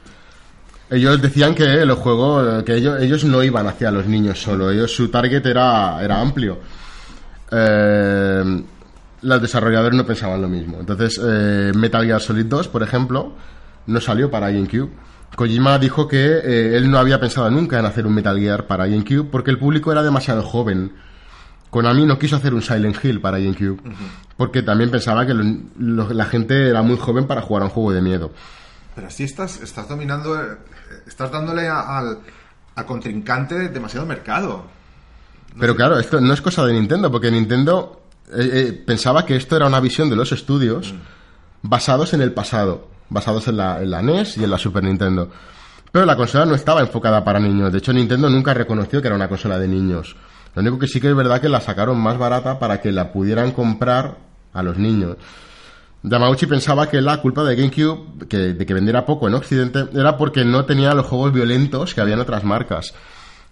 Ellos 0.90 1.22
decían 1.22 1.54
que 1.54 1.84
los 1.86 1.98
juegos, 1.98 2.64
que 2.64 2.74
ellos, 2.74 3.00
ellos 3.00 3.24
no 3.24 3.42
iban 3.44 3.66
hacia 3.66 3.90
los 3.92 4.06
niños 4.06 4.40
solo, 4.42 4.70
ellos 4.70 4.92
su 4.94 5.08
target 5.08 5.44
era, 5.46 6.02
era 6.02 6.20
amplio. 6.20 6.58
Eh, 7.50 8.62
los 9.22 9.42
desarrolladores 9.42 9.96
no 9.96 10.06
pensaban 10.06 10.40
lo 10.40 10.48
mismo. 10.48 10.78
Entonces, 10.80 11.20
eh, 11.22 11.72
Metal 11.74 12.04
Gear 12.04 12.20
Solid 12.20 12.46
2, 12.46 12.68
por 12.68 12.82
ejemplo, 12.82 13.32
no 13.86 14.00
salió 14.00 14.30
para 14.30 14.50
GameCube. 14.50 14.90
Kojima 15.36 15.78
dijo 15.78 16.08
que 16.08 16.38
eh, 16.42 16.76
él 16.76 16.90
no 16.90 16.98
había 16.98 17.20
pensado 17.20 17.50
nunca 17.50 17.78
en 17.78 17.86
hacer 17.86 18.06
un 18.06 18.14
Metal 18.14 18.36
Gear 18.38 18.66
para 18.66 18.86
GameCube 18.86 19.28
porque 19.30 19.50
el 19.50 19.58
público 19.58 19.92
era 19.92 20.02
demasiado 20.02 20.42
joven. 20.42 20.92
Konami 21.70 22.04
no 22.04 22.18
quiso 22.18 22.34
hacer 22.36 22.52
un 22.52 22.62
Silent 22.62 22.96
Hill 23.04 23.20
para 23.20 23.38
GameCube 23.38 23.80
porque 24.36 24.62
también 24.62 24.90
pensaba 24.90 25.24
que 25.26 25.34
lo- 25.34 25.44
lo- 25.78 26.12
la 26.12 26.24
gente 26.24 26.68
era 26.68 26.82
muy 26.82 26.96
joven 26.96 27.26
para 27.26 27.42
jugar 27.42 27.62
a 27.62 27.66
un 27.66 27.70
juego 27.70 27.92
de 27.92 28.02
miedo. 28.02 28.32
Pero 29.00 29.08
así 29.08 29.24
estás, 29.24 29.62
estás 29.62 29.88
dominando, 29.88 30.38
eh, 30.38 30.58
estás 31.06 31.32
dándole 31.32 31.66
a- 31.66 31.96
al, 31.96 32.18
al 32.74 32.84
contrincante 32.84 33.70
demasiado 33.70 34.04
mercado. 34.04 34.64
Pero 35.58 35.74
claro, 35.74 35.98
esto 35.98 36.20
no 36.20 36.34
es 36.34 36.42
cosa 36.42 36.66
de 36.66 36.74
Nintendo, 36.74 37.10
porque 37.10 37.30
Nintendo 37.30 38.02
eh, 38.30 38.50
eh, 38.52 38.82
pensaba 38.86 39.24
que 39.24 39.36
esto 39.36 39.56
era 39.56 39.66
una 39.68 39.80
visión 39.80 40.10
de 40.10 40.16
los 40.16 40.32
estudios 40.32 40.92
basados 41.62 42.12
en 42.12 42.20
el 42.20 42.32
pasado, 42.34 42.88
basados 43.08 43.48
en 43.48 43.56
la, 43.56 43.80
en 43.82 43.90
la 43.90 44.02
NES 44.02 44.36
y 44.36 44.44
en 44.44 44.50
la 44.50 44.58
Super 44.58 44.84
Nintendo. 44.84 45.30
Pero 45.90 46.04
la 46.04 46.14
consola 46.14 46.44
no 46.44 46.54
estaba 46.54 46.82
enfocada 46.82 47.24
para 47.24 47.40
niños. 47.40 47.72
De 47.72 47.78
hecho, 47.78 47.94
Nintendo 47.94 48.28
nunca 48.28 48.52
reconoció 48.52 49.00
que 49.00 49.08
era 49.08 49.16
una 49.16 49.28
consola 49.30 49.58
de 49.58 49.66
niños. 49.66 50.14
Lo 50.54 50.60
único 50.60 50.78
que 50.78 50.86
sí 50.88 51.00
que 51.00 51.08
es 51.08 51.16
verdad 51.16 51.40
que 51.40 51.48
la 51.48 51.62
sacaron 51.62 51.98
más 51.98 52.18
barata 52.18 52.58
para 52.58 52.82
que 52.82 52.92
la 52.92 53.12
pudieran 53.12 53.52
comprar 53.52 54.18
a 54.52 54.62
los 54.62 54.76
niños. 54.76 55.16
Yamauchi 56.02 56.46
pensaba 56.46 56.88
que 56.88 57.00
la 57.00 57.20
culpa 57.20 57.44
de 57.44 57.56
GameCube, 57.56 58.26
que, 58.28 58.54
de 58.54 58.66
que 58.66 58.74
vendiera 58.74 59.04
poco 59.04 59.28
en 59.28 59.34
Occidente, 59.34 59.86
era 59.94 60.16
porque 60.16 60.44
no 60.44 60.64
tenía 60.64 60.94
los 60.94 61.06
juegos 61.06 61.32
violentos 61.32 61.94
que 61.94 62.00
había 62.00 62.14
en 62.14 62.20
otras 62.20 62.42
marcas. 62.44 62.94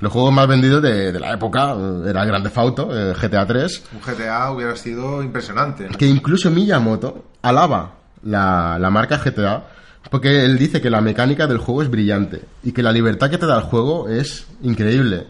Los 0.00 0.12
juegos 0.12 0.32
más 0.32 0.46
vendidos 0.46 0.80
de, 0.80 1.12
de 1.12 1.20
la 1.20 1.32
época 1.32 1.74
eh, 1.76 2.10
era 2.10 2.24
Grand 2.24 2.44
Theft 2.44 2.58
Auto, 2.58 2.88
eh, 2.92 3.14
GTA 3.20 3.46
3, 3.46 3.82
Un 3.94 4.00
GTA 4.00 4.50
hubiera 4.52 4.76
sido 4.76 5.22
impresionante. 5.22 5.88
que 5.98 6.06
incluso 6.06 6.50
Miyamoto 6.50 7.24
alaba 7.42 7.94
la, 8.22 8.78
la 8.78 8.90
marca 8.90 9.18
GTA 9.18 9.64
porque 10.10 10.44
él 10.44 10.56
dice 10.56 10.80
que 10.80 10.88
la 10.88 11.00
mecánica 11.00 11.46
del 11.46 11.58
juego 11.58 11.82
es 11.82 11.90
brillante 11.90 12.42
y 12.62 12.72
que 12.72 12.82
la 12.82 12.92
libertad 12.92 13.28
que 13.28 13.38
te 13.38 13.46
da 13.46 13.56
el 13.56 13.64
juego 13.64 14.08
es 14.08 14.46
increíble. 14.62 15.26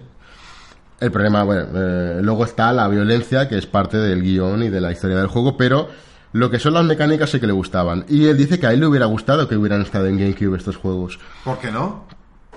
El 1.00 1.10
problema, 1.10 1.42
bueno, 1.44 1.66
eh, 1.74 2.18
luego 2.22 2.44
está 2.44 2.72
la 2.72 2.86
violencia 2.88 3.48
que 3.48 3.56
es 3.56 3.66
parte 3.66 3.96
del 3.96 4.22
guion 4.22 4.62
y 4.62 4.68
de 4.68 4.80
la 4.80 4.92
historia 4.92 5.16
del 5.16 5.28
juego, 5.28 5.56
pero 5.56 5.88
lo 6.32 6.50
que 6.50 6.58
son 6.58 6.74
las 6.74 6.84
mecánicas 6.84 7.30
sí 7.30 7.40
que 7.40 7.46
le 7.46 7.52
gustaban. 7.52 8.04
Y 8.08 8.26
él 8.26 8.36
dice 8.36 8.58
que 8.58 8.66
a 8.66 8.72
él 8.72 8.80
le 8.80 8.86
hubiera 8.86 9.06
gustado 9.06 9.48
que 9.48 9.56
hubieran 9.56 9.82
estado 9.82 10.06
en 10.06 10.18
GameCube 10.18 10.56
estos 10.56 10.76
juegos, 10.76 11.18
¿Por 11.44 11.58
qué 11.58 11.70
no? 11.70 12.04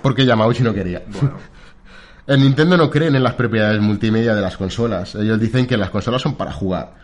porque 0.02 0.26
Yamauchi 0.26 0.62
no 0.62 0.74
quería. 0.74 1.02
Bueno, 1.06 1.36
En 2.26 2.40
Nintendo 2.40 2.76
no 2.76 2.88
creen 2.88 3.16
en 3.16 3.22
las 3.24 3.34
propiedades 3.34 3.80
multimedia 3.80 4.34
de 4.34 4.40
las 4.40 4.56
consolas. 4.56 5.16
Ellos 5.16 5.40
dicen 5.40 5.66
que 5.66 5.76
las 5.76 5.90
consolas 5.90 6.22
son 6.22 6.36
para 6.36 6.52
jugar. 6.52 6.94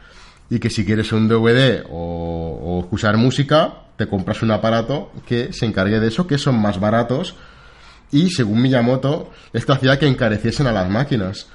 Y 0.49 0.61
que 0.61 0.71
si 0.71 0.85
quieres 0.85 1.12
un 1.12 1.27
DVD 1.29 1.85
o, 1.91 2.59
o 2.62 2.81
escuchar 2.81 3.16
música, 3.16 3.83
te 3.97 4.07
compras 4.07 4.43
un 4.43 4.53
aparato 4.53 5.11
que 5.27 5.53
se 5.53 5.66
encargue 5.66 5.99
de 5.99 6.07
eso, 6.09 6.27
que 6.29 6.39
son 6.39 6.61
más 6.61 6.79
baratos. 6.79 7.35
Y 8.12 8.31
según 8.31 8.62
Miyamoto, 8.62 9.31
esto 9.53 9.73
hacía 9.73 9.99
que 9.99 10.07
encareciesen 10.07 10.69
a 10.69 10.73
las 10.73 10.89
máquinas. 10.89 11.49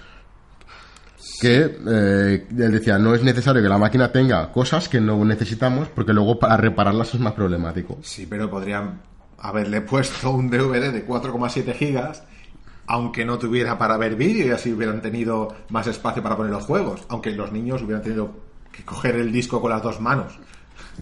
Que 1.39 1.77
eh, 1.87 2.47
él 2.49 2.71
decía, 2.71 2.97
no 2.99 3.13
es 3.15 3.23
necesario 3.23 3.61
que 3.61 3.69
la 3.69 3.77
máquina 3.77 4.11
tenga 4.11 4.51
cosas 4.51 4.89
que 4.89 4.99
no 5.01 5.23
necesitamos, 5.25 5.87
porque 5.89 6.13
luego 6.13 6.37
para 6.39 6.57
repararlas 6.57 7.13
es 7.13 7.19
más 7.19 7.33
problemático. 7.33 7.97
sí, 8.01 8.25
pero 8.29 8.49
podrían 8.49 9.01
haberle 9.39 9.81
puesto 9.81 10.31
un 10.31 10.49
DVD 10.49 10.91
de 10.91 11.05
4,7 11.05 11.73
gigas, 11.75 12.23
aunque 12.87 13.25
no 13.25 13.37
tuviera 13.37 13.77
para 13.77 13.97
ver 13.97 14.15
vídeo 14.15 14.47
y 14.47 14.51
así 14.51 14.71
hubieran 14.73 15.01
tenido 15.01 15.53
más 15.69 15.87
espacio 15.87 16.21
para 16.23 16.35
poner 16.37 16.51
los 16.51 16.63
juegos. 16.65 17.01
Aunque 17.09 17.31
los 17.31 17.51
niños 17.51 17.81
hubieran 17.81 18.01
tenido 18.03 18.35
que 18.71 18.83
coger 18.83 19.15
el 19.15 19.31
disco 19.31 19.61
con 19.61 19.71
las 19.71 19.81
dos 19.83 19.99
manos. 20.01 20.33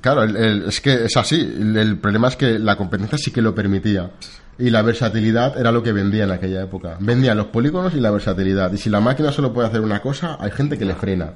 Claro, 0.02 0.24
el- 0.24 0.36
el- 0.38 0.66
es 0.70 0.80
que 0.82 1.06
es 1.06 1.18
así. 1.18 1.40
El, 1.42 1.76
el 1.78 1.98
problema 1.98 2.28
es 2.30 2.36
que 2.36 2.58
la 2.60 2.76
competencia 2.78 3.18
sí 3.18 3.32
que 3.32 3.42
lo 3.42 3.54
permitía. 3.56 4.12
Y 4.60 4.70
la 4.70 4.82
versatilidad 4.82 5.58
era 5.58 5.72
lo 5.72 5.82
que 5.82 5.92
vendía 5.92 6.26
en 6.26 6.32
aquella 6.32 6.62
época. 6.62 6.98
Vendían 7.00 7.38
los 7.38 7.48
polígonos 7.48 7.94
y 7.96 8.00
la 8.00 8.12
versatilidad. 8.12 8.72
Y 8.74 8.78
si 8.78 8.90
la 8.90 9.00
máquina 9.00 9.32
solo 9.32 9.52
puede 9.54 9.68
hacer 9.68 9.82
una 9.82 10.02
cosa, 10.02 10.38
hay 10.40 10.52
gente 10.52 10.78
que 10.78 10.86
le 10.86 10.94
frena. 10.96 11.34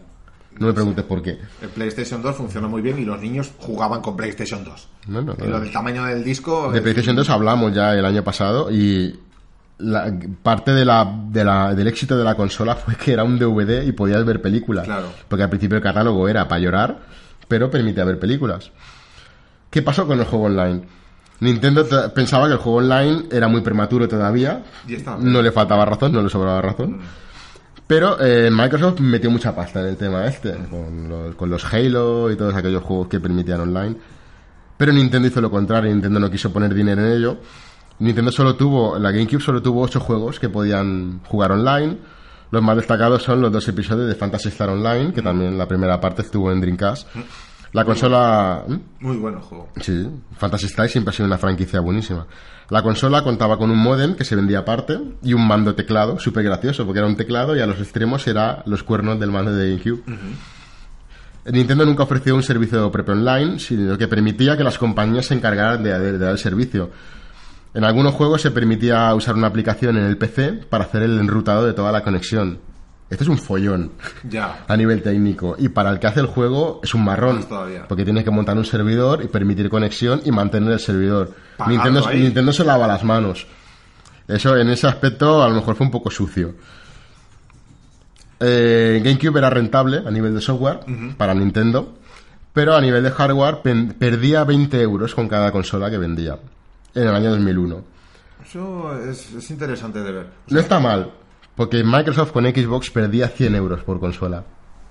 No 0.59 0.68
me 0.68 0.74
preguntes 0.74 1.03
por 1.03 1.22
qué. 1.22 1.38
El 1.61 1.70
PlayStation 1.70 2.22
2 2.22 2.36
funcionó 2.36 2.70
muy 2.70 2.82
bien 2.82 2.97
y 2.99 3.03
los 3.05 3.20
niños 3.20 3.51
jugaban 3.57 4.01
con 4.01 4.16
PlayStation 4.16 4.63
2. 4.63 4.88
No, 5.07 5.22
lo 5.22 5.59
del 5.59 5.72
tamaño 5.72 6.05
del 6.05 6.24
disco... 6.24 6.72
De 6.72 6.82
PlayStation 6.82 7.16
2 7.16 7.30
hablamos 7.30 7.74
ya 7.74 7.93
el 7.93 8.05
año 8.05 8.24
pasado 8.24 8.72
y 8.72 9.20
la- 9.80 10.13
parte 10.43 10.72
de 10.72 10.86
la, 10.86 11.11
de 11.30 11.43
la- 11.43 11.74
del 11.76 11.88
éxito 11.88 12.18
de 12.18 12.24
la 12.24 12.36
consola 12.36 12.76
fue 12.78 12.95
que 12.95 13.11
era 13.11 13.24
un 13.26 13.38
DVD 13.38 13.84
y 13.86 13.91
podías 13.91 14.24
ver 14.24 14.41
películas. 14.41 14.86
Claro. 14.86 15.07
Porque 15.28 15.43
al 15.43 15.49
principio 15.49 15.76
el 15.78 15.84
catálogo 15.84 16.30
era 16.30 16.47
para 16.47 16.59
llorar, 16.61 16.99
pero 17.49 17.70
permitía 17.70 18.05
ver 18.05 18.18
películas. 18.20 18.72
¿Qué 19.70 19.82
pasó 19.82 20.07
con 20.07 20.20
el 20.20 20.26
juego 20.26 20.45
online? 20.45 20.84
Nintendo 21.39 21.86
pensaba 22.13 22.47
que 22.47 22.53
el 22.53 22.59
juego 22.59 22.79
online 22.79 23.25
era 23.31 23.47
muy 23.47 23.61
prematuro 23.61 24.07
todavía. 24.07 24.63
Y. 24.88 24.97
No 25.19 25.41
le 25.41 25.51
faltaba 25.51 25.86
razón, 25.86 26.13
no 26.13 26.21
le 26.21 26.29
sobraba 26.29 26.61
razón. 26.61 26.99
Pero 27.88 28.19
eh, 28.19 28.49
Microsoft 28.51 28.99
metió 29.01 29.29
mucha 29.29 29.55
pasta 29.55 29.81
en 29.81 29.88
el 29.88 29.97
tema 29.97 30.25
este, 30.25 30.55
con 30.69 31.07
los, 31.07 31.36
con 31.36 31.49
los 31.49 31.65
Halo 31.71 32.31
y 32.31 32.36
todos 32.36 32.55
aquellos 32.55 32.83
juegos 32.83 33.07
que 33.07 33.19
permitían 33.19 33.61
online. 33.61 33.95
Pero 34.77 34.91
Nintendo 34.91 35.27
hizo 35.27 35.39
lo 35.39 35.51
contrario, 35.51 35.91
Nintendo 35.91 36.19
no 36.19 36.31
quiso 36.31 36.51
poner 36.51 36.73
dinero 36.73 37.05
en 37.05 37.11
ello. 37.11 37.38
Nintendo 37.99 38.31
solo 38.31 38.55
tuvo, 38.55 38.97
la 38.97 39.11
GameCube 39.11 39.41
solo 39.41 39.61
tuvo 39.61 39.81
ocho 39.81 39.99
juegos 39.99 40.39
que 40.39 40.49
podían 40.49 41.21
jugar 41.25 41.51
online. 41.51 41.97
Los 42.51 42.61
más 42.61 42.75
destacados 42.75 43.23
son 43.23 43.41
los 43.41 43.51
dos 43.51 43.67
episodios 43.67 44.07
de 44.07 44.15
Fantasy 44.15 44.49
Star 44.49 44.69
Online, 44.69 45.13
que 45.13 45.21
también 45.21 45.57
la 45.57 45.67
primera 45.67 45.99
parte 45.99 46.23
estuvo 46.23 46.51
en 46.51 46.61
Dreamcast. 46.61 47.07
La 47.74 47.84
consola... 47.86 48.63
¿Mm? 48.68 48.76
Muy 48.99 49.18
bueno 49.18 49.38
el 49.39 49.43
juego. 49.43 49.70
Sí, 49.82 50.07
Fantasy 50.38 50.66
Star 50.68 50.88
siempre 50.89 51.09
ha 51.09 51.13
sido 51.13 51.26
una 51.28 51.38
franquicia 51.38 51.80
buenísima. 51.82 52.26
La 52.70 52.82
consola 52.82 53.22
contaba 53.24 53.57
con 53.57 53.70
un 53.70 53.78
modem 53.78 54.16
que 54.16 54.24
se 54.24 54.36
vendía 54.36 54.59
aparte 54.59 54.99
y 55.22 55.34
un 55.34 55.45
mando 55.47 55.76
teclado, 55.76 56.18
súper 56.20 56.43
gracioso, 56.43 56.86
porque 56.86 56.99
era 56.99 57.07
un 57.07 57.16
teclado 57.16 57.55
y 57.55 57.59
a 57.61 57.68
los 57.68 57.80
extremos 57.80 58.26
era 58.28 58.63
los 58.66 58.82
cuernos 58.84 59.20
del 59.20 59.32
mando 59.32 59.53
de 59.53 59.70
GameCube. 59.78 60.03
Nintendo 61.51 61.86
nunca 61.86 62.03
ofreció 62.03 62.34
un 62.36 62.41
servicio 62.41 62.91
propio 62.91 63.13
online, 63.13 63.59
sino 63.59 63.97
que 63.97 64.07
permitía 64.07 64.57
que 64.57 64.63
las 64.63 64.80
compañías 64.80 65.28
se 65.28 65.36
encargaran 65.36 65.84
de, 65.84 65.91
de- 65.99 66.11
de 66.13 66.18
dar 66.18 66.32
el 66.32 66.39
servicio. 66.39 66.89
En 67.76 67.84
algunos 67.84 68.13
juegos 68.16 68.41
se 68.41 68.49
permitía 68.51 69.13
usar 69.13 69.36
una 69.36 69.47
aplicación 69.47 69.97
en 69.97 70.05
el 70.05 70.18
PC 70.18 70.53
para 70.70 70.86
hacer 70.86 71.03
el 71.03 71.20
enrutado 71.20 71.66
de 71.68 71.74
toda 71.74 71.91
la 71.91 72.01
conexión. 72.03 72.57
Esto 73.09 73.23
es 73.23 73.29
un 73.29 73.37
follón 73.37 73.91
Ya. 74.27 74.65
a 74.67 74.75
nivel 74.75 75.01
técnico. 75.03 75.55
Y 75.59 75.69
para 75.69 75.91
el 75.91 75.99
que 75.99 76.07
hace 76.07 76.19
el 76.21 76.25
juego 76.25 76.79
es 76.83 76.93
un 76.95 77.03
marrón. 77.03 77.43
Todavía. 77.43 77.87
Porque 77.87 78.03
tienes 78.03 78.23
que 78.23 78.31
montar 78.31 78.57
un 78.57 78.65
servidor 78.65 79.23
y 79.23 79.27
permitir 79.27 79.69
conexión 79.69 80.21
y 80.25 80.31
mantener 80.31 80.73
el 80.73 80.79
servidor. 80.79 81.31
Nintendo. 81.67 82.09
Nintendo 82.11 82.51
se 82.51 82.63
lava 82.65 82.87
las 82.87 83.03
manos. 83.03 83.45
Eso 84.27 84.57
en 84.57 84.69
ese 84.69 84.87
aspecto 84.87 85.43
a 85.43 85.47
lo 85.49 85.55
mejor 85.55 85.75
fue 85.75 85.85
un 85.85 85.91
poco 85.91 86.09
sucio. 86.09 86.55
Eh, 88.39 89.01
GameCube 89.03 89.37
era 89.37 89.49
rentable 89.49 90.01
a 90.05 90.11
nivel 90.11 90.33
de 90.35 90.41
software 90.41 90.79
para 91.17 91.33
Nintendo, 91.33 91.97
pero 92.53 92.75
a 92.75 92.81
nivel 92.81 93.03
de 93.03 93.11
hardware 93.11 93.61
perdía 93.97 94.43
20 94.43 94.81
euros 94.81 95.15
con 95.15 95.27
cada 95.29 95.51
consola 95.51 95.89
que 95.89 95.97
vendía 95.97 96.37
en 96.93 97.03
el 97.07 97.15
año 97.15 97.29
2001. 97.31 97.83
Eso 98.45 98.99
es, 99.09 99.31
es 99.33 99.51
interesante 99.51 99.99
de 100.01 100.11
ver. 100.11 100.27
No 100.49 100.59
está 100.59 100.79
mal, 100.79 101.11
porque 101.55 101.83
Microsoft 101.83 102.31
con 102.31 102.45
Xbox 102.45 102.89
perdía 102.91 103.27
100 103.27 103.55
euros 103.55 103.83
por 103.83 103.99
consola. 103.99 104.43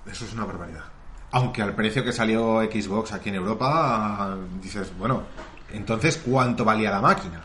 Eso 0.09 0.25
es 0.25 0.33
una 0.33 0.45
barbaridad. 0.45 0.83
Aunque 1.31 1.61
al 1.61 1.75
precio 1.75 2.03
que 2.03 2.11
salió 2.11 2.61
Xbox 2.61 3.11
aquí 3.13 3.29
en 3.29 3.35
Europa, 3.35 4.37
dices, 4.61 4.91
bueno, 4.97 5.23
entonces, 5.73 6.17
¿cuánto 6.25 6.63
valía 6.63 6.91
la 6.91 7.01
máquina? 7.01 7.41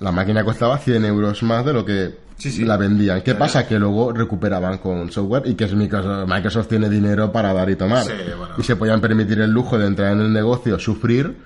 La 0.00 0.12
máquina 0.12 0.44
costaba 0.44 0.78
100 0.78 1.04
euros 1.04 1.42
más 1.42 1.64
de 1.64 1.72
lo 1.72 1.84
que 1.84 2.18
Sí, 2.36 2.52
sí. 2.52 2.64
la 2.64 2.76
vendían. 2.76 3.18
¿Qué 3.18 3.24
Claro. 3.32 3.38
pasa? 3.40 3.66
Que 3.66 3.78
luego 3.78 4.12
recuperaban 4.12 4.78
con 4.78 5.10
software 5.10 5.42
y 5.46 5.54
que 5.56 5.64
es 5.64 5.74
Microsoft, 5.74 6.28
Microsoft 6.28 6.68
tiene 6.68 6.88
dinero 6.88 7.32
para 7.32 7.52
dar 7.52 7.68
y 7.68 7.74
tomar. 7.76 8.04
Sí, 8.04 8.12
bueno. 8.38 8.54
Y 8.56 8.62
se 8.62 8.76
podían 8.76 9.00
permitir 9.00 9.40
el 9.40 9.50
lujo 9.50 9.76
de 9.76 9.86
entrar 9.86 10.12
en 10.12 10.20
el 10.20 10.32
negocio, 10.32 10.78
sufrir 10.78 11.36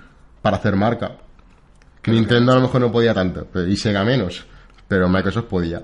para 0.42 0.58
hacer 0.58 0.76
marca. 0.76 1.12
Nintendo 2.06 2.52
a 2.52 2.56
lo 2.56 2.60
mejor 2.62 2.80
no 2.82 2.92
podía 2.92 3.14
tanto, 3.14 3.46
y 3.66 3.76
Sega 3.76 4.04
menos, 4.04 4.44
pero 4.86 5.08
Microsoft 5.08 5.46
podía. 5.46 5.82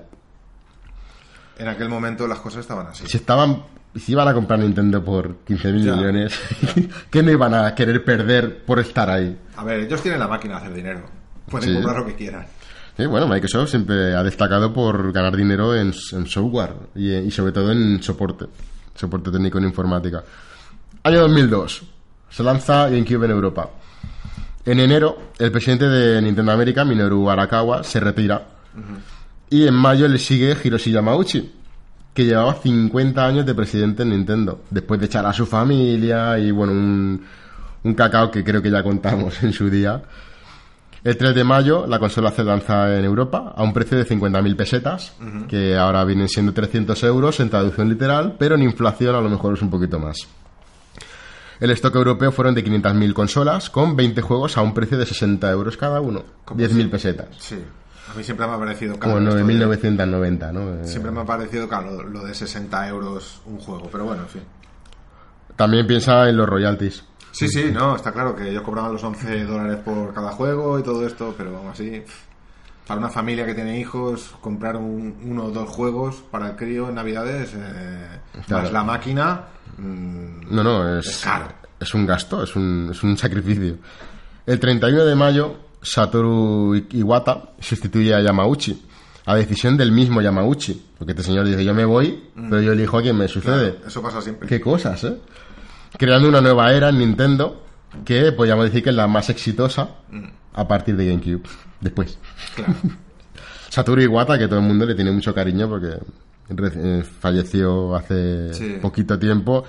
En 1.59 1.67
aquel 1.67 1.89
momento 1.89 2.25
las 2.27 2.39
cosas 2.39 2.61
estaban 2.61 2.87
así. 2.87 3.05
Si 3.07 3.17
estaban, 3.17 3.63
si 3.95 4.13
iban 4.13 4.27
a 4.27 4.33
comprar 4.33 4.59
Nintendo 4.59 5.03
por 5.03 5.43
15.000 5.45 5.83
Ya, 5.83 5.93
millones, 5.95 6.39
¿qué 7.11 7.21
no 7.21 7.31
iban 7.31 7.53
a 7.53 7.75
querer 7.75 8.03
perder 8.03 8.63
por 8.65 8.79
estar 8.79 9.09
ahí? 9.09 9.37
A 9.57 9.63
ver, 9.63 9.81
ellos 9.81 10.01
tienen 10.01 10.19
la 10.19 10.27
máquina 10.27 10.55
de 10.55 10.61
hacer 10.61 10.73
dinero. 10.73 11.01
Pueden 11.49 11.69
Sí. 11.69 11.75
comprar 11.75 11.97
lo 11.99 12.05
que 12.05 12.15
quieran. 12.15 12.45
Sí, 12.95 13.05
bueno, 13.05 13.27
Microsoft 13.27 13.69
siempre 13.69 14.15
ha 14.15 14.23
destacado 14.23 14.73
por 14.73 15.11
ganar 15.11 15.35
dinero 15.35 15.75
en, 15.75 15.93
en 16.13 16.27
software 16.27 16.73
y, 16.95 17.13
y 17.13 17.31
sobre 17.31 17.51
todo 17.51 17.71
en 17.71 18.01
soporte, 18.03 18.45
soporte 18.95 19.31
técnico 19.31 19.57
en 19.57 19.65
informática. 19.65 20.23
Año 21.03 21.19
2002, 21.21 21.81
se 22.29 22.43
lanza 22.43 22.89
GameCube 22.89 23.25
en 23.25 23.31
Europa. 23.31 23.69
En 24.65 24.79
enero, 24.79 25.17
el 25.39 25.51
presidente 25.51 25.87
de 25.87 26.21
Nintendo 26.21 26.51
América, 26.51 26.83
Minoru 26.85 27.29
Arakawa, 27.29 27.83
se 27.83 27.99
retira. 28.01 28.45
Y 29.49 29.65
en 29.67 29.73
mayo 29.73 30.07
le 30.07 30.19
sigue 30.19 30.55
Hiroshi 30.63 30.91
Yamauchi, 30.91 31.51
que 32.13 32.25
llevaba 32.25 32.53
50 32.53 33.25
años 33.25 33.45
de 33.45 33.55
presidente 33.55 34.03
en 34.03 34.09
Nintendo, 34.09 34.61
después 34.69 34.99
de 34.99 35.07
echar 35.07 35.25
a 35.25 35.33
su 35.33 35.45
familia 35.45 36.37
y, 36.37 36.51
bueno, 36.51 36.73
un, 36.73 37.23
un 37.83 37.93
cacao 37.93 38.29
que 38.29 38.43
creo 38.43 38.61
que 38.61 38.69
ya 38.69 38.83
contamos 38.83 39.41
en 39.43 39.53
su 39.53 39.69
día. 39.69 40.01
El 41.01 41.15
3 41.15 41.33
de 41.33 41.43
mayo 41.45 41.87
la 41.87 41.97
consola 41.97 42.29
se 42.29 42.43
lanza 42.43 42.97
en 42.97 43.05
Europa 43.05 43.53
a 43.55 43.63
un 43.63 43.71
precio 43.71 43.97
de 43.97 44.05
50.000 44.05 44.55
pesetas, 44.57 45.13
que 45.47 45.77
ahora 45.77 46.03
vienen 46.03 46.27
siendo 46.27 46.53
300 46.53 47.01
euros 47.03 47.39
en 47.39 47.49
traducción 47.49 47.87
literal, 47.87 48.35
pero 48.37 48.55
en 48.55 48.63
inflación 48.63 49.15
a 49.15 49.21
lo 49.21 49.29
mejor 49.29 49.53
es 49.53 49.61
un 49.61 49.69
poquito 49.69 49.97
más. 49.97 50.27
El 51.61 51.71
stock 51.71 51.95
europeo 51.95 52.31
fueron 52.33 52.53
de 52.53 52.65
500.000 52.65 53.13
consolas 53.13 53.69
con 53.69 53.95
20 53.95 54.21
juegos 54.21 54.57
a 54.57 54.61
un 54.61 54.73
precio 54.73 54.97
de 54.97 55.05
60 55.05 55.49
euros 55.51 55.77
cada 55.77 56.01
uno, 56.01 56.23
Como 56.43 56.59
10.000 56.59 56.89
pesetas, 56.89 57.27
Sí. 57.37 57.57
A 58.11 58.13
mí 58.15 58.23
siempre 58.23 58.47
me 58.47 58.53
ha 58.53 58.57
parecido 58.59 58.97
caro. 58.97 59.13
como 59.15 59.27
esto 59.29 59.35
de- 59.37 59.43
9.990, 59.43 60.51
¿no? 60.51 60.73
Eh, 60.73 60.87
Siempre 60.87 61.11
me 61.11 61.21
ha 61.21 61.25
parecido 61.25 61.67
caro 61.67 62.03
lo, 62.03 62.23
de 62.25 62.33
60 62.33 62.87
euros 62.87 63.41
un 63.45 63.59
juego, 63.59 63.87
pero 63.91 64.05
bueno, 64.05 64.23
en 64.23 64.29
fin. 64.29 64.41
También 65.55 65.85
piensa 65.85 66.27
en 66.29 66.37
los 66.37 66.47
royalties. 66.47 67.03
Sí, 67.31 67.47
sí, 67.47 67.69
no, 67.71 67.95
está 67.95 68.11
claro 68.11 68.35
que 68.35 68.49
ellos 68.49 68.63
cobraban 68.63 68.93
los 68.93 69.03
11 69.03 69.43
dólares 69.45 69.77
por 69.85 70.13
cada 70.13 70.31
juego 70.31 70.79
y 70.79 70.83
todo 70.83 71.05
esto, 71.05 71.35
pero 71.37 71.57
aún 71.57 71.67
así, 71.69 72.01
para 72.87 72.99
una 72.99 73.09
familia 73.09 73.45
que 73.45 73.53
tiene 73.53 73.79
hijos, 73.79 74.33
comprar 74.41 74.75
un- 74.77 75.15
uno 75.23 75.45
o 75.45 75.51
dos 75.51 75.69
juegos 75.69 76.23
para 76.31 76.49
el 76.51 76.55
crío 76.55 76.89
en 76.89 76.95
Navidades, 76.95 77.53
eh, 77.55 78.07
Claro. 78.47 78.63
más 78.63 78.71
la 78.71 78.83
máquina, 78.83 79.41
mm, 79.77 80.55
No, 80.55 80.63
no, 80.63 80.97
es, 80.97 81.07
Es 81.07 81.21
caro. 81.23 81.45
es 81.79 81.93
un 81.93 82.05
gasto, 82.07 82.41
es 82.41 82.55
un, 82.55 82.89
es 82.91 83.03
un 83.03 83.15
sacrificio. 83.15 83.75
El 84.47 84.59
31 84.59 85.05
de 85.05 85.15
mayo, 85.15 85.55
Satoru 85.81 86.75
Iwata 86.91 87.51
sustituye 87.59 88.13
a 88.13 88.21
Yamauchi. 88.21 88.85
a 89.25 89.35
decisión 89.35 89.77
del 89.77 89.91
mismo 89.91 90.21
Yamauchi. 90.21 90.81
Porque 90.97 91.11
este 91.11 91.23
señor 91.23 91.45
dice, 91.45 91.63
yo 91.63 91.73
me 91.73 91.85
voy, 91.85 92.23
pero 92.35 92.61
yo 92.61 92.71
elijo 92.73 92.97
a 92.97 93.01
quien 93.01 93.15
me 93.17 93.27
sucede. 93.27 93.73
Claro, 93.75 93.87
eso 93.87 94.01
pasa 94.01 94.21
siempre. 94.21 94.47
Qué 94.47 94.59
cosas, 94.59 95.03
¿eh? 95.03 95.17
Creando 95.97 96.27
una 96.29 96.41
nueva 96.41 96.73
era 96.73 96.89
en 96.89 96.97
Nintendo 96.99 97.63
que 98.05 98.31
podríamos 98.31 98.65
decir 98.65 98.83
que 98.83 98.89
es 98.89 98.95
la 98.95 99.07
más 99.07 99.29
exitosa 99.29 99.89
a 100.53 100.67
partir 100.67 100.95
de 100.95 101.07
GameCube. 101.07 101.43
Después. 101.81 102.17
Claro. 102.55 102.73
Satoru 103.69 104.01
Iwata, 104.01 104.37
que 104.37 104.47
todo 104.47 104.59
el 104.59 104.65
mundo 104.65 104.85
le 104.85 104.95
tiene 104.95 105.11
mucho 105.11 105.33
cariño 105.33 105.69
porque 105.69 105.97
eh, 106.49 107.03
falleció 107.19 107.95
hace 107.95 108.53
Sí. 108.53 108.77
poquito 108.81 109.17
tiempo 109.19 109.63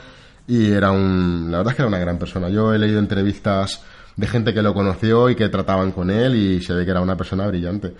y 0.47 0.71
era 0.73 0.91
un... 0.91 1.49
La 1.51 1.59
verdad 1.59 1.73
es 1.73 1.77
que 1.77 1.83
era 1.83 1.89
una 1.89 1.99
gran 1.99 2.19
persona. 2.19 2.49
Yo 2.49 2.73
he 2.73 2.79
leído 2.79 2.99
entrevistas 2.99 3.83
de 4.17 4.27
gente 4.27 4.53
que 4.55 4.63
lo 4.63 4.75
conoció 4.75 5.31
y 5.31 5.35
que 5.37 5.49
trataban 5.49 5.93
con 5.93 6.11
él 6.11 6.35
y 6.37 6.63
se 6.63 6.73
ve 6.75 6.85
que 6.85 6.91
era 6.91 7.01
una 7.01 7.17
persona 7.17 7.47
brillante. 7.47 7.95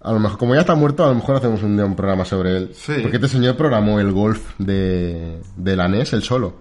A 0.00 0.12
lo 0.12 0.20
mejor, 0.20 0.38
como 0.38 0.54
ya 0.54 0.60
está 0.60 0.74
muerto, 0.74 1.04
a 1.04 1.08
lo 1.08 1.16
mejor 1.16 1.36
hacemos 1.36 1.62
un 1.62 1.76
día 1.76 1.84
un 1.84 1.96
programa 1.96 2.24
sobre 2.24 2.56
él. 2.56 2.70
Sí. 2.74 2.94
Porque 3.02 3.16
este 3.16 3.28
señor 3.28 3.56
programó 3.56 3.98
el 4.00 4.12
golf 4.12 4.52
de, 4.58 5.40
de 5.56 5.76
la 5.76 5.88
NES, 5.88 6.12
el 6.12 6.22
solo. 6.22 6.54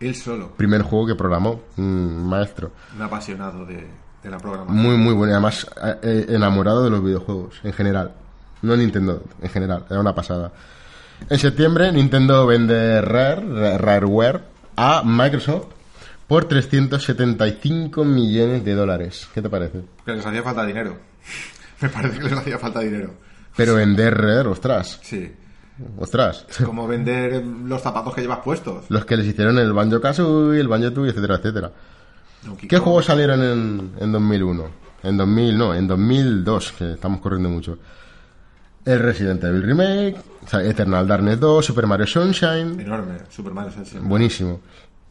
Él 0.00 0.14
solo, 0.14 0.52
Primer 0.56 0.80
juego 0.82 1.06
que 1.06 1.14
programó, 1.14 1.60
un 1.76 2.26
maestro. 2.26 2.72
un 2.96 3.02
apasionado 3.02 3.66
de, 3.66 3.86
de 4.22 4.30
la 4.30 4.38
programación. 4.38 4.78
Muy, 4.82 4.96
muy 4.96 5.12
bueno. 5.12 5.32
Y 5.32 5.34
además, 5.34 5.66
eh, 5.84 5.96
eh, 6.02 6.26
enamorado 6.30 6.82
de 6.84 6.88
los 6.90 7.04
videojuegos, 7.04 7.60
en 7.64 7.72
general. 7.74 8.12
No 8.62 8.74
Nintendo, 8.76 9.22
en 9.42 9.50
general. 9.50 9.84
Era 9.90 10.00
una 10.00 10.14
pasada. 10.14 10.52
En 11.28 11.38
septiembre, 11.38 11.92
Nintendo 11.92 12.46
vende 12.46 13.02
Rare, 13.02 13.42
Ra- 13.46 13.76
Rareware, 13.78 14.40
a 14.76 15.02
Microsoft 15.04 15.66
por 16.30 16.44
375 16.44 18.04
millones 18.04 18.64
de 18.64 18.74
dólares. 18.74 19.28
¿Qué 19.34 19.42
te 19.42 19.50
parece? 19.50 19.80
Que 20.06 20.12
les 20.12 20.24
hacía 20.24 20.44
falta 20.44 20.64
dinero. 20.64 20.96
Me 21.80 21.88
parece 21.88 22.18
que 22.18 22.24
les 22.24 22.32
hacía 22.34 22.56
falta 22.56 22.78
dinero. 22.80 23.14
Pero 23.56 23.74
vender 23.74 24.16
Rare, 24.16 24.48
ostras. 24.48 25.00
Sí. 25.02 25.32
Ostras. 25.98 26.46
Es 26.48 26.58
como 26.58 26.86
vender 26.86 27.44
los 27.44 27.82
zapatos 27.82 28.14
que 28.14 28.20
llevas 28.20 28.38
puestos. 28.44 28.84
Los 28.90 29.04
que 29.06 29.16
les 29.16 29.26
hicieron 29.26 29.58
el 29.58 29.72
Banjo 29.72 30.00
Kazooie, 30.00 30.60
el 30.60 30.68
Banjo 30.68 30.92
Tooie, 30.92 31.10
etcétera, 31.10 31.34
etcétera. 31.36 31.72
Donkey 32.44 32.68
¿Qué 32.68 32.76
Kong. 32.76 32.84
juegos 32.84 33.06
salieron 33.06 33.42
en, 33.42 33.90
en 33.98 34.12
2001? 34.12 34.64
En 35.02 35.16
2000, 35.16 35.58
no, 35.58 35.74
en 35.74 35.88
2002, 35.88 36.72
que 36.78 36.92
estamos 36.92 37.20
corriendo 37.20 37.48
mucho. 37.48 37.76
El 38.84 39.00
Resident 39.00 39.42
Evil 39.42 39.62
Remake, 39.64 40.16
Eternal 40.52 41.08
Darkness 41.08 41.40
2, 41.40 41.64
Super 41.66 41.86
Mario 41.88 42.06
Sunshine, 42.06 42.80
Enorme. 42.80 43.14
Super 43.30 43.52
Mario 43.52 43.72
Sunshine. 43.72 44.08
buenísimo. 44.08 44.60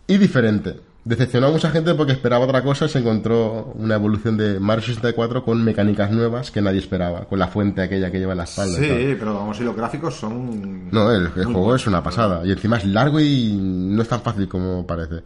Y 0.07 0.17
diferente. 0.17 0.79
Decepcionó 1.05 1.47
a 1.47 1.51
mucha 1.51 1.71
gente 1.71 1.93
porque 1.95 2.11
esperaba 2.11 2.45
otra 2.45 2.61
cosa 2.61 2.85
y 2.85 2.89
se 2.89 2.99
encontró 2.99 3.71
una 3.75 3.95
evolución 3.95 4.37
de 4.37 4.59
Mario 4.59 4.83
64 4.83 5.43
con 5.45 5.63
mecánicas 5.63 6.11
nuevas 6.11 6.51
que 6.51 6.61
nadie 6.61 6.79
esperaba, 6.79 7.21
con 7.21 7.39
la 7.39 7.47
fuente 7.47 7.81
aquella 7.81 8.11
que 8.11 8.19
lleva 8.19 8.33
en 8.33 8.39
la 8.39 8.43
espalda. 8.43 8.77
y. 8.79 8.83
Sí, 8.83 9.15
pero 9.17 9.33
vamos, 9.33 9.59
y 9.59 9.63
los 9.63 9.75
gráficos 9.75 10.15
son... 10.15 10.89
No, 10.91 11.11
el, 11.11 11.29
juego 11.29 11.75
es 11.75 11.87
una 11.87 12.03
pasada. 12.03 12.45
Y 12.45 12.51
encima 12.51 12.77
es 12.77 12.85
largo 12.85 13.19
y 13.19 13.57
no 13.59 14.01
es 14.01 14.09
tan 14.09 14.21
fácil 14.21 14.47
como 14.49 14.85
parece. 14.85 15.23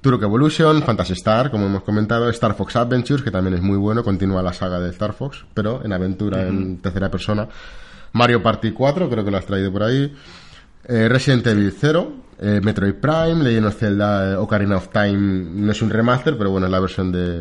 Turok 0.00 0.22
Evolution, 0.22 0.82
Fantasy 0.82 1.12
Star, 1.12 1.50
como 1.50 1.66
hemos 1.66 1.82
comentado, 1.82 2.28
Star 2.30 2.54
Fox 2.54 2.74
Adventures, 2.76 3.22
que 3.22 3.30
también 3.30 3.54
es 3.54 3.62
muy 3.62 3.76
bueno, 3.76 4.02
continúa 4.02 4.42
la 4.42 4.52
saga 4.52 4.80
de 4.80 4.90
Star 4.90 5.12
Fox, 5.12 5.44
pero 5.52 5.84
en 5.84 5.92
aventura 5.92 6.46
en 6.48 6.78
tercera 6.78 7.10
persona. 7.10 7.48
Mario 8.12 8.42
Party 8.42 8.72
4, 8.72 9.08
creo 9.08 9.24
que 9.24 9.30
lo 9.30 9.36
has 9.36 9.46
traído 9.46 9.70
por 9.70 9.82
ahí. 9.82 10.12
Eh, 10.84 11.08
Resident 11.08 11.46
Evil 11.46 11.72
0, 11.78 12.12
eh, 12.42 12.60
Metroid 12.62 12.94
Prime, 12.94 13.42
Legend 13.44 13.66
of 13.66 13.76
Zelda, 13.76 14.32
eh, 14.32 14.36
Ocarina 14.36 14.76
of 14.76 14.88
Time, 14.88 15.16
no 15.54 15.70
es 15.70 15.80
un 15.80 15.90
remaster, 15.90 16.36
pero 16.36 16.50
bueno, 16.50 16.66
es 16.66 16.72
la 16.72 16.80
versión 16.80 17.12
de, 17.12 17.38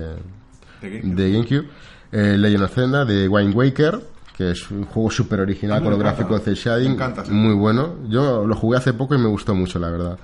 De 0.79 0.89
GameCube. 0.89 1.15
de 1.15 1.31
GameCube. 1.31 1.67
Eh, 2.11 2.37
Legend 2.37 2.63
of 2.63 2.73
Zelda, 2.75 3.05
de 3.05 3.27
Wind 3.27 3.55
Waker, 3.55 3.99
que 4.37 4.51
es 4.51 4.69
un 4.69 4.85
juego 4.85 5.09
súper 5.09 5.39
original 5.39 5.81
con 5.81 5.91
los 5.91 5.99
gráficos 5.99 6.45
de 6.45 6.53
shading. 6.55 6.89
Me 6.89 6.93
encanta, 6.95 7.25
sí. 7.25 7.31
Muy 7.31 7.55
bueno. 7.55 7.95
Yo 8.09 8.45
lo 8.45 8.55
jugué 8.55 8.77
hace 8.77 8.93
poco 8.93 9.15
y 9.15 9.17
me 9.17 9.27
gustó 9.27 9.55
mucho, 9.55 9.79
la 9.79 9.89
verdad. 9.89 10.17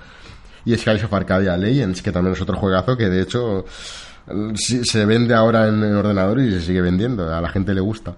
Y 0.64 0.76
Skies 0.76 1.04
of 1.04 1.12
Arcadia 1.12 1.56
Legends, 1.56 2.02
que 2.02 2.12
también 2.12 2.34
es 2.34 2.40
otro 2.40 2.56
juegazo 2.56 2.96
que 2.96 3.08
de 3.08 3.22
hecho 3.22 3.64
se 4.54 5.06
vende 5.06 5.34
ahora 5.34 5.68
en, 5.68 5.82
en 5.82 5.94
ordenador 5.94 6.38
y 6.40 6.50
se 6.52 6.60
sigue 6.60 6.82
vendiendo. 6.82 7.34
A 7.34 7.40
la 7.40 7.48
gente 7.48 7.74
le 7.74 7.80
gusta. 7.80 8.14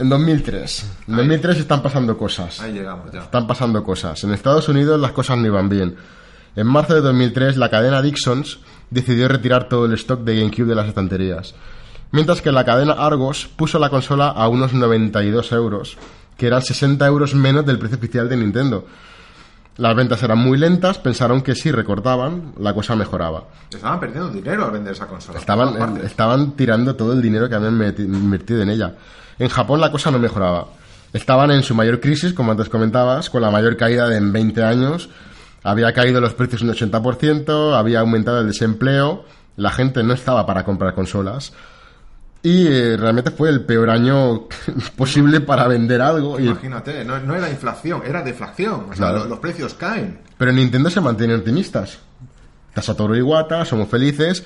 En 0.00 0.08
2003. 0.08 0.92
En 1.08 1.16
2003 1.16 1.58
están 1.58 1.82
pasando 1.82 2.16
cosas. 2.16 2.58
Ahí 2.60 2.72
llegamos 2.72 3.12
ya. 3.12 3.20
Están 3.20 3.46
pasando 3.46 3.84
cosas. 3.84 4.24
En 4.24 4.32
Estados 4.32 4.66
Unidos 4.70 4.98
las 4.98 5.12
cosas 5.12 5.36
no 5.36 5.46
iban 5.46 5.68
bien. 5.68 5.94
En 6.56 6.66
marzo 6.66 6.94
de 6.94 7.02
2003, 7.02 7.58
la 7.58 7.68
cadena 7.68 8.00
Dixons 8.00 8.60
decidió 8.88 9.28
retirar 9.28 9.68
todo 9.68 9.84
el 9.84 9.92
stock 9.92 10.20
de 10.20 10.40
GameCube 10.40 10.66
de 10.66 10.74
las 10.74 10.88
estanterías. 10.88 11.54
Mientras 12.12 12.40
que 12.40 12.50
la 12.50 12.64
cadena 12.64 12.94
Argos 12.94 13.46
puso 13.54 13.78
la 13.78 13.90
consola 13.90 14.28
a 14.28 14.48
unos 14.48 14.72
92 14.72 15.52
euros, 15.52 15.98
que 16.38 16.46
eran 16.46 16.62
60 16.62 17.06
euros 17.06 17.34
menos 17.34 17.66
del 17.66 17.78
precio 17.78 17.98
oficial 17.98 18.26
de 18.26 18.38
Nintendo. 18.38 18.86
Las 19.76 19.94
ventas 19.94 20.22
eran 20.22 20.38
muy 20.38 20.56
lentas, 20.56 20.96
pensaron 20.98 21.42
que 21.42 21.54
si 21.54 21.70
recortaban, 21.70 22.54
la 22.58 22.72
cosa 22.72 22.96
mejoraba. 22.96 23.44
Estaban 23.70 24.00
perdiendo 24.00 24.30
dinero 24.30 24.64
al 24.64 24.70
vender 24.70 24.94
esa 24.94 25.06
consola. 25.06 25.38
Estaban, 25.38 26.52
tirando 26.52 26.96
todo 26.96 27.12
el 27.12 27.20
dinero 27.20 27.50
que 27.50 27.54
habían 27.54 27.74
invertido 27.98 28.62
en 28.62 28.70
ella. 28.70 28.94
En 29.40 29.48
Japón 29.48 29.80
la 29.80 29.90
cosa 29.90 30.10
no 30.10 30.18
mejoraba. 30.18 30.66
Estaban 31.14 31.50
en 31.50 31.62
su 31.62 31.74
mayor 31.74 31.98
crisis, 31.98 32.32
como 32.34 32.52
antes 32.52 32.68
comentabas, 32.68 33.30
con 33.30 33.42
la 33.42 33.50
mayor 33.50 33.76
caída 33.76 34.06
de 34.06 34.18
en 34.18 34.32
20 34.32 34.62
años. 34.62 35.08
Había 35.64 35.92
caído 35.92 36.20
los 36.20 36.34
precios 36.34 36.62
un 36.62 36.68
80%, 36.70 37.74
había 37.74 38.00
aumentado 38.00 38.40
el 38.40 38.46
desempleo, 38.46 39.24
la 39.56 39.70
gente 39.70 40.02
no 40.02 40.12
estaba 40.12 40.46
para 40.46 40.64
comprar 40.64 40.94
consolas. 40.94 41.52
Y 42.42 42.66
eh, 42.66 42.96
realmente 42.98 43.30
fue 43.30 43.48
el 43.48 43.64
peor 43.64 43.90
año 43.90 44.46
posible 44.96 45.40
para 45.40 45.66
vender 45.66 46.02
algo. 46.02 46.38
Imagínate, 46.38 47.04
no, 47.04 47.18
no 47.18 47.34
era 47.34 47.50
inflación, 47.50 48.02
era 48.06 48.22
deflación. 48.22 48.86
O 48.90 48.94
sea, 48.94 49.10
Claro. 49.10 49.24
los, 49.24 49.38
precios 49.38 49.72
caen. 49.74 50.20
Pero 50.36 50.52
Nintendo 50.52 50.90
se 50.90 51.00
mantiene 51.00 51.34
optimistas. 51.34 51.98
Está 52.68 52.82
Satoru 52.82 53.14
Iwata, 53.14 53.64
somos 53.64 53.88
felices. 53.88 54.44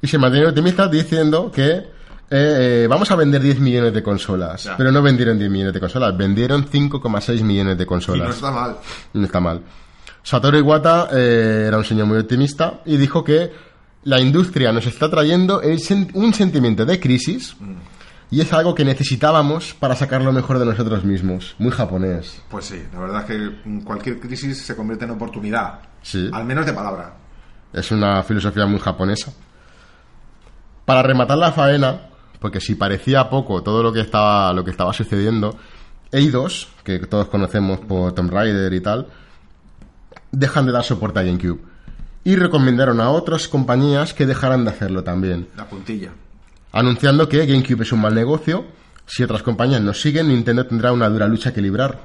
Y 0.00 0.06
se 0.06 0.18
mantiene 0.18 0.46
optimistas 0.46 0.90
diciendo 0.90 1.50
que 1.52 1.95
eh, 2.30 2.82
eh, 2.84 2.86
vamos 2.88 3.10
a 3.10 3.16
vender 3.16 3.40
10 3.42 3.60
millones 3.60 3.92
de 3.94 4.02
consolas. 4.02 4.64
Ya. 4.64 4.76
Pero 4.76 4.90
no 4.92 5.02
vendieron 5.02 5.38
10 5.38 5.50
millones 5.50 5.74
de 5.74 5.80
consolas, 5.80 6.16
vendieron 6.16 6.66
5,6 6.68 7.42
millones 7.42 7.76
de 7.78 7.82
Y 7.82 7.86
no 7.86 7.88
consolas. 7.88 8.34
está 8.34 8.50
mal. 8.50 8.76
No 9.12 9.24
está 9.24 9.40
mal. 9.40 9.62
Satoru 10.22 10.58
Iwata 10.58 11.08
eh, 11.12 11.64
era 11.68 11.78
un 11.78 11.84
señor 11.84 12.06
muy 12.06 12.18
optimista 12.18 12.80
y 12.84 12.96
dijo 12.96 13.22
que 13.22 13.52
la 14.04 14.20
industria 14.20 14.72
nos 14.72 14.86
está 14.86 15.08
trayendo 15.08 15.62
el 15.62 15.78
sen- 15.78 16.10
un 16.14 16.32
sentimiento 16.34 16.84
de 16.84 16.98
crisis 16.98 17.56
y 18.30 18.40
es 18.40 18.52
algo 18.52 18.74
que 18.74 18.84
necesitábamos 18.84 19.74
para 19.74 19.94
sacar 19.94 20.22
lo 20.22 20.32
mejor 20.32 20.58
de 20.58 20.66
nosotros 20.66 21.04
mismos. 21.04 21.54
Muy 21.58 21.70
japonés. 21.70 22.42
Pues 22.48 22.64
sí, 22.64 22.82
la 22.92 22.98
verdad 23.00 23.20
es 23.22 23.26
que 23.26 23.68
mm, 23.68 23.80
cualquier 23.82 24.18
crisis 24.18 24.62
se 24.62 24.74
convierte 24.74 25.04
en 25.04 25.12
oportunidad. 25.12 25.78
Sí. 26.02 26.28
Al 26.32 26.44
menos 26.44 26.66
de 26.66 26.72
palabra. 26.72 27.14
Es 27.72 27.90
una 27.92 28.22
filosofía 28.24 28.66
muy 28.66 28.80
japonesa. 28.80 29.32
Para 30.84 31.02
rematar 31.02 31.38
la 31.38 31.52
faena, 31.52 32.00
porque 32.40 32.60
si 32.60 32.74
parecía 32.74 33.28
poco 33.30 33.62
todo 33.62 33.82
lo 33.82 33.92
que 33.92 34.00
estaba, 34.00 34.52
lo 34.52 34.64
que 34.64 34.70
estaba 34.70 34.92
sucediendo, 34.92 35.56
Eidos, 36.12 36.68
que 36.84 36.98
todos 37.00 37.28
conocemos 37.28 37.80
por 37.80 38.12
Tomb 38.12 38.30
Raider 38.30 38.72
y 38.72 38.80
tal, 38.80 39.06
dejan 40.32 40.66
de 40.66 40.72
dar 40.72 40.84
soporte 40.84 41.20
a 41.20 41.22
GameCube. 41.22 41.60
Y 42.24 42.36
recomendaron 42.36 43.00
a 43.00 43.10
otras 43.10 43.48
compañías 43.48 44.12
que 44.12 44.26
dejaran 44.26 44.64
de 44.64 44.70
hacerlo 44.70 45.04
también, 45.04 45.48
La 45.56 45.68
puntilla. 45.68 46.10
anunciando 46.72 47.28
que 47.28 47.46
GameCube 47.46 47.82
es 47.82 47.92
un 47.92 48.00
mal 48.00 48.14
negocio. 48.14 48.64
Si 49.06 49.22
otras 49.22 49.42
compañías 49.42 49.80
nos 49.80 50.00
siguen, 50.00 50.28
Nintendo 50.28 50.66
tendrá 50.66 50.92
una 50.92 51.08
dura 51.08 51.28
lucha 51.28 51.52
que 51.54 51.62
librar. 51.62 52.00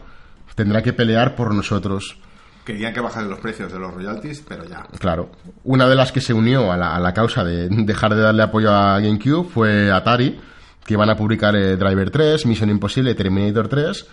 Tendrá 0.55 0.83
que 0.83 0.93
pelear 0.93 1.35
por 1.35 1.55
nosotros. 1.55 2.17
Querían 2.65 2.93
que 2.93 2.99
bajaran 2.99 3.29
los 3.29 3.39
precios 3.39 3.71
de 3.71 3.79
los 3.79 3.93
royalties, 3.93 4.43
pero 4.47 4.65
ya. 4.65 4.85
Claro. 4.99 5.31
Una 5.63 5.87
de 5.89 5.95
las 5.95 6.11
que 6.11 6.21
se 6.21 6.33
unió 6.33 6.71
a 6.71 6.77
la, 6.77 6.95
a 6.95 6.99
la 6.99 7.13
causa 7.13 7.43
de 7.43 7.67
dejar 7.69 8.13
de 8.13 8.21
darle 8.21 8.43
apoyo 8.43 8.71
a 8.71 8.99
GameCube 8.99 9.49
fue 9.49 9.91
Atari, 9.91 10.39
que 10.85 10.93
iban 10.93 11.09
a 11.09 11.15
publicar 11.15 11.55
eh, 11.55 11.75
Driver 11.75 12.11
3, 12.11 12.45
Mission 12.45 12.69
Impossible, 12.69 13.15
Terminator 13.15 13.67
3. 13.67 14.07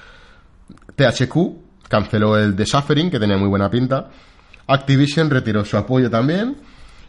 THQ 0.97 1.89
canceló 1.89 2.37
el 2.39 2.57
The 2.57 2.67
Suffering, 2.67 3.11
que 3.11 3.19
tenía 3.19 3.37
muy 3.37 3.49
buena 3.49 3.71
pinta. 3.71 4.09
Activision 4.67 5.31
retiró 5.31 5.65
su 5.65 5.77
apoyo 5.77 6.11
también. 6.11 6.57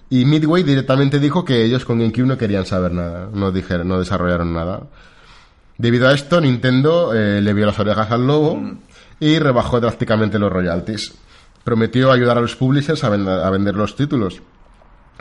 Y 0.09 0.25
Midway 0.25 0.63
directamente 0.63 1.19
dijo 1.19 1.45
que 1.45 1.63
ellos 1.63 1.85
con 1.85 1.99
GameCube 1.99 2.25
no 2.25 2.37
querían 2.37 2.65
saber 2.65 2.91
nada, 2.91 3.29
no, 3.31 3.51
dijeron, 3.51 3.87
no 3.87 3.99
desarrollaron 3.99 4.53
nada. 4.53 4.87
Debido 5.77 6.07
a 6.07 6.13
esto, 6.13 6.41
Nintendo 6.41 7.13
eh, 7.13 7.41
le 7.41 7.53
vio 7.53 7.65
las 7.65 7.79
orejas 7.79 8.09
al 8.11 8.25
lobo 8.25 8.59
y 9.19 9.37
rebajó 9.37 9.79
drásticamente 9.79 10.39
los 10.39 10.51
royalties. 10.51 11.13
Prometió 11.63 12.11
ayudar 12.11 12.37
a 12.37 12.41
los 12.41 12.55
publishers 12.55 13.03
a, 13.03 13.09
vend- 13.11 13.27
a 13.45 13.49
vender 13.49 13.75
los 13.75 13.95
títulos. 13.95 14.41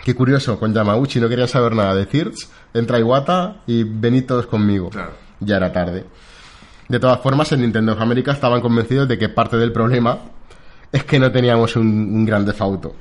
Qué 0.04 0.14
curioso, 0.14 0.58
con 0.60 0.72
Yamauchi 0.72 1.20
no 1.20 1.28
querían 1.28 1.48
saber 1.48 1.74
nada 1.74 1.94
de 1.94 2.06
Thirds, 2.06 2.48
entra 2.72 2.98
Iwata 3.00 3.56
y 3.66 3.82
venid 3.82 4.26
todos 4.26 4.46
conmigo. 4.46 4.90
Claro. 4.90 5.12
Ya 5.40 5.56
era 5.56 5.72
tarde. 5.72 6.04
De 6.88 6.98
todas 7.00 7.20
formas, 7.20 7.50
en 7.52 7.60
Nintendo 7.62 7.92
of 7.92 8.00
America 8.00 8.32
estaban 8.32 8.60
convencidos 8.60 9.08
de 9.08 9.18
que 9.18 9.28
parte 9.28 9.56
del 9.56 9.72
problema 9.72 10.18
es 10.90 11.04
que 11.04 11.18
no 11.18 11.30
teníamos 11.30 11.76
un, 11.76 11.86
un 11.86 12.24
gran 12.24 12.44
defauto. 12.46 12.94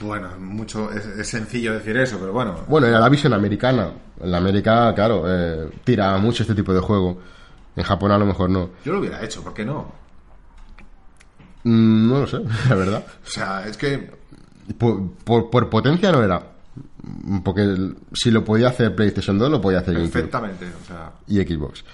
Bueno, 0.00 0.28
mucho, 0.40 0.90
es, 0.90 1.06
es 1.06 1.28
sencillo 1.28 1.72
decir 1.74 1.96
eso, 1.96 2.18
pero 2.18 2.32
bueno. 2.32 2.56
Bueno, 2.66 2.88
era 2.88 2.98
la 2.98 3.08
visión 3.08 3.32
americana. 3.32 3.90
En 4.20 4.30
la 4.32 4.38
América, 4.38 4.92
claro, 4.94 5.24
eh, 5.26 5.70
tira 5.84 6.16
mucho 6.18 6.42
este 6.42 6.54
tipo 6.56 6.74
de 6.74 6.80
juego. 6.80 7.18
En 7.76 7.84
Japón 7.84 8.10
a 8.10 8.18
lo 8.18 8.26
mejor 8.26 8.50
no. 8.50 8.70
Yo 8.84 8.92
lo 8.92 8.98
hubiera 8.98 9.22
hecho, 9.24 9.42
¿por 9.42 9.54
qué 9.54 9.64
no? 9.64 10.01
Mm, 11.64 12.08
no 12.08 12.20
lo 12.20 12.26
sé, 12.26 12.40
la 12.68 12.74
verdad. 12.74 13.04
O 13.26 13.30
sea, 13.30 13.66
es 13.66 13.76
que 13.76 14.10
Por, 14.78 15.12
por- 15.24 15.50
por 15.50 15.70
potencia 15.70 16.10
no 16.12 16.22
era. 16.22 16.42
Porque 17.44 17.76
si 18.14 18.30
lo 18.30 18.44
podía 18.44 18.68
hacer 18.68 18.94
PlayStation 18.94 19.36
2, 19.38 19.50
lo 19.50 19.60
podía 19.60 19.80
hacer 19.80 19.94
GameCube 19.94 20.12
perfectamente, 20.12 20.66
o 20.66 20.86
sea, 20.86 21.12
y 21.26 21.40
Xbox. 21.40 21.84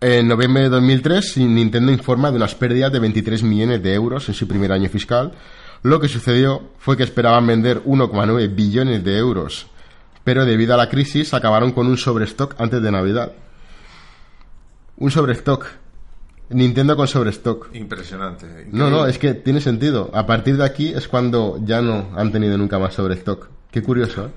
En 0.00 0.26
noviembre 0.28 0.62
de 0.64 0.68
2003, 0.70 1.38
Nintendo 1.38 1.92
informa 1.92 2.30
de 2.30 2.36
unas 2.36 2.54
pérdidas 2.54 2.90
de 2.92 2.98
23 2.98 3.42
millones 3.42 3.82
de 3.82 3.92
euros 3.94 4.28
en 4.28 4.34
su 4.34 4.46
primer 4.48 4.72
año 4.72 4.88
fiscal. 4.88 5.32
Lo 5.82 6.00
que 6.00 6.08
sucedió 6.08 6.70
fue 6.78 6.96
que 6.96 7.02
esperaban 7.02 7.46
vender 7.46 7.82
1,9 7.84 8.54
billones 8.54 9.04
de 9.04 9.18
euros, 9.18 9.66
pero 10.24 10.44
debido 10.46 10.74
a 10.74 10.76
la 10.76 10.88
crisis 10.88 11.34
acabaron 11.34 11.72
con 11.72 11.86
un 11.86 11.96
sobrestock 11.98 12.54
antes 12.60 12.80
de 12.82 12.90
Navidad. 12.90 13.32
Un 14.96 15.10
sobrestock. 15.10 15.66
Nintendo 16.50 16.96
con 16.96 17.06
sobrestock. 17.08 17.74
impresionante. 17.74 18.66
No, 18.72 18.88
no, 18.90 19.06
es 19.06 19.18
que 19.18 19.34
tiene 19.34 19.60
sentido. 19.60 20.10
A 20.14 20.26
partir 20.26 20.56
de 20.56 20.64
aquí 20.64 20.88
es 20.88 21.06
cuando 21.08 21.60
ya 21.64 21.82
no 21.82 22.08
han 22.16 22.32
tenido 22.32 22.56
nunca 22.56 22.78
más 22.78 22.94
sobrestock. 22.94 23.48
Qué 23.70 23.82
curioso, 23.82 24.26
¿eh? 24.26 24.30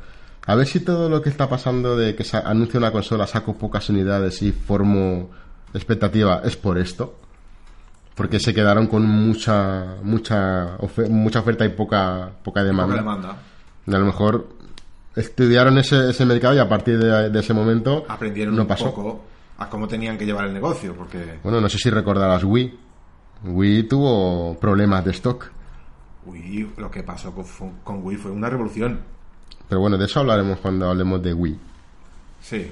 A 0.47 0.55
ver 0.55 0.68
si 0.68 0.80
todo 0.80 1.07
lo 1.07 1.22
que 1.22 1.30
está 1.30 1.47
pasando 1.47 1.95
de 1.95 2.16
que 2.16 2.24
se 2.24 2.36
anuncia 2.36 2.80
una 2.80 2.91
consola, 2.91 3.28
saco 3.28 3.57
pocas 3.57 3.88
unidades 3.89 4.41
y 4.41 4.51
formo 4.51 5.30
expectativa 5.74 6.41
es 6.43 6.57
por 6.57 6.78
esto. 6.80 7.16
Porque 8.16 8.39
se 8.39 8.53
quedaron 8.53 8.88
con 8.88 9.03
mucha 9.05 9.95
mucha 10.03 10.78
mucha 11.09 11.39
oferta 11.39 11.64
y 11.64 11.70
poca 11.70 12.30
poca 12.43 12.64
demanda. 12.64 12.95
Poca 12.97 13.01
demanda. 13.01 13.38
Y 13.88 13.93
a 13.95 13.99
lo 13.99 14.05
mejor 14.05 14.47
estudiaron 15.16 15.78
ese, 15.78 16.09
ese 16.09 16.26
mercado 16.26 16.55
y 16.55 16.59
a 16.59 16.68
partir 16.68 16.97
de, 16.97 17.30
de 17.30 17.39
ese 17.39 17.53
momento 17.53 18.05
Aprendieron 18.09 18.55
no 18.55 18.64
un 18.64 18.68
pasó. 18.68 18.86
poco 18.93 19.24
a 19.64 19.70
cómo 19.70 19.88
tenían 19.88 20.18
que 20.18 20.26
llevar 20.26 20.45
el 20.45 20.53
negocio, 20.53 20.95
porque 20.95 21.39
Bueno, 21.43 21.62
no 21.62 21.70
sé 21.70 21.78
si 21.78 21.89
recordarás 21.89 22.43
Wii. 22.43 22.80
Wii 23.45 23.84
tuvo 23.84 24.55
problemas 24.59 25.03
de 25.05 25.12
stock. 25.12 25.51
Wii, 26.26 26.74
lo 26.78 26.89
que 26.91 27.03
pasó 27.03 27.34
con, 27.34 27.45
con 27.84 28.03
Wii 28.05 28.18
fue 28.18 28.32
una 28.32 28.49
revolución. 28.49 28.99
Pero 29.68 29.82
bueno, 29.82 29.97
de 29.97 30.05
eso 30.05 30.20
hablaremos 30.20 30.59
cuando 30.59 30.89
hablemos 30.89 31.22
de 31.24 31.34
Wii. 31.34 31.59
Sí. 32.41 32.72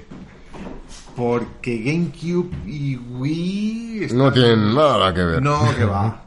Porque 1.16 1.78
GameCube 1.78 2.50
y 2.66 2.96
Wii... 2.96 4.04
están- 4.04 4.18
No 4.18 4.32
tienen 4.32 4.74
nada 4.74 5.12
que 5.14 5.22
ver. 5.24 5.42
No, 5.42 5.60
que 5.76 5.84
va. 5.84 6.22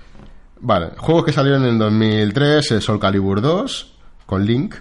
Vale, 0.60 0.90
juegos 0.96 1.24
que 1.26 1.32
salieron 1.32 1.64
en 1.66 1.78
2003, 1.78 2.72
eh, 2.72 2.80
Soul 2.80 2.98
Calibur 2.98 3.40
2, 3.40 3.94
con 4.26 4.44
Link, 4.46 4.74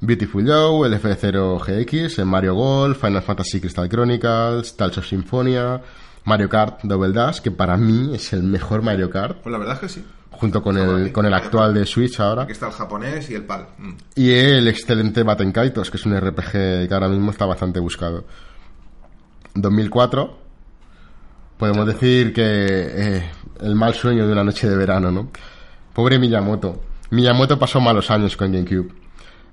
Beautiful 0.00 0.46
Joe, 0.46 0.86
el 0.86 0.94
F0 1.00 1.58
GX, 1.58 2.18
el 2.18 2.26
Mario 2.26 2.54
Golf, 2.54 3.00
Final 3.00 3.22
Fantasy 3.22 3.60
Crystal 3.60 3.88
Chronicles, 3.88 4.76
Tales 4.76 4.98
of 4.98 5.06
Symphonia, 5.06 5.80
Mario 6.24 6.48
Kart 6.48 6.80
Double 6.82 7.12
Dash, 7.12 7.40
que 7.40 7.50
para 7.50 7.76
mí 7.76 8.14
es 8.14 8.32
el 8.32 8.42
mejor 8.42 8.82
Mario 8.82 9.08
Kart, 9.10 9.38
Pues 9.42 9.52
la 9.52 9.58
verdad 9.58 9.74
es 9.74 9.80
que 9.80 9.88
sí. 9.88 10.04
junto 10.32 10.62
con 10.62 10.76
el, 10.76 11.12
con 11.12 11.24
el 11.24 11.32
actual 11.32 11.72
de 11.72 11.86
Switch 11.86 12.20
ahora, 12.20 12.42
Aquí 12.42 12.52
está 12.52 12.66
el 12.66 12.72
japonés 12.72 13.30
y 13.30 13.34
el 13.34 13.44
PAL. 13.44 13.68
Mm. 13.78 13.92
y 14.16 14.30
el 14.32 14.68
excelente 14.68 15.22
Batten 15.22 15.50
Kaitos, 15.52 15.90
que 15.90 15.96
es 15.96 16.04
un 16.04 16.14
RPG 16.20 16.50
que 16.52 16.88
ahora 16.92 17.08
mismo 17.08 17.30
está 17.30 17.46
bastante 17.46 17.80
buscado. 17.80 18.24
2004, 19.54 20.38
podemos 21.56 21.86
decir 21.86 22.34
que 22.34 22.42
eh, 22.44 23.30
el 23.62 23.74
mal 23.74 23.94
sueño 23.94 24.26
de 24.26 24.32
una 24.32 24.44
noche 24.44 24.68
de 24.68 24.76
verano, 24.76 25.10
¿no? 25.10 25.30
Pobre 25.94 26.18
Miyamoto. 26.18 26.82
Miyamoto 27.10 27.58
pasó 27.58 27.80
malos 27.80 28.10
años 28.10 28.36
con 28.36 28.52
GameCube. 28.52 28.92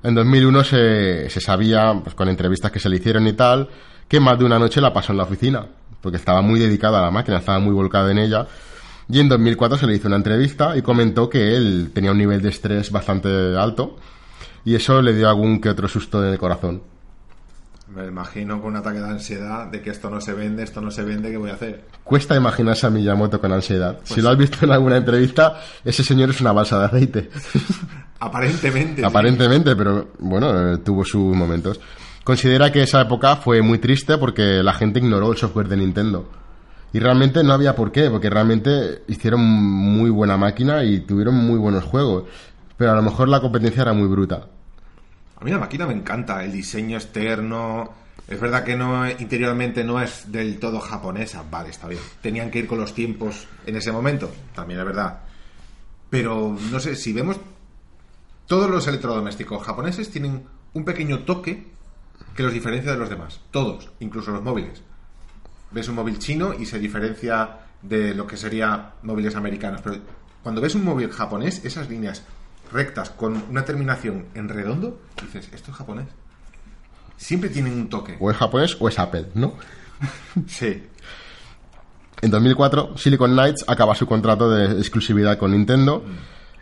En 0.04 0.16
2001 0.16 0.64
se, 0.64 1.30
se 1.30 1.42
sabía, 1.42 1.94
pues, 2.04 2.14
con 2.14 2.28
entrevistas 2.28 2.72
que 2.72 2.80
se 2.80 2.90
le 2.90 2.98
hicieron 2.98 3.26
y 3.28 3.34
tal, 3.34 3.70
que 4.08 4.20
más 4.20 4.38
de 4.38 4.46
una 4.46 4.60
noche 4.60 4.82
la 4.82 4.94
pasó 4.94 5.14
en 5.14 5.18
la 5.18 5.24
oficina, 5.24 5.66
porque 6.02 6.18
estaba 6.18 6.42
muy 6.42 6.60
dedicado 6.60 6.98
a 6.98 7.02
la 7.02 7.12
máquina, 7.12 7.38
estaba 7.38 7.60
muy 7.60 7.74
volcado 7.74 8.10
en 8.10 8.18
ella. 8.18 8.46
Y 9.10 9.20
en 9.20 9.30
2004 9.30 9.78
se 9.78 9.88
le 9.88 9.96
hizo 9.96 10.08
una 10.08 10.18
entrevista 10.18 10.78
y 10.78 10.82
comentó 10.82 11.30
que 11.30 11.56
él 11.56 11.92
tenía 11.94 12.12
un 12.12 12.18
nivel 12.18 12.42
de 12.42 12.50
estrés 12.50 12.92
bastante 12.92 13.30
alto 13.58 13.98
y 14.66 14.76
eso 14.76 15.02
le 15.02 15.14
dio 15.14 15.30
algún 15.30 15.60
que 15.60 15.70
otro 15.70 15.88
susto 15.88 16.24
en 16.26 16.32
el 16.32 16.40
corazón. 16.40 16.82
Me 17.96 18.08
imagino 18.08 18.60
con 18.60 18.72
un 18.72 18.78
ataque 18.78 19.00
de 19.00 19.10
ansiedad 19.10 19.68
de 19.68 19.82
que 19.82 19.92
esto 19.92 20.10
no 20.10 20.20
se 20.20 20.34
vende, 20.34 20.64
esto 20.64 20.82
no 20.82 20.90
se 20.90 21.04
vende, 21.04 21.30
¿qué 21.30 21.38
voy 21.38 21.52
a 21.52 21.54
hacer? 21.54 21.86
Cuesta 22.04 22.36
imaginarse 22.36 22.88
a 22.88 22.90
Miyamoto 22.90 23.40
con 23.40 23.52
ansiedad. 23.52 24.00
si 24.04 24.16
Pues 24.16 24.24
lo 24.24 24.32
has 24.32 24.38
visto 24.38 24.66
en 24.66 24.72
alguna 24.72 24.98
entrevista, 24.98 25.62
ese 25.86 26.04
señor 26.04 26.32
es 26.32 26.42
una 26.42 26.52
balsa 26.54 26.80
de 26.80 26.86
aceite. 26.86 27.30
Aparentemente. 28.20 29.02
sí. 29.02 29.06
Aparentemente, 29.06 29.76
pero 29.76 30.10
bueno, 30.20 30.74
eh, 30.74 30.78
tuvo 30.80 31.06
sus 31.06 31.36
momentos. 31.36 31.80
Considera 32.24 32.72
que 32.72 32.82
esa 32.82 33.02
época 33.02 33.36
fue 33.36 33.62
muy 33.62 33.78
triste 33.78 34.18
porque 34.18 34.64
la 34.64 34.74
gente 34.74 35.00
ignoró 35.00 35.32
el 35.32 35.38
software 35.38 35.68
de 35.68 35.78
Nintendo. 35.78 36.30
Y 36.94 37.00
realmente 37.00 37.44
no 37.44 37.54
había 37.54 37.76
por 37.76 37.92
qué, 37.92 38.10
porque 38.10 38.30
realmente 38.30 39.04
hicieron 39.08 39.42
muy 39.42 40.10
buena 40.10 40.38
máquina 40.38 40.84
y 40.84 41.02
tuvieron 41.02 41.36
muy 41.36 41.60
buenos 41.60 41.84
juegos. 41.84 42.24
Pero 42.78 42.92
a 42.92 42.96
lo 42.96 43.02
mejor 43.02 43.28
la 43.30 43.42
competencia 43.42 43.82
era 43.82 43.94
muy 43.94 44.08
bruta. 44.08 44.48
A 45.44 45.46
mí 45.46 45.52
la 45.52 45.60
máquina 45.60 45.86
me 45.86 45.94
encanta, 45.94 46.42
el 46.42 46.54
diseño 46.54 46.96
externo. 46.96 47.92
Es 48.30 48.40
verdad 48.40 48.64
que 48.64 48.78
no 48.78 49.06
interiormente 49.10 49.84
no 49.84 50.02
es 50.02 50.32
del 50.32 50.58
todo 50.58 50.80
japonesa, 50.80 51.44
vale, 51.52 51.72
está 51.72 51.90
bien. 51.90 52.00
Tenían 52.22 52.50
que 52.50 52.60
ir 52.60 52.66
con 52.66 52.80
los 52.80 52.96
tiempos 52.96 53.46
en 53.66 53.76
ese 53.76 53.92
momento, 53.92 54.32
también 54.56 54.80
es 54.80 54.86
verdad. 54.86 55.20
Pero 56.10 56.56
no 56.72 56.80
sé, 56.80 56.96
si 56.96 57.12
vemos 57.12 57.42
todos 58.48 58.70
los 58.70 58.88
electrodomésticos 58.88 59.62
japoneses 59.62 60.10
tienen 60.10 60.46
un 60.72 60.86
pequeño 60.86 61.26
toque 61.26 61.68
que 62.38 62.44
los 62.44 62.54
diferencia 62.54 62.94
de 62.94 62.98
los 62.98 63.10
demás, 63.10 63.42
todos, 63.52 63.92
incluso 64.00 64.32
los 64.32 64.44
móviles. 64.44 64.82
Ves 65.72 65.90
un 65.90 65.96
móvil 65.96 66.20
chino 66.20 66.54
y 66.54 66.66
se 66.66 66.80
diferencia 66.80 67.60
de 67.82 68.16
lo 68.16 68.26
que 68.26 68.38
sería 68.38 68.94
móviles 69.04 69.36
americanos, 69.36 69.82
pero 69.84 69.98
cuando 70.42 70.62
ves 70.62 70.76
un 70.76 70.86
móvil 70.86 71.12
japonés, 71.12 71.66
esas 71.66 71.90
líneas 71.90 72.24
rectas 72.74 73.10
con 73.10 73.44
una 73.50 73.64
terminación 73.64 74.26
en 74.34 74.50
redondo, 74.50 75.00
dices, 75.22 75.50
esto 75.54 75.72
es 75.72 75.78
japonés. 75.78 76.08
Siempre 77.18 77.50
tienen 77.50 77.74
un 77.74 77.90
toque. 77.90 78.18
O 78.20 78.32
es 78.32 78.38
japonés 78.38 78.76
o 78.80 78.90
es 78.90 79.00
Apple, 79.00 79.28
¿no? 79.36 79.54
Sí. 80.48 80.84
En 82.22 82.32
2004, 82.32 82.98
Silicon 82.98 83.32
Knights 83.34 83.66
acaba 83.68 83.96
su 83.96 84.08
contrato 84.08 84.50
de 84.50 84.80
exclusividad 84.80 85.38
con 85.38 85.52
Nintendo 85.52 86.04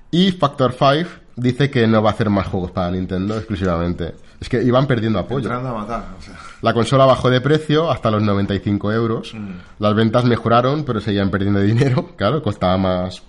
y 0.10 0.32
Factor 0.32 0.74
5 0.78 1.10
dice 1.36 1.70
que 1.70 1.88
no 1.88 2.02
va 2.02 2.10
a 2.10 2.14
hacer 2.14 2.30
más 2.30 2.48
juegos 2.48 2.72
para 2.72 2.92
Nintendo 2.92 3.38
exclusivamente. 3.38 4.16
Es 4.40 4.50
que 4.50 4.62
iban 4.62 4.88
perdiendo 4.88 5.20
apoyo. 5.20 5.52
A 5.52 5.60
matar. 5.60 6.16
o 6.18 6.22
sea. 6.22 6.36
La 6.62 6.74
consola 6.74 7.06
bajó 7.06 7.30
de 7.30 7.42
precio 7.42 7.92
hasta 7.92 8.12
los 8.12 8.22
95 8.22 8.92
euros. 8.92 9.34
Las 9.80 9.96
ventas 9.96 10.26
mejoraron, 10.26 10.84
pero 10.84 11.00
seguían 11.00 11.30
perdiendo 11.30 11.60
dinero. 11.62 12.16
Claro, 12.16 12.42
costaba 12.42 12.78
más 12.78 13.22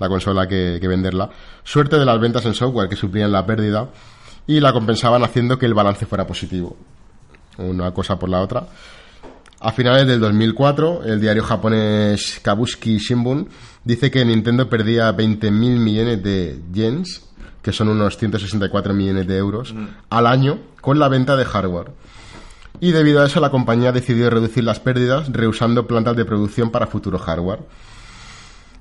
la 0.00 0.08
consola 0.08 0.48
que, 0.48 0.78
que 0.80 0.88
venderla. 0.88 1.30
Suerte 1.62 1.96
de 1.96 2.04
las 2.04 2.18
ventas 2.18 2.44
en 2.46 2.54
software 2.54 2.88
que 2.88 2.96
suplían 2.96 3.30
la 3.30 3.46
pérdida 3.46 3.88
y 4.46 4.58
la 4.58 4.72
compensaban 4.72 5.22
haciendo 5.22 5.58
que 5.58 5.66
el 5.66 5.74
balance 5.74 6.06
fuera 6.06 6.26
positivo. 6.26 6.76
Una 7.58 7.92
cosa 7.92 8.18
por 8.18 8.28
la 8.28 8.40
otra. 8.40 8.66
A 9.60 9.72
finales 9.72 10.06
del 10.06 10.20
2004, 10.20 11.04
el 11.04 11.20
diario 11.20 11.44
japonés 11.44 12.40
Kabuski 12.42 12.96
Shimbun 12.96 13.46
dice 13.84 14.10
que 14.10 14.24
Nintendo 14.24 14.70
perdía 14.70 15.14
20.000 15.14 15.50
millones 15.50 16.22
de 16.22 16.58
yens, 16.72 17.28
que 17.60 17.70
son 17.70 17.90
unos 17.90 18.16
164 18.16 18.94
millones 18.94 19.26
de 19.26 19.36
euros, 19.36 19.74
al 20.08 20.26
año 20.26 20.60
con 20.80 20.98
la 20.98 21.08
venta 21.08 21.36
de 21.36 21.44
hardware. 21.44 21.92
Y 22.80 22.92
debido 22.92 23.20
a 23.20 23.26
eso, 23.26 23.38
la 23.40 23.50
compañía 23.50 23.92
decidió 23.92 24.30
reducir 24.30 24.64
las 24.64 24.80
pérdidas 24.80 25.30
reusando 25.30 25.86
plantas 25.86 26.16
de 26.16 26.24
producción 26.24 26.70
para 26.70 26.86
futuro 26.86 27.18
hardware. 27.18 27.60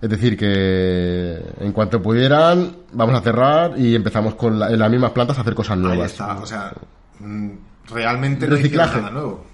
Es 0.01 0.09
decir, 0.09 0.37
que 0.37 1.41
en 1.59 1.71
cuanto 1.73 2.01
pudieran, 2.01 2.77
vamos 2.93 3.15
a 3.15 3.21
cerrar 3.21 3.77
y 3.77 3.95
empezamos 3.95 4.35
con 4.35 4.57
la- 4.57 4.69
en 4.71 4.79
las 4.79 4.89
mismas 4.89 5.11
plantas 5.11 5.37
a 5.37 5.41
hacer 5.41 5.53
cosas 5.53 5.75
Ahí 5.77 5.83
nuevas. 5.83 6.11
está, 6.11 6.37
o 6.37 6.45
sea, 6.45 6.71
mm, 7.19 7.49
realmente 7.93 8.47
no 8.47 8.55
Reciclaje. 8.55 8.97
nada 8.97 9.11
nuevo. 9.11 9.45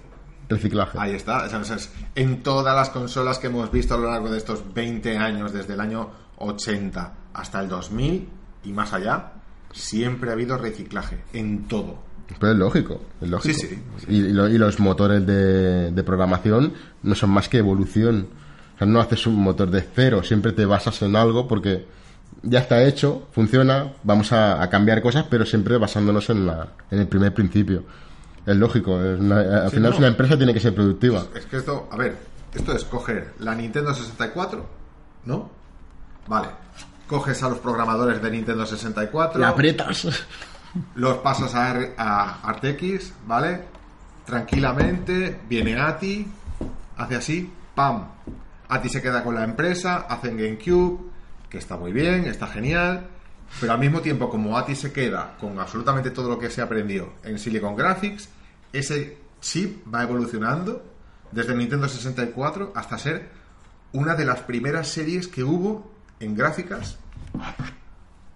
Reciclaje. 0.48 0.96
Ahí 1.00 1.12
está. 1.16 1.44
o 1.44 1.48
sea, 1.48 1.58
o 1.58 1.64
sea, 1.64 1.76
es- 1.76 1.90
en 2.14 2.42
todas 2.44 2.76
las 2.76 2.90
consolas 2.90 3.38
que 3.40 3.48
hemos 3.48 3.72
visto 3.72 3.94
a 3.94 3.98
lo 3.98 4.08
largo 4.10 4.30
de 4.30 4.38
estos 4.38 4.62
20 4.72 5.18
años, 5.18 5.52
desde 5.52 5.74
el 5.74 5.80
año 5.80 6.10
80 6.38 7.12
hasta 7.34 7.60
el 7.60 7.68
2000 7.68 8.28
y 8.62 8.72
más 8.72 8.92
allá, 8.92 9.32
siempre 9.72 10.30
ha 10.30 10.34
habido 10.34 10.56
reciclaje. 10.56 11.18
En 11.32 11.64
todo. 11.64 11.98
Pero 12.38 12.52
es 12.52 12.58
lógico, 12.58 13.00
es 13.20 13.28
lógico. 13.28 13.54
Sí, 13.58 13.66
sí, 13.68 13.82
sí. 13.98 14.06
Y, 14.08 14.16
y 14.26 14.32
lo- 14.32 14.48
y 14.48 14.58
los 14.58 14.78
motores 14.78 15.26
de, 15.26 15.90
de 15.90 16.02
programación 16.04 16.72
no 17.02 17.14
son 17.16 17.30
más 17.30 17.48
que 17.48 17.58
evolución. 17.58 18.28
O 18.76 18.78
sea, 18.78 18.86
no 18.86 19.00
haces 19.00 19.26
un 19.26 19.36
motor 19.36 19.70
de 19.70 19.82
cero, 19.82 20.22
siempre 20.22 20.52
te 20.52 20.64
basas 20.66 21.00
en 21.02 21.16
algo 21.16 21.48
porque 21.48 21.86
ya 22.42 22.60
está 22.60 22.82
hecho, 22.84 23.26
funciona, 23.32 23.92
vamos 24.04 24.32
a, 24.32 24.62
a 24.62 24.68
cambiar 24.70 25.00
cosas, 25.02 25.24
pero 25.28 25.44
siempre 25.46 25.78
basándonos 25.78 26.28
en, 26.30 26.46
la, 26.46 26.68
en 26.90 27.00
el 27.00 27.08
primer 27.08 27.32
principio. 27.34 27.84
Es 28.44 28.54
lógico, 28.56 29.02
es 29.02 29.18
una- 29.18 29.62
al 29.64 29.70
Sí, 29.70 29.76
final 29.76 29.90
no. 29.92 29.96
una 29.98 30.06
empresa 30.08 30.36
tiene 30.36 30.52
que 30.54 30.60
ser 30.60 30.74
productiva. 30.74 31.24
Es 31.34 31.46
que 31.46 31.56
esto, 31.56 31.88
a 31.90 31.96
ver, 31.96 32.16
esto 32.54 32.72
es 32.76 32.84
coger 32.84 33.32
la 33.40 33.54
Nintendo 33.54 33.92
64, 33.94 34.66
¿no? 35.24 35.50
Vale. 36.28 36.48
coges 37.08 37.40
a 37.44 37.48
los 37.48 37.58
programadores 37.58 38.20
de 38.20 38.30
Nintendo 38.30 38.66
64, 38.66 39.40
Y 39.40 39.44
aprietas. 39.44 40.06
los 40.96 41.18
pasas 41.18 41.54
a, 41.54 41.70
R- 41.70 41.94
a 41.96 42.40
ArtX, 42.48 43.12
¿vale? 43.26 43.62
Tranquilamente, 44.26 45.40
viene 45.48 45.80
Ati, 45.80 46.26
hace 46.98 47.14
así, 47.16 47.52
¡pam! 47.74 48.04
Ati 48.68 48.88
se 48.88 49.02
queda 49.02 49.22
con 49.22 49.34
la 49.34 49.44
empresa, 49.44 50.06
hacen 50.08 50.36
GameCube, 50.36 51.10
que 51.48 51.58
está 51.58 51.76
muy 51.76 51.92
bien, 51.92 52.24
está 52.24 52.46
genial, 52.46 53.08
pero 53.60 53.72
al 53.72 53.78
mismo 53.78 54.00
tiempo, 54.00 54.28
como 54.28 54.58
Ati 54.58 54.74
se 54.74 54.92
queda 54.92 55.36
con 55.38 55.58
absolutamente 55.58 56.10
todo 56.10 56.28
lo 56.28 56.38
que 56.38 56.50
se 56.50 56.62
aprendió 56.62 57.14
en 57.22 57.38
Silicon 57.38 57.76
Graphics, 57.76 58.28
ese 58.72 59.18
chip 59.40 59.86
va 59.92 60.02
evolucionando 60.02 60.84
desde 61.32 61.54
Nintendo 61.54 61.88
64 61.88 62.72
hasta 62.74 62.98
ser 62.98 63.28
una 63.92 64.14
de 64.14 64.24
las 64.24 64.40
primeras 64.40 64.88
series 64.88 65.28
que 65.28 65.44
hubo 65.44 65.90
en 66.20 66.34
gráficas 66.34 66.96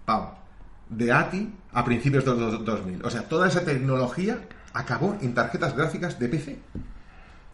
pam, 0.05 0.29
de 0.89 1.11
ATI 1.11 1.53
a 1.73 1.85
principios 1.85 2.25
de 2.25 2.35
los 2.35 2.65
2000. 2.65 3.05
O 3.05 3.09
sea, 3.09 3.27
toda 3.27 3.47
esa 3.47 3.63
tecnología 3.63 4.39
acabó 4.73 5.17
en 5.21 5.33
tarjetas 5.33 5.75
gráficas 5.75 6.19
de 6.19 6.29
PC. 6.29 6.59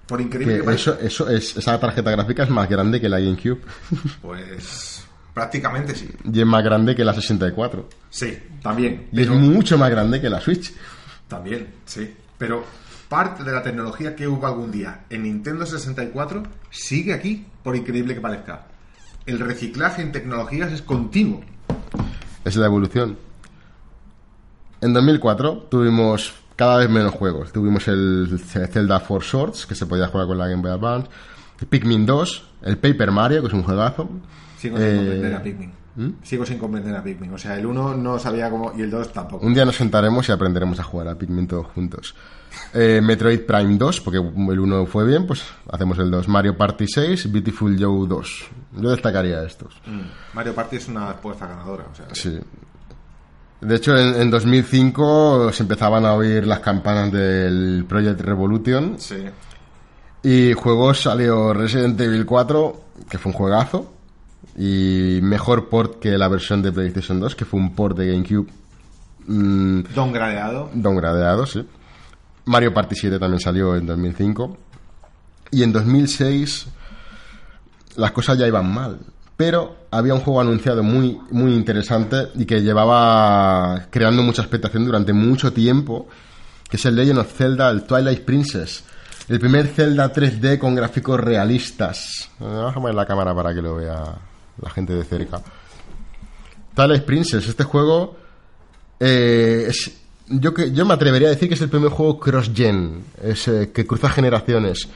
Por 0.08 0.22
increíble 0.22 0.64
Que 0.64 0.74
eso, 0.74 0.98
eso 1.00 1.30
es, 1.30 1.58
esa 1.58 1.80
tarjeta 1.80 2.12
gráfica 2.12 2.44
es 2.44 2.50
más 2.50 2.70
grande 2.70 3.02
que 3.02 3.10
la 3.10 3.20
GameCube 3.20 3.62
Pues 4.22 5.06
prácticamente 5.34 5.94
sí. 5.94 6.10
y 6.24 6.40
es 6.40 6.46
más 6.48 6.64
grande 6.64 6.96
que 6.96 7.06
la 7.06 7.14
64. 7.14 7.88
Sí, 8.10 8.38
también. 8.64 9.08
Y 9.12 9.22
es 9.22 9.30
mucho 9.30 9.78
más 9.78 9.92
grande 9.92 10.20
que 10.20 10.30
la 10.32 10.42
Switch. 10.42 10.74
También, 11.28 11.68
sí. 11.86 12.12
Pero 12.40 12.66
parte 13.08 13.44
de 13.44 13.52
la 13.52 13.62
tecnología 13.62 14.16
que 14.16 14.28
hubo 14.28 14.48
algún 14.48 14.72
día 14.72 15.06
en 15.12 15.24
Nintendo 15.24 15.66
64 15.66 16.42
sigue 16.72 17.14
aquí, 17.14 17.46
por 17.62 17.76
increíble 17.76 18.16
que 18.16 18.22
parezca. 18.22 18.66
El 19.28 19.40
reciclaje 19.40 20.02
en 20.02 20.12
tecnologías 20.12 20.72
es 20.72 20.82
continuo. 20.82 21.42
Es 22.44 22.56
la 22.56 22.66
evolución. 22.66 23.18
En 24.82 24.94
2004 24.94 25.68
tuvimos 25.70 26.34
cada 26.58 26.78
vez 26.80 26.90
menos 26.90 27.14
juegos. 27.14 27.54
Tuvimos 27.54 27.88
el 27.88 28.38
Zelda 28.70 29.00
Four 29.00 29.24
Swords, 29.24 29.66
que 29.66 29.76
se 29.76 29.86
podía 29.86 30.08
jugar 30.08 30.28
con 30.28 30.38
la 30.38 30.48
Game 30.48 30.62
Boy 30.62 30.72
Advance. 30.72 31.08
Pikmin 31.70 32.06
2, 32.06 32.44
el 32.64 32.78
Paper 32.78 33.12
Mario, 33.12 33.42
que 33.42 33.48
es 33.48 33.54
un 33.54 33.64
juegazo. 33.64 34.10
Sigo 34.58 34.78
sin 34.78 34.86
Eh, 34.86 34.96
comprender 34.98 35.34
a 35.36 35.42
Pikmin. 35.44 35.74
Sigo 36.22 36.46
sin 36.46 36.60
comprender 36.60 36.96
a 36.96 37.04
Pikmin. 37.04 37.34
O 37.34 37.38
sea, 37.40 37.58
el 37.58 37.66
1 37.66 37.96
no 37.96 38.20
sabía 38.20 38.50
cómo 38.52 38.72
y 38.78 38.82
el 38.82 38.92
2 38.92 39.12
tampoco. 39.14 39.46
Un 39.46 39.54
día 39.56 39.66
nos 39.66 39.76
sentaremos 39.78 40.28
y 40.30 40.32
aprenderemos 40.32 40.80
a 40.80 40.84
jugar 40.84 41.08
a 41.08 41.16
Pikmin 41.16 41.48
todos 41.48 41.66
juntos. 41.68 42.14
Eh, 42.74 43.02
Metroid 43.04 43.42
Prime 43.46 43.78
2, 43.78 44.02
porque 44.02 44.18
el 44.20 44.60
1 44.60 44.86
fue 44.86 45.06
bien, 45.08 45.26
pues 45.26 45.44
hacemos 45.72 45.98
el 45.98 46.12
2. 46.12 46.28
Mario 46.28 46.56
Party 46.56 46.86
6, 46.88 47.32
Beautiful 47.32 47.76
Joe 47.80 48.08
2. 48.08 48.46
Yo 48.80 48.90
destacaría 48.92 49.44
estos. 49.44 49.76
Mm. 49.88 50.36
Mario 50.36 50.54
Party 50.54 50.76
es 50.76 50.88
una 50.88 51.10
apuesta 51.10 51.48
ganadora. 51.48 51.86
O 51.92 51.96
sea, 51.96 52.06
Sí. 52.14 52.40
De 53.62 53.76
hecho, 53.76 53.98
en, 53.98 54.22
en 54.22 54.30
2005 54.30 55.52
se 55.52 55.64
empezaban 55.64 56.06
a 56.06 56.14
oír 56.14 56.46
las 56.46 56.60
campanas 56.60 57.12
del 57.12 57.86
Project 57.88 58.22
Revolution 58.22 58.96
sí. 59.00 59.24
y 60.24 60.54
juegos 60.54 61.02
salió 61.02 61.54
Resident 61.54 62.00
Evil 62.00 62.26
4, 62.26 62.82
que 63.10 63.18
fue 63.18 63.32
un 63.32 63.38
juegazo, 63.38 63.92
y 64.58 65.20
mejor 65.24 65.70
port 65.70 66.00
que 66.00 66.18
la 66.18 66.28
versión 66.28 66.62
de 66.62 66.72
PlayStation 66.72 67.20
2, 67.20 67.36
que 67.36 67.46
fue 67.46 67.60
un 67.60 67.74
port 67.76 67.98
de 67.98 68.12
GameCube 68.12 68.48
mm, 69.28 69.82
Don 69.94 70.12
Gradeado. 70.12 70.70
downgradeado, 70.74 71.46
sí. 71.46 71.66
Mario 72.46 72.74
Party 72.74 72.96
7 72.96 73.20
también 73.20 73.42
salió 73.42 73.76
en 73.76 73.86
2005. 73.86 74.58
Y 75.52 75.64
en 75.64 75.74
2006 75.74 76.68
las 77.98 78.12
cosas 78.12 78.38
ya 78.38 78.48
iban 78.48 78.72
mal. 78.74 79.00
Pero 79.38 79.76
había 79.92 80.16
un 80.16 80.22
juego 80.22 80.42
anunciado 80.42 80.82
muy, 80.84 81.20
muy 81.30 81.54
interesante 81.54 82.30
y 82.36 82.46
que 82.46 82.62
llevaba 82.62 83.86
creando 83.92 84.24
mucha 84.24 84.42
expectación 84.42 84.84
durante 84.86 85.14
mucho 85.14 85.54
tiempo, 85.54 86.08
que 86.70 86.78
es 86.78 86.86
el 86.86 86.96
Legend 86.96 87.20
of 87.20 87.32
Zelda, 87.34 87.70
el 87.70 87.84
Twilight 87.84 88.26
Princess. 88.26 88.84
El 89.30 89.40
primer 89.40 89.68
Zelda 89.68 90.12
3D 90.12 90.58
con 90.58 90.74
gráficos 90.74 91.20
realistas. 91.20 92.30
Vamos 92.40 92.72
a 92.76 92.80
poner 92.80 92.96
la 92.96 93.06
cámara 93.06 93.36
para 93.36 93.54
que 93.54 93.62
lo 93.62 93.76
vea 93.76 94.04
la 94.62 94.70
gente 94.72 94.94
de 94.94 95.04
cerca. 95.04 95.42
Twilight 96.74 97.04
Princess, 97.04 97.48
este 97.48 97.64
juego 97.64 98.18
eh, 99.00 99.66
es- 99.70 99.92
yo, 100.30 100.52
yo 100.56 100.86
me 100.86 100.94
atrevería 100.94 101.28
a 101.28 101.32
decir 101.32 101.48
que 101.48 101.54
es 101.56 101.62
el 101.62 101.70
primer 101.70 101.90
juego 101.90 102.20
cross-gen, 102.20 103.04
eh, 103.22 103.70
que 103.74 103.86
cruza 103.86 104.10
generaciones. 104.10 104.88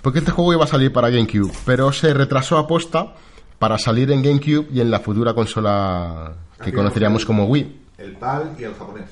Porque 0.00 0.20
este 0.20 0.30
juego 0.30 0.52
iba 0.54 0.64
a 0.64 0.68
salir 0.68 0.92
para 0.92 1.10
GameCube, 1.10 1.52
pero 1.66 1.92
se 1.92 2.12
retrasó 2.14 2.58
a 2.58 2.66
posta 2.66 3.14
para 3.62 3.78
salir 3.78 4.10
en 4.10 4.22
GameCube 4.24 4.66
y 4.72 4.80
en 4.80 4.90
la 4.90 4.98
futura 4.98 5.34
consola 5.34 6.32
que 6.64 6.72
conoceríamos 6.72 7.24
como 7.24 7.44
Wii. 7.44 7.80
El 7.96 8.16
PAL 8.16 8.56
y 8.58 8.64
el 8.64 8.74
japonés. 8.74 9.04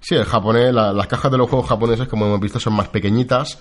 Sí, 0.00 0.14
el 0.16 0.26
japonés, 0.26 0.74
la- 0.74 0.92
las 0.92 1.06
cajas 1.06 1.32
de 1.32 1.38
los 1.38 1.48
juegos 1.48 1.66
japoneses, 1.66 2.06
como 2.06 2.26
hemos 2.26 2.38
visto, 2.38 2.60
son 2.60 2.74
más 2.74 2.88
pequeñitas, 2.88 3.58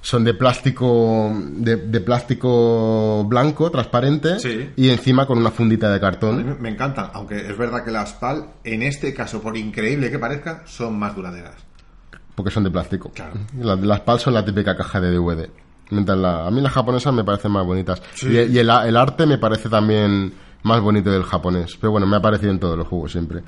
son 0.00 0.24
de 0.24 0.32
plástico, 0.32 1.30
de, 1.58 1.76
de 1.76 2.00
plástico 2.00 3.22
blanco, 3.24 3.70
transparente, 3.70 4.40
Sí. 4.40 4.70
y 4.76 4.88
encima 4.88 5.26
con 5.26 5.36
una 5.36 5.50
fundita 5.50 5.88
de 5.90 5.96
A 5.96 5.98
mí 5.98 6.00
cartón. 6.00 6.46
me- 6.46 6.54
me 6.54 6.68
encantan, 6.70 7.10
aunque 7.12 7.36
es 7.36 7.58
verdad 7.58 7.84
que 7.84 7.90
las 7.90 8.14
PAL, 8.14 8.46
en 8.64 8.82
este 8.82 9.12
caso, 9.12 9.42
por 9.42 9.58
increíble 9.58 10.10
que 10.10 10.18
parezca, 10.18 10.62
son 10.64 10.98
más 10.98 11.14
duraderas. 11.14 11.54
porque 12.34 12.50
son 12.50 12.64
de 12.64 12.70
plástico. 12.70 13.10
Claro. 13.14 13.32
Las, 13.60 13.78
las 13.80 14.00
PAL 14.00 14.20
son 14.20 14.32
la 14.34 14.42
típica 14.44 14.74
caja 14.76 15.00
de 15.00 15.10
DVD. 15.10 15.50
Mientras 15.90 16.18
la- 16.18 16.46
a 16.46 16.50
mí 16.50 16.60
las 16.60 16.72
japonesas 16.72 17.12
me 17.14 17.22
parecen 17.24 17.52
más 17.52 17.64
bonitas. 17.64 18.02
Sí. 18.14 18.28
Y, 18.28 18.56
y 18.56 18.58
el, 18.58 18.70
a- 18.70 18.86
el 18.88 18.96
arte 18.96 19.24
me 19.26 19.38
parece 19.38 19.68
también 19.68 20.32
más 20.62 20.80
bonito 20.80 21.10
del 21.10 21.22
japonés. 21.22 21.76
Pero 21.80 21.92
bueno, 21.92 22.06
me 22.06 22.16
ha 22.16 22.20
parecido 22.20 22.50
en 22.50 22.58
todos 22.58 22.76
los 22.76 22.88
juegos 22.88 23.12
siempre. 23.12 23.42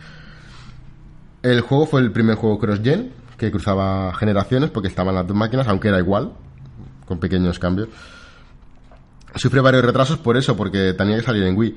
El 1.43 1.61
juego 1.62 1.86
fue 1.86 2.01
el 2.01 2.11
primer 2.12 2.36
juego 2.36 2.59
cross-gen 2.59 3.12
que 3.36 3.51
cruzaba 3.51 4.12
generaciones 4.14 4.70
porque 4.70 4.89
estaban 4.89 5.14
las 5.14 5.26
dos 5.26 5.36
máquinas, 5.36 5.66
aunque 5.68 5.89
era 5.89 5.99
igual, 5.99 6.32
con 7.07 7.18
pequeños 7.20 7.59
cambios. 7.59 7.89
Sufrió 9.36 9.62
varios 9.62 9.84
retrasos 9.84 10.18
por 10.18 10.36
eso, 10.36 10.57
porque 10.57 10.95
tenía 10.95 11.16
que 11.16 11.22
salir 11.22 11.45
en 11.45 11.57
Wii. 11.57 11.76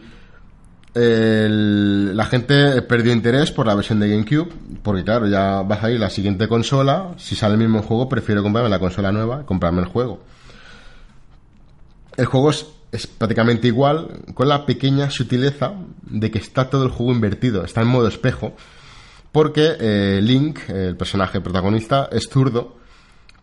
El- 0.93 2.15
la 2.17 2.25
gente 2.25 2.81
perdió 2.81 3.13
interés 3.13 3.51
por 3.51 3.65
la 3.65 3.75
versión 3.75 3.99
de 3.99 4.09
GameCube, 4.09 4.49
porque 4.83 5.03
claro, 5.03 5.27
ya 5.27 5.61
va 5.61 5.75
a 5.75 5.81
salir 5.81 5.99
la 5.99 6.09
siguiente 6.09 6.47
consola. 6.47 7.11
Si 7.17 7.35
sale 7.35 7.53
el 7.53 7.59
mismo 7.59 7.81
juego, 7.81 8.09
prefiero 8.09 8.43
comprarme 8.43 8.69
la 8.69 8.79
consola 8.79 9.11
nueva 9.11 9.41
y 9.43 9.45
comprarme 9.45 9.81
el 9.81 9.87
juego. 9.87 10.21
El 12.21 12.27
juego 12.27 12.51
es, 12.51 12.67
es 12.91 13.07
prácticamente 13.07 13.67
igual, 13.67 14.21
con 14.35 14.47
la 14.47 14.63
pequeña 14.67 15.09
sutileza 15.09 15.73
de 16.03 16.29
que 16.29 16.37
está 16.37 16.69
todo 16.69 16.83
el 16.83 16.91
juego 16.91 17.11
invertido, 17.13 17.65
está 17.65 17.81
en 17.81 17.87
modo 17.87 18.07
espejo, 18.07 18.53
porque 19.31 19.71
eh, 19.79 20.19
Link, 20.21 20.59
el 20.69 20.95
personaje 20.95 21.41
protagonista, 21.41 22.09
es 22.11 22.29
zurdo, 22.29 22.77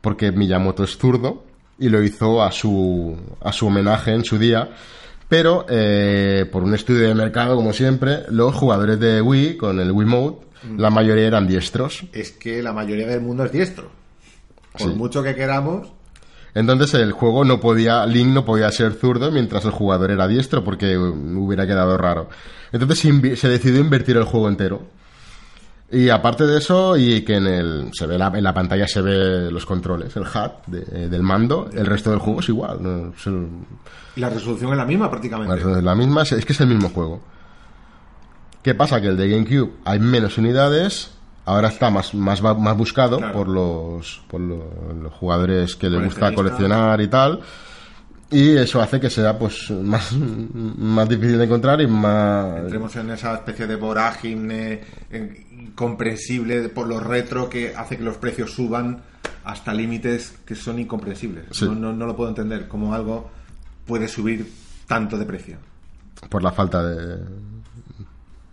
porque 0.01 0.31
Miyamoto 0.31 0.85
es 0.85 0.97
zurdo, 0.97 1.43
y 1.77 1.89
lo 1.89 2.01
hizo 2.05 2.41
a 2.41 2.53
su, 2.53 3.17
a 3.41 3.53
su 3.53 3.67
homenaje 3.67 4.13
en 4.13 4.25
su 4.25 4.39
día. 4.39 4.71
Pero 5.29 5.67
eh, 5.69 6.47
por 6.53 6.63
un 6.63 6.73
estudio 6.75 7.09
de 7.09 7.15
mercado, 7.17 7.57
como 7.57 7.73
siempre, 7.73 8.21
los 8.31 8.55
jugadores 8.55 9.01
de 9.01 9.21
Wii, 9.21 9.57
con 9.57 9.81
el 9.81 9.91
Wii 9.91 10.07
Mode, 10.07 10.37
la 10.77 10.91
mayoría 10.91 11.27
eran 11.27 11.49
diestros. 11.49 12.05
Es 12.13 12.31
que 12.31 12.63
la 12.63 12.73
mayoría 12.73 13.09
del 13.09 13.23
mundo 13.23 13.45
es 13.45 13.51
diestro. 13.51 13.91
Por 14.73 14.91
Sí. 14.93 14.97
mucho 14.97 15.23
que 15.25 15.35
queramos, 15.35 15.89
Entonces 16.55 16.95
el 16.95 17.13
juego 17.13 17.45
no 17.45 17.61
podía, 17.61 18.05
Link 18.07 18.29
no 18.29 18.45
podía 18.45 18.71
ser 18.73 18.93
zurdo 18.95 19.31
mientras 19.31 19.65
el 19.65 19.71
jugador 19.71 20.11
era 20.11 20.27
diestro 20.27 20.65
porque 20.65 20.97
uh, 20.97 21.13
hubiera 21.39 21.67
quedado 21.67 21.97
raro. 21.97 22.29
Entonces 22.73 22.99
se, 23.39 23.49
decidió 23.49 23.81
invertir 23.81 24.17
el 24.17 24.25
juego 24.25 24.49
entero. 24.49 24.83
Y 25.91 26.11
aparte 26.11 26.45
de 26.47 26.59
eso, 26.59 26.99
y 26.99 27.23
que 27.23 27.37
en 27.37 27.47
el 27.47 27.91
se 27.95 28.07
ve 28.07 28.19
la, 28.19 28.27
en 28.35 28.45
la 28.45 28.53
pantalla 28.53 28.87
se 28.87 29.01
ve 29.01 29.51
los 29.51 29.65
controles, 29.65 30.15
el 30.17 30.25
HUD 30.25 30.51
de- 30.67 31.05
eh, 31.05 31.09
del 31.09 31.23
mando, 31.23 31.71
el 31.73 31.87
resto 31.87 32.11
del 32.11 32.19
juego 32.19 32.41
es 32.41 32.49
igual. 32.51 33.13
Es 33.17 33.27
el- 33.27 33.49
y 34.17 34.21
la 34.21 34.29
resolución 34.29 34.73
es 34.73 34.77
la 34.77 34.85
misma 34.85 35.11
prácticamente. 35.11 35.55
es 35.57 35.83
la 35.83 35.95
misma, 35.95 36.23
es, 36.23 36.33
es 36.33 36.45
que 36.45 36.53
es 36.53 36.61
el 36.61 36.67
mismo 36.69 36.91
juego. 36.91 37.23
¿Qué 38.63 38.75
pasa? 38.75 39.01
Que 39.01 39.07
el 39.09 39.17
de 39.17 39.31
GameCube 39.31 39.73
hay 39.85 39.99
menos 39.99 40.37
unidades, 40.37 41.13
ahora 41.49 41.69
está 41.69 41.91
más, 41.91 42.15
más, 42.15 42.41
buscado 42.77 43.19
Claro. 43.19 43.33
por, 43.33 43.49
los, 43.49 44.23
por 44.29 44.41
lo- 44.41 44.93
los 45.03 45.13
jugadores 45.15 45.75
que 45.77 45.89
les 45.91 46.05
gusta 46.05 46.35
coleccionar 46.35 47.01
y 47.01 47.09
tal. 47.09 47.41
Y 48.31 48.57
eso 48.59 48.83
hace 48.83 49.01
que 49.01 49.09
sea 49.09 49.39
pues 49.39 49.71
más, 49.71 50.13
más 50.17 51.09
difícil 51.09 51.39
de 51.39 51.45
encontrar 51.45 51.81
y 51.81 51.87
más... 51.87 52.59
Entremos 52.59 52.95
en 52.97 53.11
esa 53.11 53.35
especie 53.35 53.67
de 53.67 53.77
vorágine 53.77 54.81
incomprensible 55.59 56.69
por 56.69 56.87
lo 56.87 57.01
retro 57.01 57.49
que 57.49 57.75
hace 57.75 57.97
que 57.97 58.03
los 58.03 58.17
precios 58.17 58.53
suban 58.53 59.01
hasta 59.45 59.73
límites 59.73 60.35
que 60.45 60.55
son 60.55 60.79
incomprensibles. 60.79 61.47
Sí. 61.53 61.65
No, 61.65 61.75
no, 61.75 61.93
no 61.93 62.07
lo 62.07 62.15
puedo 62.17 62.29
entender 62.29 62.69
cómo 62.69 62.95
algo 62.95 63.31
puede 63.87 64.09
subir 64.09 64.51
tanto 64.87 65.17
de 65.17 65.25
precio. 65.25 65.57
por 66.29 66.43
la 66.43 66.53
falta 66.53 66.83
de... 66.87 67.19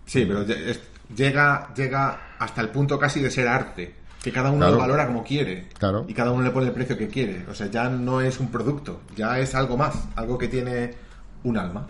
Sí, 0.05 0.23
pero 0.25 0.41
es- 0.43 0.79
llega, 1.13 1.73
llega 1.75 2.35
hasta 2.39 2.61
el 2.61 2.69
punto 2.69 2.97
casi 2.99 3.19
de 3.21 3.29
ser 3.31 3.47
arte. 3.47 3.95
Que 4.23 4.31
cada 4.31 4.49
uno 4.49 4.59
Claro. 4.61 4.71
lo 4.73 4.79
valora 4.79 5.05
como 5.05 5.23
quiere. 5.23 5.69
Claro. 5.77 6.05
Y 6.07 6.13
cada 6.15 6.31
uno 6.31 6.41
le 6.43 6.49
pone 6.49 6.65
el 6.67 6.71
precio 6.73 6.97
que 6.97 7.07
quiere. 7.07 7.45
O 7.47 7.53
sea, 7.53 7.67
ya 7.67 7.89
no 7.89 8.21
es 8.21 8.39
un 8.39 8.47
producto, 8.49 9.01
ya 9.15 9.37
es 9.37 9.53
algo 9.53 9.77
más, 9.77 9.95
algo 10.15 10.37
que 10.37 10.47
tiene 10.47 10.95
un 11.43 11.57
alma. 11.57 11.87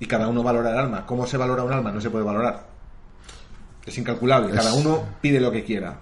y 0.00 0.06
cada 0.06 0.28
uno 0.28 0.42
valora 0.44 0.70
el 0.70 0.78
alma. 0.78 1.04
¿Cómo 1.06 1.26
se 1.26 1.36
valora 1.36 1.64
un 1.64 1.72
alma? 1.72 1.90
No 1.90 2.00
se 2.00 2.08
puede 2.10 2.24
valorar. 2.24 2.66
Es 3.84 3.98
incalculable. 3.98 4.54
Cada 4.54 4.70
Es- 4.70 4.76
uno 4.76 5.02
pide 5.20 5.40
lo 5.40 5.50
que 5.50 5.64
quiera. 5.64 5.96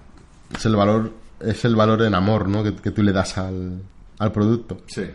Es 0.55 0.67
el 0.67 0.77
valor, 0.77 1.13
es 1.41 1.65
el 1.65 1.75
valor 1.77 2.03
en 2.03 2.15
amor, 2.15 2.47
¿no? 2.49 2.63
Que, 2.63 2.75
que 2.77 2.91
tú 2.91 3.03
le 3.03 3.13
das 3.13 3.39
al, 3.39 3.81
al 4.19 4.33
producto. 4.33 4.83
Sí. 4.87 5.07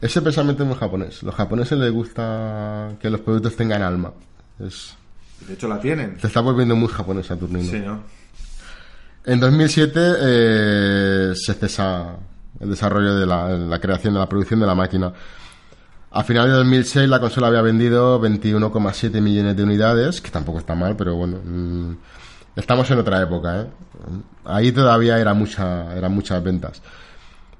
Ese 0.00 0.20
pensamiento 0.20 0.64
es 0.64 0.68
muy 0.68 0.76
japonés. 0.76 1.22
Los 1.22 1.34
japoneses 1.36 1.78
les 1.78 1.92
gusta 1.92 2.96
que 3.00 3.08
los 3.08 3.20
productos 3.20 3.54
tengan 3.54 3.82
alma. 3.82 4.12
Es, 4.58 4.96
De 5.46 5.54
hecho, 5.54 5.68
la 5.68 5.78
tienen. 5.80 6.16
te 6.16 6.26
está 6.26 6.40
volviendo 6.40 6.74
muy 6.76 6.88
japonés 6.88 7.26
Saturnino. 7.26 7.70
Sí, 7.70 7.78
¿no? 7.78 8.02
En 9.24 9.40
2007 9.40 10.00
eh, 10.20 11.32
se 11.34 11.54
cesa 11.54 12.16
el 12.60 12.70
desarrollo 12.70 13.14
de 13.16 13.26
la, 13.26 13.48
la 13.48 13.78
creación 13.78 14.14
de 14.14 14.20
la 14.20 14.28
producción 14.28 14.60
de 14.60 14.66
la 14.66 14.74
máquina. 14.74 15.12
A 16.10 16.22
finales 16.22 16.52
de 16.52 16.58
2006 16.58 17.08
la 17.08 17.20
consola 17.20 17.48
había 17.48 17.62
vendido 17.62 18.20
21,7 18.20 19.20
millones 19.20 19.56
de 19.56 19.62
unidades, 19.64 20.20
que 20.20 20.30
tampoco 20.30 20.58
está 20.58 20.74
mal, 20.74 20.94
pero 20.94 21.16
bueno, 21.16 21.38
mm, 21.44 21.96
estamos 22.54 22.88
en 22.90 22.98
otra 22.98 23.20
época, 23.20 23.62
¿eh? 23.62 23.66
Ahí 24.44 24.70
todavía 24.70 25.18
era 25.18 25.34
mucha, 25.34 25.92
eran 25.96 26.12
muchas 26.12 26.42
ventas. 26.42 26.82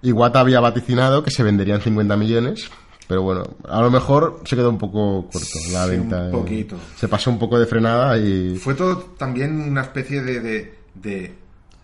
Iwata 0.03 0.41
había 0.41 0.61
vaticinado 0.61 1.25
que 1.25 1.31
se 1.31 1.43
venderían 1.43 1.81
50 1.81 2.17
millones, 2.17 2.71
pero 3.09 3.23
bueno, 3.23 3.43
a 3.69 3.81
lo 3.83 3.91
mejor 3.91 4.41
se 4.45 4.57
quedó 4.57 4.71
un 4.71 4.79
poco 4.79 5.29
corto 5.31 5.59
la 5.73 5.85
Sí, 5.85 5.91
venta. 5.91 6.23
un 6.23 6.29
¿eh? 6.29 6.31
poquito. 6.33 6.77
Se 6.97 7.09
pasó 7.09 7.31
un 7.31 7.39
poco 7.39 7.59
de 7.59 7.67
frenada 7.67 8.17
y... 8.19 8.57
Fue 8.57 8.75
todo 8.75 8.99
también 9.19 9.61
una 9.61 9.83
especie 9.83 10.23
de, 10.23 10.41
de- 10.41 10.75
de 10.95 11.35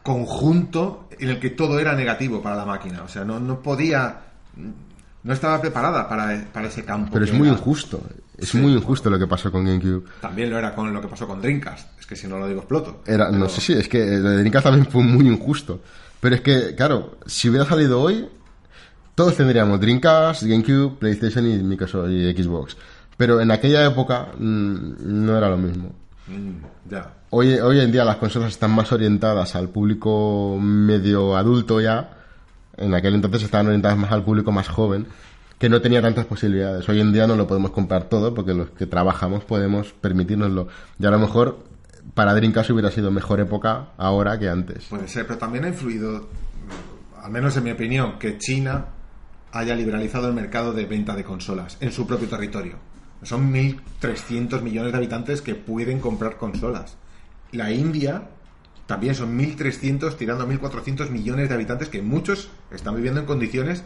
conjunto 0.03 1.09
en 1.19 1.29
el 1.31 1.39
que 1.41 1.51
todo 1.51 1.79
era 1.79 1.95
negativo 1.95 2.43
para 2.43 2.57
la 2.57 2.65
máquina. 2.65 3.03
O 3.03 3.09
sea, 3.09 3.25
no, 3.25 3.39
no 3.41 3.61
podía. 3.61 4.21
No 5.23 5.33
estaba 5.35 5.61
preparada 5.61 6.09
para, 6.09 6.47
para 6.53 6.69
ese 6.69 6.85
campo. 6.85 7.11
Pero 7.13 7.25
es 7.27 7.33
muy 7.33 7.49
era. 7.49 7.57
injusto. 7.57 8.01
Es 8.39 8.49
Sí. 8.49 8.59
muy 8.59 8.73
injusto 8.73 9.11
lo 9.11 9.19
que 9.19 9.27
pasó 9.27 9.53
con 9.53 9.65
GameCube. 9.67 10.05
También 10.23 10.49
lo 10.49 10.59
era 10.59 10.75
con 10.75 10.93
lo 10.95 11.01
que 11.03 11.09
pasó 11.09 11.27
con 11.29 11.43
Dreamcast. 11.43 12.01
Es 12.01 12.07
que 12.07 12.17
si 12.17 12.27
no 12.27 12.39
lo 12.39 12.49
digo, 12.49 12.61
exploto. 12.61 13.03
Era, 13.07 13.27
no 13.27 13.33
Pero- 13.33 13.49
sé 13.51 13.61
si, 13.61 13.73
es 13.75 13.87
que 13.89 13.99
lo 13.99 14.31
de 14.31 14.37
Dreamcast 14.39 14.65
también 14.65 14.87
fue 14.87 15.03
muy 15.03 15.27
injusto. 15.29 15.81
Pero 16.21 16.35
es 16.37 16.41
que, 16.41 16.75
claro, 16.75 17.19
si 17.27 17.51
hubiera 17.51 17.67
salido 17.67 18.01
hoy, 18.01 18.27
todos 19.15 19.37
tendríamos 19.37 19.81
Dreamcast, 19.81 20.45
GameCube, 20.45 20.99
PlayStation 20.99 21.47
y 21.47 21.59
Microsoft 21.63 22.11
y 22.11 22.33
Xbox. 22.33 22.77
Pero 23.17 23.41
en 23.41 23.51
aquella 23.51 23.85
época 23.85 24.29
mm, 24.39 24.95
no 25.05 25.37
era 25.37 25.51
lo 25.51 25.59
mismo. 25.59 25.93
Mm, 26.27 26.91
ya. 26.91 27.15
Hoy, 27.31 27.55
hoy 27.55 27.81
en 27.81 27.93
día 27.93 28.05
las 28.05 28.17
consolas 28.17 28.51
están 28.51 28.71
más 28.71 28.93
orientadas 28.93 29.55
al 29.57 29.69
público 29.69 30.59
medio 30.59 31.37
adulto 31.37 31.81
ya. 31.81 32.17
En 32.77 32.95
aquel 32.95 33.15
entonces 33.15 33.43
estaban 33.43 33.67
orientadas 33.67 33.99
más 33.99 34.11
al 34.11 34.25
público 34.25 34.53
más 34.53 34.69
joven, 34.69 35.07
que 35.59 35.69
no 35.69 35.83
tenía 35.83 36.01
tantas 36.01 36.25
posibilidades. 36.25 36.89
Hoy 36.89 37.01
en 37.01 37.13
día 37.13 37.27
no 37.27 37.37
lo 37.37 37.47
podemos 37.47 37.73
comprar 37.73 38.05
todo 38.05 38.33
porque 38.33 38.55
los 38.55 38.71
que 38.71 38.87
trabajamos 38.87 39.45
podemos 39.45 39.93
permitirnoslo. 39.93 40.69
Y 40.99 41.05
a 41.05 41.11
lo 41.11 41.19
mejor 41.19 41.59
para 42.15 42.35
Dreamcast 42.35 42.71
hubiera 42.71 42.91
sido 42.91 43.11
mejor 43.11 43.41
época 43.41 43.89
ahora 43.99 44.39
que 44.39 44.49
antes. 44.49 44.87
Puede 44.87 45.09
ser, 45.09 45.27
pero 45.27 45.39
también 45.39 45.65
ha 45.65 45.69
influido, 45.69 46.29
al 47.23 47.31
menos 47.31 47.57
en 47.59 47.65
mi 47.65 47.71
opinión, 47.71 48.19
que 48.19 48.39
China 48.39 48.87
haya 49.53 49.75
liberalizado 49.75 50.29
el 50.29 50.35
mercado 50.35 50.73
de 50.73 50.87
venta 50.87 51.15
de 51.15 51.25
consolas 51.25 51.77
en 51.81 51.93
su 51.93 52.07
propio 52.07 52.29
territorio. 52.29 52.77
Son 53.23 53.53
1.300 53.53 54.63
millones 54.63 54.93
de 54.93 54.99
habitantes 54.99 55.43
que 55.43 55.55
pueden 55.55 56.01
comprar 56.01 56.37
consolas. 56.37 56.97
La 57.53 57.71
India 57.71 58.23
también 58.87 59.15
son 59.15 59.39
1.300 59.39 60.17
tirando 60.17 60.45
a 60.45 60.49
1.400 60.49 61.11
millones 61.11 61.49
de 61.49 61.55
habitantes 61.55 61.89
que 61.89 62.03
muchos 62.03 62.51
están 62.71 62.97
viviendo 62.97 63.21
en 63.21 63.27
condiciones 63.27 63.85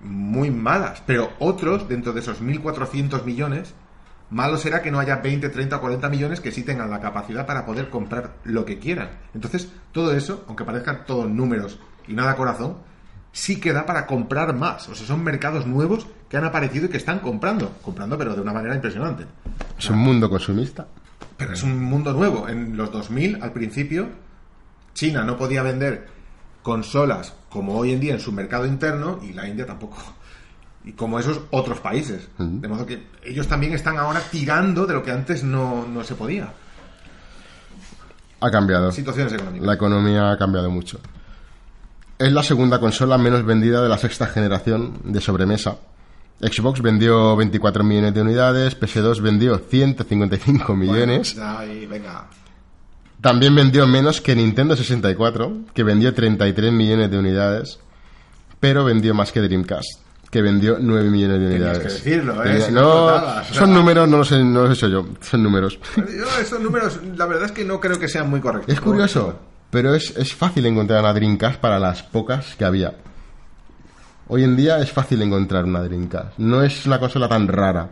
muy 0.00 0.50
malas, 0.50 1.02
pero 1.06 1.30
otros 1.38 1.88
dentro 1.88 2.12
de 2.12 2.20
esos 2.20 2.40
1.400 2.40 3.24
millones 3.24 3.74
Malo 4.30 4.58
será 4.58 4.80
que 4.80 4.92
no 4.92 5.00
haya 5.00 5.16
20, 5.16 5.48
30 5.48 5.76
o 5.76 5.80
40 5.80 6.08
millones 6.08 6.40
que 6.40 6.52
sí 6.52 6.62
tengan 6.62 6.88
la 6.88 7.00
capacidad 7.00 7.46
para 7.46 7.66
poder 7.66 7.90
comprar 7.90 8.36
lo 8.44 8.64
que 8.64 8.78
quieran. 8.78 9.10
Entonces, 9.34 9.72
todo 9.90 10.14
eso, 10.14 10.44
aunque 10.46 10.64
parezcan 10.64 11.04
todos 11.04 11.28
números 11.28 11.80
y 12.06 12.14
nada 12.14 12.36
corazón, 12.36 12.76
sí 13.32 13.60
que 13.60 13.72
da 13.72 13.86
para 13.86 14.06
comprar 14.06 14.54
más. 14.54 14.88
O 14.88 14.94
sea, 14.94 15.06
son 15.06 15.22
mercados 15.22 15.66
nuevos 15.66 16.06
que 16.28 16.36
han 16.36 16.44
aparecido 16.44 16.86
y 16.86 16.88
que 16.88 16.96
están 16.96 17.20
comprando. 17.20 17.76
Comprando, 17.82 18.16
pero 18.18 18.34
de 18.34 18.40
una 18.40 18.52
manera 18.52 18.74
impresionante. 18.74 19.26
Es 19.78 19.90
un 19.90 19.98
mundo 19.98 20.28
consumista. 20.28 20.86
Pero 21.36 21.52
es 21.52 21.62
un 21.62 21.82
mundo 21.82 22.12
nuevo. 22.12 22.48
En 22.48 22.76
los 22.76 22.90
2000, 22.90 23.42
al 23.42 23.52
principio, 23.52 24.08
China 24.94 25.24
no 25.24 25.36
podía 25.36 25.62
vender 25.62 26.08
consolas 26.62 27.34
como 27.48 27.76
hoy 27.76 27.92
en 27.92 28.00
día 28.00 28.14
en 28.14 28.20
su 28.20 28.32
mercado 28.32 28.66
interno 28.66 29.18
y 29.22 29.32
la 29.32 29.48
India 29.48 29.66
tampoco. 29.66 29.96
Y 30.84 30.92
como 30.92 31.18
esos 31.18 31.40
otros 31.50 31.80
países. 31.80 32.28
De 32.38 32.68
modo 32.68 32.86
que 32.86 33.06
ellos 33.24 33.46
también 33.46 33.74
están 33.74 33.98
ahora 33.98 34.20
tirando 34.30 34.86
de 34.86 34.94
lo 34.94 35.02
que 35.02 35.10
antes 35.10 35.44
no, 35.44 35.86
no 35.86 36.04
se 36.04 36.14
podía. 36.14 36.52
Ha 38.40 38.50
cambiado. 38.50 38.90
Situaciones 38.90 39.32
económicas. 39.34 39.66
La 39.66 39.74
economía 39.74 40.32
ha 40.32 40.38
cambiado 40.38 40.70
mucho. 40.70 40.98
Es 42.20 42.30
la 42.30 42.42
segunda 42.42 42.78
consola 42.78 43.16
menos 43.16 43.46
vendida 43.46 43.82
de 43.82 43.88
la 43.88 43.96
sexta 43.96 44.26
generación 44.26 44.92
de 45.04 45.22
sobremesa. 45.22 45.78
Xbox 46.38 46.82
vendió 46.82 47.34
24 47.34 47.82
millones 47.82 48.12
de 48.12 48.20
unidades, 48.20 48.78
PS2 48.78 49.22
vendió 49.22 49.56
155 49.56 50.76
millones. 50.76 51.34
Bueno, 51.34 51.72
y 51.72 51.86
venga. 51.86 52.26
También 53.22 53.54
vendió 53.54 53.86
menos 53.86 54.20
que 54.20 54.36
Nintendo 54.36 54.76
64, 54.76 55.64
que 55.72 55.82
vendió 55.82 56.12
33 56.12 56.70
millones 56.70 57.10
de 57.10 57.18
unidades, 57.18 57.80
pero 58.60 58.84
vendió 58.84 59.14
más 59.14 59.32
que 59.32 59.40
Dreamcast, 59.40 60.00
que 60.30 60.42
vendió 60.42 60.76
9 60.78 61.08
millones 61.08 61.40
de 61.40 61.46
unidades. 61.46 61.78
que 61.78 61.84
decirlo, 61.88 62.44
¿eh? 62.44 62.60
Si 62.60 62.70
no 62.70 63.44
son 63.50 63.72
números, 63.72 64.06
no 64.06 64.18
los, 64.18 64.30
he, 64.32 64.44
no 64.44 64.64
los 64.64 64.70
he 64.70 64.72
hecho 64.74 64.88
yo, 64.88 65.06
son 65.22 65.42
números. 65.42 65.78
Yo 65.96 66.38
esos 66.38 66.60
números, 66.60 67.00
la 67.16 67.24
verdad 67.24 67.46
es 67.46 67.52
que 67.52 67.64
no 67.64 67.80
creo 67.80 67.98
que 67.98 68.08
sean 68.08 68.28
muy 68.28 68.40
correctos. 68.40 68.74
Es 68.74 68.78
curioso, 68.78 69.38
pero 69.70 69.94
es, 69.94 70.16
es 70.16 70.34
fácil 70.34 70.66
encontrar 70.66 71.00
una 71.00 71.12
Dreamcast 71.12 71.60
para 71.60 71.78
las 71.78 72.02
pocas 72.02 72.54
que 72.56 72.64
había. 72.64 72.94
Hoy 74.28 74.44
en 74.44 74.56
día 74.56 74.78
es 74.78 74.92
fácil 74.92 75.20
encontrar 75.22 75.64
una 75.64 75.80
Dreamcast. 75.82 76.38
No 76.38 76.62
es 76.62 76.86
una 76.86 76.98
consola 77.00 77.28
tan 77.28 77.48
rara. 77.48 77.88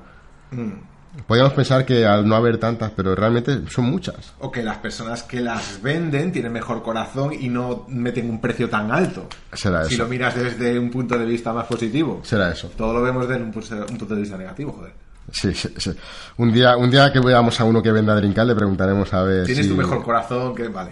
Podríamos 1.27 1.53
pensar 1.55 1.85
que 1.85 2.07
al 2.07 2.29
no 2.29 2.37
haber 2.37 2.59
tantas, 2.59 2.93
pero 2.93 3.15
realmente 3.15 3.63
son 3.69 3.87
muchas. 3.87 4.35
O 4.39 4.53
que 4.53 4.63
las 4.63 4.77
personas 4.77 5.25
que 5.25 5.41
las 5.41 5.83
venden 5.83 6.31
tienen 6.31 6.53
mejor 6.53 6.83
corazón 6.83 7.33
y 7.33 7.49
no 7.49 7.87
meten 7.89 8.31
un 8.31 8.41
precio 8.41 8.69
tan 8.71 8.93
alto. 8.93 9.27
Será 9.53 9.85
Si 9.85 9.95
eso. 9.95 10.05
lo 10.05 10.09
miras 10.09 10.37
desde 10.37 10.79
un 10.79 10.91
punto 10.91 11.19
de 11.19 11.25
vista 11.27 11.53
más 11.53 11.67
positivo. 11.67 12.21
Será 12.23 12.53
eso. 12.53 12.71
Todo 12.77 12.93
lo 12.93 13.03
vemos 13.03 13.29
desde 13.29 13.43
un 13.43 13.51
punto 13.51 13.75
un 13.75 13.99
punto 13.99 14.15
de 14.15 14.21
vista 14.21 14.37
negativo, 14.39 14.73
joder. 14.73 14.93
Sí, 15.33 15.53
sí, 15.55 15.69
sí. 15.77 15.91
Un 16.37 16.53
día, 16.53 16.77
un 16.77 16.91
día 16.91 17.13
que 17.13 17.19
veamos 17.21 17.61
a 17.61 17.65
uno 17.65 17.83
que 17.83 17.91
venda 17.91 18.15
Dreamcast 18.15 18.49
le 18.49 18.55
preguntaremos 18.55 19.13
a 19.13 19.23
ver 19.23 19.45
Tienes 19.45 19.67
si 19.67 19.73
tu 19.73 19.77
mejor 19.77 20.03
corazón, 20.05 20.55
que 20.55 20.69
vale. 20.69 20.91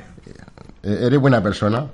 Eh, 0.87 1.07
eres 1.07 1.19
buena 1.21 1.43
persona. 1.43 1.87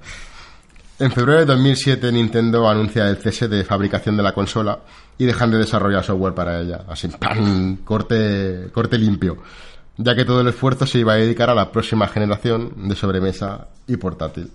En 0.98 1.10
febrero 1.10 1.40
de 1.40 1.47
2007 1.47 2.12
Nintendo 2.12 2.69
anuncia 2.69 3.09
el 3.09 3.16
cese 3.16 3.48
de 3.48 3.64
fabricación 3.64 4.16
de 4.16 4.23
la 4.23 4.32
consola 4.35 4.78
y 5.19 5.24
dejan 5.24 5.51
de 5.51 5.59
desarrollar 5.59 6.05
software 6.05 6.35
para 6.35 6.60
ella. 6.60 6.85
Así, 6.89 7.09
¡pam! 7.09 7.78
corte, 7.85 8.69
corte 8.73 8.98
limpio. 8.98 9.39
Ya 9.97 10.14
que 10.14 10.24
todo 10.24 10.40
el 10.40 10.48
esfuerzo 10.48 10.86
se 10.86 10.98
iba 10.98 11.12
a 11.14 11.16
dedicar 11.16 11.51
a 11.51 11.55
la 11.55 11.70
próxima 11.73 12.06
generación 12.09 12.89
de 12.89 12.94
sobremesa 12.94 13.69
y 13.86 13.97
portátil. 13.97 14.51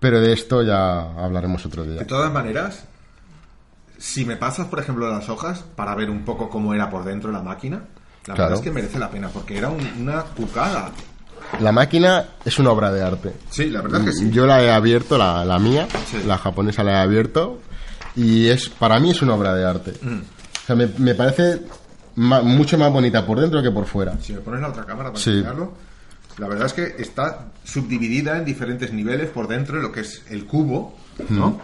Pero 0.00 0.20
de 0.20 0.32
esto 0.32 0.62
ya 0.62 1.00
hablaremos 1.22 1.64
otro 1.66 1.84
De 1.84 1.92
día. 1.94 2.06
todas 2.06 2.30
maneras, 2.32 2.84
si 3.98 4.24
me 4.24 4.36
pasas, 4.36 4.66
por 4.66 4.80
ejemplo, 4.80 5.08
las 5.10 5.28
hojas 5.28 5.64
para 5.76 5.94
ver 5.94 6.10
un 6.10 6.24
poco 6.24 6.50
cómo 6.50 6.74
era 6.74 6.90
por 6.90 7.04
dentro 7.04 7.32
la 7.32 7.42
máquina, 7.42 7.76
la 8.26 8.34
Claro. 8.34 8.42
verdad 8.50 8.54
es 8.58 8.60
que 8.64 8.70
merece 8.72 8.98
la 8.98 9.10
pena, 9.10 9.28
porque 9.28 9.56
era 9.56 9.68
un- 9.70 9.88
una 10.00 10.22
cucada. 10.22 10.90
La 11.60 11.72
máquina 11.72 12.24
es 12.44 12.58
una 12.58 12.70
obra 12.70 12.92
de 12.92 13.02
arte. 13.02 13.32
Sí, 13.50 13.70
la 13.70 13.80
verdad 13.82 14.00
es 14.00 14.06
que 14.06 14.12
sí. 14.12 14.30
Yo 14.30 14.46
la 14.46 14.62
he 14.62 14.70
abierto, 14.70 15.16
la, 15.16 15.44
la 15.44 15.58
mía, 15.58 15.86
Sí. 16.10 16.18
la 16.26 16.36
japonesa 16.38 16.82
la 16.84 16.92
he 16.92 17.02
abierto 17.02 17.60
y 18.14 18.48
es 18.48 18.68
para 18.68 18.98
mí 19.00 19.10
es 19.10 19.22
una 19.22 19.34
obra 19.34 19.54
de 19.54 19.64
arte. 19.64 19.94
Mm. 20.02 20.18
O 20.18 20.66
sea, 20.66 20.76
me, 20.76 20.86
me 20.98 21.14
parece 21.14 21.62
ma- 22.16 22.42
mucho 22.42 22.76
más 22.78 22.92
bonita 22.92 23.24
por 23.24 23.40
dentro 23.40 23.62
que 23.62 23.70
por 23.70 23.86
fuera. 23.86 24.16
Si 24.20 24.32
me 24.32 24.40
pones 24.40 24.60
la 24.60 24.68
otra 24.68 24.84
cámara 24.84 25.10
para 25.12 25.22
Sí. 25.22 25.42
la 26.38 26.48
verdad 26.48 26.66
es 26.66 26.72
que 26.74 26.96
está 26.98 27.46
subdividida 27.64 28.36
en 28.36 28.44
diferentes 28.44 28.92
niveles 28.92 29.30
por 29.30 29.48
dentro, 29.48 29.76
en 29.76 29.82
lo 29.84 29.92
que 29.92 30.00
es 30.00 30.22
el 30.28 30.44
cubo, 30.46 30.94
¿no? 31.30 31.60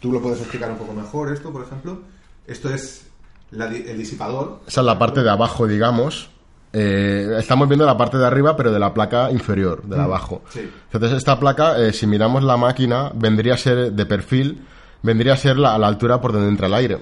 Tú 0.00 0.12
lo 0.12 0.20
puedes 0.20 0.40
explicar 0.40 0.70
un 0.70 0.78
poco 0.78 0.92
mejor, 0.94 1.32
esto, 1.32 1.52
por 1.52 1.64
ejemplo. 1.64 2.00
Esto 2.46 2.72
es 2.72 3.06
la 3.50 3.66
el 3.66 3.98
disipador. 3.98 4.60
Esa 4.66 4.80
es 4.80 4.86
la 4.86 4.98
parte 4.98 5.22
de 5.22 5.30
abajo, 5.30 5.66
digamos. 5.66 6.30
Eh, 6.72 7.36
estamos 7.38 7.68
viendo 7.68 7.86
la 7.86 7.96
parte 7.96 8.18
de 8.18 8.26
arriba, 8.26 8.56
pero 8.56 8.72
de 8.72 8.78
la 8.78 8.92
placa 8.92 9.30
inferior, 9.30 9.82
de 9.84 9.96
la 9.96 10.04
abajo. 10.04 10.42
Mm. 10.46 10.52
sí. 10.52 10.70
Entonces, 10.92 11.18
esta 11.18 11.38
placa, 11.38 11.78
eh, 11.78 11.92
si 11.92 12.06
miramos 12.06 12.42
la 12.42 12.56
máquina, 12.56 13.10
vendría 13.14 13.54
a 13.54 13.56
ser 13.56 13.92
de 13.92 14.06
perfil, 14.06 14.66
vendría 15.02 15.34
a 15.34 15.36
ser 15.36 15.56
la, 15.56 15.74
a 15.74 15.78
la 15.78 15.86
altura 15.86 16.20
por 16.20 16.32
donde 16.32 16.48
entra 16.48 16.66
el 16.66 16.74
aire. 16.74 16.98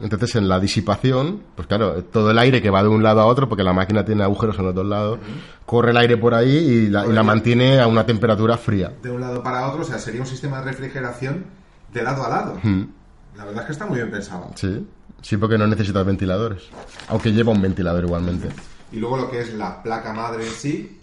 Entonces, 0.00 0.36
en 0.36 0.48
la 0.48 0.60
disipación, 0.60 1.40
pues 1.54 1.66
claro, 1.66 2.04
todo 2.04 2.30
el 2.30 2.38
aire 2.38 2.60
que 2.60 2.70
va 2.70 2.82
de 2.82 2.88
un 2.88 3.02
lado 3.02 3.20
a 3.20 3.26
otro, 3.26 3.48
porque 3.48 3.64
la 3.64 3.72
máquina 3.72 4.04
tiene 4.04 4.22
agujeros 4.22 4.58
en 4.58 4.66
los 4.66 4.74
dos 4.74 4.86
lados, 4.86 5.18
corre 5.64 5.90
el 5.90 5.96
aire 5.96 6.16
por 6.16 6.34
ahí 6.34 6.56
y 6.56 6.88
la, 6.88 7.06
y 7.06 7.12
la 7.12 7.22
mantiene 7.22 7.80
a 7.80 7.86
una 7.86 8.04
temperatura 8.04 8.56
fría. 8.56 8.92
De 9.02 9.10
un 9.10 9.20
lado 9.20 9.42
para 9.42 9.68
otro, 9.68 9.82
o 9.82 9.84
sea, 9.84 9.98
sería 9.98 10.20
un 10.20 10.26
sistema 10.26 10.58
de 10.58 10.66
refrigeración 10.66 11.46
de 11.92 12.02
lado 12.02 12.24
a 12.24 12.28
lado. 12.28 12.60
La 13.36 13.44
verdad 13.44 13.62
es 13.62 13.66
que 13.66 13.72
está 13.72 13.86
muy 13.86 13.96
bien 13.96 14.10
pensado. 14.10 14.50
Sí, 14.54 14.86
Sí, 15.22 15.36
porque 15.36 15.58
no 15.58 15.66
necesitas 15.66 16.06
ventiladores. 16.06 16.62
Aunque 17.08 17.32
lleva 17.32 17.52
un 17.52 17.60
ventilador 17.60 18.04
igualmente. 18.04 18.48
Y 18.92 18.96
luego 18.98 19.16
lo 19.16 19.30
que 19.30 19.40
es 19.40 19.52
la 19.54 19.82
placa 19.82 20.12
madre 20.12 20.44
en 20.46 20.52
sí, 20.52 21.00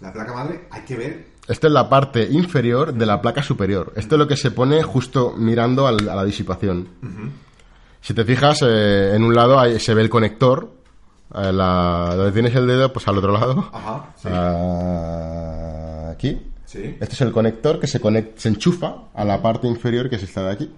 la 0.00 0.12
placa 0.12 0.32
madre 0.34 0.66
hay 0.70 0.82
que 0.82 0.96
ver 0.96 1.26
Esta 1.48 1.66
es 1.66 1.72
la 1.72 1.88
parte 1.88 2.28
inferior 2.30 2.92
de 2.94 3.06
la 3.06 3.20
placa 3.22 3.42
superior. 3.42 3.92
Esto 3.96 4.14
es 4.14 4.18
lo 4.18 4.28
que 4.28 4.36
se 4.36 4.50
pone 4.50 4.82
justo 4.82 5.34
mirando 5.36 5.86
al- 5.86 6.08
a 6.08 6.14
la 6.14 6.24
disipación. 6.24 6.88
Si 8.02 8.14
te 8.14 8.24
fijas, 8.24 8.60
eh, 8.62 9.12
en 9.14 9.22
un 9.24 9.34
lado 9.34 9.58
ahí 9.58 9.78
se 9.80 9.94
ve 9.94 10.02
el 10.02 10.10
conector. 10.10 10.78
eh, 11.32 11.52
la- 11.52 12.12
donde 12.16 12.32
tienes 12.32 12.52
el 12.56 12.66
dedo, 12.66 12.92
pues 12.92 13.06
al 13.06 13.16
otro 13.18 13.30
lado. 13.32 13.70
Ajá, 13.72 14.06
sí. 14.20 14.28
Ah, 14.32 16.10
aquí. 16.12 16.40
Sí. 16.66 16.96
Este 17.00 17.14
es 17.14 17.20
el 17.20 17.32
conector 17.32 17.78
que 17.80 17.86
se, 17.86 18.00
conec- 18.00 18.32
se 18.36 18.48
enchufa 18.48 18.94
a 19.14 19.24
la 19.24 19.40
parte 19.42 19.66
inferior 19.68 20.08
que 20.10 20.16
es 20.16 20.22
esta 20.24 20.42
de 20.42 20.50
aquí. 20.52 20.74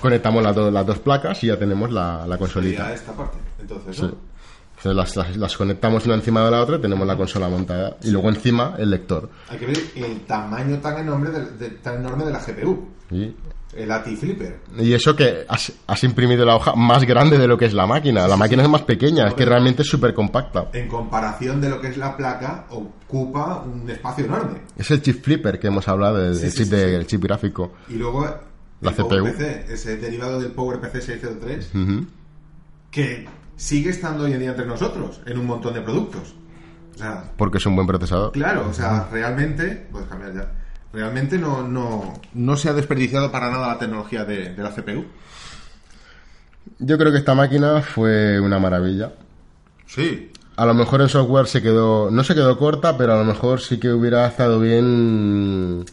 Conectamos 0.00 0.42
las, 0.42 0.54
do- 0.54 0.70
las 0.70 0.84
dos 0.86 0.98
placas 0.98 1.42
y 1.44 1.46
ya 1.48 1.56
tenemos 1.58 1.90
la, 1.92 2.26
la 2.26 2.38
consolita. 2.38 2.92
Esta 2.92 3.12
parte. 3.12 3.38
Entonces, 3.60 3.96
Sí. 3.96 4.02
¿no? 4.02 4.08
Entonces 4.08 4.26
las, 4.84 5.16
las- 5.16 5.36
las 5.36 5.56
conectamos 5.56 6.04
una 6.06 6.14
encima 6.14 6.44
de 6.44 6.50
la 6.50 6.60
otra 6.60 6.76
y 6.76 6.80
tenemos 6.80 7.06
la 7.06 7.16
consola 7.16 7.48
montada. 7.48 7.96
Y 8.02 8.10
luego 8.10 8.28
encima 8.28 8.74
el 8.78 8.90
lector. 8.90 9.28
Hay 9.48 9.58
que 9.58 9.66
ver 9.66 9.78
el 9.96 10.20
tamaño 10.22 10.78
tan 10.78 10.98
enorme 10.98 11.30
de, 11.30 11.44
de- 11.52 11.70
tan 11.78 11.96
enorme 11.96 12.24
de 12.24 12.32
la 12.32 12.38
GPU. 12.38 12.88
Y, 13.10 13.34
El 13.74 13.90
ATI 13.92 14.16
Flipper. 14.16 14.60
y 14.78 14.92
eso 14.94 15.14
que 15.14 15.44
has, 15.48 15.70
has 15.86 16.02
imprimido 16.04 16.44
la 16.46 16.56
hoja 16.56 16.74
más 16.74 17.04
grande 17.04 17.36
de 17.36 17.46
lo 17.46 17.58
que 17.58 17.66
es 17.66 17.74
la 17.74 17.86
máquina. 17.86 18.26
La 18.26 18.36
máquina 18.36 18.62
es 18.62 18.68
más 18.70 18.82
pequeña, 18.82 19.26
es 19.28 19.34
que 19.34 19.44
realmente 19.44 19.82
es 19.82 19.88
súper 19.88 20.14
compacta. 20.14 20.70
En 20.72 20.88
comparación 20.88 21.60
de 21.60 21.68
lo 21.68 21.80
que 21.80 21.88
es 21.88 21.96
la 21.98 22.16
placa, 22.16 22.66
ocupa 22.70 23.62
un 23.62 23.88
espacio 23.90 24.24
enorme. 24.24 24.60
Es 24.78 24.90
el 24.90 25.02
chip 25.02 25.22
flipper 25.22 25.58
que 25.58 25.66
hemos 25.66 25.86
hablado, 25.88 26.24
el, 26.24 26.34
Sí, 26.36 26.46
el 26.46 26.50
sí, 26.52 26.56
chip, 26.58 26.64
sí, 26.66 26.70
de- 26.76 26.88
sí. 26.88 26.94
el 26.94 27.06
chip 27.06 27.22
gráfico. 27.22 27.72
Y 27.88 27.94
luego 27.94 28.24
La 28.80 28.90
el 28.90 28.96
CPU. 28.96 29.08
PowerPC, 29.08 29.70
ese 29.70 29.96
derivado 29.98 30.40
del 30.40 30.52
PowerPC 30.52 31.00
603, 31.02 31.70
Ujú. 31.74 32.06
que 32.90 33.26
sigue 33.56 33.90
estando 33.90 34.24
hoy 34.24 34.32
en 34.32 34.40
día 34.40 34.50
entre 34.50 34.66
nosotros 34.66 35.20
en 35.26 35.38
un 35.38 35.46
montón 35.46 35.74
de 35.74 35.80
productos. 35.80 36.34
O 36.94 36.98
sea, 36.98 37.24
Porque 37.36 37.58
es 37.58 37.66
un 37.66 37.74
buen 37.76 37.86
procesador. 37.86 38.32
claro, 38.32 38.68
o 38.68 38.72
sea, 38.72 39.08
realmente, 39.12 39.86
puedes 39.90 40.08
cambiar 40.08 40.34
ya. 40.34 40.50
Realmente 40.92 41.36
no, 41.38 41.66
no, 41.66 42.14
no 42.32 42.56
se 42.56 42.68
ha 42.70 42.72
desperdiciado 42.72 43.30
para 43.30 43.50
nada 43.50 43.66
la 43.68 43.78
tecnología 43.78 44.24
de, 44.24 44.54
de 44.54 44.62
la 44.62 44.70
CPU. 44.70 45.04
Yo 46.78 46.98
creo 46.98 47.12
que 47.12 47.18
esta 47.18 47.34
máquina 47.34 47.82
fue 47.82 48.40
una 48.40 48.58
maravilla. 48.58 49.12
Sí. 49.86 50.30
A 50.56 50.64
lo 50.64 50.72
mejor 50.74 51.02
en 51.02 51.08
software 51.08 51.46
se 51.46 51.60
quedó, 51.60 52.10
no 52.10 52.24
se 52.24 52.34
quedó 52.34 52.56
corta, 52.58 52.96
pero 52.96 53.12
a 53.12 53.18
lo 53.18 53.24
mejor 53.24 53.60
sí 53.60 53.78
que 53.78 53.90
hubiera 53.92 54.26
estado 54.26 54.58
bien 54.58 55.84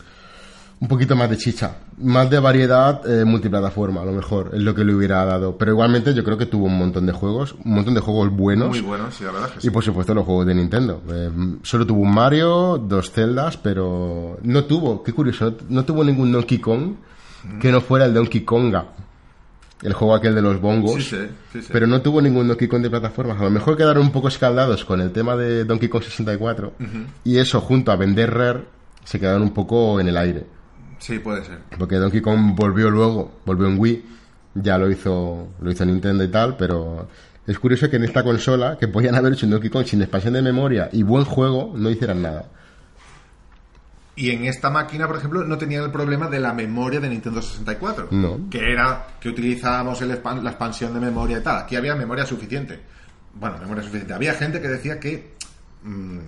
un 0.80 0.88
poquito 0.88 1.16
más 1.18 1.30
de 1.30 1.38
chicha, 1.38 1.78
más 2.04 2.30
de 2.30 2.40
variedad 2.40 3.02
eh, 3.10 3.26
multiplataforma, 3.26 4.02
a 4.02 4.06
lo 4.06 4.12
mejor 4.12 4.52
es 4.54 4.62
lo 4.62 4.76
que 4.76 4.84
le 4.84 4.94
hubiera 4.94 5.24
dado. 5.26 5.58
Pero 5.58 5.72
igualmente 5.72 6.14
yo 6.14 6.24
creo 6.24 6.38
que 6.38 6.46
tuvo 6.46 6.66
un 6.66 6.78
montón 6.78 7.06
de 7.06 7.14
juegos, 7.14 7.56
un 7.64 7.74
montón 7.74 7.94
de 7.94 8.02
juegos 8.02 8.30
buenos. 8.30 8.70
Muy 8.70 8.82
bueno, 8.82 9.10
sí, 9.12 9.24
la 9.24 9.32
verdad 9.32 9.50
es 9.50 9.56
que 9.56 9.62
sí. 9.62 9.68
Y 9.68 9.72
por 9.72 9.84
supuesto 9.84 10.14
los 10.14 10.26
juegos 10.26 10.46
de 10.46 10.56
Nintendo. 10.56 11.02
Eh, 11.10 11.32
solo 11.64 11.88
tuvo 11.88 12.02
un 12.02 12.14
Mario, 12.14 12.78
dos 12.78 13.12
Zeldas, 13.12 13.58
pero 13.58 14.38
no 14.44 14.66
tuvo, 14.66 15.02
qué 15.02 15.14
curioso, 15.14 15.56
no, 15.70 15.86
tuvo 15.86 16.04
ningún 16.04 16.32
Donkey 16.32 16.60
Kong 16.60 16.96
que 17.60 17.72
no 17.72 17.82
fuera 17.82 18.06
el 18.06 18.14
Donkey 18.14 18.42
Konga. 18.42 18.86
El 19.82 19.92
juego 19.92 20.16
aquel 20.16 20.34
de 20.34 20.42
los 20.42 20.62
bongos. 20.62 20.94
Sí, 20.94 21.02
sí, 21.02 21.18
sí, 21.52 21.62
sí. 21.62 21.68
Pero 21.70 21.88
no 21.88 22.02
tuvo 22.02 22.22
ningún 22.22 22.48
Donkey 22.48 22.70
Kong 22.70 22.82
de 22.82 22.90
plataformas. 22.90 23.38
A 23.42 23.44
lo 23.44 23.50
mejor 23.50 23.76
quedaron 23.76 24.04
un 24.04 24.12
poco 24.14 24.30
escaldados 24.30 24.86
con 24.86 25.02
el 25.02 25.12
tema 25.12 25.36
de 25.36 25.66
Donkey 25.66 25.90
Kong 25.90 26.04
64. 26.04 26.74
Y 27.26 27.38
eso, 27.38 27.60
junto 27.60 27.92
a 27.92 27.98
vender 27.98 28.34
Rare, 28.34 28.64
se 29.04 29.20
quedaron 29.20 29.42
un 29.42 29.54
poco 29.54 30.00
en 30.00 30.08
el 30.08 30.16
aire. 30.16 30.46
Sí, 31.04 31.20
puede 31.20 31.44
ser. 31.44 31.60
Porque 31.78 31.98
Donkey 31.98 32.22
Kong 32.22 32.56
volvió 32.56 32.90
luego, 32.90 33.40
volvió 33.46 33.68
en 33.68 33.78
Wii, 33.78 34.06
ya 34.56 34.78
lo 34.78 34.90
hizo, 34.90 35.50
lo 35.60 35.70
hizo 35.70 35.86
Nintendo 35.86 36.24
y 36.24 36.30
tal, 36.30 36.56
pero 36.56 37.10
es 37.46 37.60
curioso 37.60 37.90
que 37.90 37.98
en 37.98 38.06
esta 38.06 38.24
consola, 38.24 38.78
que 38.80 38.88
podían 38.88 39.14
haber 39.16 39.34
hecho 39.34 39.46
un 39.46 39.52
Donkey 39.52 39.70
Kong 39.70 39.86
sin 39.86 40.02
expansión 40.02 40.36
de 40.36 40.42
memoria 40.42 40.88
y 40.94 41.04
buen 41.04 41.26
juego, 41.26 41.74
no 41.76 41.90
hicieran 41.90 42.22
nada. 42.22 42.46
Y 44.16 44.30
en 44.30 44.46
esta 44.46 44.70
máquina, 44.70 45.06
por 45.06 45.18
ejemplo, 45.18 45.44
no 45.44 45.58
tenía 45.58 45.84
el 45.84 45.92
problema 45.92 46.30
de 46.30 46.40
la 46.40 46.54
memoria 46.54 47.02
de 47.02 47.10
Nintendo 47.10 47.42
64. 47.42 48.08
No. 48.12 48.50
Que 48.50 48.72
era 48.72 49.08
que 49.20 49.28
utilizábamos 49.28 50.02
el 50.02 50.08
la 50.08 50.50
expansión 50.52 50.94
de 50.94 51.02
memoria 51.02 51.40
y 51.40 51.42
tal. 51.42 51.64
Aquí 51.64 51.76
había 51.76 51.96
memoria 51.96 52.26
suficiente. 52.26 52.80
Bueno, 53.34 53.58
memoria 53.58 53.84
suficiente. 53.84 54.14
Había 54.14 54.36
gente 54.36 54.62
que 54.62 54.70
decía 54.70 55.02
que. 55.02 55.34
mm, 55.84 56.20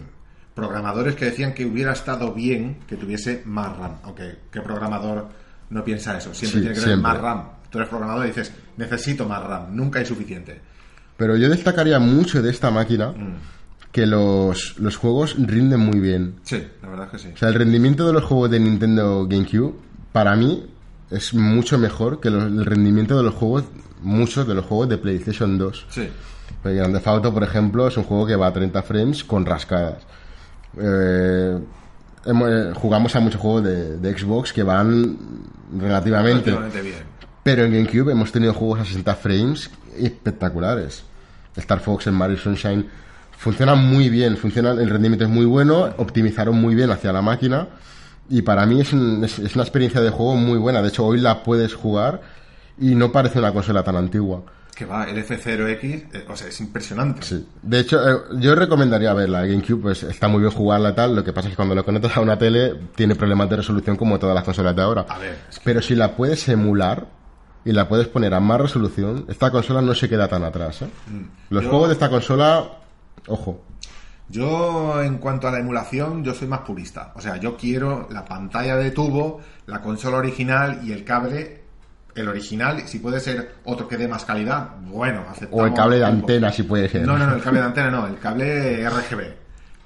programadores 0.56 1.16
que 1.16 1.26
decían 1.26 1.54
que 1.54 1.66
hubiera 1.66 1.92
estado 1.94 2.34
bien 2.34 2.78
que 2.88 2.96
tuviese 2.96 3.44
más 3.46 3.78
RAM. 3.78 3.98
Aunque, 4.04 4.36
¿qué 4.52 4.62
programador 4.62 5.28
no 5.70 5.84
piensa 5.84 6.18
eso? 6.18 6.34
Siempre 6.34 6.60
Sí, 6.62 6.66
tiene 6.66 6.76
que 6.76 6.82
tener 6.82 6.98
más 6.98 7.20
RAM. 7.20 7.44
Tú 7.70 7.78
eres 7.78 7.90
programador 7.90 8.26
y 8.26 8.30
dices, 8.30 8.52
necesito 8.78 9.28
más 9.28 9.44
RAM. 9.44 9.76
Nunca 9.76 10.00
hay 10.00 10.06
suficiente. 10.06 10.60
Pero 11.18 11.36
yo 11.36 11.50
destacaría 11.50 12.00
mucho 12.00 12.42
de 12.42 12.50
esta 12.50 12.72
máquina 12.72 13.14
que 13.92 14.06
los, 14.06 14.78
los 14.80 14.98
juegos 14.98 15.36
rinden 15.38 15.80
muy 15.82 16.00
bien. 16.00 16.36
Sí, 16.44 16.64
la 16.82 16.90
verdad 16.90 17.06
es 17.08 17.12
que 17.12 17.28
sí. 17.28 17.34
O 17.34 17.38
sea, 17.38 17.50
el 17.50 17.56
rendimiento 17.56 18.08
de 18.08 18.14
los 18.14 18.24
juegos 18.24 18.50
de 18.52 18.60
Nintendo 18.60 19.26
GameCube, 19.28 19.74
para 20.12 20.36
mí, 20.36 20.66
es 21.12 21.34
mucho 21.34 21.78
mejor 21.78 22.20
que 22.20 22.30
los- 22.30 22.44
el 22.46 22.66
rendimiento 22.66 23.16
de 23.18 23.24
los 23.24 23.34
juegos, 23.34 23.66
muchos 24.02 24.48
de 24.48 24.56
los 24.56 24.66
juegos 24.66 24.90
de 24.90 24.98
PlayStation 24.98 25.58
2. 25.58 25.86
Sí. 25.90 26.10
Grand 26.64 26.94
Theft 26.94 27.08
Auto, 27.08 27.34
por 27.34 27.44
ejemplo, 27.44 27.88
es 27.88 27.96
un 27.98 28.04
juego 28.04 28.26
que 28.26 28.36
va 28.36 28.48
a 28.48 28.54
30 28.54 28.82
frames 28.84 29.24
con 29.24 29.46
rascadas. 29.46 30.04
Eh, 30.80 31.60
hemos- 32.26 32.50
eh, 32.50 32.72
jugamos 32.76 33.16
a 33.16 33.20
muchos 33.20 33.40
juegos 33.42 33.64
de, 33.64 33.98
de 33.98 34.18
Xbox 34.18 34.52
que 34.54 34.64
van 34.64 35.18
relativamente. 35.78 36.52
Relativamente 36.52 36.82
bien. 36.82 37.16
Pero 37.44 37.64
en 37.66 37.72
GameCube 37.74 38.12
hemos 38.12 38.32
tenido 38.32 38.54
juegos 38.54 38.80
a 38.80 38.86
60 38.86 39.16
frames 39.16 39.70
espectaculares. 39.98 41.04
Star 41.56 41.80
Fox, 41.80 42.08
el 42.08 42.14
Mario 42.14 42.38
Sunshine 42.38 42.86
funcionan 43.38 43.78
muy 43.86 44.10
bien, 44.10 44.36
funcionan, 44.38 44.80
el 44.80 44.90
rendimiento 44.90 45.26
es 45.26 45.32
muy 45.32 45.46
bueno, 45.46 45.94
optimizaron 45.98 46.56
muy 46.60 46.74
bien 46.76 46.90
hacia 46.92 47.14
la 47.14 47.22
máquina 47.22 47.68
y 48.30 48.42
para 48.42 48.66
mí 48.66 48.82
es, 48.82 48.92
un- 48.94 49.24
es- 49.24 49.40
es 49.40 49.56
una 49.56 49.64
experiencia 49.64 50.02
de 50.02 50.10
juego 50.10 50.36
muy 50.36 50.58
buena. 50.58 50.82
De 50.82 50.88
hecho, 50.90 51.06
hoy 51.06 51.20
la 51.20 51.44
puedes 51.44 51.74
jugar 51.74 52.22
y 52.80 52.96
no 52.96 53.12
parece 53.12 53.40
una 53.40 53.54
consola 53.54 53.84
tan 53.84 53.96
antigua. 53.96 54.42
Que 54.76 54.84
va, 54.86 55.06
el 55.06 55.18
F0X, 55.26 55.84
eh, 56.14 56.26
o 56.28 56.36
sea, 56.36 56.48
es 56.50 56.60
impresionante. 56.60 57.22
Sí. 57.24 57.48
De 57.62 57.80
hecho, 57.80 57.98
eh, 58.08 58.18
yo 58.40 58.56
recomendaría 58.56 59.14
verla. 59.14 59.46
GameCube 59.46 59.82
pues, 59.82 60.04
está 60.04 60.28
muy 60.28 60.42
bien 60.42 60.52
jugarla 60.52 60.90
y 60.90 60.94
tal. 60.96 61.16
Lo 61.16 61.24
que 61.24 61.32
pasa 61.32 61.48
es 61.48 61.54
que 61.54 61.56
cuando 61.56 61.74
lo 61.76 61.86
conectas 61.86 62.18
a 62.18 62.20
una 62.22 62.38
tele 62.38 62.74
tiene 62.94 63.16
problemas 63.16 63.50
de 63.50 63.56
resolución 63.56 63.96
como 63.96 64.20
todas 64.20 64.36
las 64.36 64.44
consolas 64.44 64.76
de 64.76 64.82
ahora. 64.82 65.06
A 65.08 65.18
ver, 65.18 65.38
es 65.50 65.60
que- 65.60 65.64
Pero 65.64 65.82
si 65.82 65.96
la 65.96 66.16
puedes 66.18 66.48
emular 66.50 67.08
y 67.64 67.72
la 67.72 67.88
puedes 67.88 68.08
poner 68.10 68.34
a 68.34 68.40
más 68.42 68.60
resolución, 68.60 69.26
esta 69.30 69.50
consola 69.50 69.82
no 69.82 69.96
se 69.96 70.10
queda 70.10 70.28
tan 70.28 70.44
atrás. 70.44 70.82
¿eh? 70.82 70.88
Los 71.50 71.64
Yo- 71.64 71.70
juegos 71.70 71.88
de 71.88 71.94
esta 71.94 72.10
consola, 72.10 72.64
ojo. 73.28 73.64
Yo, 74.28 75.02
en 75.04 75.20
cuanto 75.20 75.48
a 75.48 75.52
la 75.52 75.60
emulación, 75.60 76.24
yo 76.24 76.34
soy 76.34 76.48
más 76.48 76.62
purista. 76.62 77.14
O 77.16 77.22
sea, 77.22 77.38
yo 77.38 77.56
quiero 77.56 78.08
la 78.12 78.26
pantalla 78.26 78.76
de 78.76 78.92
tubo, 78.92 79.40
la 79.68 79.82
consola 79.82 80.18
original 80.18 80.80
y 80.84 80.92
el 80.92 81.04
cable, 81.04 81.62
el 82.16 82.28
original. 82.28 82.88
Si 82.88 83.00
puede 83.00 83.20
ser 83.20 83.56
otro 83.66 83.88
que 83.88 83.98
dé 83.98 84.08
más 84.08 84.26
calidad, 84.26 84.70
bueno, 84.82 85.26
aceptamos. 85.30 85.64
O 85.64 85.66
el 85.68 85.74
cable 85.74 85.98
de 85.98 86.06
antena, 86.06 86.52
si 86.52 86.64
puede 86.64 86.90
ser. 86.90 87.06
No, 87.06 87.18
no, 87.18 87.28
no, 87.28 87.36
el 87.36 87.42
cable 87.42 87.60
de 87.60 87.66
antena 87.66 87.92
no, 87.92 88.08
el 88.08 88.18
cable 88.18 88.90
RGB. 88.90 89.34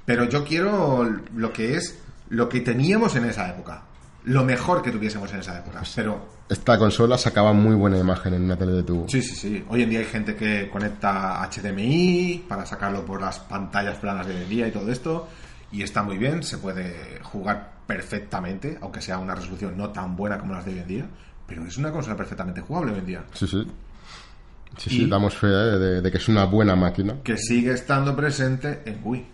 Pero 0.06 0.26
yo 0.26 0.44
quiero 0.44 1.04
lo 1.36 1.54
que 1.54 1.76
es 1.76 2.00
lo 2.30 2.48
que 2.48 2.62
teníamos 2.62 3.16
en 3.16 3.26
esa 3.26 3.50
época. 3.50 3.84
Lo 4.26 4.44
mejor 4.44 4.82
que 4.82 4.92
tuviésemos 4.92 5.32
en 5.34 5.40
esa 5.40 5.60
época. 5.60 5.82
Pero 5.96 6.28
Esta 6.50 6.78
consola 6.78 7.18
sacaba 7.18 7.54
muy 7.54 7.76
buena 7.76 7.98
imagen 7.98 8.34
en 8.34 8.44
una 8.44 8.58
tele 8.58 8.74
de 8.74 8.84
tubo. 8.84 9.08
Sí, 9.08 9.22
sí, 9.22 9.36
sí. 9.36 9.64
Hoy 9.70 9.84
en 9.84 9.90
día 9.90 10.00
hay 10.00 10.06
gente 10.06 10.36
que 10.36 10.70
conecta 10.70 11.42
HDMI 11.50 12.46
para 12.48 12.66
sacarlo 12.66 13.06
por 13.06 13.22
las 13.22 13.40
pantallas 13.40 13.98
planas 13.98 14.28
de 14.28 14.46
día 14.46 14.68
y 14.68 14.72
todo 14.72 14.92
esto. 14.92 15.28
Y 15.72 15.84
está 15.84 16.04
muy 16.04 16.18
bien, 16.18 16.44
se 16.44 16.58
puede 16.58 17.20
jugar 17.22 17.80
perfectamente, 17.86 18.78
aunque 18.82 19.02
sea 19.02 19.20
una 19.20 19.36
resolución 19.36 19.78
no 19.78 19.90
tan 19.90 20.16
buena 20.16 20.40
como 20.40 20.54
las 20.54 20.66
de 20.66 20.74
hoy 20.74 20.80
en 20.80 20.88
día. 20.88 21.06
Pero 21.50 21.66
es 21.66 21.78
una 21.78 21.92
consola 21.92 22.16
perfectamente 22.16 22.62
jugable 22.62 22.94
hoy 22.94 23.00
en 23.00 23.06
día. 23.06 23.24
Sí, 23.34 23.48
sí. 23.48 23.66
Sí, 24.78 24.90
Y- 24.90 24.98
sí, 25.00 25.10
damos 25.10 25.36
fe 25.36 25.48
eh, 25.48 25.78
de, 25.80 26.02
de 26.02 26.12
que 26.12 26.18
es 26.18 26.28
una 26.30 26.46
buena 26.46 26.76
máquina. 26.76 27.16
Que 27.24 27.38
sigue 27.38 27.74
estando 27.74 28.16
presente 28.16 28.82
en 28.86 29.00
Wii. 29.04 29.26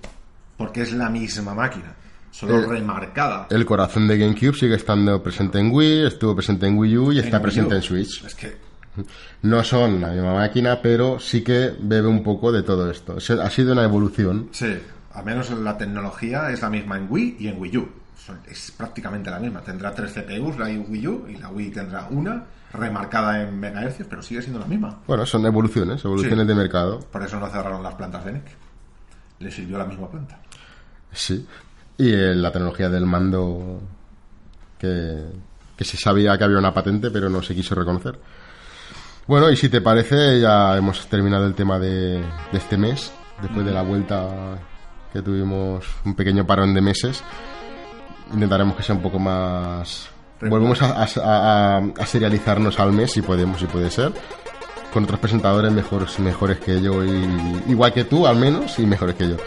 Porque 0.58 0.82
es 0.84 0.94
la 0.94 1.10
misma 1.10 1.54
máquina. 1.54 1.94
Solo 2.32 2.60
Eh, 2.62 2.66
remarcada. 2.68 3.48
El 3.50 3.66
corazón 3.66 4.08
de 4.08 4.18
GameCube 4.18 4.54
sigue 4.58 4.76
estando 4.76 5.22
presente 5.22 5.60
en 5.60 5.72
Wii, 5.72 6.08
estuvo 6.08 6.36
presente 6.36 6.66
en 6.68 6.78
Wii 6.78 6.98
U 6.98 7.12
y 7.12 7.20
está 7.20 7.38
Wii 7.38 7.44
presente 7.44 7.74
U. 7.76 7.78
en 7.78 7.84
Switch. 7.84 8.24
Es 8.26 8.36
que 8.36 8.58
No 9.42 9.62
son 9.64 10.00
la 10.00 10.10
misma 10.10 10.34
máquina, 10.36 10.82
pero 10.82 11.20
sí 11.20 11.44
que 11.44 11.74
bebe 11.82 12.08
un 12.08 12.24
poco 12.24 12.52
de 12.54 12.64
todo 12.64 12.90
esto. 12.90 13.18
Ha 13.18 13.50
sido 13.50 13.74
una 13.74 13.84
evolución. 13.84 14.48
Sí, 14.52 14.74
al 15.14 15.26
menos 15.26 15.50
la 15.52 15.78
tecnología 15.78 16.50
es 16.50 16.62
la 16.62 16.70
misma 16.70 16.98
en 16.98 17.08
Wii 17.10 17.36
y 17.40 17.48
en 17.50 17.60
Wii 17.60 17.78
U. 17.78 17.90
Son- 18.26 18.40
es 18.50 18.72
prácticamente 18.72 19.30
la 19.30 19.40
misma. 19.40 19.62
Tendrá 19.62 19.94
tres 19.94 20.12
CPUs 20.14 20.58
la 20.58 20.66
Wii 20.66 21.08
U 21.08 21.26
y 21.30 21.36
la 21.38 21.50
Wii 21.50 21.70
tendrá 21.72 22.08
una, 22.10 22.44
remarcada 22.74 23.42
en 23.44 23.60
megahercios, 23.60 24.08
pero 24.10 24.22
sigue 24.24 24.42
siendo 24.42 24.60
la 24.60 24.66
misma. 24.66 25.00
Bueno, 25.08 25.26
son 25.26 25.46
evoluciones, 25.46 26.04
evoluciones 26.04 26.40
Sí. 26.42 26.48
de 26.48 26.56
mercado. 26.56 27.00
Por 27.12 27.22
eso 27.24 27.40
no 27.40 27.48
cerraron 27.50 27.84
las 27.84 27.94
plantas 27.96 28.26
de 28.26 28.32
NEC. 28.34 28.46
Le 29.40 29.52
sirvió 29.52 29.78
la 29.78 29.86
misma 29.86 30.10
planta. 30.10 30.40
Sí. 31.12 31.46
Y 31.98 32.12
eh, 32.12 32.34
la 32.36 32.52
tecnología 32.52 32.90
del 32.90 33.06
mando 33.06 33.80
que, 34.80 35.24
que 35.78 35.84
se 35.86 35.98
sabía 35.98 36.38
que 36.38 36.44
había 36.44 36.58
una 36.58 36.74
patente, 36.74 37.12
pero 37.12 37.30
no 37.30 37.42
se 37.42 37.54
quiso 37.56 37.76
reconocer. 37.76 38.18
Bueno, 39.28 39.50
y 39.50 39.56
si 39.58 39.70
te 39.70 39.82
parece, 39.82 40.40
ya 40.40 40.76
hemos 40.78 41.08
terminado 41.08 41.46
el 41.46 41.54
tema 41.56 41.80
de, 41.80 42.20
de 42.52 42.58
este 42.58 42.78
mes, 42.78 43.12
después 43.42 43.66
de 43.66 43.72
la 43.72 43.82
vuelta 43.82 44.58
que 45.14 45.22
tuvimos 45.22 45.86
un 46.04 46.16
pequeño 46.16 46.46
parón 46.46 46.74
de 46.74 46.82
meses. 46.82 47.24
Intentaremos 48.34 48.76
que 48.76 48.84
sea 48.84 48.96
un 48.96 49.02
poco 49.02 49.20
más... 49.20 50.10
Volvemos 50.42 50.82
a, 50.82 51.04
a- 51.04 52.06
serializarnos 52.06 52.80
al 52.80 52.92
mes, 52.92 53.12
si 53.14 53.22
podemos, 53.22 53.60
si 53.60 53.66
puede 53.68 53.90
ser, 53.90 54.12
con 54.94 55.04
otros 55.06 55.20
presentadores 55.20 55.72
mejores, 55.72 56.20
mejores 56.20 56.60
que 56.60 56.82
yo, 56.82 57.04
y, 57.04 57.64
igual 57.70 57.94
que 57.94 58.04
tú 58.04 58.28
al 58.28 58.36
menos, 58.36 58.78
y 58.80 58.86
mejores 58.86 59.16
que 59.16 59.30
yo. 59.30 59.38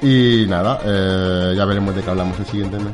Y 0.00 0.46
nada, 0.48 0.78
eh, 0.84 1.54
ya 1.56 1.64
veremos 1.64 1.94
de 1.94 2.02
qué 2.02 2.10
hablamos 2.10 2.38
el 2.38 2.46
siguiente 2.46 2.78
mes. 2.78 2.92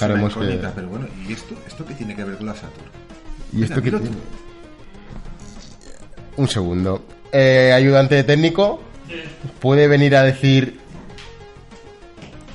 Dejaremos 0.00 0.30
es 0.30 0.36
una 0.36 0.44
incógnita, 0.46 0.68
que... 0.68 0.74
pero 0.76 0.88
bueno, 0.88 1.06
¿y 1.28 1.32
esto, 1.32 1.54
esto 1.66 1.84
qué 1.86 1.94
tiene 1.94 2.14
que 2.16 2.24
ver 2.24 2.36
con 2.36 2.46
la 2.46 2.54
Saturn? 2.54 2.90
¿Y 3.52 3.62
esto 3.64 3.82
qué 3.82 3.90
tiene? 3.90 4.10
Un 6.36 6.48
segundo. 6.48 7.02
Eh, 7.32 7.72
ayudante 7.74 8.22
técnico, 8.24 8.80
¿puede 9.60 9.88
venir 9.88 10.16
a 10.16 10.22
decir 10.22 10.78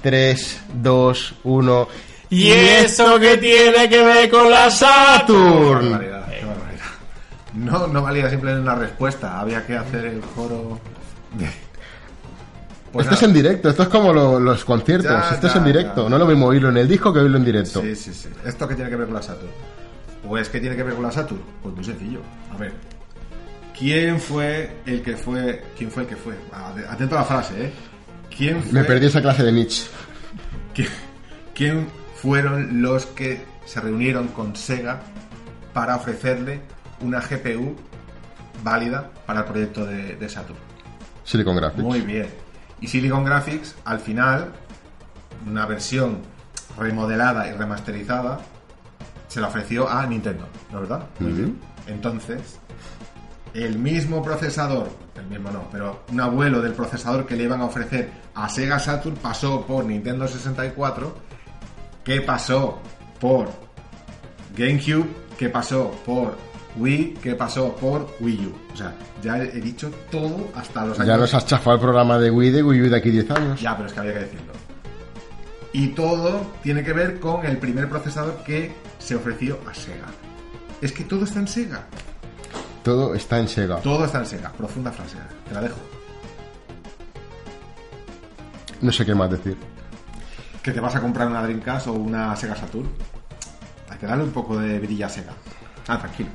3, 0.02 0.62
2, 0.82 1.36
1? 1.44 1.88
¿Y 2.30 2.50
eso 2.52 3.20
qué 3.20 3.38
tiene 3.38 3.90
que 3.90 4.04
ver 4.04 4.30
con 4.30 4.50
la 4.50 4.66
Qué 4.66 4.72
Saturn? 4.72 5.92
barbaridad, 5.92 6.26
qué 6.30 6.46
barbaridad. 6.46 6.86
No, 7.54 7.88
no 7.88 8.02
valía 8.02 8.30
simplemente 8.30 8.62
una 8.64 8.76
respuesta, 8.76 9.40
había 9.40 9.66
que 9.66 9.76
hacer 9.76 10.06
el 10.06 10.20
coro 10.22 10.80
de... 11.34 11.50
Pues 12.92 13.06
esto 13.06 13.16
es 13.16 13.24
en 13.24 13.34
directo, 13.34 13.70
esto 13.70 13.84
es 13.84 13.90
como 13.90 14.12
lo- 14.14 14.40
los 14.40 14.66
conciertos, 14.66 15.10
Ya, 15.12 15.30
esto 15.34 15.48
es 15.48 15.56
en 15.56 15.64
directo, 15.64 16.04
ya. 16.04 16.10
no 16.10 16.18
lo 16.18 16.26
mismo 16.26 16.48
oírlo 16.48 16.70
en 16.70 16.78
el 16.78 16.88
disco 16.88 17.14
que 17.14 17.20
oírlo 17.20 17.38
en 17.38 17.46
directo. 17.46 17.82
Sí, 17.82 17.96
sí, 17.96 18.14
sí. 18.14 18.30
¿Esto 18.46 18.68
qué 18.68 18.76
tiene 18.76 18.90
que 18.90 18.96
ver 18.98 19.06
con 19.08 19.16
la 19.16 19.22
Saturn? 19.22 19.52
Pues, 20.28 20.50
¿qué 20.50 20.60
tiene 20.60 20.76
que 20.76 20.84
ver 20.84 20.94
con 20.96 21.04
la 21.04 21.12
Saturn? 21.12 21.42
Pues 21.64 21.74
muy 21.76 21.84
sencillo. 21.84 22.20
A 22.54 22.58
ver. 22.58 22.74
¿Quién 23.78 24.20
fue 24.20 24.76
el 24.86 25.02
que 25.02 25.16
fue? 25.16 25.64
¿Quién 25.78 25.90
fue 25.90 26.04
el 26.04 26.10
que 26.10 26.16
fue? 26.16 26.36
Atento 26.90 27.16
a 27.16 27.20
la 27.20 27.26
frase, 27.26 27.66
¿eh? 27.66 27.72
¿Quién 28.36 28.62
fue? 28.62 28.74
Me 28.74 28.84
perdí 28.84 29.08
esa 29.08 29.22
clase 29.22 29.44
de 29.44 29.52
Nietzsche. 29.52 29.86
¿Qui- 30.76 30.88
¿Quién 31.56 31.88
fueron 32.16 32.82
los 32.82 33.06
que 33.08 33.44
se 33.66 33.80
reunieron 33.82 34.28
con 34.30 34.56
Sega 34.56 35.00
para 35.74 35.96
ofrecerle 35.96 36.62
una 37.02 37.20
GPU 37.22 37.76
válida 38.64 39.10
para 39.26 39.40
el 39.40 39.46
proyecto 39.46 39.86
de, 39.86 40.16
de 40.16 40.30
Saturn? 40.30 40.60
Silicon 41.24 41.56
Graphics. 41.56 41.82
Muy 41.84 42.02
bien. 42.02 42.28
Y 42.82 42.88
Silicon 42.88 43.24
Graphics, 43.24 43.76
al 43.86 44.00
final, 44.00 44.52
una 45.48 45.66
versión 45.66 46.18
remodelada 46.78 47.48
y 47.48 47.54
remasterizada, 47.54 48.40
se 49.28 49.40
la 49.40 49.48
ofreció 49.48 49.90
a 49.90 50.06
Nintendo, 50.06 50.48
¿no 50.72 50.82
es 50.82 50.90
verdad? 50.90 51.08
Entonces, 51.88 52.60
el 53.54 53.78
mismo 53.78 54.24
procesador, 54.24 54.90
el 55.16 55.26
mismo 55.28 55.52
no, 55.52 55.68
pero 55.72 56.04
un 56.12 56.20
abuelo 56.20 56.62
del 56.62 56.74
procesador 56.74 57.26
que 57.26 57.36
le 57.36 57.44
iban 57.44 57.62
a 57.62 57.66
ofrecer 57.66 58.12
a 58.34 58.50
Sega 58.50 58.80
Saturn 58.80 59.16
pasó 59.16 59.66
por 59.66 59.86
Nintendo 59.86 60.28
64, 60.28 61.16
que 62.04 62.22
pasó 62.22 62.80
por 63.20 63.50
GameCube, 64.58 65.08
que 65.38 65.50
pasó 65.50 65.92
por 66.06 66.36
Wii, 66.78 67.16
que 67.22 67.36
pasó 67.36 67.76
por 67.76 68.16
Wii 68.20 68.46
U. 68.46 68.74
O 68.74 68.78
sea, 68.78 68.96
ya 69.22 69.38
he 69.38 69.60
dicho 69.60 69.92
todo 70.10 70.50
hasta 70.56 70.86
los 70.86 71.00
años... 71.00 71.08
Ya 71.08 71.18
nos 71.18 71.34
has 71.34 71.46
chafado 71.46 71.76
el 71.76 71.82
programa 71.82 72.18
de 72.18 72.32
Wii 72.32 72.52
de 72.52 72.64
Wii 72.64 72.82
U 72.82 72.90
de 72.90 72.98
aquí 72.98 73.12
10 73.12 73.32
años. 73.32 73.62
Ya, 73.62 73.76
pero 73.76 73.88
es 73.88 73.94
que 73.94 74.00
había 74.00 74.14
que 74.14 74.20
decirlo. 74.20 74.54
Y 75.74 75.88
todo 75.90 76.42
tiene 76.64 76.84
que 76.84 76.94
ver 76.94 77.20
con 77.20 77.46
el 77.46 77.58
primer 77.58 77.90
procesador 77.90 78.44
que 78.44 78.74
se 79.00 79.16
ofreció 79.16 79.60
a 79.70 79.74
Sega. 79.74 80.08
Es 80.82 80.92
que 80.92 81.04
todo 81.04 81.24
está 81.24 81.40
en 81.40 81.48
Sega. 81.48 81.88
Todo 82.84 83.16
está 83.16 83.40
en 83.40 83.48
Sega. 83.48 83.78
Todo 83.78 84.06
está 84.06 84.20
en 84.20 84.26
Sega. 84.26 84.52
Profunda 84.52 84.92
frase. 84.92 85.18
Te 85.48 85.54
la 85.54 85.62
dejo. 85.62 85.78
No 88.82 88.92
sé 88.92 89.06
qué 89.06 89.14
más 89.14 89.30
decir. 89.30 89.56
Que 90.64 90.72
te 90.72 90.80
vas 90.80 90.96
a 90.96 91.02
comprar 91.02 91.28
una 91.28 91.44
Dreamcast 91.44 91.88
o 91.88 91.94
una 91.94 92.36
Sega 92.36 92.56
Saturn. 92.56 92.90
Hay 93.90 93.98
que 93.98 94.06
darle 94.08 94.24
un 94.24 94.32
poco 94.32 94.58
de 94.58 94.80
brilla 94.80 95.06
a 95.06 95.10
Sega. 95.10 95.34
Ah, 95.88 96.00
tranquilo. 96.00 96.30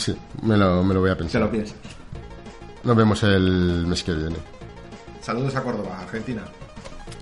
Sí, 0.00 0.16
me 0.42 0.56
lo, 0.56 0.82
me 0.82 0.94
lo 0.94 1.00
voy 1.00 1.10
a 1.10 1.12
Se 1.12 1.18
pensar. 1.18 1.42
lo 1.42 1.50
piensas. 1.50 1.76
Nos 2.84 2.96
vemos 2.96 3.22
el 3.22 3.86
mes 3.86 4.02
que 4.02 4.14
viene. 4.14 4.36
Saludos 5.20 5.54
a 5.56 5.62
Córdoba, 5.62 6.00
Argentina. 6.00 6.42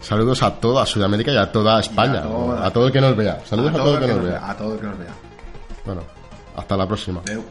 Saludos 0.01 0.43
a 0.45 0.55
toda 0.55 0.87
Sudamérica 0.87 1.33
y 1.33 1.37
a 1.37 1.51
toda 1.51 1.81
España. 1.81 2.23
toda. 2.23 2.65
a 2.65 2.71
todo 2.71 2.87
el 2.87 2.93
que 2.93 3.01
nos 3.01 3.17
vea. 3.17 3.41
Saludos 3.45 3.75
a, 3.75 3.77
todo 3.79 3.95
el 3.95 4.01
que 4.01 4.07
nos 4.15 4.23
vea. 4.23 4.51
A 4.51 4.57
todo 4.57 4.75
el 4.75 4.81
que 4.81 4.87
nos 4.87 4.99
vea. 4.99 5.15
Bueno, 5.85 6.03
hasta 6.57 6.77
la 6.77 6.87
próxima. 6.87 7.21
Adeu. 7.27 7.43